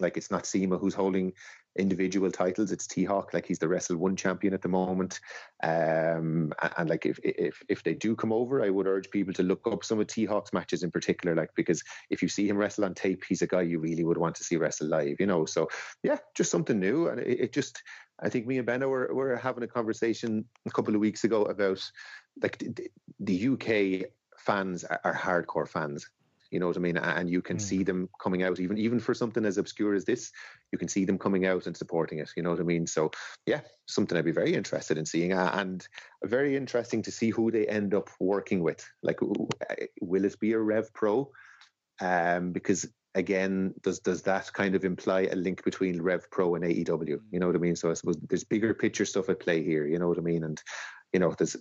like 0.00 0.16
it's 0.16 0.30
not 0.30 0.46
CIMA 0.46 0.78
who's 0.78 0.94
holding 0.94 1.32
individual 1.76 2.30
titles. 2.30 2.72
It's 2.72 2.86
T 2.86 3.04
Hawk, 3.04 3.32
like 3.32 3.46
he's 3.46 3.58
the 3.58 3.68
Wrestle 3.68 3.96
One 3.96 4.16
champion 4.16 4.54
at 4.54 4.62
the 4.62 4.68
moment. 4.68 5.20
Um, 5.62 6.52
and 6.76 6.88
like 6.88 7.06
if 7.06 7.18
if 7.22 7.62
if 7.68 7.82
they 7.82 7.94
do 7.94 8.16
come 8.16 8.32
over, 8.32 8.62
I 8.62 8.70
would 8.70 8.86
urge 8.86 9.10
people 9.10 9.32
to 9.34 9.42
look 9.42 9.66
up 9.66 9.84
some 9.84 10.00
of 10.00 10.06
T 10.06 10.24
Hawk's 10.24 10.52
matches 10.52 10.82
in 10.82 10.90
particular, 10.90 11.34
like 11.34 11.50
because 11.54 11.82
if 12.10 12.22
you 12.22 12.28
see 12.28 12.48
him 12.48 12.56
wrestle 12.56 12.84
on 12.84 12.94
tape, 12.94 13.24
he's 13.28 13.42
a 13.42 13.46
guy 13.46 13.62
you 13.62 13.78
really 13.78 14.04
would 14.04 14.18
want 14.18 14.34
to 14.36 14.44
see 14.44 14.56
wrestle 14.56 14.88
live, 14.88 15.16
you 15.20 15.26
know. 15.26 15.44
So 15.44 15.68
yeah, 16.02 16.18
just 16.34 16.50
something 16.50 16.78
new, 16.78 17.08
and 17.08 17.20
it, 17.20 17.40
it 17.40 17.52
just. 17.52 17.82
I 18.20 18.28
think 18.28 18.48
me 18.48 18.58
and 18.58 18.66
Benno 18.66 18.88
were, 18.88 19.14
were 19.14 19.36
having 19.36 19.62
a 19.62 19.68
conversation 19.68 20.44
a 20.66 20.72
couple 20.72 20.92
of 20.92 21.00
weeks 21.00 21.22
ago 21.22 21.44
about 21.44 21.80
like 22.42 22.58
the, 22.58 22.90
the 23.20 23.48
UK 23.50 24.10
fans 24.36 24.82
are, 24.82 25.00
are 25.04 25.14
hardcore 25.14 25.68
fans 25.68 26.10
you 26.50 26.60
know 26.60 26.66
what 26.66 26.76
I 26.76 26.80
mean? 26.80 26.96
And 26.96 27.28
you 27.28 27.42
can 27.42 27.56
mm. 27.56 27.60
see 27.60 27.82
them 27.82 28.08
coming 28.20 28.42
out, 28.42 28.60
even 28.60 28.78
even 28.78 29.00
for 29.00 29.14
something 29.14 29.44
as 29.44 29.58
obscure 29.58 29.94
as 29.94 30.04
this, 30.04 30.30
you 30.72 30.78
can 30.78 30.88
see 30.88 31.04
them 31.04 31.18
coming 31.18 31.46
out 31.46 31.66
and 31.66 31.76
supporting 31.76 32.18
it. 32.18 32.30
You 32.36 32.42
know 32.42 32.50
what 32.50 32.60
I 32.60 32.64
mean? 32.64 32.86
So 32.86 33.10
yeah, 33.46 33.60
something 33.86 34.16
I'd 34.16 34.24
be 34.24 34.32
very 34.32 34.54
interested 34.54 34.98
in 34.98 35.06
seeing, 35.06 35.32
and 35.32 35.86
very 36.24 36.56
interesting 36.56 37.02
to 37.02 37.10
see 37.10 37.30
who 37.30 37.50
they 37.50 37.66
end 37.66 37.94
up 37.94 38.10
working 38.20 38.62
with. 38.62 38.86
Like, 39.02 39.20
will 39.20 40.24
it 40.24 40.40
be 40.40 40.52
a 40.52 40.58
Rev 40.58 40.92
Pro? 40.94 41.30
Um, 42.00 42.52
because 42.52 42.86
again, 43.14 43.74
does 43.82 43.98
does 44.00 44.22
that 44.22 44.52
kind 44.52 44.74
of 44.74 44.84
imply 44.84 45.22
a 45.22 45.34
link 45.34 45.64
between 45.64 46.00
Rev 46.00 46.30
Pro 46.30 46.54
and 46.54 46.64
AEW? 46.64 47.20
You 47.30 47.40
know 47.40 47.46
what 47.46 47.56
I 47.56 47.60
mean? 47.60 47.76
So 47.76 47.90
I 47.90 47.94
suppose 47.94 48.16
there's 48.28 48.44
bigger 48.44 48.72
picture 48.74 49.04
stuff 49.04 49.28
at 49.28 49.40
play 49.40 49.62
here. 49.62 49.86
You 49.86 49.98
know 49.98 50.08
what 50.08 50.18
I 50.18 50.22
mean? 50.22 50.44
And 50.44 50.62
you 51.12 51.20
know, 51.20 51.34
there's, 51.36 51.56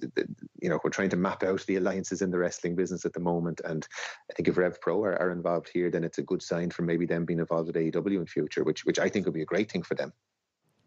you 0.62 0.70
know, 0.70 0.80
we're 0.84 0.90
trying 0.90 1.10
to 1.10 1.18
map 1.18 1.44
out 1.44 1.66
the 1.66 1.78
alliances 1.78 2.22
in 2.22 2.32
the 2.32 2.38
wrestling 2.38 2.76
business 2.76 3.06
at 3.06 3.14
the 3.14 3.20
moment, 3.20 3.62
and 3.64 3.88
I 4.30 4.34
think 4.34 4.48
if 4.48 4.58
Rev 4.58 4.80
Pro 4.82 5.04
are, 5.04 5.20
are 5.22 5.32
involved 5.32 5.70
here, 5.74 5.90
then 5.90 6.04
it's 6.04 6.18
a 6.18 6.24
good 6.24 6.42
sign 6.42 6.70
for 6.70 6.82
maybe 6.82 7.06
them 7.06 7.26
being 7.26 7.40
involved 7.40 7.68
with 7.68 7.76
AEW 7.76 8.18
in 8.18 8.26
future, 8.26 8.64
which 8.64 8.86
which 8.86 9.00
I 9.00 9.10
think 9.10 9.26
would 9.26 9.34
be 9.34 9.42
a 9.42 9.46
great 9.46 9.72
thing 9.72 9.84
for 9.84 9.96
them. 9.96 10.14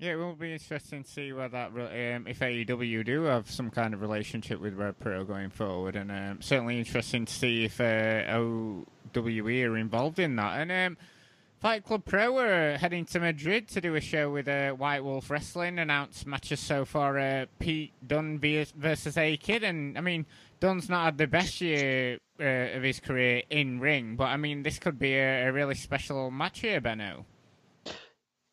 Yeah, 0.01 0.12
it 0.12 0.16
will 0.16 0.35
be 0.35 0.55
interesting 0.55 1.05
to 1.05 1.11
see 1.11 1.31
where 1.35 1.51
that 1.51 1.69
um, 1.69 2.27
if 2.27 2.39
AEW 2.39 3.05
do 3.05 3.24
have 3.24 3.51
some 3.51 3.69
kind 3.69 3.93
of 3.93 4.01
relationship 4.01 4.59
with 4.59 4.73
Rev 4.73 4.99
Pro 4.99 5.24
going 5.24 5.51
forward, 5.51 5.95
and 5.95 6.11
um, 6.11 6.41
certainly 6.41 6.78
interesting 6.78 7.27
to 7.27 7.32
see 7.32 7.65
if 7.65 7.78
uh, 7.81 8.24
OWE 8.31 9.62
are 9.62 9.77
involved 9.77 10.19
in 10.19 10.37
that. 10.37 10.61
And 10.61 10.73
um, 10.73 10.97
Fight 11.61 11.85
Club 11.85 12.07
Pro 12.07 12.39
are 12.39 12.78
heading 12.78 13.05
to 13.05 13.20
Madrid 13.20 13.69
to 13.69 13.82
do 13.82 13.95
a 13.95 14.01
show 14.01 14.31
with 14.31 14.49
uh, 14.49 14.70
White 14.70 15.05
Wolf 15.05 15.28
Wrestling. 15.28 15.78
Announced 15.78 16.27
matches 16.27 16.59
so 16.59 16.87
far: 16.87 17.19
uh, 17.19 17.45
Pete 17.59 17.93
Dunne 18.07 18.39
versus 18.39 19.19
A 19.19 19.37
Kid, 19.37 19.62
and 19.62 19.99
I 19.99 20.01
mean 20.01 20.24
Dunne's 20.61 20.89
not 20.89 21.05
had 21.05 21.19
the 21.19 21.27
best 21.27 21.61
year 21.61 22.19
uh, 22.41 22.77
of 22.77 22.82
his 22.82 22.99
career 22.99 23.43
in 23.51 23.78
ring, 23.78 24.16
but 24.16 24.28
I 24.28 24.39
mean 24.39 24.62
this 24.62 24.78
could 24.78 24.99
be 24.99 25.12
a, 25.12 25.49
a 25.49 25.53
really 25.53 25.74
special 25.74 26.31
match 26.31 26.61
here, 26.61 26.81
Benno. 26.81 27.27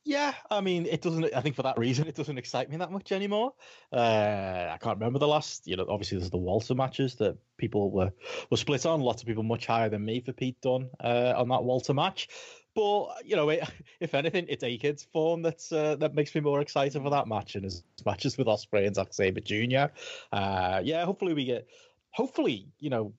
Yeah, 0.04 0.34
I 0.50 0.62
mean, 0.62 0.86
it 0.86 1.02
doesn't. 1.02 1.34
I 1.34 1.42
think 1.42 1.56
for 1.56 1.64
that 1.64 1.78
reason, 1.78 2.08
it 2.08 2.16
doesn't 2.16 2.38
excite 2.38 2.70
me 2.70 2.78
that 2.78 2.92
much 2.92 3.14
anymore. 3.14 3.54
Uh, 3.92 4.70
I 4.70 4.78
can't 4.82 4.98
remember 4.98 5.20
the 5.20 5.28
last. 5.28 5.66
You 5.66 5.78
know, 5.78 5.86
obviously 5.90 6.18
there's 6.18 6.30
the 6.30 6.38
Walter 6.38 6.76
matches 6.76 7.16
that 7.16 7.38
people 7.58 7.90
were 7.90 8.12
were 8.50 8.58
split 8.58 8.86
on. 8.86 9.00
Lots 9.00 9.22
of 9.22 9.28
people 9.28 9.44
much 9.44 9.66
higher 9.66 9.90
than 9.90 10.04
me 10.04 10.20
for 10.20 10.34
Pete 10.34 10.60
Dunne 10.62 10.90
uh, 11.02 11.34
on 11.38 11.48
that 11.50 11.64
Walter 11.64 11.94
match. 11.94 12.30
But 12.78 13.26
you 13.26 13.36
know, 13.36 13.50
it, 13.50 13.68
if 14.00 14.14
anything, 14.14 14.46
it's 14.48 14.64
A 14.64 14.78
Kid's 14.78 15.04
form 15.04 15.42
that's 15.42 15.72
uh, 15.72 15.96
that 15.96 16.14
makes 16.14 16.34
me 16.36 16.42
more 16.42 16.62
excited 16.62 17.02
for 17.02 17.10
that 17.10 17.28
match 17.28 17.56
and 17.56 17.64
his 17.64 17.84
matches 18.06 18.38
with 18.38 18.46
Ospreay 18.46 18.86
and 18.86 18.96
Zack 18.96 19.14
Sabre 19.14 19.42
Jr. 19.42 19.92
Uh, 20.32 20.82
yeah, 20.84 21.04
hopefully 21.04 21.34
we 21.34 21.44
get. 21.44 21.68
Hopefully, 22.12 22.68
you 22.80 22.92
know, 22.92 23.14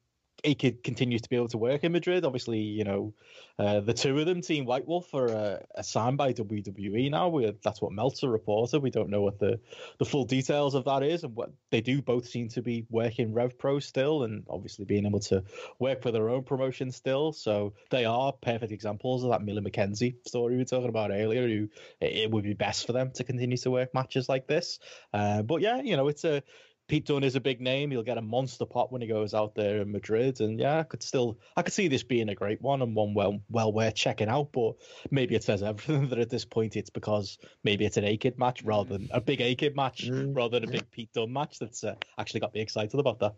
a 0.44 0.54
Kid 0.54 0.84
continues 0.84 1.22
to 1.22 1.28
be 1.28 1.36
able 1.36 1.48
to 1.48 1.58
work 1.58 1.82
in 1.84 1.92
Madrid. 1.92 2.24
Obviously, 2.24 2.60
you 2.60 2.84
know, 2.84 3.12
uh, 3.58 3.80
the 3.80 3.92
two 3.92 4.18
of 4.18 4.26
them, 4.26 4.40
Team 4.40 4.64
White 4.64 4.86
Wolf, 4.86 5.12
are 5.12 5.28
uh, 5.28 5.58
assigned 5.74 6.16
by 6.16 6.32
WWE 6.32 7.10
now. 7.10 7.28
We, 7.28 7.52
that's 7.62 7.82
what 7.82 7.92
Meltzer 7.92 8.28
reported. 8.28 8.80
We 8.80 8.90
don't 8.90 9.10
know 9.10 9.22
what 9.22 9.40
the, 9.40 9.58
the 9.98 10.04
full 10.04 10.24
details 10.24 10.74
of 10.74 10.84
that 10.84 11.02
is, 11.02 11.24
and 11.24 11.34
what 11.34 11.50
they 11.70 11.80
do 11.80 12.00
both 12.00 12.28
seem 12.28 12.48
to 12.50 12.62
be 12.62 12.86
working 12.88 13.34
Rev 13.34 13.58
Pro 13.58 13.80
still, 13.80 14.22
and 14.22 14.44
obviously 14.48 14.84
being 14.84 15.06
able 15.06 15.20
to 15.20 15.42
work 15.80 16.02
for 16.02 16.12
their 16.12 16.28
own 16.28 16.44
promotion 16.44 16.92
still. 16.92 17.32
So 17.32 17.74
they 17.90 18.04
are 18.04 18.32
perfect 18.32 18.70
examples 18.70 19.24
of 19.24 19.30
that 19.30 19.42
Millie 19.42 19.62
McKenzie 19.62 20.14
story 20.26 20.54
we 20.54 20.58
were 20.58 20.64
talking 20.64 20.88
about 20.88 21.10
earlier. 21.10 21.48
Who 21.48 21.68
it 22.00 22.30
would 22.30 22.44
be 22.44 22.54
best 22.54 22.86
for 22.86 22.92
them 22.92 23.10
to 23.14 23.24
continue 23.24 23.56
to 23.56 23.70
work 23.70 23.92
matches 23.92 24.28
like 24.28 24.46
this. 24.46 24.78
Uh, 25.12 25.42
but 25.42 25.60
yeah, 25.62 25.80
you 25.80 25.96
know, 25.96 26.08
it's 26.08 26.24
a 26.24 26.42
Pete 26.88 27.04
Dunne 27.04 27.22
is 27.22 27.36
a 27.36 27.40
big 27.40 27.60
name. 27.60 27.90
He'll 27.90 28.02
get 28.02 28.16
a 28.16 28.22
monster 28.22 28.64
pop 28.64 28.90
when 28.90 29.02
he 29.02 29.08
goes 29.08 29.34
out 29.34 29.54
there 29.54 29.82
in 29.82 29.92
Madrid, 29.92 30.40
and 30.40 30.58
yeah, 30.58 30.78
I 30.78 30.82
could 30.84 31.02
still 31.02 31.38
I 31.54 31.62
could 31.62 31.74
see 31.74 31.86
this 31.86 32.02
being 32.02 32.30
a 32.30 32.34
great 32.34 32.62
one 32.62 32.80
and 32.80 32.94
one 32.94 33.12
well 33.12 33.40
well 33.50 33.72
worth 33.72 33.94
checking 33.94 34.28
out. 34.28 34.52
But 34.52 34.72
maybe 35.10 35.34
it 35.34 35.44
says 35.44 35.62
everything 35.62 36.08
that 36.08 36.18
at 36.18 36.30
this 36.30 36.46
point 36.46 36.76
it's 36.76 36.90
because 36.90 37.38
maybe 37.62 37.84
it's 37.84 37.98
an 37.98 38.04
A 38.04 38.16
Kid 38.16 38.38
match 38.38 38.62
rather 38.62 38.96
than 38.96 39.08
a 39.12 39.20
big 39.20 39.42
A 39.42 39.54
Kid 39.54 39.76
match 39.76 40.08
mm, 40.08 40.34
rather 40.34 40.58
than 40.58 40.68
a 40.68 40.72
big 40.72 40.90
Pete 40.90 41.12
Dunne 41.12 41.32
match 41.32 41.58
that's 41.58 41.84
uh, 41.84 41.94
actually 42.18 42.40
got 42.40 42.54
me 42.54 42.60
excited 42.60 42.98
about 42.98 43.20
that. 43.20 43.34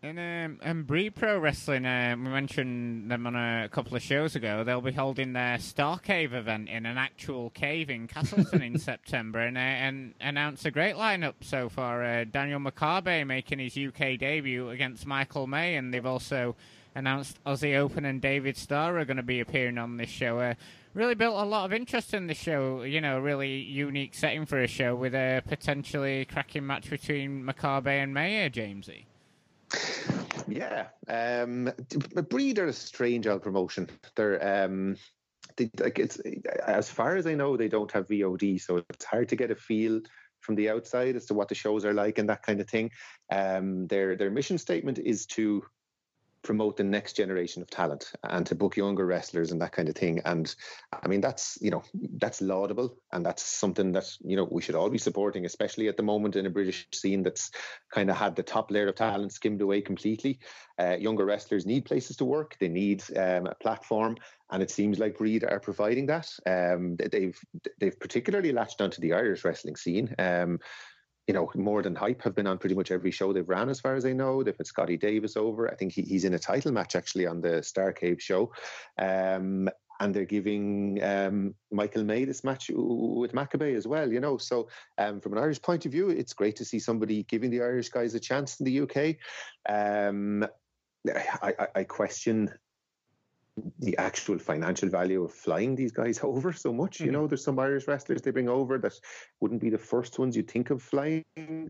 And 0.00 0.60
um, 0.62 0.84
Breed 0.84 1.16
Pro 1.16 1.40
Wrestling, 1.40 1.84
uh, 1.84 2.14
we 2.16 2.28
mentioned 2.30 3.10
them 3.10 3.26
on 3.26 3.34
a 3.34 3.68
couple 3.68 3.96
of 3.96 4.02
shows 4.02 4.36
ago. 4.36 4.62
They'll 4.62 4.80
be 4.80 4.92
holding 4.92 5.32
their 5.32 5.58
Star 5.58 5.98
Cave 5.98 6.34
event 6.34 6.68
in 6.68 6.86
an 6.86 6.96
actual 6.96 7.50
cave 7.50 7.90
in 7.90 8.06
Castleton 8.06 8.62
in 8.62 8.78
September, 8.78 9.40
and 9.40 9.56
uh, 9.56 9.60
and 9.60 10.14
announce 10.20 10.64
a 10.64 10.70
great 10.70 10.94
lineup 10.94 11.34
so 11.40 11.68
far. 11.68 12.04
Uh, 12.04 12.24
Daniel 12.24 12.60
Makabe 12.60 13.26
making 13.26 13.58
his 13.58 13.76
UK 13.76 14.16
debut 14.20 14.70
against 14.70 15.04
Michael 15.04 15.48
May, 15.48 15.74
and 15.74 15.92
they've 15.92 16.06
also 16.06 16.54
announced 16.94 17.42
Aussie 17.44 17.76
Open 17.76 18.04
and 18.04 18.20
David 18.20 18.56
Starr 18.56 18.98
are 18.98 19.04
going 19.04 19.16
to 19.16 19.22
be 19.24 19.40
appearing 19.40 19.78
on 19.78 19.96
this 19.96 20.10
show. 20.10 20.38
Uh, 20.38 20.54
really 20.94 21.16
built 21.16 21.36
a 21.36 21.44
lot 21.44 21.64
of 21.64 21.72
interest 21.72 22.14
in 22.14 22.28
the 22.28 22.34
show. 22.34 22.82
You 22.82 23.00
know, 23.00 23.18
really 23.18 23.56
unique 23.56 24.14
setting 24.14 24.46
for 24.46 24.62
a 24.62 24.68
show 24.68 24.94
with 24.94 25.16
a 25.16 25.42
potentially 25.48 26.24
cracking 26.24 26.64
match 26.64 26.88
between 26.88 27.42
Makabe 27.42 28.00
and 28.00 28.14
May, 28.14 28.48
Jamesy. 28.48 29.06
Yeah, 30.48 30.86
um, 31.08 31.72
Breed 32.30 32.58
are 32.58 32.66
a 32.66 32.72
strange 32.72 33.26
old 33.26 33.42
promotion. 33.42 33.88
They're 34.16 34.64
um, 34.64 34.96
they, 35.56 35.70
like 35.78 35.98
it's 35.98 36.18
as 36.66 36.90
far 36.90 37.16
as 37.16 37.26
I 37.26 37.34
know, 37.34 37.56
they 37.56 37.68
don't 37.68 37.92
have 37.92 38.08
VOD, 38.08 38.60
so 38.60 38.82
it's 38.88 39.04
hard 39.04 39.28
to 39.28 39.36
get 39.36 39.50
a 39.50 39.56
feel 39.56 40.00
from 40.40 40.54
the 40.54 40.70
outside 40.70 41.16
as 41.16 41.26
to 41.26 41.34
what 41.34 41.48
the 41.48 41.54
shows 41.54 41.84
are 41.84 41.92
like 41.92 42.18
and 42.18 42.28
that 42.28 42.42
kind 42.42 42.60
of 42.60 42.68
thing. 42.68 42.90
Um, 43.30 43.86
their 43.88 44.16
their 44.16 44.30
mission 44.30 44.58
statement 44.58 44.98
is 44.98 45.26
to 45.26 45.62
promote 46.42 46.76
the 46.76 46.84
next 46.84 47.14
generation 47.14 47.62
of 47.62 47.70
talent 47.70 48.12
and 48.24 48.46
to 48.46 48.54
book 48.54 48.76
younger 48.76 49.04
wrestlers 49.06 49.52
and 49.52 49.60
that 49.60 49.72
kind 49.72 49.88
of 49.88 49.94
thing. 49.94 50.20
And 50.24 50.54
I 50.92 51.08
mean, 51.08 51.20
that's 51.20 51.58
you 51.60 51.70
know 51.70 51.82
that's 52.18 52.40
laudable 52.40 52.96
and 53.12 53.24
that's 53.24 53.42
something 53.42 53.92
that 53.92 54.08
you 54.20 54.36
know 54.36 54.48
we 54.50 54.62
should 54.62 54.74
all 54.74 54.90
be 54.90 54.98
supporting, 54.98 55.44
especially 55.46 55.88
at 55.88 55.96
the 55.96 56.02
moment 56.02 56.36
in 56.36 56.46
a 56.46 56.50
British 56.50 56.86
scene 56.92 57.22
that's 57.22 57.50
kind 57.92 58.10
of 58.10 58.16
had 58.16 58.36
the 58.36 58.42
top 58.42 58.70
layer 58.70 58.88
of 58.88 58.94
talent 58.94 59.32
skimmed 59.32 59.62
away 59.62 59.80
completely. 59.80 60.38
Uh, 60.78 60.96
younger 60.96 61.24
wrestlers 61.24 61.66
need 61.66 61.84
places 61.84 62.16
to 62.16 62.24
work. 62.24 62.56
They 62.60 62.68
need 62.68 63.02
um, 63.16 63.46
a 63.46 63.54
platform, 63.56 64.16
and 64.50 64.62
it 64.62 64.70
seems 64.70 64.98
like 64.98 65.18
Breed 65.18 65.44
are 65.44 65.60
providing 65.60 66.06
that. 66.06 66.30
Um, 66.46 66.96
they've 66.96 67.38
they've 67.78 67.98
particularly 67.98 68.52
latched 68.52 68.80
onto 68.80 69.00
the 69.00 69.12
Irish 69.12 69.44
wrestling 69.44 69.76
scene. 69.76 70.14
Um, 70.18 70.60
you 71.28 71.34
know, 71.34 71.50
more 71.54 71.82
than 71.82 71.94
hype 71.94 72.22
have 72.22 72.34
been 72.34 72.46
on 72.46 72.56
pretty 72.56 72.74
much 72.74 72.90
every 72.90 73.10
show 73.10 73.32
they've 73.34 73.48
ran, 73.48 73.68
as 73.68 73.80
far 73.80 73.94
as 73.94 74.06
I 74.06 74.14
know. 74.14 74.42
They've 74.42 74.56
had 74.56 74.66
Scotty 74.66 74.96
Davis 74.96 75.36
over. 75.36 75.70
I 75.70 75.74
think 75.74 75.92
he, 75.92 76.00
he's 76.00 76.24
in 76.24 76.32
a 76.32 76.38
title 76.38 76.72
match 76.72 76.96
actually 76.96 77.26
on 77.26 77.42
the 77.42 77.60
Starcade 77.60 78.18
show. 78.18 78.50
Um, 78.98 79.68
and 80.00 80.14
they're 80.14 80.24
giving 80.24 81.02
um, 81.02 81.54
Michael 81.70 82.04
May 82.04 82.24
this 82.24 82.44
match 82.44 82.70
with 82.72 83.32
Makabe 83.32 83.76
as 83.76 83.86
well, 83.86 84.10
you 84.10 84.20
know. 84.20 84.38
So, 84.38 84.68
um, 84.96 85.20
from 85.20 85.34
an 85.34 85.40
Irish 85.40 85.60
point 85.60 85.84
of 85.84 85.92
view, 85.92 86.08
it's 86.08 86.32
great 86.32 86.56
to 86.56 86.64
see 86.64 86.78
somebody 86.78 87.24
giving 87.24 87.50
the 87.50 87.60
Irish 87.60 87.90
guys 87.90 88.14
a 88.14 88.20
chance 88.20 88.58
in 88.58 88.64
the 88.64 88.80
UK. 88.80 89.16
Um, 89.68 90.46
I, 91.14 91.52
I, 91.58 91.66
I 91.74 91.84
question 91.84 92.54
the 93.78 93.96
actual 93.98 94.38
financial 94.38 94.88
value 94.88 95.24
of 95.24 95.32
flying 95.32 95.74
these 95.74 95.92
guys 95.92 96.20
over 96.22 96.52
so 96.52 96.72
much. 96.72 96.98
Mm-hmm. 96.98 97.06
You 97.06 97.12
know, 97.12 97.26
there's 97.26 97.44
some 97.44 97.58
Irish 97.58 97.86
wrestlers 97.86 98.22
they 98.22 98.30
bring 98.30 98.48
over 98.48 98.78
that 98.78 98.94
wouldn't 99.40 99.60
be 99.60 99.70
the 99.70 99.78
first 99.78 100.18
ones 100.18 100.36
you'd 100.36 100.50
think 100.50 100.70
of 100.70 100.82
flying 100.82 101.24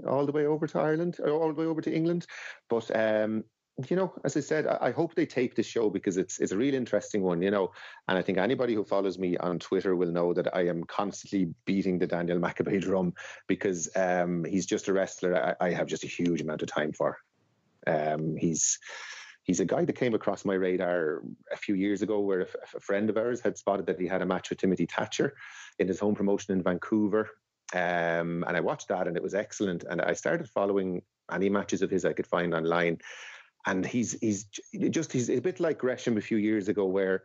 all 0.07 0.27
the 0.27 0.33
way 0.33 0.47
over 0.47 0.67
to 0.67 0.79
Ireland 0.79 1.19
or 1.21 1.31
all 1.31 1.53
the 1.53 1.61
way 1.61 1.67
over 1.67 1.81
to 1.81 1.95
England. 1.95 2.27
But 2.69 2.95
um, 2.97 3.45
you 3.89 3.97
know, 3.97 4.13
as 4.25 4.37
I 4.37 4.41
said, 4.41 4.67
I, 4.67 4.91
hope 4.91 5.15
they 5.15 5.27
tape 5.27 5.55
the 5.55 5.63
show 5.63 5.89
because 5.89 6.17
it's 6.17 6.41
it's 6.41 6.51
a 6.51 6.57
real 6.57 6.75
interesting 6.75 7.23
one, 7.23 7.41
you 7.41 7.51
know. 7.53 7.71
And 8.09 8.19
I 8.19 8.23
think 8.23 8.37
anybody 8.37 8.75
who 8.75 8.83
follows 8.83 9.19
me 9.19 9.37
on 9.37 9.61
Twitter 9.61 9.95
will 9.95 10.11
know 10.11 10.35
that 10.35 10.55
I 10.55 10.67
am 10.67 10.83
constantly 10.85 11.55
beating 11.65 11.99
the 11.99 12.07
Daniel 12.07 12.41
Makabe 12.41 12.81
drum 12.81 13.15
because 13.47 13.89
um, 13.95 14.45
he's 14.45 14.67
just 14.67 14.89
a 14.89 14.93
wrestler 14.93 15.57
I, 15.61 15.67
I, 15.67 15.71
have 15.71 15.87
just 15.87 16.03
a 16.03 16.09
huge 16.09 16.41
amount 16.41 16.63
of 16.63 16.69
time 16.69 16.93
for. 16.93 17.19
Um, 17.87 18.37
he's 18.37 18.81
he's 19.49 19.61
a 19.61 19.65
guy 19.65 19.85
that 19.85 19.95
came 19.95 20.15
across 20.15 20.45
my 20.45 20.55
radar 20.55 21.23
a 21.51 21.57
few 21.57 21.75
years 21.75 22.03
ago 22.03 22.21
where 22.21 22.43
a, 22.43 22.47
a 22.77 22.81
friend 22.81 23.09
of 23.11 23.17
ours 23.17 23.41
had 23.41 23.57
spotted 23.57 23.87
that 23.87 23.99
he 23.99 24.07
had 24.07 24.23
a 24.23 24.27
match 24.27 24.51
with 24.51 24.61
Timothy 24.61 24.87
Thatcher 24.87 25.35
in 25.79 25.89
his 25.89 25.99
home 25.99 26.15
promotion 26.15 26.53
in 26.53 26.63
Vancouver. 26.63 27.31
Um, 27.73 28.45
and 28.47 28.57
I 28.57 28.61
watched 28.61 28.89
that 28.89 29.09
and 29.09 29.17
it 29.17 29.23
was 29.23 29.35
excellent. 29.35 29.85
And 29.89 30.03
I 30.03 30.13
started 30.13 30.51
following 30.51 31.03
any 31.33 31.49
matches 31.49 31.81
of 31.81 31.91
his 31.91 32.05
I 32.05 32.13
could 32.13 32.27
find 32.27 32.55
online. 32.55 32.99
And 33.67 33.85
he's 33.85 34.13
he's 34.21 34.45
just 34.91 35.13
he's 35.13 35.31
a 35.31 35.41
bit 35.41 35.61
like 35.61 35.79
Gresham 35.79 36.17
a 36.17 36.23
few 36.23 36.37
years 36.37 36.69
ago, 36.69 36.87
where 36.87 37.25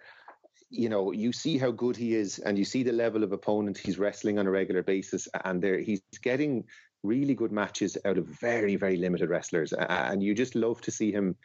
you 0.70 0.90
know 0.90 1.12
you 1.12 1.32
see 1.32 1.58
how 1.58 1.72
good 1.72 1.96
he 1.96 2.16
is, 2.16 2.40
and 2.40 2.58
you 2.58 2.66
see 2.66 2.84
the 2.84 2.92
level 2.92 3.24
of 3.24 3.32
opponent 3.32 3.78
he's 3.78 4.00
wrestling 4.00 4.40
on 4.40 4.48
a 4.48 4.52
regular 4.52 4.82
basis, 4.82 5.28
and 5.46 5.62
there 5.62 5.78
he's 5.78 6.02
getting 6.22 6.66
really 7.04 7.36
good 7.36 7.52
matches 7.52 7.98
out 8.04 8.18
of 8.18 8.26
very 8.26 8.76
very 8.76 8.98
limited 8.98 9.30
wrestlers, 9.30 9.74
and 9.74 10.24
you 10.24 10.34
just 10.34 10.56
love 10.56 10.82
to 10.82 10.92
see 10.92 11.12
him 11.12 11.36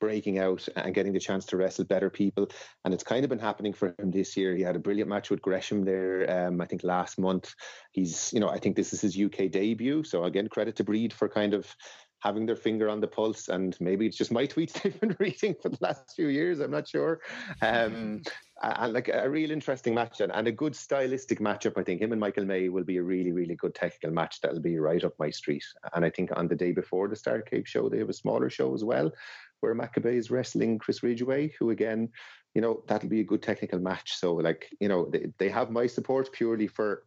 breaking 0.00 0.38
out 0.38 0.66
and 0.76 0.94
getting 0.94 1.12
the 1.12 1.20
chance 1.20 1.44
to 1.46 1.56
wrestle 1.56 1.84
better 1.84 2.10
people. 2.10 2.48
And 2.84 2.92
it's 2.92 3.04
kind 3.04 3.24
of 3.24 3.30
been 3.30 3.38
happening 3.38 3.72
for 3.72 3.94
him 3.98 4.10
this 4.10 4.36
year. 4.36 4.54
He 4.54 4.62
had 4.62 4.76
a 4.76 4.80
brilliant 4.80 5.08
match 5.08 5.30
with 5.30 5.42
Gresham 5.42 5.84
there, 5.84 6.46
um, 6.48 6.60
I 6.60 6.66
think 6.66 6.84
last 6.84 7.18
month. 7.18 7.54
He's, 7.92 8.32
you 8.32 8.40
know, 8.40 8.48
I 8.48 8.58
think 8.58 8.76
this 8.76 8.92
is 8.92 9.00
his 9.00 9.18
UK 9.18 9.50
debut. 9.50 10.04
So 10.04 10.24
again, 10.24 10.48
credit 10.48 10.76
to 10.76 10.84
Breed 10.84 11.12
for 11.12 11.28
kind 11.28 11.54
of 11.54 11.74
having 12.20 12.46
their 12.46 12.56
finger 12.56 12.88
on 12.88 13.00
the 13.00 13.06
pulse. 13.06 13.48
And 13.48 13.76
maybe 13.80 14.06
it's 14.06 14.16
just 14.16 14.32
my 14.32 14.46
tweets 14.52 14.80
they've 14.82 15.00
been 15.00 15.16
reading 15.18 15.54
for 15.60 15.68
the 15.68 15.78
last 15.80 16.14
few 16.14 16.28
years. 16.28 16.60
I'm 16.60 16.70
not 16.70 16.88
sure. 16.88 17.20
Um, 17.62 18.22
and 18.62 18.92
like 18.92 19.08
a 19.08 19.28
real 19.28 19.50
interesting 19.50 19.94
match 19.94 20.20
and, 20.20 20.32
and 20.32 20.48
a 20.48 20.52
good 20.52 20.74
stylistic 20.74 21.40
matchup. 21.40 21.76
I 21.76 21.82
think 21.82 22.00
him 22.00 22.12
and 22.12 22.20
Michael 22.20 22.46
May 22.46 22.68
will 22.68 22.84
be 22.84 22.96
a 22.96 23.02
really, 23.02 23.32
really 23.32 23.54
good 23.54 23.74
technical 23.74 24.10
match 24.10 24.40
that'll 24.40 24.60
be 24.60 24.78
right 24.78 25.04
up 25.04 25.12
my 25.18 25.30
street. 25.30 25.64
And 25.94 26.04
I 26.04 26.10
think 26.10 26.30
on 26.34 26.48
the 26.48 26.56
day 26.56 26.72
before 26.72 27.08
the 27.08 27.16
Starcade 27.16 27.66
show, 27.66 27.88
they 27.88 27.98
have 27.98 28.08
a 28.08 28.14
smaller 28.14 28.48
show 28.48 28.74
as 28.74 28.82
well, 28.82 29.12
where 29.60 29.74
Makabe 29.74 30.14
is 30.14 30.30
wrestling 30.30 30.78
Chris 30.78 31.02
Ridgeway, 31.02 31.52
who 31.58 31.70
again, 31.70 32.08
you 32.54 32.60
know, 32.60 32.82
that'll 32.86 33.08
be 33.08 33.20
a 33.20 33.24
good 33.24 33.42
technical 33.42 33.78
match. 33.78 34.16
So 34.16 34.34
like, 34.34 34.68
you 34.80 34.88
know, 34.88 35.08
they, 35.10 35.26
they 35.38 35.48
have 35.48 35.70
my 35.70 35.86
support 35.86 36.32
purely 36.32 36.66
for 36.66 37.04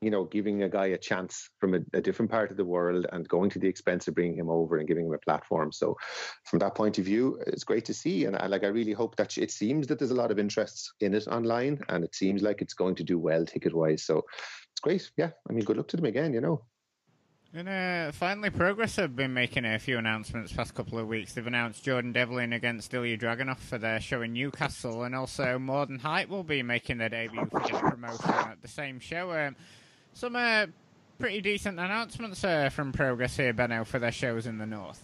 you 0.00 0.10
know, 0.10 0.24
giving 0.24 0.62
a 0.62 0.68
guy 0.68 0.86
a 0.86 0.98
chance 0.98 1.50
from 1.58 1.74
a, 1.74 1.80
a, 1.92 2.00
different 2.00 2.30
part 2.30 2.50
of 2.50 2.56
the 2.56 2.64
world 2.64 3.06
and 3.12 3.28
going 3.28 3.50
to 3.50 3.58
the 3.58 3.66
expense 3.66 4.06
of 4.06 4.14
bringing 4.14 4.38
him 4.38 4.48
over 4.48 4.76
and 4.76 4.86
giving 4.86 5.06
him 5.06 5.12
a 5.12 5.18
platform. 5.18 5.72
So, 5.72 5.96
from 6.44 6.60
that 6.60 6.76
point 6.76 6.98
of 6.98 7.04
view, 7.04 7.40
it's 7.46 7.64
great 7.64 7.84
to 7.86 7.94
see. 7.94 8.24
And 8.24 8.36
I, 8.36 8.46
like, 8.46 8.62
I 8.62 8.68
really 8.68 8.92
hope 8.92 9.16
that 9.16 9.36
it 9.36 9.50
seems 9.50 9.88
that 9.88 9.98
there's 9.98 10.12
a 10.12 10.16
lot 10.16 10.30
of 10.30 10.38
interest 10.38 10.92
in 11.00 11.14
it 11.14 11.26
online, 11.26 11.80
and 11.88 12.04
it 12.04 12.14
seems 12.14 12.42
like 12.42 12.62
it's 12.62 12.74
going 12.74 12.94
to 12.96 13.04
do 13.04 13.18
well 13.18 13.44
ticket 13.44 13.74
wise. 13.74 14.04
So, 14.04 14.24
it's 14.72 14.80
great. 14.80 15.10
Yeah, 15.16 15.30
I 15.48 15.52
mean, 15.52 15.64
good 15.64 15.76
luck 15.76 15.88
to 15.88 15.96
them 15.96 16.06
again. 16.06 16.32
You 16.32 16.40
know. 16.40 16.64
And 17.54 17.66
uh, 17.68 18.12
finally, 18.12 18.50
Progress 18.50 18.96
have 18.96 19.16
been 19.16 19.32
making 19.32 19.64
a 19.64 19.78
few 19.78 19.96
announcements 19.96 20.52
past 20.52 20.74
couple 20.74 20.98
of 20.98 21.08
weeks. 21.08 21.32
They've 21.32 21.46
announced 21.46 21.82
Jordan 21.82 22.12
Devlin 22.12 22.52
against 22.52 22.92
Ilya 22.92 23.16
Dragunov 23.16 23.56
for 23.56 23.78
their 23.78 24.00
show 24.00 24.20
in 24.20 24.34
Newcastle, 24.34 25.04
and 25.04 25.14
also 25.14 25.58
Than 25.58 25.98
Hype 25.98 26.28
will 26.28 26.44
be 26.44 26.62
making 26.62 26.98
their 26.98 27.08
debut 27.08 27.46
for 27.50 27.60
the 27.60 27.68
promotion 27.68 28.30
at 28.30 28.60
the 28.60 28.68
same 28.68 29.00
show. 29.00 29.32
Um, 29.32 29.56
some 30.12 30.36
uh, 30.36 30.66
pretty 31.18 31.40
decent 31.40 31.80
announcements 31.80 32.44
uh, 32.44 32.68
from 32.68 32.92
Progress 32.92 33.38
here, 33.38 33.54
Benno, 33.54 33.84
for 33.84 33.98
their 33.98 34.12
shows 34.12 34.46
in 34.46 34.58
the 34.58 34.66
north. 34.66 35.02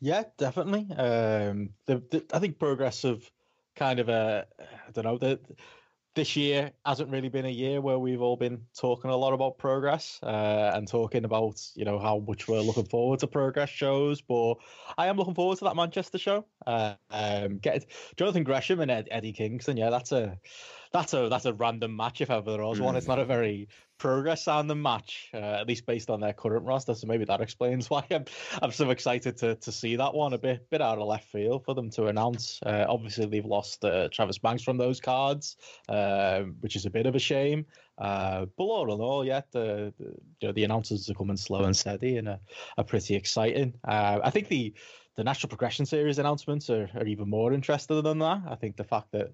Yeah, 0.00 0.22
definitely. 0.38 0.86
Um, 0.96 1.70
the, 1.86 2.02
the, 2.10 2.24
I 2.32 2.38
think 2.38 2.60
Progress 2.60 3.02
have 3.02 3.28
kind 3.74 3.98
of 3.98 4.08
uh, 4.08 4.44
I 4.60 4.90
don't 4.92 5.04
know, 5.04 5.38
this 6.14 6.36
year 6.36 6.70
hasn't 6.86 7.10
really 7.10 7.28
been 7.28 7.44
a 7.44 7.50
year 7.50 7.80
where 7.80 7.98
we've 7.98 8.22
all 8.22 8.36
been 8.36 8.62
talking 8.78 9.10
a 9.10 9.16
lot 9.16 9.32
about 9.32 9.58
progress 9.58 10.20
uh, 10.22 10.72
and 10.74 10.86
talking 10.86 11.24
about 11.24 11.60
you 11.74 11.84
know 11.84 11.98
how 11.98 12.18
much 12.18 12.46
we're 12.46 12.60
looking 12.60 12.86
forward 12.86 13.20
to 13.20 13.26
progress 13.26 13.68
shows. 13.68 14.20
But 14.20 14.54
I 14.96 15.08
am 15.08 15.16
looking 15.16 15.34
forward 15.34 15.58
to 15.58 15.64
that 15.64 15.76
Manchester 15.76 16.18
show. 16.18 16.46
Uh, 16.66 16.94
um, 17.10 17.58
get 17.58 17.86
Jonathan 18.16 18.44
Gresham 18.44 18.80
and 18.80 18.90
Ed, 18.90 19.08
Eddie 19.10 19.32
Kingston. 19.32 19.76
Yeah, 19.76 19.90
that's 19.90 20.12
a 20.12 20.38
that's 20.92 21.12
a 21.14 21.28
that's 21.28 21.46
a 21.46 21.52
random 21.52 21.96
match 21.96 22.20
if 22.20 22.30
ever 22.30 22.52
there 22.52 22.64
was 22.64 22.78
mm. 22.78 22.84
one. 22.84 22.96
It's 22.96 23.08
not 23.08 23.18
a 23.18 23.24
very 23.24 23.68
progress 24.04 24.48
on 24.48 24.66
the 24.66 24.74
match, 24.74 25.30
uh, 25.32 25.38
at 25.60 25.66
least 25.66 25.86
based 25.86 26.10
on 26.10 26.20
their 26.20 26.34
current 26.34 26.66
roster. 26.66 26.94
So 26.94 27.06
maybe 27.06 27.24
that 27.24 27.40
explains 27.40 27.88
why 27.90 28.04
I'm 28.10 28.26
I'm 28.60 28.70
so 28.70 28.90
excited 28.90 29.38
to 29.38 29.54
to 29.54 29.72
see 29.72 29.96
that 29.96 30.12
one. 30.12 30.34
A 30.34 30.38
bit 30.38 30.68
bit 30.68 30.82
out 30.82 30.98
of 30.98 31.08
left 31.08 31.28
field 31.28 31.64
for 31.64 31.74
them 31.74 31.88
to 31.90 32.06
announce. 32.06 32.60
Uh, 32.66 32.84
obviously, 32.86 33.24
they've 33.24 33.46
lost 33.46 33.82
uh, 33.82 34.08
Travis 34.12 34.36
Banks 34.36 34.62
from 34.62 34.76
those 34.76 35.00
cards, 35.00 35.56
uh, 35.88 36.40
which 36.60 36.76
is 36.76 36.84
a 36.84 36.90
bit 36.90 37.06
of 37.06 37.14
a 37.14 37.18
shame. 37.18 37.64
Uh, 37.96 38.44
but 38.58 38.64
all 38.64 38.92
in 38.92 39.00
all, 39.00 39.24
yeah, 39.24 39.40
the, 39.52 39.94
the, 39.98 40.04
you 40.40 40.48
know, 40.48 40.52
the 40.52 40.64
announcers 40.64 41.08
are 41.08 41.14
coming 41.14 41.36
slow 41.36 41.62
and 41.62 41.76
steady 41.76 42.18
and 42.18 42.28
are, 42.28 42.40
are 42.76 42.84
pretty 42.84 43.14
exciting. 43.14 43.72
Uh, 43.88 44.18
I 44.22 44.30
think 44.30 44.48
the 44.48 44.74
the 45.16 45.24
Natural 45.24 45.48
Progression 45.48 45.86
Series 45.86 46.18
announcements 46.18 46.68
are, 46.68 46.90
are 46.94 47.06
even 47.06 47.30
more 47.30 47.54
interesting 47.54 48.02
than 48.02 48.18
that. 48.18 48.42
I 48.50 48.56
think 48.56 48.76
the 48.76 48.84
fact 48.84 49.12
that 49.12 49.32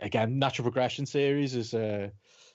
again, 0.00 0.40
Natural 0.40 0.64
Progression 0.64 1.06
Series 1.06 1.54
is 1.54 1.72
uh, 1.74 2.08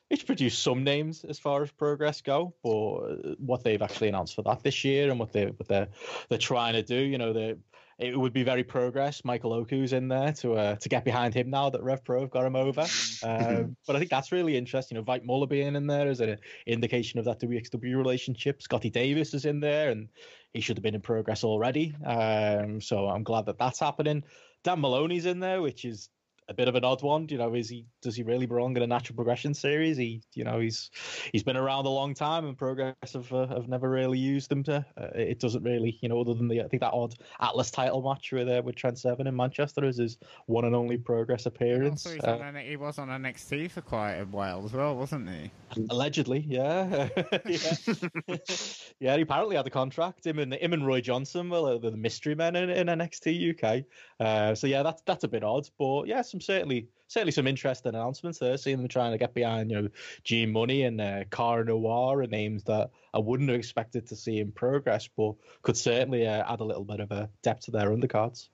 it's 0.09 0.23
produced 0.23 0.63
some 0.63 0.83
names 0.83 1.25
as 1.25 1.37
far 1.37 1.61
as 1.63 1.71
progress 1.71 2.21
go, 2.21 2.53
but 2.63 3.39
what 3.39 3.63
they've 3.63 3.81
actually 3.81 4.09
announced 4.09 4.35
for 4.35 4.41
that 4.43 4.63
this 4.63 4.83
year 4.83 5.09
and 5.09 5.19
what 5.19 5.33
they 5.33 5.45
what 5.47 5.67
they're 5.67 5.89
they're 6.29 6.37
trying 6.37 6.73
to 6.73 6.83
do, 6.83 6.97
you 6.97 7.17
know, 7.17 7.33
they 7.33 7.55
it 7.99 8.17
would 8.17 8.33
be 8.33 8.43
very 8.43 8.63
progress. 8.63 9.25
Michael 9.25 9.53
Oku's 9.53 9.91
in 9.91 10.07
there 10.07 10.31
to 10.33 10.53
uh, 10.53 10.75
to 10.75 10.89
get 10.89 11.03
behind 11.03 11.33
him 11.33 11.49
now 11.49 11.69
that 11.69 11.83
Rev 11.83 12.03
Pro 12.05 12.21
have 12.21 12.29
got 12.29 12.45
him 12.45 12.55
over. 12.55 12.85
Um, 13.23 13.75
but 13.87 13.95
I 13.95 13.99
think 13.99 14.11
that's 14.11 14.31
really 14.31 14.55
interesting. 14.55 14.95
You 14.95 15.01
know, 15.01 15.05
Veit 15.05 15.25
Muller 15.25 15.47
being 15.47 15.75
in 15.75 15.87
there 15.87 16.07
is 16.07 16.19
an 16.19 16.37
indication 16.67 17.19
of 17.19 17.25
that 17.25 17.39
WXW 17.41 17.97
relationship. 17.97 18.61
Scotty 18.61 18.89
Davis 18.89 19.33
is 19.33 19.45
in 19.45 19.59
there, 19.59 19.89
and 19.89 20.09
he 20.53 20.61
should 20.61 20.77
have 20.77 20.83
been 20.83 20.95
in 20.95 21.01
progress 21.01 21.43
already. 21.43 21.95
Um, 22.05 22.79
so 22.81 23.07
I'm 23.07 23.23
glad 23.23 23.47
that 23.47 23.57
that's 23.57 23.79
happening. 23.79 24.23
Dan 24.63 24.79
Moloney's 24.79 25.25
in 25.25 25.39
there, 25.39 25.61
which 25.61 25.83
is 25.83 26.09
a 26.49 26.53
bit 26.53 26.67
of 26.67 26.75
an 26.75 26.83
odd 26.83 27.03
one. 27.03 27.27
You 27.29 27.37
know, 27.37 27.53
is 27.53 27.69
he 27.69 27.85
does 28.01 28.15
he 28.15 28.23
really 28.23 28.45
belong 28.45 28.75
in 28.77 28.83
a 28.83 28.87
natural 28.87 29.15
progression 29.15 29.53
series? 29.53 29.97
He, 29.97 30.21
you 30.33 30.43
know, 30.43 30.59
he's 30.59 30.91
he's 31.31 31.43
been 31.43 31.57
around 31.57 31.85
a 31.85 31.89
long 31.89 32.13
time, 32.13 32.45
and 32.45 32.57
Progress 32.57 32.95
have 33.13 33.31
uh, 33.33 33.47
have 33.47 33.67
never 33.67 33.89
really 33.89 34.19
used 34.19 34.51
him 34.51 34.63
to. 34.63 34.85
Uh, 34.99 35.07
it 35.15 35.39
doesn't 35.39 35.63
really, 35.63 35.97
you 36.01 36.09
know, 36.09 36.19
other 36.19 36.33
than 36.33 36.47
the 36.47 36.61
I 36.61 36.67
think 36.67 36.81
that 36.81 36.93
odd 36.93 37.15
Atlas 37.39 37.71
title 37.71 38.01
match 38.01 38.31
with 38.31 38.47
uh, 38.47 38.61
with 38.63 38.75
Trent 38.75 38.97
Seven 38.97 39.27
in 39.27 39.35
Manchester 39.35 39.85
is 39.85 39.97
his 39.97 40.17
one 40.45 40.65
and 40.65 40.75
only 40.75 40.97
Progress 40.97 41.45
appearance. 41.45 42.05
Uh, 42.05 42.39
on, 42.41 42.55
he 42.55 42.75
was 42.75 42.97
on 42.97 43.09
NXT 43.09 43.71
for 43.71 43.81
quite 43.81 44.15
a 44.15 44.25
while 44.25 44.63
as 44.65 44.73
well, 44.73 44.95
wasn't 44.95 45.29
he? 45.29 45.51
Allegedly, 45.89 46.45
yeah, 46.47 47.09
yeah. 47.45 47.73
yeah. 48.99 49.15
He 49.15 49.21
apparently 49.21 49.55
had 49.55 49.67
a 49.67 49.71
contract. 49.71 50.25
Him 50.25 50.39
and 50.39 50.53
him 50.53 50.73
and 50.73 50.85
Roy 50.85 51.01
Johnson 51.01 51.49
were 51.49 51.77
the 51.77 51.91
mystery 51.91 52.35
men 52.35 52.55
in, 52.55 52.69
in 52.69 52.87
NXT 52.87 53.63
UK. 53.63 53.83
Uh, 54.19 54.55
so 54.55 54.67
yeah, 54.67 54.83
that's 54.83 55.01
that's 55.05 55.23
a 55.23 55.27
bit 55.27 55.43
odd, 55.43 55.67
but 55.77 56.07
yeah, 56.07 56.21
some 56.21 56.36
certainly 56.41 56.87
certainly 57.07 57.31
some 57.31 57.47
interesting 57.47 57.89
announcements 57.89 58.39
there. 58.39 58.57
Seeing 58.57 58.77
them 58.77 58.87
trying 58.87 59.11
to 59.11 59.17
get 59.17 59.33
behind 59.33 59.71
you 59.71 59.81
know 59.81 59.89
G 60.23 60.45
Money 60.45 60.83
and 60.83 60.99
uh, 60.99 61.23
Car 61.29 61.63
Noir 61.63 62.21
are 62.21 62.27
names 62.27 62.63
that 62.65 62.91
I 63.13 63.19
wouldn't 63.19 63.49
have 63.49 63.57
expected 63.59 64.07
to 64.07 64.15
see 64.15 64.39
in 64.39 64.51
progress, 64.51 65.07
but 65.07 65.33
could 65.61 65.77
certainly 65.77 66.27
uh, 66.27 66.51
add 66.51 66.59
a 66.59 66.65
little 66.65 66.85
bit 66.85 66.99
of 66.99 67.11
a 67.11 67.29
depth 67.41 67.65
to 67.65 67.71
their 67.71 67.89
undercards. 67.89 68.49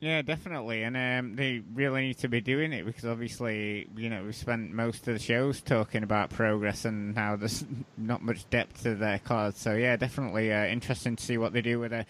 Yeah, 0.00 0.20
definitely, 0.20 0.82
and 0.82 0.96
um, 0.96 1.34
they 1.34 1.62
really 1.72 2.02
need 2.02 2.18
to 2.18 2.28
be 2.28 2.42
doing 2.42 2.74
it 2.74 2.84
because 2.84 3.06
obviously, 3.06 3.88
you 3.96 4.10
know, 4.10 4.24
we've 4.24 4.36
spent 4.36 4.70
most 4.70 5.08
of 5.08 5.14
the 5.14 5.18
shows 5.18 5.62
talking 5.62 6.02
about 6.02 6.28
progress 6.28 6.84
and 6.84 7.16
how 7.16 7.36
there's 7.36 7.64
not 7.96 8.22
much 8.22 8.48
depth 8.50 8.82
to 8.82 8.96
their 8.96 9.18
cards. 9.18 9.58
So 9.60 9.74
yeah, 9.74 9.96
definitely 9.96 10.52
uh, 10.52 10.66
interesting 10.66 11.16
to 11.16 11.24
see 11.24 11.38
what 11.38 11.54
they 11.54 11.62
do 11.62 11.78
with 11.78 11.92
a, 11.94 12.04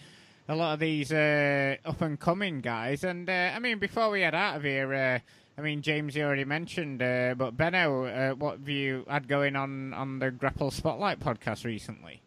a 0.47 0.55
lot 0.55 0.73
of 0.73 0.79
these 0.79 1.11
uh, 1.11 1.75
up 1.85 2.01
and 2.01 2.19
coming 2.19 2.61
guys. 2.61 3.03
And 3.03 3.29
uh, 3.29 3.51
I 3.55 3.59
mean, 3.59 3.79
before 3.79 4.09
we 4.09 4.21
head 4.21 4.35
out 4.35 4.57
of 4.57 4.63
here, 4.63 4.93
uh, 4.93 5.19
I 5.57 5.61
mean, 5.61 5.81
James, 5.81 6.15
you 6.15 6.23
already 6.23 6.45
mentioned, 6.45 7.01
uh, 7.01 7.33
but 7.37 7.55
Benno, 7.55 8.05
uh, 8.05 8.31
what 8.35 8.59
have 8.59 8.69
you 8.69 9.05
had 9.09 9.27
going 9.27 9.55
on 9.55 9.93
on 9.93 10.19
the 10.19 10.29
Grapple 10.31 10.69
Spotlight 10.71 11.19
podcast 11.19 11.63
recently? 11.65 12.21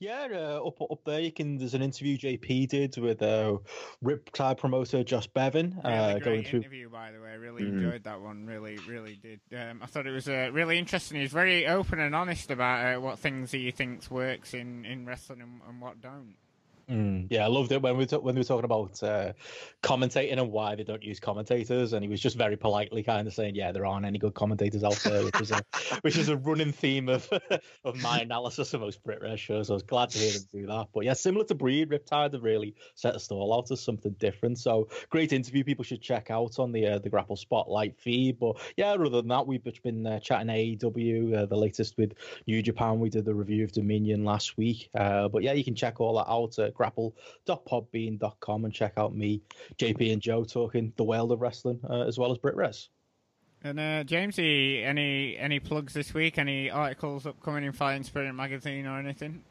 Yeah, 0.00 0.26
uh, 0.32 0.66
up 0.66 0.82
up 0.82 0.98
there 1.04 1.20
you 1.20 1.30
can. 1.30 1.56
There's 1.56 1.74
an 1.74 1.82
interview 1.82 2.18
JP 2.18 2.68
did 2.70 2.96
with 2.98 3.22
uh, 3.22 3.58
Riptide 4.04 4.58
promoter 4.58 5.04
Josh 5.04 5.28
Bevan. 5.28 5.80
Really 5.84 5.94
uh, 5.96 6.12
great 6.14 6.24
going 6.24 6.44
through. 6.44 6.58
interview, 6.58 6.88
by 6.88 7.12
the 7.12 7.20
way. 7.20 7.36
Really 7.36 7.62
Mhm. 7.62 7.84
enjoyed 7.84 8.02
that 8.02 8.20
one. 8.20 8.46
Really, 8.46 8.78
really 8.88 9.14
did. 9.22 9.38
Um, 9.56 9.78
I 9.80 9.86
thought 9.86 10.08
it 10.08 10.10
was 10.10 10.28
uh, 10.28 10.50
really 10.52 10.76
interesting. 10.76 11.20
He's 11.20 11.30
very 11.30 11.68
open 11.68 12.00
and 12.00 12.16
honest 12.16 12.50
about 12.50 12.96
uh, 12.96 13.00
what 13.00 13.20
things 13.20 13.52
he 13.52 13.70
thinks 13.70 14.10
works 14.10 14.54
in, 14.54 14.84
in 14.84 15.06
wrestling 15.06 15.40
and, 15.40 15.60
and 15.68 15.80
what 15.80 16.00
don't. 16.00 16.34
Mm, 16.90 17.28
yeah, 17.30 17.44
I 17.44 17.46
loved 17.46 17.70
it 17.70 17.80
when 17.80 17.96
we 17.96 18.04
ta- 18.04 18.18
when 18.18 18.34
we 18.34 18.40
were 18.40 18.44
talking 18.44 18.64
about 18.64 19.00
uh, 19.00 19.32
commentating 19.80 20.32
and 20.36 20.50
why 20.50 20.74
they 20.74 20.82
don't 20.82 21.04
use 21.04 21.20
commentators, 21.20 21.92
and 21.92 22.02
he 22.02 22.08
was 22.08 22.20
just 22.20 22.36
very 22.36 22.56
politely 22.56 23.04
kind 23.04 23.28
of 23.28 23.34
saying, 23.34 23.54
"Yeah, 23.54 23.70
there 23.70 23.86
aren't 23.86 24.06
any 24.06 24.18
good 24.18 24.34
commentators 24.34 24.82
out 24.82 24.98
there," 25.04 25.22
which 25.22 25.40
is 25.40 25.52
a 25.52 25.62
which 26.00 26.16
is 26.16 26.28
a 26.28 26.36
running 26.36 26.72
theme 26.72 27.08
of 27.08 27.30
of 27.84 28.02
my 28.02 28.18
analysis 28.18 28.74
of 28.74 28.80
most 28.80 29.04
Brit 29.04 29.20
Wres 29.22 29.38
shows. 29.38 29.68
So 29.68 29.74
I 29.74 29.76
was 29.76 29.84
glad 29.84 30.10
to 30.10 30.18
hear 30.18 30.32
them 30.32 30.42
do 30.50 30.66
that. 30.66 30.88
But 30.92 31.04
yeah, 31.04 31.12
similar 31.12 31.44
to 31.44 31.54
Breed, 31.54 31.90
Riptide 31.90 32.32
have 32.32 32.42
really 32.42 32.74
set 32.96 33.14
the 33.14 33.20
stall 33.20 33.54
out 33.54 33.70
as 33.70 33.80
something 33.80 34.16
different. 34.18 34.58
So 34.58 34.88
great 35.10 35.32
interview, 35.32 35.62
people 35.62 35.84
should 35.84 36.02
check 36.02 36.28
out 36.32 36.58
on 36.58 36.72
the 36.72 36.86
uh, 36.86 36.98
the 36.98 37.08
Grapple 37.08 37.36
Spotlight 37.36 38.00
feed. 38.00 38.40
But 38.40 38.56
yeah, 38.76 38.94
other 38.94 39.08
than 39.08 39.28
that, 39.28 39.46
we've 39.46 39.62
just 39.62 39.84
been 39.84 40.08
uh, 40.08 40.18
chatting 40.18 40.48
AEW, 40.48 41.36
uh, 41.36 41.46
the 41.46 41.56
latest 41.56 41.96
with 41.96 42.14
New 42.48 42.60
Japan. 42.62 42.98
We 42.98 43.10
did 43.10 43.26
the 43.26 43.34
review 43.34 43.62
of 43.62 43.70
Dominion 43.70 44.24
last 44.24 44.56
week. 44.56 44.90
Uh, 44.92 45.28
but 45.28 45.44
yeah, 45.44 45.52
you 45.52 45.62
can 45.62 45.76
check 45.76 46.00
all 46.00 46.16
that 46.16 46.28
out 46.28 46.58
at 46.58 46.74
grapple.podbean.com 46.80 48.64
and 48.64 48.72
check 48.72 48.94
out 48.96 49.14
me, 49.14 49.42
JP, 49.76 50.14
and 50.14 50.22
Joe 50.22 50.44
talking 50.44 50.94
the 50.96 51.04
world 51.04 51.30
of 51.30 51.42
wrestling 51.42 51.78
uh, 51.88 52.06
as 52.06 52.18
well 52.18 52.32
as 52.32 52.38
Brit 52.38 52.56
Wres. 52.56 52.88
And 53.62 53.78
uh, 53.78 54.04
Jamesy, 54.04 54.82
any 54.82 55.36
any 55.36 55.60
plugs 55.60 55.92
this 55.92 56.14
week? 56.14 56.38
Any 56.38 56.70
articles 56.70 57.26
upcoming 57.26 57.64
in 57.64 57.72
Fighting 57.72 58.04
Spirit 58.04 58.32
magazine 58.32 58.86
or 58.86 58.98
anything? 58.98 59.42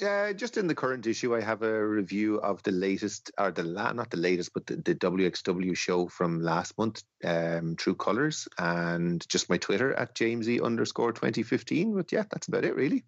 Yeah, 0.00 0.32
just 0.32 0.58
in 0.58 0.66
the 0.66 0.74
current 0.74 1.06
issue, 1.06 1.36
I 1.36 1.40
have 1.40 1.62
a 1.62 1.86
review 1.86 2.38
of 2.40 2.62
the 2.64 2.72
latest, 2.72 3.30
or 3.38 3.52
the 3.52 3.62
la- 3.62 3.92
not 3.92 4.10
the 4.10 4.18
latest, 4.18 4.52
but 4.52 4.66
the, 4.66 4.76
the 4.76 4.94
WXW 4.96 5.74
show 5.76 6.08
from 6.08 6.42
last 6.42 6.76
month, 6.76 7.02
um, 7.24 7.76
True 7.76 7.94
Colors, 7.94 8.48
and 8.58 9.26
just 9.28 9.48
my 9.48 9.56
Twitter 9.56 9.94
at 9.94 10.14
Jamesy 10.14 10.60
underscore 10.62 11.12
2015. 11.12 11.94
But 11.94 12.12
yeah, 12.12 12.24
that's 12.28 12.48
about 12.48 12.64
it, 12.64 12.74
really. 12.74 13.04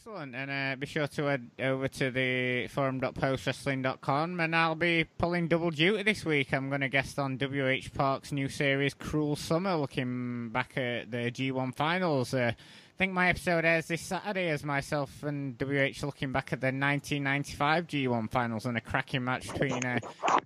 Excellent. 0.00 0.34
And 0.34 0.50
uh, 0.50 0.76
be 0.76 0.86
sure 0.86 1.06
to 1.06 1.24
head 1.24 1.50
over 1.58 1.86
to 1.86 2.10
the 2.10 2.68
forum.postwrestling.com 2.68 4.40
and 4.40 4.56
I'll 4.56 4.74
be 4.74 5.04
pulling 5.18 5.46
double 5.46 5.70
duty 5.70 6.02
this 6.02 6.24
week. 6.24 6.54
I'm 6.54 6.70
going 6.70 6.80
to 6.80 6.88
guest 6.88 7.18
on 7.18 7.36
WH 7.36 7.92
Park's 7.92 8.32
new 8.32 8.48
series, 8.48 8.94
Cruel 8.94 9.36
Summer, 9.36 9.76
looking 9.76 10.48
back 10.48 10.78
at 10.78 11.10
the 11.10 11.30
G1 11.30 11.74
finals. 11.76 12.32
Uh, 12.32 12.52
I 12.54 12.96
think 12.96 13.12
my 13.12 13.28
episode 13.28 13.66
airs 13.66 13.88
this 13.88 14.00
Saturday 14.00 14.48
as 14.48 14.64
myself 14.64 15.22
and 15.22 15.60
WH 15.60 16.02
looking 16.02 16.32
back 16.32 16.54
at 16.54 16.62
the 16.62 16.68
1995 16.68 17.86
G1 17.86 18.30
finals 18.30 18.64
and 18.64 18.78
a 18.78 18.80
cracking 18.80 19.24
match 19.24 19.52
between 19.52 19.84
uh, 19.84 19.98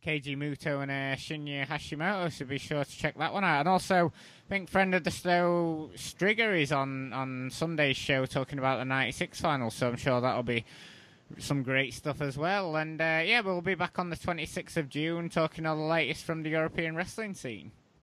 Keiji 0.05 0.37
Muto 0.37 0.83
and 0.83 0.91
uh, 0.91 1.15
Shinya 1.15 1.65
Hashimoto. 1.65 2.33
So 2.33 2.45
be 2.45 2.59
sure 2.59 2.83
to 2.83 2.91
check 2.91 3.17
that 3.19 3.33
one 3.33 3.45
out. 3.45 3.61
And 3.61 3.69
also, 3.69 4.13
I 4.47 4.49
think 4.49 4.69
friend 4.69 4.95
of 4.95 5.05
the 5.05 5.11
show 5.11 5.91
Strigger 5.97 6.61
is 6.61 6.71
on 6.71 7.13
on 7.15 7.51
Sunday's 7.51 7.97
show 7.97 8.27
talking 8.27 8.59
about 8.59 8.79
the 8.79 8.85
'96 8.85 9.41
final, 9.41 9.71
so 9.71 9.89
I'm 9.89 9.97
sure 9.97 10.21
that'll 10.21 10.43
be 10.43 10.67
some 11.39 11.63
great 11.63 11.95
stuff 11.95 12.21
as 12.21 12.37
well. 12.37 12.77
And 12.77 13.01
uh, 13.01 13.23
yeah, 13.25 13.41
we'll 13.41 13.63
be 13.63 13.75
back 13.75 13.99
on 13.99 14.11
the 14.11 14.17
26th 14.17 14.77
of 14.77 14.91
June 14.91 15.31
talking 15.31 15.65
all 15.65 15.77
the 15.77 15.83
latest 15.83 16.25
from 16.25 16.43
the 16.43 16.51
European 16.51 16.95
wrestling 16.95 17.33
scene. 17.35 17.73